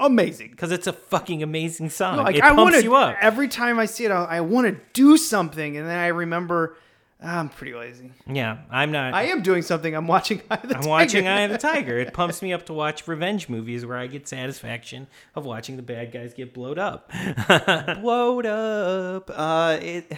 amazing. 0.00 0.50
Because 0.50 0.72
it's 0.72 0.86
a 0.86 0.92
fucking 0.92 1.42
amazing 1.42 1.90
song. 1.90 2.16
Like 2.18 2.36
it 2.36 2.42
I 2.42 2.48
pumps 2.54 2.72
want 2.72 2.84
you 2.84 2.94
up. 2.96 3.16
every 3.20 3.48
time 3.48 3.78
I 3.78 3.86
see 3.86 4.04
it. 4.04 4.10
I, 4.10 4.24
I 4.24 4.40
want 4.40 4.66
to 4.66 4.80
do 4.92 5.16
something, 5.16 5.76
and 5.76 5.86
then 5.86 5.98
I 5.98 6.08
remember 6.08 6.76
ah, 7.22 7.38
I'm 7.38 7.48
pretty 7.48 7.74
lazy. 7.74 8.10
Yeah, 8.26 8.58
I'm 8.70 8.92
not. 8.92 9.14
I 9.14 9.24
am 9.24 9.42
doing 9.42 9.62
something. 9.62 9.94
I'm 9.94 10.06
watching 10.06 10.40
Eye 10.50 10.54
of 10.56 10.62
the 10.68 10.76
I'm 10.76 10.80
Tiger. 10.82 10.88
watching 10.88 11.28
Eye 11.28 11.40
of 11.42 11.50
the 11.52 11.58
Tiger. 11.68 11.98
It 11.98 12.12
pumps 12.12 12.42
me 12.42 12.52
up 12.52 12.66
to 12.66 12.72
watch 12.72 13.06
revenge 13.06 13.48
movies 13.48 13.84
where 13.84 13.96
I 13.96 14.06
get 14.06 14.26
satisfaction 14.28 15.06
of 15.34 15.44
watching 15.44 15.76
the 15.76 15.82
bad 15.82 16.12
guys 16.12 16.34
get 16.34 16.54
blowed 16.54 16.78
up. 16.78 17.10
blowed 18.00 18.46
up. 18.46 19.30
Uh, 19.32 19.78
it. 19.80 20.12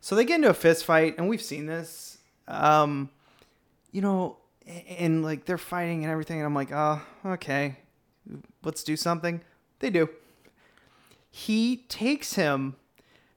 So 0.00 0.14
they 0.14 0.24
get 0.24 0.36
into 0.36 0.50
a 0.50 0.54
fist 0.54 0.84
fight, 0.84 1.16
and 1.18 1.28
we've 1.28 1.42
seen 1.42 1.66
this. 1.66 2.18
Um, 2.48 3.10
you 3.92 4.02
know, 4.02 4.36
and 4.98 5.22
like 5.22 5.44
they're 5.44 5.58
fighting 5.58 6.04
and 6.04 6.12
everything, 6.12 6.38
and 6.38 6.46
I'm 6.46 6.54
like, 6.54 6.70
oh, 6.72 7.00
okay, 7.24 7.76
let's 8.66 8.84
do 8.84 8.96
something. 8.96 9.40
They 9.78 9.88
do. 9.90 10.10
He 11.30 11.78
takes 11.88 12.34
him, 12.34 12.76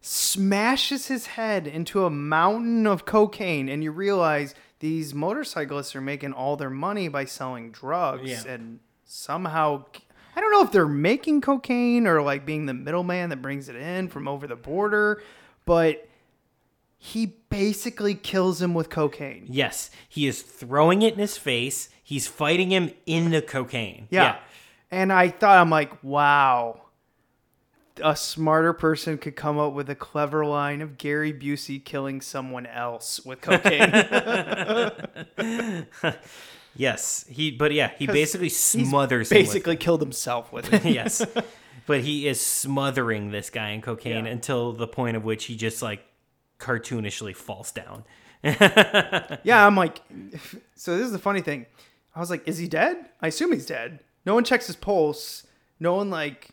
smashes 0.01 1.07
his 1.07 1.27
head 1.27 1.67
into 1.67 2.05
a 2.05 2.09
mountain 2.09 2.87
of 2.87 3.05
cocaine, 3.05 3.69
and 3.69 3.83
you 3.83 3.91
realize 3.91 4.55
these 4.79 5.13
motorcyclists 5.13 5.95
are 5.95 6.01
making 6.01 6.33
all 6.33 6.55
their 6.55 6.69
money 6.69 7.07
by 7.07 7.25
selling 7.25 7.71
drugs, 7.71 8.29
Yeah. 8.29 8.43
and 8.53 8.79
somehow. 9.05 9.85
I 10.35 10.41
don't 10.41 10.51
know 10.51 10.63
if 10.63 10.71
they're 10.71 10.87
making 10.87 11.41
cocaine 11.41 12.07
or 12.07 12.21
like 12.21 12.45
being 12.45 12.65
the 12.65 12.73
middleman 12.73 13.29
that 13.29 13.41
brings 13.41 13.67
it 13.67 13.75
in 13.75 14.07
from 14.07 14.27
over 14.27 14.47
the 14.47 14.55
border, 14.55 15.21
but 15.65 16.07
he 16.97 17.25
basically 17.49 18.15
kills 18.15 18.61
him 18.61 18.73
with 18.73 18.89
cocaine. 18.89 19.45
yes, 19.49 19.89
he 20.07 20.27
is 20.27 20.41
throwing 20.41 21.01
it 21.01 21.13
in 21.13 21.19
his 21.19 21.37
face. 21.37 21.89
He's 22.03 22.27
fighting 22.27 22.71
him 22.71 22.91
in 23.05 23.31
the 23.31 23.41
cocaine. 23.41 24.07
Yeah. 24.09 24.37
And 24.91 25.13
I 25.13 25.29
thought, 25.29 25.57
I'm 25.59 25.69
like, 25.69 26.03
wow. 26.03 26.81
A 28.03 28.15
smarter 28.15 28.71
person 28.73 29.17
could 29.17 29.35
come 29.35 29.57
up 29.59 29.73
with 29.73 29.89
a 29.89 29.95
clever 29.95 30.45
line 30.45 30.81
of 30.81 30.97
Gary 30.97 31.33
Busey 31.33 31.83
killing 31.83 32.21
someone 32.21 32.65
else 32.65 33.19
with 33.25 33.41
cocaine. 33.41 33.91
Yes, 36.75 37.25
he. 37.27 37.51
But 37.51 37.73
yeah, 37.73 37.91
he 37.97 38.07
basically 38.07 38.47
smothers. 38.49 39.29
Basically 39.29 39.75
killed 39.75 40.01
himself 40.01 40.53
with 40.53 40.71
it. 40.73 40.85
yes, 40.85 41.25
but 41.87 42.01
he 42.01 42.27
is 42.27 42.39
smothering 42.39 43.31
this 43.31 43.49
guy 43.49 43.69
in 43.71 43.81
cocaine 43.81 44.25
Yeah. 44.25 44.31
until 44.31 44.71
the 44.71 44.87
point 44.87 45.17
of 45.17 45.25
which 45.25 45.45
he 45.45 45.57
just 45.57 45.81
like 45.81 46.05
cartoonishly 46.59 47.35
falls 47.35 47.71
down. 47.71 48.05
yeah, 48.43 49.39
I'm 49.67 49.75
like, 49.75 50.01
so 50.75 50.95
this 50.95 51.07
is 51.07 51.11
the 51.11 51.19
funny 51.19 51.41
thing. 51.41 51.65
I 52.15 52.19
was 52.19 52.29
like, 52.29 52.47
is 52.47 52.57
he 52.59 52.67
dead? 52.67 53.09
I 53.19 53.27
assume 53.27 53.51
he's 53.51 53.65
dead. 53.65 53.99
No 54.25 54.33
one 54.33 54.43
checks 54.43 54.67
his 54.67 54.75
pulse. 54.75 55.45
No 55.79 55.95
one 55.95 56.09
like 56.09 56.49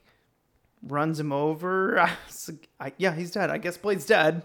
runs 0.83 1.19
him 1.19 1.33
over. 1.33 1.99
I 2.01 2.13
was 2.27 2.51
like, 2.51 2.69
I, 2.81 2.93
yeah, 2.97 3.15
he's 3.15 3.31
dead. 3.31 3.51
I 3.51 3.59
guess 3.59 3.77
Blade's 3.77 4.07
dead. 4.07 4.43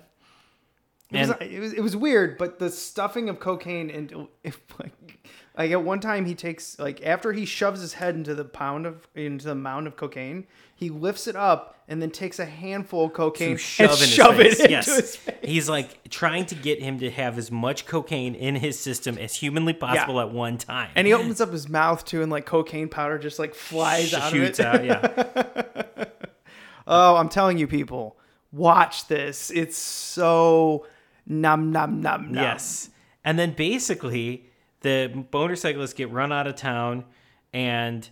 It 1.11 1.27
was, 1.27 1.35
it 1.41 1.59
was 1.59 1.73
it 1.73 1.81
was 1.81 1.95
weird, 1.95 2.37
but 2.37 2.57
the 2.57 2.69
stuffing 2.69 3.27
of 3.27 3.39
cocaine 3.39 3.89
into 3.89 4.29
if 4.43 4.61
like 4.79 5.27
like 5.57 5.71
at 5.71 5.83
one 5.83 5.99
time 5.99 6.25
he 6.25 6.35
takes 6.35 6.79
like 6.79 7.05
after 7.05 7.33
he 7.33 7.45
shoves 7.45 7.81
his 7.81 7.93
head 7.93 8.15
into 8.15 8.33
the 8.33 8.45
pound 8.45 8.85
of 8.85 9.07
into 9.15 9.45
the 9.45 9.55
mound 9.55 9.87
of 9.87 9.97
cocaine, 9.97 10.47
he 10.73 10.89
lifts 10.89 11.27
it 11.27 11.35
up 11.35 11.75
and 11.87 12.01
then 12.01 12.09
takes 12.09 12.39
a 12.39 12.45
handful 12.45 13.05
of 13.05 13.13
cocaine 13.13 13.51
to 13.51 13.57
shove, 13.57 13.91
and 13.91 14.01
in 14.01 14.07
shove 14.07 14.39
it 14.39 14.69
yes. 14.69 14.87
into 14.87 15.01
his 15.01 15.15
face. 15.17 15.35
He's 15.43 15.69
like 15.69 16.09
trying 16.09 16.45
to 16.47 16.55
get 16.55 16.81
him 16.81 16.99
to 16.99 17.11
have 17.11 17.37
as 17.37 17.51
much 17.51 17.85
cocaine 17.85 18.33
in 18.33 18.55
his 18.55 18.79
system 18.79 19.17
as 19.17 19.35
humanly 19.35 19.73
possible 19.73 20.21
at 20.21 20.31
one 20.31 20.57
time. 20.57 20.89
And 20.95 21.05
he 21.05 21.13
opens 21.13 21.41
up 21.41 21.51
his 21.51 21.67
mouth 21.67 22.05
too, 22.05 22.21
and 22.21 22.31
like 22.31 22.45
cocaine 22.45 22.87
powder 22.87 23.17
just 23.17 23.37
like 23.37 23.53
flies 23.53 24.13
out 24.13 24.31
Shoots 24.31 24.59
of 24.59 24.75
it. 24.75 24.89
out, 24.89 25.05
yeah. 25.05 26.05
oh, 26.87 27.17
I'm 27.17 27.27
telling 27.27 27.57
you, 27.57 27.67
people, 27.67 28.17
watch 28.53 29.07
this. 29.07 29.51
It's 29.51 29.77
so 29.77 30.87
num 31.27 31.73
num 31.73 31.99
num 32.01 32.31
num. 32.31 32.43
Yes. 32.43 32.89
And 33.25 33.37
then 33.37 33.51
basically, 33.51 34.50
the 34.81 35.25
motorcyclists 35.31 35.93
get 35.93 36.09
run 36.11 36.31
out 36.31 36.47
of 36.47 36.55
town, 36.55 37.05
and 37.53 38.07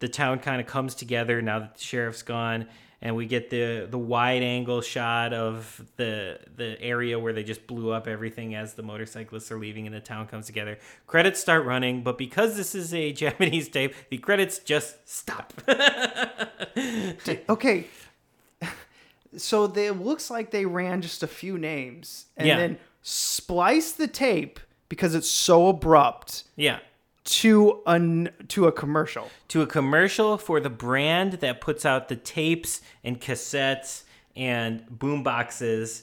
the 0.00 0.08
town 0.08 0.38
kind 0.38 0.60
of 0.60 0.66
comes 0.66 0.94
together 0.94 1.40
now 1.42 1.58
that 1.60 1.76
the 1.76 1.82
sheriff's 1.82 2.22
gone, 2.22 2.66
and 3.02 3.16
we 3.16 3.26
get 3.26 3.48
the 3.50 3.86
the 3.90 3.98
wide 3.98 4.42
angle 4.42 4.80
shot 4.82 5.32
of 5.32 5.82
the 5.96 6.38
the 6.56 6.80
area 6.82 7.18
where 7.18 7.32
they 7.32 7.42
just 7.42 7.66
blew 7.66 7.90
up 7.90 8.06
everything 8.06 8.54
as 8.54 8.74
the 8.74 8.82
motorcyclists 8.82 9.50
are 9.50 9.58
leaving 9.58 9.86
and 9.86 9.94
the 9.94 10.00
town 10.00 10.26
comes 10.26 10.46
together. 10.46 10.78
Credits 11.06 11.40
start 11.40 11.64
running, 11.64 12.02
but 12.02 12.18
because 12.18 12.56
this 12.56 12.74
is 12.74 12.92
a 12.92 13.12
Japanese 13.24 13.68
tape, 13.68 13.94
the 14.10 14.18
credits 14.18 14.58
just 14.58 15.08
stop. 15.08 15.52
okay. 17.48 17.86
So 19.36 19.66
they, 19.68 19.86
it 19.86 19.92
looks 20.00 20.28
like 20.30 20.50
they 20.50 20.66
ran 20.66 21.02
just 21.02 21.22
a 21.22 21.26
few 21.28 21.56
names 21.56 22.26
and 22.36 22.48
Yeah. 22.48 22.56
then 22.56 22.78
splice 23.00 23.92
the 23.92 24.08
tape 24.08 24.58
because 24.90 25.14
it's 25.14 25.30
so 25.30 25.68
abrupt 25.68 26.44
yeah. 26.56 26.80
to 27.24 27.80
an 27.86 28.28
to 28.48 28.66
a 28.66 28.72
commercial. 28.72 29.30
to 29.48 29.62
a 29.62 29.66
commercial 29.66 30.36
for 30.36 30.60
the 30.60 30.68
brand 30.68 31.34
that 31.34 31.62
puts 31.62 31.86
out 31.86 32.08
the 32.08 32.16
tapes 32.16 32.82
and 33.02 33.18
cassettes 33.18 34.02
and 34.36 34.86
boom 34.90 35.22
boxes 35.22 36.02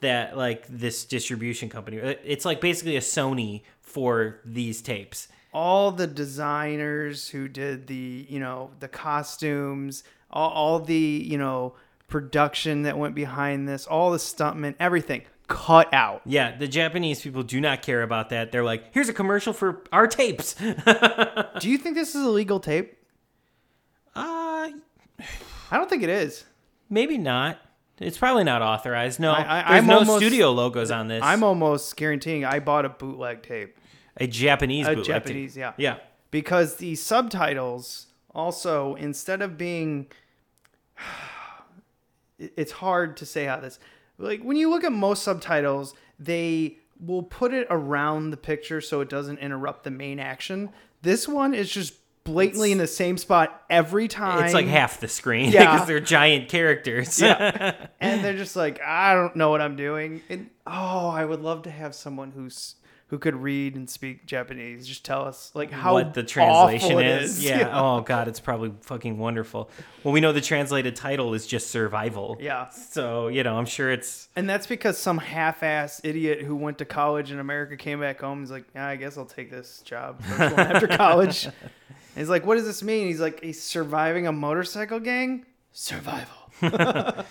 that 0.00 0.36
like 0.36 0.64
this 0.68 1.04
distribution 1.04 1.68
company 1.68 2.00
uh, 2.00 2.14
it's 2.22 2.44
like 2.44 2.60
basically 2.60 2.96
a 2.96 3.00
sony 3.00 3.62
for 3.80 4.38
these 4.44 4.80
tapes 4.80 5.26
all 5.52 5.90
the 5.90 6.06
designers 6.06 7.28
who 7.28 7.48
did 7.48 7.88
the 7.88 8.26
you 8.28 8.38
know 8.38 8.70
the 8.78 8.86
costumes 8.88 10.04
all, 10.30 10.50
all 10.50 10.78
the 10.78 10.94
you 10.94 11.36
know 11.36 11.74
production 12.06 12.82
that 12.82 12.96
went 12.96 13.14
behind 13.14 13.68
this 13.68 13.86
all 13.86 14.12
the 14.12 14.18
stuntmen 14.18 14.74
everything 14.78 15.22
cut 15.48 15.92
out. 15.92 16.20
Yeah 16.26 16.56
the 16.56 16.68
japanese 16.68 17.20
people 17.22 17.42
do 17.42 17.60
not 17.60 17.82
care 17.82 18.02
about 18.02 18.28
that. 18.30 18.52
They're 18.52 18.62
like 18.64 18.92
here's 18.92 19.08
a 19.08 19.14
commercial 19.14 19.52
for 19.52 19.82
our 19.92 20.06
tapes. 20.06 20.54
Do 21.60 21.68
you 21.70 21.78
think 21.78 21.96
this 21.96 22.14
is 22.14 22.22
a 22.24 22.28
legal 22.30 22.60
tape? 22.60 22.96
Uh 24.14 24.70
i 25.70 25.76
don't 25.76 25.90
think 25.90 26.02
it 26.02 26.10
is. 26.10 26.44
Maybe 26.90 27.18
not. 27.18 27.58
It's 27.98 28.16
probably 28.16 28.44
not 28.44 28.62
authorized. 28.62 29.18
No 29.20 29.32
I, 29.32 29.76
I'm 29.78 29.86
no 29.86 29.98
almost- 29.98 30.18
studio 30.18 30.52
logos 30.52 30.90
on 30.90 31.08
this. 31.08 31.22
I'm 31.24 31.42
almost 31.42 31.96
guaranteeing 31.96 32.44
i 32.44 32.60
bought 32.60 32.84
a 32.84 32.90
bootleg 32.90 33.42
tape. 33.42 33.76
A 34.18 34.26
japanese 34.26 34.86
a 34.86 34.90
bootleg 34.90 35.04
tape. 35.06 35.14
japanese 35.26 35.56
yeah. 35.56 35.72
Yeah. 35.78 35.96
Because 36.30 36.76
the 36.76 36.94
subtitles 36.94 38.06
also 38.34 38.94
instead 38.96 39.40
of 39.42 39.56
being 39.56 40.06
it's 42.38 42.72
hard 42.72 43.16
to 43.16 43.26
say 43.26 43.46
how 43.46 43.58
this 43.60 43.78
like 44.18 44.42
when 44.42 44.56
you 44.56 44.68
look 44.70 44.84
at 44.84 44.92
most 44.92 45.22
subtitles 45.22 45.94
they 46.18 46.76
will 47.00 47.22
put 47.22 47.54
it 47.54 47.66
around 47.70 48.30
the 48.30 48.36
picture 48.36 48.80
so 48.80 49.00
it 49.00 49.08
doesn't 49.08 49.38
interrupt 49.38 49.84
the 49.84 49.90
main 49.90 50.18
action. 50.18 50.68
This 51.02 51.28
one 51.28 51.54
is 51.54 51.70
just 51.70 51.94
blatantly 52.24 52.72
in 52.72 52.78
the 52.78 52.86
same 52.88 53.16
spot 53.16 53.62
every 53.70 54.06
time 54.08 54.44
it's 54.44 54.52
like 54.52 54.66
half 54.66 55.00
the 55.00 55.08
screen 55.08 55.50
Yeah. 55.52 55.72
because 55.72 55.86
they're 55.86 56.00
giant 56.00 56.48
characters. 56.50 57.20
Yeah. 57.20 57.74
And 58.00 58.22
they're 58.24 58.36
just 58.36 58.54
like 58.56 58.80
i 58.82 59.14
don't 59.14 59.34
know 59.36 59.50
what 59.50 59.60
i'm 59.60 59.76
doing. 59.76 60.20
And 60.28 60.50
oh 60.66 61.08
i 61.08 61.24
would 61.24 61.40
love 61.40 61.62
to 61.62 61.70
have 61.70 61.94
someone 61.94 62.32
who's 62.32 62.74
who 63.08 63.18
could 63.18 63.34
read 63.34 63.74
and 63.74 63.88
speak 63.88 64.26
japanese 64.26 64.86
just 64.86 65.04
tell 65.04 65.24
us 65.24 65.50
like 65.54 65.70
how 65.70 65.94
what 65.94 66.14
the 66.14 66.22
translation 66.22 67.00
is. 67.00 67.42
Yeah. 67.44 67.68
Oh 67.78 68.00
god, 68.00 68.28
it's 68.28 68.40
probably 68.40 68.72
fucking 68.82 69.18
wonderful. 69.18 69.70
Well, 70.02 70.12
we 70.12 70.20
know 70.20 70.32
the 70.32 70.40
translated 70.40 70.96
title 70.96 71.34
is 71.34 71.46
just 71.46 71.70
survival. 71.70 72.36
Yeah. 72.40 72.68
So 72.70 73.28
you 73.28 73.42
know, 73.42 73.56
I'm 73.56 73.66
sure 73.66 73.90
it's 73.90 74.28
And 74.36 74.48
that's 74.48 74.66
because 74.66 74.98
some 74.98 75.18
half-ass 75.18 76.00
idiot 76.04 76.42
who 76.42 76.56
went 76.56 76.78
to 76.78 76.84
college 76.84 77.30
in 77.30 77.38
America 77.38 77.76
came 77.76 78.00
back 78.00 78.20
home. 78.20 78.40
He's 78.40 78.50
like, 78.50 78.64
yeah, 78.74 78.86
I 78.86 78.96
guess 78.96 79.16
I'll 79.16 79.26
take 79.26 79.50
this 79.50 79.80
job 79.82 80.20
after 80.38 80.86
college. 80.88 81.44
And 81.46 81.54
he's 82.16 82.28
like, 82.28 82.44
what 82.44 82.56
does 82.56 82.66
this 82.66 82.82
mean? 82.82 83.06
He's 83.06 83.20
like, 83.20 83.42
he's 83.42 83.62
surviving 83.62 84.26
a 84.26 84.32
motorcycle 84.32 85.00
gang. 85.00 85.46
Survival. 85.72 86.34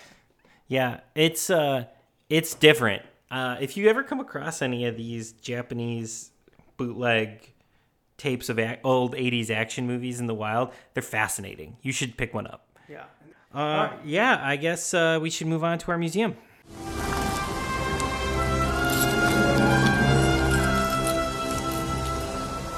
yeah, 0.68 1.00
it's 1.14 1.50
uh, 1.50 1.84
it's 2.30 2.54
different. 2.54 3.02
Uh, 3.30 3.56
if 3.60 3.76
you 3.76 3.88
ever 3.88 4.02
come 4.02 4.20
across 4.20 4.62
any 4.62 4.86
of 4.86 4.96
these 4.96 5.32
Japanese 5.32 6.30
bootleg 6.76 7.52
tapes 8.16 8.48
of 8.48 8.58
ac- 8.58 8.80
old 8.84 9.14
'80s 9.14 9.50
action 9.50 9.86
movies 9.86 10.18
in 10.20 10.26
the 10.26 10.34
wild, 10.34 10.72
they're 10.94 11.02
fascinating. 11.02 11.76
You 11.82 11.92
should 11.92 12.16
pick 12.16 12.32
one 12.32 12.46
up. 12.46 12.66
Yeah. 12.88 13.04
Uh, 13.52 13.90
yeah, 14.04 14.40
I 14.42 14.56
guess 14.56 14.92
uh, 14.94 15.18
we 15.20 15.30
should 15.30 15.46
move 15.46 15.64
on 15.64 15.78
to 15.78 15.90
our 15.90 15.98
museum. 15.98 16.36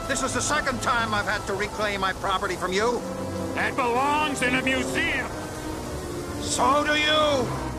This 0.08 0.24
is 0.24 0.34
the 0.34 0.40
second 0.40 0.82
time 0.82 1.14
I've 1.14 1.24
had 1.26 1.46
to 1.46 1.54
reclaim 1.54 2.00
my 2.00 2.12
property 2.14 2.56
from 2.56 2.72
you. 2.72 3.00
That 3.54 3.76
belongs 3.76 4.42
in 4.42 4.56
a 4.56 4.62
museum. 4.62 5.28
So 6.40 6.84
do 6.84 6.94
you. 6.98 7.69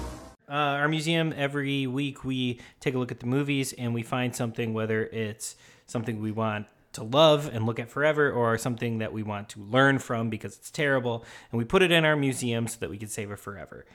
Uh, 0.52 0.82
our 0.82 0.90
museum 0.90 1.34
every 1.38 1.88
week 1.88 2.26
we 2.26 2.60
take 2.82 2.94
a 2.94 2.98
look 2.98 3.10
at 3.10 3.22
the 3.22 3.26
movies 3.26 3.72
and 3.78 3.94
we 3.94 4.04
find 4.04 4.36
something 4.36 4.74
whether 4.74 5.06
it's 5.06 5.56
something 5.88 6.22
we 6.22 6.30
want 6.32 6.66
to 6.92 7.04
love 7.04 7.50
and 7.54 7.66
look 7.66 7.80
at 7.80 7.90
forever 7.90 8.30
or 8.30 8.58
something 8.58 8.98
that 8.98 9.14
we 9.14 9.24
want 9.24 9.48
to 9.48 9.62
learn 9.62 9.98
from 9.98 10.30
because 10.30 10.58
it's 10.58 10.70
terrible 10.70 11.24
and 11.52 11.58
we 11.58 11.64
put 11.64 11.82
it 11.82 11.90
in 11.90 12.04
our 12.04 12.18
museum 12.18 12.68
so 12.68 12.78
that 12.82 12.90
we 12.90 12.98
can 12.98 13.08
save 13.08 13.32
it 13.32 13.40
forever 13.40 13.86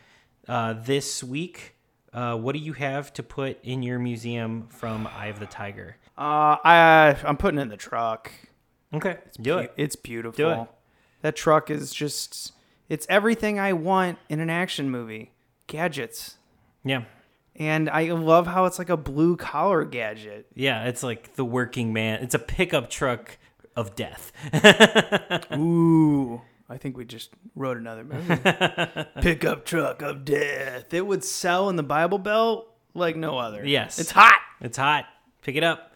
uh, 0.48 0.72
this 0.72 1.22
week 1.22 1.74
uh, 2.14 2.34
what 2.34 2.54
do 2.54 2.58
you 2.58 2.72
have 2.72 3.12
to 3.12 3.22
put 3.22 3.62
in 3.62 3.82
your 3.82 3.98
museum 3.98 4.66
from 4.70 5.06
eye 5.08 5.26
of 5.26 5.38
the 5.38 5.46
tiger 5.46 5.96
Uh, 6.16 6.56
I 6.64 7.16
I'm 7.22 7.36
putting 7.36 7.58
it 7.58 7.62
in 7.64 7.68
the 7.68 7.76
truck. 7.76 8.32
Okay, 8.94 9.18
it's 9.26 9.36
do 9.36 9.58
it. 9.58 9.74
It's 9.76 9.96
beautiful. 9.96 10.36
Do 10.42 10.62
it. 10.62 10.68
That 11.20 11.36
truck 11.36 11.70
is 11.70 11.92
just 11.92 12.52
it's 12.88 13.06
everything 13.10 13.58
I 13.58 13.74
want 13.74 14.18
in 14.30 14.40
an 14.40 14.48
action 14.48 14.88
movie. 14.90 15.32
Gadgets. 15.66 16.38
Yeah. 16.86 17.02
And 17.56 17.88
I 17.90 18.10
love 18.12 18.46
how 18.46 18.66
it's 18.66 18.78
like 18.78 18.90
a 18.90 18.96
blue 18.96 19.36
collar 19.36 19.84
gadget. 19.84 20.46
yeah 20.54 20.84
it's 20.84 21.02
like 21.02 21.34
the 21.36 21.44
working 21.44 21.92
man 21.92 22.22
it's 22.22 22.34
a 22.34 22.38
pickup 22.38 22.90
truck 22.90 23.38
of 23.74 23.96
death 23.96 24.32
Ooh. 25.54 26.40
I 26.68 26.78
think 26.78 26.96
we 26.96 27.04
just 27.04 27.30
wrote 27.54 27.76
another 27.76 28.02
movie. 28.02 28.34
Pickup 29.20 29.64
truck 29.64 30.02
of 30.02 30.24
death. 30.24 30.92
It 30.92 31.06
would 31.06 31.22
sell 31.22 31.68
in 31.70 31.76
the 31.76 31.84
Bible 31.84 32.18
Belt 32.18 32.66
like 32.92 33.14
no 33.14 33.38
other. 33.38 33.64
Yes. 33.64 34.00
It's 34.00 34.10
hot. 34.10 34.40
It's 34.60 34.76
hot. 34.76 35.04
Pick 35.42 35.54
it 35.54 35.62
up. 35.62 35.94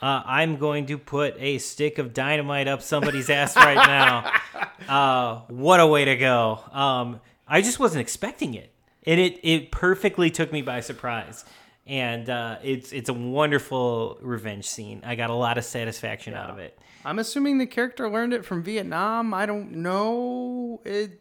Uh, 0.00 0.22
I'm 0.24 0.58
going 0.58 0.86
to 0.86 0.96
put 0.98 1.34
a 1.40 1.58
stick 1.58 1.98
of 1.98 2.14
dynamite 2.14 2.68
up 2.68 2.82
somebody's 2.82 3.30
ass 3.30 3.56
right 3.56 3.74
now. 3.74 4.32
Uh, 4.88 5.42
what 5.48 5.78
a 5.78 5.86
way 5.86 6.04
to 6.04 6.16
go. 6.16 6.58
Um, 6.72 7.20
I 7.46 7.62
just 7.62 7.78
wasn't 7.78 8.00
expecting 8.00 8.54
it. 8.54 8.72
And 9.06 9.18
it, 9.20 9.40
it 9.42 9.70
perfectly 9.72 10.30
took 10.30 10.52
me 10.52 10.62
by 10.62 10.80
surprise. 10.80 11.44
And 11.86 12.30
uh, 12.30 12.58
it's 12.62 12.92
it's 12.92 13.08
a 13.08 13.12
wonderful 13.12 14.18
revenge 14.22 14.66
scene. 14.68 15.02
I 15.04 15.16
got 15.16 15.30
a 15.30 15.34
lot 15.34 15.58
of 15.58 15.64
satisfaction 15.64 16.34
out 16.34 16.48
of 16.50 16.58
it. 16.58 16.78
I'm 17.04 17.18
assuming 17.18 17.58
the 17.58 17.66
character 17.66 18.08
learned 18.08 18.32
it 18.32 18.44
from 18.44 18.62
Vietnam. 18.62 19.34
I 19.34 19.46
don't 19.46 19.72
know. 19.72 20.80
It 20.84 21.20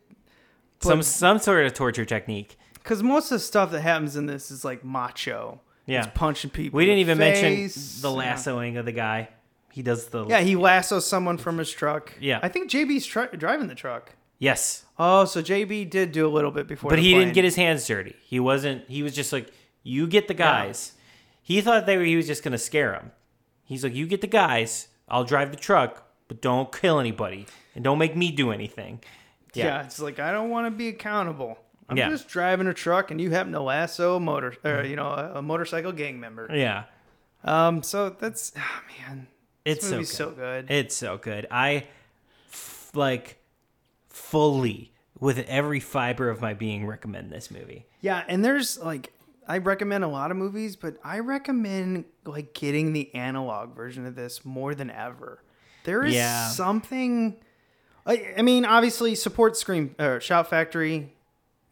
Some 0.82 1.02
some 1.02 1.40
sort 1.40 1.66
of 1.66 1.74
torture 1.74 2.06
technique. 2.06 2.58
because 2.76 3.02
most 3.02 3.32
of 3.32 3.38
the 3.38 3.40
stuff 3.40 3.72
that 3.72 3.82
happens 3.82 4.16
in 4.16 4.28
this 4.28 4.52
is 4.52 4.64
like 4.64 4.84
macho. 4.84 5.60
Yeah, 5.88 6.04
It's 6.04 6.12
punching 6.14 6.52
people. 6.52 6.78
We 6.78 6.86
didn't 6.86 7.00
even 7.00 7.18
mention 7.18 7.68
the 8.02 8.12
lassoing 8.12 8.78
of 8.78 8.86
the 8.86 8.92
guy. 8.92 9.30
He 9.72 9.82
does 9.82 10.08
the 10.08 10.26
Yeah, 10.28 10.42
he 10.42 10.56
lassos 10.56 11.08
someone 11.08 11.38
from 11.40 11.58
his 11.58 11.72
truck. 11.72 12.14
Yeah. 12.20 12.40
I 12.44 12.50
think 12.50 12.70
JB's 12.70 13.06
tr- 13.06 13.36
driving 13.36 13.68
the 13.68 13.76
truck. 13.76 14.14
Yes, 14.42 14.84
Oh, 15.00 15.26
so 15.26 15.42
JB 15.42 15.90
did 15.90 16.12
do 16.12 16.28
a 16.28 16.30
little 16.30 16.52
bit 16.52 16.68
before. 16.68 16.90
but 16.90 16.98
the 16.98 17.02
he 17.02 17.14
plane. 17.14 17.22
didn't 17.28 17.36
get 17.36 17.44
his 17.46 17.56
hands 17.56 17.88
dirty. 17.88 18.16
He 18.24 18.40
wasn't. 18.40 18.88
He 18.90 19.02
was 19.02 19.16
just 19.16 19.32
like, 19.34 19.48
"You 19.84 20.06
get 20.06 20.28
the 20.28 20.34
guys." 20.36 20.92
He 21.42 21.60
thought 21.62 21.86
they 21.88 21.98
were. 21.98 22.04
He 22.04 22.16
was 22.16 22.28
just 22.28 22.44
gonna 22.44 22.58
scare 22.60 22.94
him. 22.94 23.12
He's 23.64 23.84
like, 23.84 23.96
"You 23.96 24.06
get 24.06 24.22
the 24.22 24.28
guys. 24.28 24.90
I'll 25.08 25.24
drive 25.24 25.50
the 25.52 25.58
truck, 25.58 26.04
but 26.28 26.40
don't 26.42 26.72
kill 26.72 27.00
anybody 27.00 27.48
and 27.74 27.84
don't 27.84 27.98
make 27.98 28.16
me 28.16 28.32
do 28.32 28.52
anything." 28.52 29.00
Yeah. 29.56 29.84
it's 29.84 30.00
like 30.00 30.20
I 30.20 30.32
don't 30.32 30.50
want 30.52 30.68
to 30.68 30.72
be 30.72 30.88
accountable. 30.90 31.58
I'm 31.90 31.98
Yeah. 31.98 32.10
just 32.10 32.28
driving 32.30 32.68
a 32.68 32.74
truck, 32.74 33.10
and 33.12 33.20
you 33.20 33.32
happen 33.32 33.52
to 33.54 33.60
lasso 33.62 34.16
a 34.18 34.20
motor, 34.20 34.56
or 34.64 34.84
you 34.84 34.96
know, 34.96 35.08
a, 35.08 35.40
a 35.40 35.42
motorcycle 35.42 35.94
gang 35.94 36.20
member. 36.20 36.48
Yeah. 36.54 36.84
Um. 37.44 37.82
So 37.82 38.12
that's 38.12 38.52
oh, 38.56 38.82
man. 39.08 39.28
It's 39.66 39.86
so 39.88 39.94
movie's 39.94 40.12
so 40.14 40.30
good. 40.30 40.70
It's 40.70 40.96
so 40.96 41.18
good. 41.18 41.48
I 41.50 41.88
f- 42.50 42.92
like 42.94 43.40
fully 44.32 44.92
with 45.20 45.38
every 45.48 45.80
fiber 45.80 46.30
of 46.30 46.42
my 46.42 46.54
being 46.54 46.88
recommend 46.88 47.30
this 47.32 47.52
movie. 47.52 47.86
Yeah, 48.00 48.24
and 48.28 48.44
there's 48.44 48.80
like 48.80 49.12
I 49.48 49.58
recommend 49.58 50.04
a 50.04 50.08
lot 50.08 50.32
of 50.32 50.38
movies, 50.38 50.76
but 50.76 50.96
I 51.04 51.20
recommend 51.20 52.06
like 52.26 52.54
getting 52.54 52.94
the 52.94 53.14
analog 53.14 53.76
version 53.76 54.06
of 54.06 54.16
this 54.16 54.46
more 54.46 54.74
than 54.74 54.90
ever. 54.90 55.44
There 55.84 56.04
is 56.06 56.14
Yeah. 56.16 56.48
something. 56.50 57.36
I, 58.06 58.34
I 58.38 58.42
mean, 58.42 58.66
obviously, 58.66 59.14
support 59.16 59.58
Scream 59.58 59.96
or 60.00 60.20
Shout 60.22 60.50
Factory. 60.50 61.14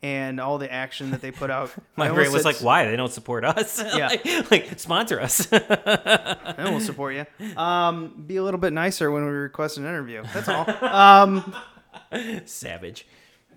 and 0.02 0.40
all 0.40 0.57
the 0.57 0.72
action 0.72 1.11
that 1.11 1.22
they 1.22 1.30
put 1.31 1.49
out. 1.52 1.72
My 1.98 2.07
brain 2.10 2.31
was 2.31 2.44
said- 2.44 2.45
like, 2.45 2.61
why? 2.61 2.86
They 2.86 2.95
don't 2.95 3.11
support 3.11 3.44
us. 3.44 3.81
Yeah. 3.95 4.07
like, 4.07 4.49
like, 4.52 4.80
sponsor 4.80 5.19
us. 5.19 5.48
I 5.52 6.69
will 6.72 6.80
support 6.80 7.15
you. 7.15 7.26
Um, 7.57 8.23
be 8.27 8.38
a 8.38 8.44
little 8.44 8.60
bit 8.60 8.72
nicer 8.73 9.11
when 9.11 9.26
we 9.26 9.31
request 9.31 9.77
an 9.77 9.86
interview. 9.86 10.23
That's 10.34 10.48
all. 10.48 10.65
Um, 10.86 11.53
Savage. 12.45 13.06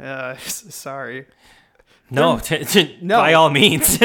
Uh, 0.01 0.37
sorry. 0.39 1.27
No, 2.11 2.39
t- 2.39 2.65
t- 2.65 2.99
No. 3.01 3.19
by 3.19 3.33
all 3.35 3.51
means. 3.51 3.99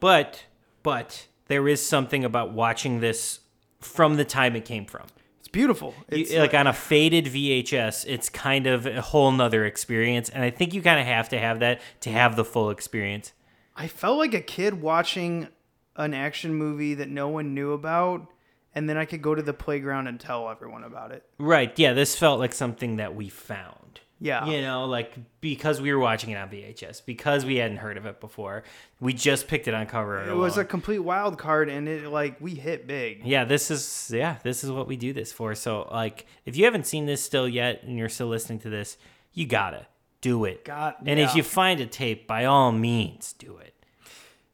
but, 0.00 0.44
but 0.82 1.26
there 1.48 1.68
is 1.68 1.84
something 1.84 2.24
about 2.24 2.52
watching 2.52 3.00
this 3.00 3.40
from 3.80 4.16
the 4.16 4.24
time 4.24 4.56
it 4.56 4.64
came 4.64 4.84
from. 4.86 5.06
It's 5.38 5.48
beautiful. 5.48 5.94
You- 6.10 6.18
It's 6.18 6.34
like 6.34 6.54
on 6.54 6.66
a 6.66 6.72
faded 6.72 7.26
VHS, 7.26 8.04
it's 8.08 8.28
kind 8.28 8.66
of 8.66 8.86
a 8.86 9.00
whole 9.00 9.30
nother 9.32 9.64
experience, 9.64 10.28
and 10.28 10.42
I 10.44 10.50
think 10.50 10.74
you 10.74 10.82
kind 10.82 11.00
of 11.00 11.06
have 11.06 11.28
to 11.30 11.38
have 11.38 11.60
that 11.60 11.80
to 12.00 12.10
have 12.10 12.36
the 12.36 12.44
full 12.44 12.70
experience. 12.70 13.32
I 13.76 13.86
felt 13.88 14.18
like 14.18 14.34
a 14.34 14.40
kid 14.40 14.80
watching 14.82 15.48
an 15.96 16.14
action 16.14 16.54
movie 16.54 16.94
that 16.94 17.08
no 17.08 17.28
one 17.28 17.54
knew 17.54 17.72
about, 17.72 18.26
and 18.74 18.88
then 18.88 18.96
I 18.96 19.04
could 19.04 19.22
go 19.22 19.34
to 19.34 19.42
the 19.42 19.52
playground 19.54 20.06
and 20.06 20.18
tell 20.20 20.48
everyone 20.48 20.84
about 20.84 21.10
it. 21.12 21.24
Right? 21.38 21.76
Yeah, 21.78 21.92
this 21.92 22.16
felt 22.16 22.38
like 22.40 22.52
something 22.52 22.96
that 22.96 23.14
we 23.14 23.28
found. 23.28 24.00
Yeah. 24.22 24.44
you 24.46 24.60
know, 24.60 24.84
like 24.84 25.16
because 25.40 25.80
we 25.80 25.90
were 25.94 25.98
watching 25.98 26.28
it 26.28 26.36
on 26.36 26.50
VHS, 26.50 27.06
because 27.06 27.46
we 27.46 27.56
hadn't 27.56 27.78
heard 27.78 27.96
of 27.96 28.04
it 28.04 28.20
before, 28.20 28.64
we 29.00 29.14
just 29.14 29.48
picked 29.48 29.66
it 29.66 29.72
on 29.72 29.86
cover. 29.86 30.22
It 30.28 30.34
was 30.36 30.58
a 30.58 30.64
complete 30.64 30.98
wild 30.98 31.38
card, 31.38 31.70
and 31.70 31.88
it 31.88 32.06
like 32.06 32.38
we 32.38 32.54
hit 32.54 32.86
big. 32.86 33.24
Yeah, 33.24 33.44
this 33.44 33.70
is 33.70 34.10
yeah, 34.14 34.36
this 34.42 34.62
is 34.62 34.70
what 34.70 34.86
we 34.86 34.96
do 34.96 35.14
this 35.14 35.32
for. 35.32 35.54
So 35.54 35.88
like 35.90 36.26
if 36.44 36.54
you 36.54 36.66
haven't 36.66 36.86
seen 36.86 37.06
this 37.06 37.22
still 37.22 37.48
yet 37.48 37.82
and 37.82 37.96
you're 37.96 38.10
still 38.10 38.26
listening 38.28 38.58
to 38.60 38.68
this, 38.68 38.98
you 39.32 39.46
gotta 39.46 39.86
do 40.20 40.44
it. 40.44 40.66
Got- 40.66 40.98
and 41.06 41.18
if 41.18 41.34
you 41.34 41.42
find 41.42 41.80
a 41.80 41.86
tape, 41.86 42.26
by 42.26 42.44
all 42.44 42.72
means 42.72 43.32
do 43.32 43.56
it. 43.56 43.72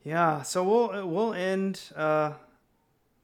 Yeah. 0.04 0.42
So 0.42 0.62
we'll 0.62 1.08
we'll 1.08 1.34
end. 1.34 1.80
uh 1.96 2.34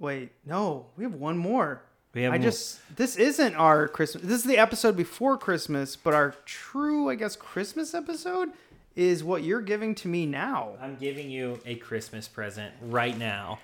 Wait, 0.03 0.33
no, 0.45 0.87
we 0.97 1.05
have 1.05 1.15
one 1.15 1.39
more. 1.39 1.81
We 2.13 2.23
have 2.23 2.33
I 2.33 2.39
mo- 2.39 2.43
just 2.43 2.81
this 2.97 3.15
isn't 3.15 3.55
our 3.55 3.87
Christmas. 3.87 4.25
This 4.25 4.39
is 4.39 4.45
the 4.45 4.59
episode 4.59 4.97
before 4.97 5.39
Christmas, 5.39 5.95
but 5.95 6.13
our 6.13 6.35
true, 6.45 7.09
I 7.09 7.15
guess, 7.15 7.37
Christmas 7.37 7.95
episode 7.95 8.49
is 8.97 9.23
what 9.23 9.45
you're 9.45 9.61
giving 9.63 9.95
to 9.95 10.09
me 10.09 10.27
now. 10.27 10.73
I'm 10.83 10.97
giving 10.97 11.31
you 11.31 11.61
a 11.65 11.77
Christmas 11.77 12.27
present 12.27 12.75
right 12.83 13.17
now. 13.17 13.61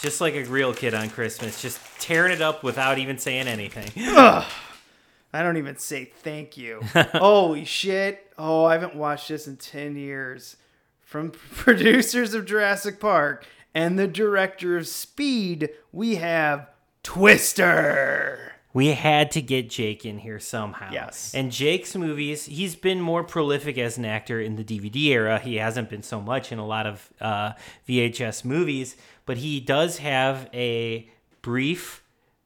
Just 0.00 0.20
like 0.20 0.34
a 0.34 0.42
real 0.46 0.74
kid 0.74 0.92
on 0.92 1.08
Christmas, 1.08 1.62
just 1.62 1.78
tearing 2.00 2.32
it 2.32 2.40
up 2.42 2.64
without 2.64 2.98
even 2.98 3.18
saying 3.18 3.46
anything. 3.46 3.88
Ugh. 4.16 4.50
I 5.32 5.42
don't 5.44 5.58
even 5.58 5.76
say 5.78 6.06
thank 6.06 6.56
you. 6.56 6.80
Holy 7.12 7.64
shit. 7.64 8.32
Oh, 8.36 8.64
I 8.64 8.72
haven't 8.72 8.96
watched 8.96 9.28
this 9.28 9.46
in 9.46 9.58
10 9.58 9.94
years. 9.94 10.56
From 11.04 11.30
producers 11.56 12.34
of 12.34 12.46
Jurassic 12.46 12.98
Park 13.00 13.44
and 13.74 13.98
the 13.98 14.08
director 14.08 14.76
of 14.76 14.86
Speed, 14.86 15.70
we 15.92 16.16
have 16.16 16.68
Twister. 17.02 18.52
We 18.72 18.88
had 18.88 19.32
to 19.32 19.42
get 19.42 19.68
Jake 19.68 20.06
in 20.06 20.18
here 20.18 20.38
somehow. 20.38 20.92
Yes. 20.92 21.34
And 21.34 21.50
Jake's 21.50 21.96
movies, 21.96 22.46
he's 22.46 22.76
been 22.76 23.00
more 23.00 23.24
prolific 23.24 23.78
as 23.78 23.98
an 23.98 24.04
actor 24.04 24.40
in 24.40 24.54
the 24.54 24.62
DVD 24.62 25.06
era. 25.06 25.38
He 25.40 25.56
hasn't 25.56 25.90
been 25.90 26.04
so 26.04 26.20
much 26.20 26.52
in 26.52 26.58
a 26.58 26.66
lot 26.66 26.86
of 26.86 27.12
uh, 27.20 27.52
VHS 27.88 28.44
movies, 28.44 28.96
but 29.26 29.38
he 29.38 29.58
does 29.58 29.98
have 29.98 30.48
a 30.54 31.08
brief, 31.42 32.04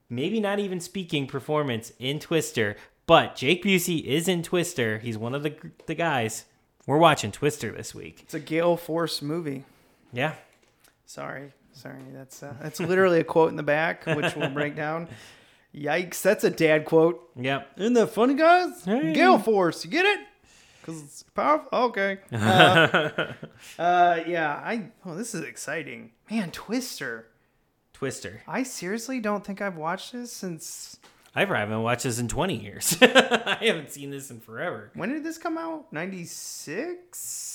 maybe 0.09 0.41
not 0.41 0.59
even 0.59 0.81
speaking 0.81 1.27
performance 1.27 1.93
in 1.99 2.19
Twister. 2.19 2.77
But 3.07 3.37
Jake 3.37 3.63
Busey 3.63 4.03
is 4.03 4.27
in 4.27 4.43
Twister. 4.43 4.99
He's 5.01 5.19
one 5.19 5.35
of 5.35 5.43
the 5.43 5.55
the 5.85 5.95
guys. 5.95 6.47
We're 6.87 6.97
watching 6.99 7.33
Twister 7.33 7.71
this 7.71 7.95
week. 7.95 8.21
It's 8.23 8.35
a 8.35 8.41
Gale 8.41 8.79
Force 8.79 9.21
movie. 9.21 9.65
Yeah. 10.11 10.35
Sorry. 11.07 11.53
Sorry. 11.73 12.03
That's 12.13 12.43
uh, 12.43 12.55
that's 12.63 12.81
literally 12.81 13.21
a 13.21 13.25
quote 13.25 13.51
in 13.51 13.57
the 13.57 13.63
back, 13.63 14.05
which 14.07 14.35
we'll 14.37 14.51
break 14.51 14.77
down. 14.77 15.09
Yikes. 15.75 16.23
That's 16.23 16.45
a 16.45 16.51
dad 16.51 16.85
quote. 16.85 17.31
Yep. 17.37 17.73
Isn't 17.79 17.95
that 17.95 18.09
funny, 18.09 18.35
guys? 18.35 18.85
Hey. 18.85 19.13
Gale 19.13 19.39
Force. 19.39 19.85
You 19.85 19.91
get 19.91 20.07
it? 20.07 20.21
Because 20.81 21.03
it's 21.03 21.23
powerful? 21.23 21.69
Okay. 21.73 22.19
Uh, 22.33 23.33
uh, 23.79 24.21
yeah. 24.27 24.53
I. 24.65 24.91
Oh, 25.05 25.15
this 25.15 25.35
is 25.35 25.43
exciting. 25.43 26.13
Man, 26.31 26.51
Twister. 26.51 27.29
Twister. 27.93 28.43
I 28.47 28.63
seriously 28.65 29.21
don't 29.21 29.45
think 29.45 29.63
I've 29.63 29.77
watched 29.77 30.13
this 30.13 30.33
since. 30.33 30.99
I 31.35 31.45
haven't 31.45 31.83
watched 31.83 32.05
this 32.05 32.21
in 32.21 32.29
20 32.29 32.55
years. 32.55 32.97
I 33.03 33.59
haven't 33.63 33.91
seen 33.91 34.11
this 34.11 34.31
in 34.31 34.41
forever. 34.41 34.93
When 34.95 35.09
did 35.09 35.25
this 35.25 35.39
come 35.39 35.59
out? 35.59 35.93
96? 35.93 37.54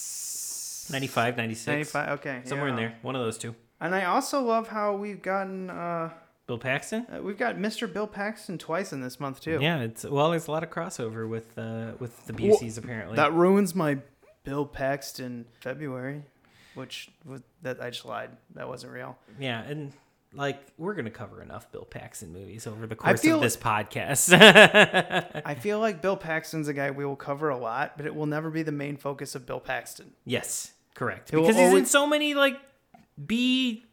95, 0.92 1.38
96. 1.38 1.94
95, 1.94 2.20
okay. 2.20 2.42
Somewhere 2.46 2.68
in 2.70 2.76
there. 2.76 2.98
One 3.02 3.16
of 3.16 3.22
those 3.22 3.38
two. 3.38 3.56
And 3.82 3.96
I 3.96 4.06
also 4.06 4.42
love 4.42 4.68
how 4.68 4.96
we've 4.96 5.22
gotten. 5.22 5.70
Uh, 5.70 6.10
Bill 6.48 6.58
Paxton? 6.58 7.06
uh, 7.16 7.22
we've 7.22 7.38
got 7.38 7.58
Mr. 7.58 7.92
Bill 7.92 8.08
Paxton 8.08 8.58
twice 8.58 8.92
in 8.92 9.02
this 9.02 9.20
month, 9.20 9.40
too. 9.40 9.60
Yeah, 9.62 9.82
it's 9.82 10.04
well, 10.04 10.32
there's 10.32 10.48
a 10.48 10.52
lot 10.52 10.64
of 10.64 10.70
crossover 10.72 11.30
with 11.30 11.58
uh, 11.58 11.92
with 12.00 12.26
the 12.26 12.34
Well, 12.34 12.58
Buseys 12.60 12.78
apparently. 12.78 13.16
That 13.16 13.34
ruins 13.34 13.76
my 13.76 14.00
Bill 14.44 14.66
Paxton 14.66 15.46
February, 15.62 16.24
which 16.74 17.10
was 17.24 17.42
that 17.62 17.82
I 17.82 17.92
just 17.92 18.04
lied. 18.06 18.32
That 18.56 18.68
wasn't 18.68 18.94
real. 18.94 19.16
yeah, 19.40 19.62
and 19.62 19.94
like 20.34 20.60
we're 20.80 20.96
gonna 20.96 21.10
cover 21.12 21.42
enough 21.44 21.72
Bill 21.72 21.86
Paxton 21.86 22.34
movies 22.34 22.66
over 22.66 22.88
the 22.88 22.96
course 22.96 23.22
feel- 23.22 23.36
of 23.38 23.42
this 23.44 23.56
podcast. 23.58 24.34
I 25.46 25.54
feel 25.56 25.80
like 25.80 26.02
Bill 26.02 26.18
Paxton's 26.18 26.68
a 26.68 26.74
guy 26.74 26.90
we 26.92 27.06
will 27.06 27.16
cover 27.16 27.50
a 27.50 27.58
lot, 27.58 27.94
but 27.96 28.06
it 28.08 28.16
will 28.16 28.26
never 28.26 28.50
be 28.50 28.64
the 28.64 28.72
main 28.72 28.98
focus 28.98 29.36
of 29.36 29.46
Bill 29.46 29.60
Paxton. 29.60 30.14
yes, 30.26 30.74
correct. 31.00 31.32
Because 31.32 31.56
he's 31.56 31.74
in 31.74 31.86
so 31.86 32.06
many 32.06 32.34
like 32.34 32.60
B 33.26 33.86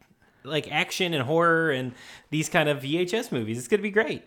like 0.43 0.71
action 0.71 1.13
and 1.13 1.23
horror 1.23 1.71
and 1.71 1.93
these 2.29 2.49
kind 2.49 2.69
of 2.69 2.81
VHS 2.81 3.31
movies. 3.31 3.57
It's 3.57 3.67
gonna 3.67 3.81
be 3.81 3.91
great. 3.91 4.23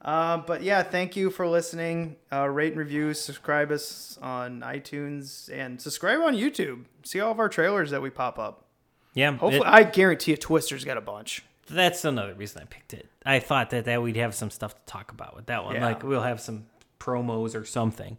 Uh, 0.00 0.38
but 0.38 0.62
yeah, 0.62 0.82
thank 0.82 1.14
you 1.16 1.30
for 1.30 1.46
listening. 1.46 2.16
Uh, 2.32 2.48
rate 2.48 2.72
and 2.72 2.78
review, 2.78 3.14
subscribe 3.14 3.70
us 3.70 4.18
on 4.20 4.60
iTunes, 4.60 5.48
and 5.52 5.80
subscribe 5.80 6.18
on 6.20 6.34
YouTube. 6.34 6.84
See 7.04 7.20
all 7.20 7.30
of 7.30 7.38
our 7.38 7.48
trailers 7.48 7.90
that 7.90 8.02
we 8.02 8.10
pop 8.10 8.38
up. 8.38 8.64
Yeah, 9.14 9.30
Hopefully, 9.36 9.66
it- 9.66 9.72
I 9.72 9.82
guarantee 9.84 10.32
you, 10.32 10.36
Twister's 10.36 10.84
got 10.84 10.96
a 10.96 11.00
bunch. 11.02 11.44
That's 11.68 12.04
another 12.04 12.34
reason 12.34 12.62
I 12.62 12.64
picked 12.64 12.94
it. 12.94 13.08
I 13.24 13.38
thought 13.38 13.70
that, 13.70 13.84
that 13.84 14.02
we'd 14.02 14.16
have 14.16 14.34
some 14.34 14.50
stuff 14.50 14.74
to 14.74 14.80
talk 14.92 15.12
about 15.12 15.36
with 15.36 15.46
that 15.46 15.64
one. 15.64 15.76
Yeah. 15.76 15.86
Like 15.86 16.02
we'll 16.02 16.22
have 16.22 16.40
some 16.40 16.66
promos 16.98 17.54
or 17.54 17.64
something. 17.64 18.18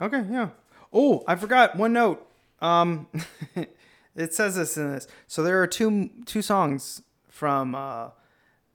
Okay, 0.00 0.24
yeah. 0.30 0.48
Oh, 0.92 1.22
I 1.28 1.36
forgot 1.36 1.76
one 1.76 1.92
note. 1.92 2.26
Um, 2.60 3.08
it 4.16 4.34
says 4.34 4.56
this 4.56 4.76
in 4.76 4.92
this. 4.92 5.06
So 5.26 5.42
there 5.42 5.62
are 5.62 5.66
two 5.66 6.10
two 6.26 6.42
songs 6.42 7.02
from 7.28 7.74
uh, 7.74 8.10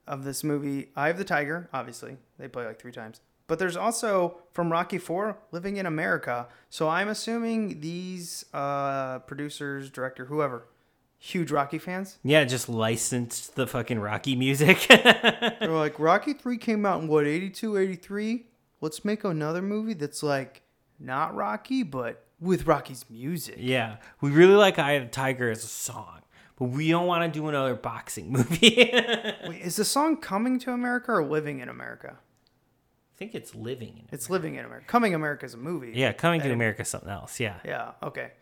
of 0.06 0.24
this 0.24 0.44
movie. 0.44 0.88
Eye 0.96 1.10
of 1.10 1.18
the 1.18 1.24
Tiger, 1.24 1.68
obviously 1.72 2.16
they 2.38 2.48
play 2.48 2.66
like 2.66 2.80
three 2.80 2.92
times. 2.92 3.20
But 3.46 3.58
there's 3.58 3.76
also 3.76 4.38
from 4.52 4.72
Rocky 4.72 4.98
Four, 4.98 5.38
"Living 5.52 5.76
in 5.76 5.86
America." 5.86 6.48
So 6.70 6.88
I'm 6.88 7.08
assuming 7.08 7.80
these 7.80 8.46
uh, 8.54 9.18
producers, 9.20 9.90
director, 9.90 10.24
whoever, 10.24 10.66
huge 11.24 11.50
Rocky 11.50 11.78
fans. 11.78 12.18
Yeah, 12.22 12.44
just 12.44 12.68
licensed 12.68 13.54
the 13.54 13.66
fucking 13.66 13.98
Rocky 13.98 14.36
music. 14.36 14.86
They're 14.88 15.70
like, 15.70 15.98
Rocky 15.98 16.34
3 16.34 16.58
came 16.58 16.84
out 16.84 17.00
in 17.00 17.08
what, 17.08 17.26
82, 17.26 17.78
83? 17.78 18.46
Let's 18.82 19.04
make 19.06 19.24
another 19.24 19.62
movie 19.62 19.94
that's 19.94 20.22
like 20.22 20.62
not 21.00 21.34
Rocky, 21.34 21.82
but 21.82 22.26
with 22.40 22.66
Rocky's 22.66 23.04
music. 23.08 23.56
yeah, 23.58 23.96
we 24.20 24.30
really 24.30 24.54
like 24.54 24.78
Eye 24.78 24.92
of 24.92 25.04
the 25.04 25.10
Tiger 25.10 25.50
as 25.50 25.64
a 25.64 25.68
song, 25.68 26.20
but 26.56 26.66
we 26.66 26.90
don't 26.90 27.06
want 27.06 27.22
to 27.32 27.38
do 27.38 27.48
another 27.48 27.74
boxing 27.74 28.30
movie. 28.32 28.90
Wait, 29.48 29.60
is 29.62 29.76
the 29.76 29.84
song 29.84 30.16
Coming 30.16 30.58
to 30.60 30.72
America 30.72 31.12
or 31.12 31.24
Living 31.24 31.60
in 31.60 31.68
America? 31.68 32.16
I 32.16 33.16
think 33.16 33.34
it's 33.34 33.54
living 33.54 33.90
in 33.90 33.98
it. 34.04 34.08
It's 34.12 34.28
Living 34.28 34.56
in 34.56 34.64
America. 34.64 34.86
Coming 34.88 35.14
America 35.14 35.46
is 35.46 35.54
a 35.54 35.58
movie. 35.58 35.92
Yeah, 35.94 36.12
Coming 36.12 36.40
to 36.42 36.52
America 36.52 36.82
is 36.82 36.88
something 36.88 37.10
else. 37.10 37.38
Yeah. 37.38 37.58
Yeah, 37.64 37.92
okay. 38.02 38.32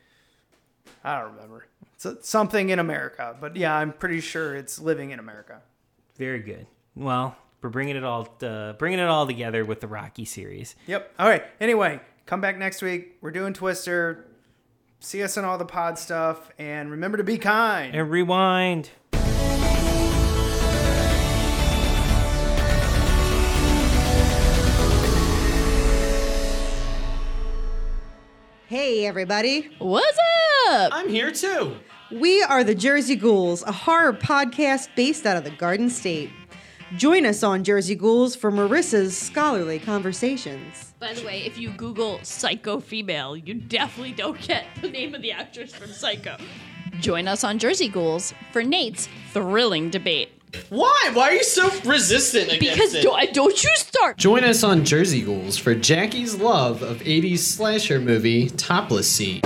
I 1.05 1.20
don't 1.20 1.35
remember. 1.35 1.66
It's 2.05 2.28
something 2.28 2.70
in 2.70 2.78
America, 2.78 3.36
but 3.40 3.55
yeah, 3.55 3.74
I'm 3.77 3.93
pretty 3.93 4.20
sure 4.20 4.56
it's 4.56 4.78
Living 4.81 5.10
in 5.10 5.19
America. 5.19 5.60
Very 6.16 6.40
good. 6.40 6.66
Well, 6.97 7.36
we're 7.60 7.69
bringing 7.70 7.97
it 7.97 8.02
all 8.05 8.28
uh, 8.43 8.73
bringing 8.73 8.98
it 8.98 9.06
all 9.09 9.27
together 9.27 9.64
with 9.64 9.81
the 9.81 9.86
Rocky 9.86 10.24
series. 10.24 10.74
Yep. 10.86 11.12
All 11.19 11.28
right. 11.28 11.44
Anyway, 11.60 12.01
come 12.26 12.40
back 12.40 12.58
next 12.58 12.82
week. 12.82 13.16
We're 13.20 13.30
doing 13.30 13.52
Twister. 13.54 14.26
See 15.00 15.22
us 15.22 15.36
in 15.36 15.44
all 15.44 15.58
the 15.58 15.64
pod 15.64 15.98
stuff, 15.98 16.50
and 16.58 16.90
remember 16.90 17.18
to 17.18 17.24
be 17.24 17.36
kind. 17.38 17.94
And 17.94 18.10
rewind. 18.10 18.90
Hey, 28.68 29.04
everybody. 29.04 29.68
What's 29.80 30.18
up? 30.68 30.92
I'm 30.94 31.08
here 31.08 31.30
too. 31.30 31.76
We 32.10 32.42
are 32.42 32.62
the 32.62 32.74
Jersey 32.74 33.16
Ghouls, 33.16 33.62
a 33.64 33.72
horror 33.72 34.12
podcast 34.12 34.88
based 34.94 35.26
out 35.26 35.36
of 35.36 35.44
the 35.44 35.50
Garden 35.50 35.90
State. 35.90 36.30
Join 36.97 37.24
us 37.24 37.43
on 37.43 37.64
Jersey 37.64 37.94
Ghouls 37.94 38.36
for 38.36 38.52
Marissa's 38.52 39.16
scholarly 39.16 39.78
conversations. 39.78 40.93
By 41.01 41.14
the 41.14 41.24
way, 41.24 41.43
if 41.47 41.56
you 41.56 41.70
Google 41.70 42.20
psycho 42.23 42.81
female, 42.81 43.36
you 43.36 43.55
definitely 43.55 44.12
don't 44.12 44.39
get 44.40 44.66
the 44.81 44.90
name 44.90 45.14
of 45.14 45.23
the 45.23 45.32
actress 45.32 45.74
from 45.74 45.90
Psycho. 45.90 46.36
Join 47.01 47.28
us 47.28 47.44
on 47.44 47.59
Jersey 47.59 47.89
Ghouls 47.89 48.35
for 48.52 48.62
Nate's 48.62 49.09
thrilling 49.32 49.89
debate. 49.89 50.31
Why? 50.69 51.10
Why 51.14 51.31
are 51.31 51.32
you 51.32 51.44
so 51.44 51.70
resistant 51.89 52.52
against 52.52 52.74
Because 52.74 52.94
it? 52.94 53.02
do- 53.02 53.16
don't 53.32 53.64
you 53.64 53.70
start. 53.77 54.19
Join 54.19 54.44
us 54.44 54.62
on 54.62 54.85
Jersey 54.85 55.23
Ghouls 55.23 55.56
for 55.56 55.74
Jackie's 55.74 56.35
love 56.35 56.82
of 56.82 56.98
80s 56.98 57.39
slasher 57.39 58.01
movie 58.01 58.51
Topless 58.51 59.10
Scene. 59.10 59.40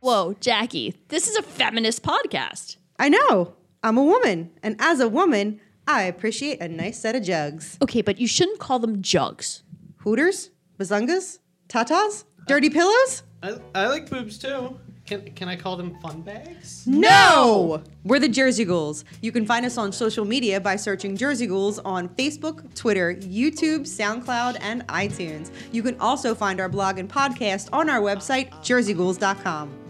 Whoa, 0.00 0.34
Jackie, 0.40 0.94
this 1.08 1.28
is 1.28 1.36
a 1.36 1.42
feminist 1.42 2.02
podcast. 2.02 2.76
I 2.98 3.08
know. 3.08 3.54
I'm 3.84 3.98
a 3.98 4.02
woman, 4.02 4.50
and 4.64 4.74
as 4.80 4.98
a 4.98 5.08
woman, 5.08 5.60
I 5.86 6.02
appreciate 6.02 6.60
a 6.60 6.68
nice 6.68 6.98
set 6.98 7.14
of 7.14 7.22
jugs. 7.22 7.78
Okay, 7.80 8.02
but 8.02 8.18
you 8.18 8.26
shouldn't 8.26 8.58
call 8.58 8.78
them 8.78 9.02
jugs. 9.02 9.62
Hooters? 9.98 10.50
Bazungas? 10.78 11.38
Tatas? 11.68 12.24
Dirty 12.46 12.70
pillows? 12.70 13.22
I, 13.42 13.58
I 13.74 13.86
like 13.86 14.10
boobs 14.10 14.38
too. 14.38 14.78
Can, 15.06 15.22
can 15.34 15.48
I 15.48 15.54
call 15.54 15.76
them 15.76 15.96
fun 16.00 16.22
bags? 16.22 16.84
No! 16.84 17.82
We're 18.02 18.18
the 18.18 18.28
Jersey 18.28 18.64
Ghouls. 18.64 19.04
You 19.20 19.30
can 19.30 19.46
find 19.46 19.64
us 19.64 19.78
on 19.78 19.92
social 19.92 20.24
media 20.24 20.60
by 20.60 20.74
searching 20.74 21.16
Jersey 21.16 21.46
Ghouls 21.46 21.78
on 21.80 22.08
Facebook, 22.08 22.74
Twitter, 22.74 23.14
YouTube, 23.14 23.82
SoundCloud, 23.82 24.58
and 24.60 24.84
iTunes. 24.88 25.52
You 25.70 25.84
can 25.84 25.96
also 26.00 26.34
find 26.34 26.60
our 26.60 26.68
blog 26.68 26.98
and 26.98 27.08
podcast 27.08 27.68
on 27.72 27.88
our 27.88 28.00
website, 28.00 28.50
jerseyghouls.com. 28.62 29.85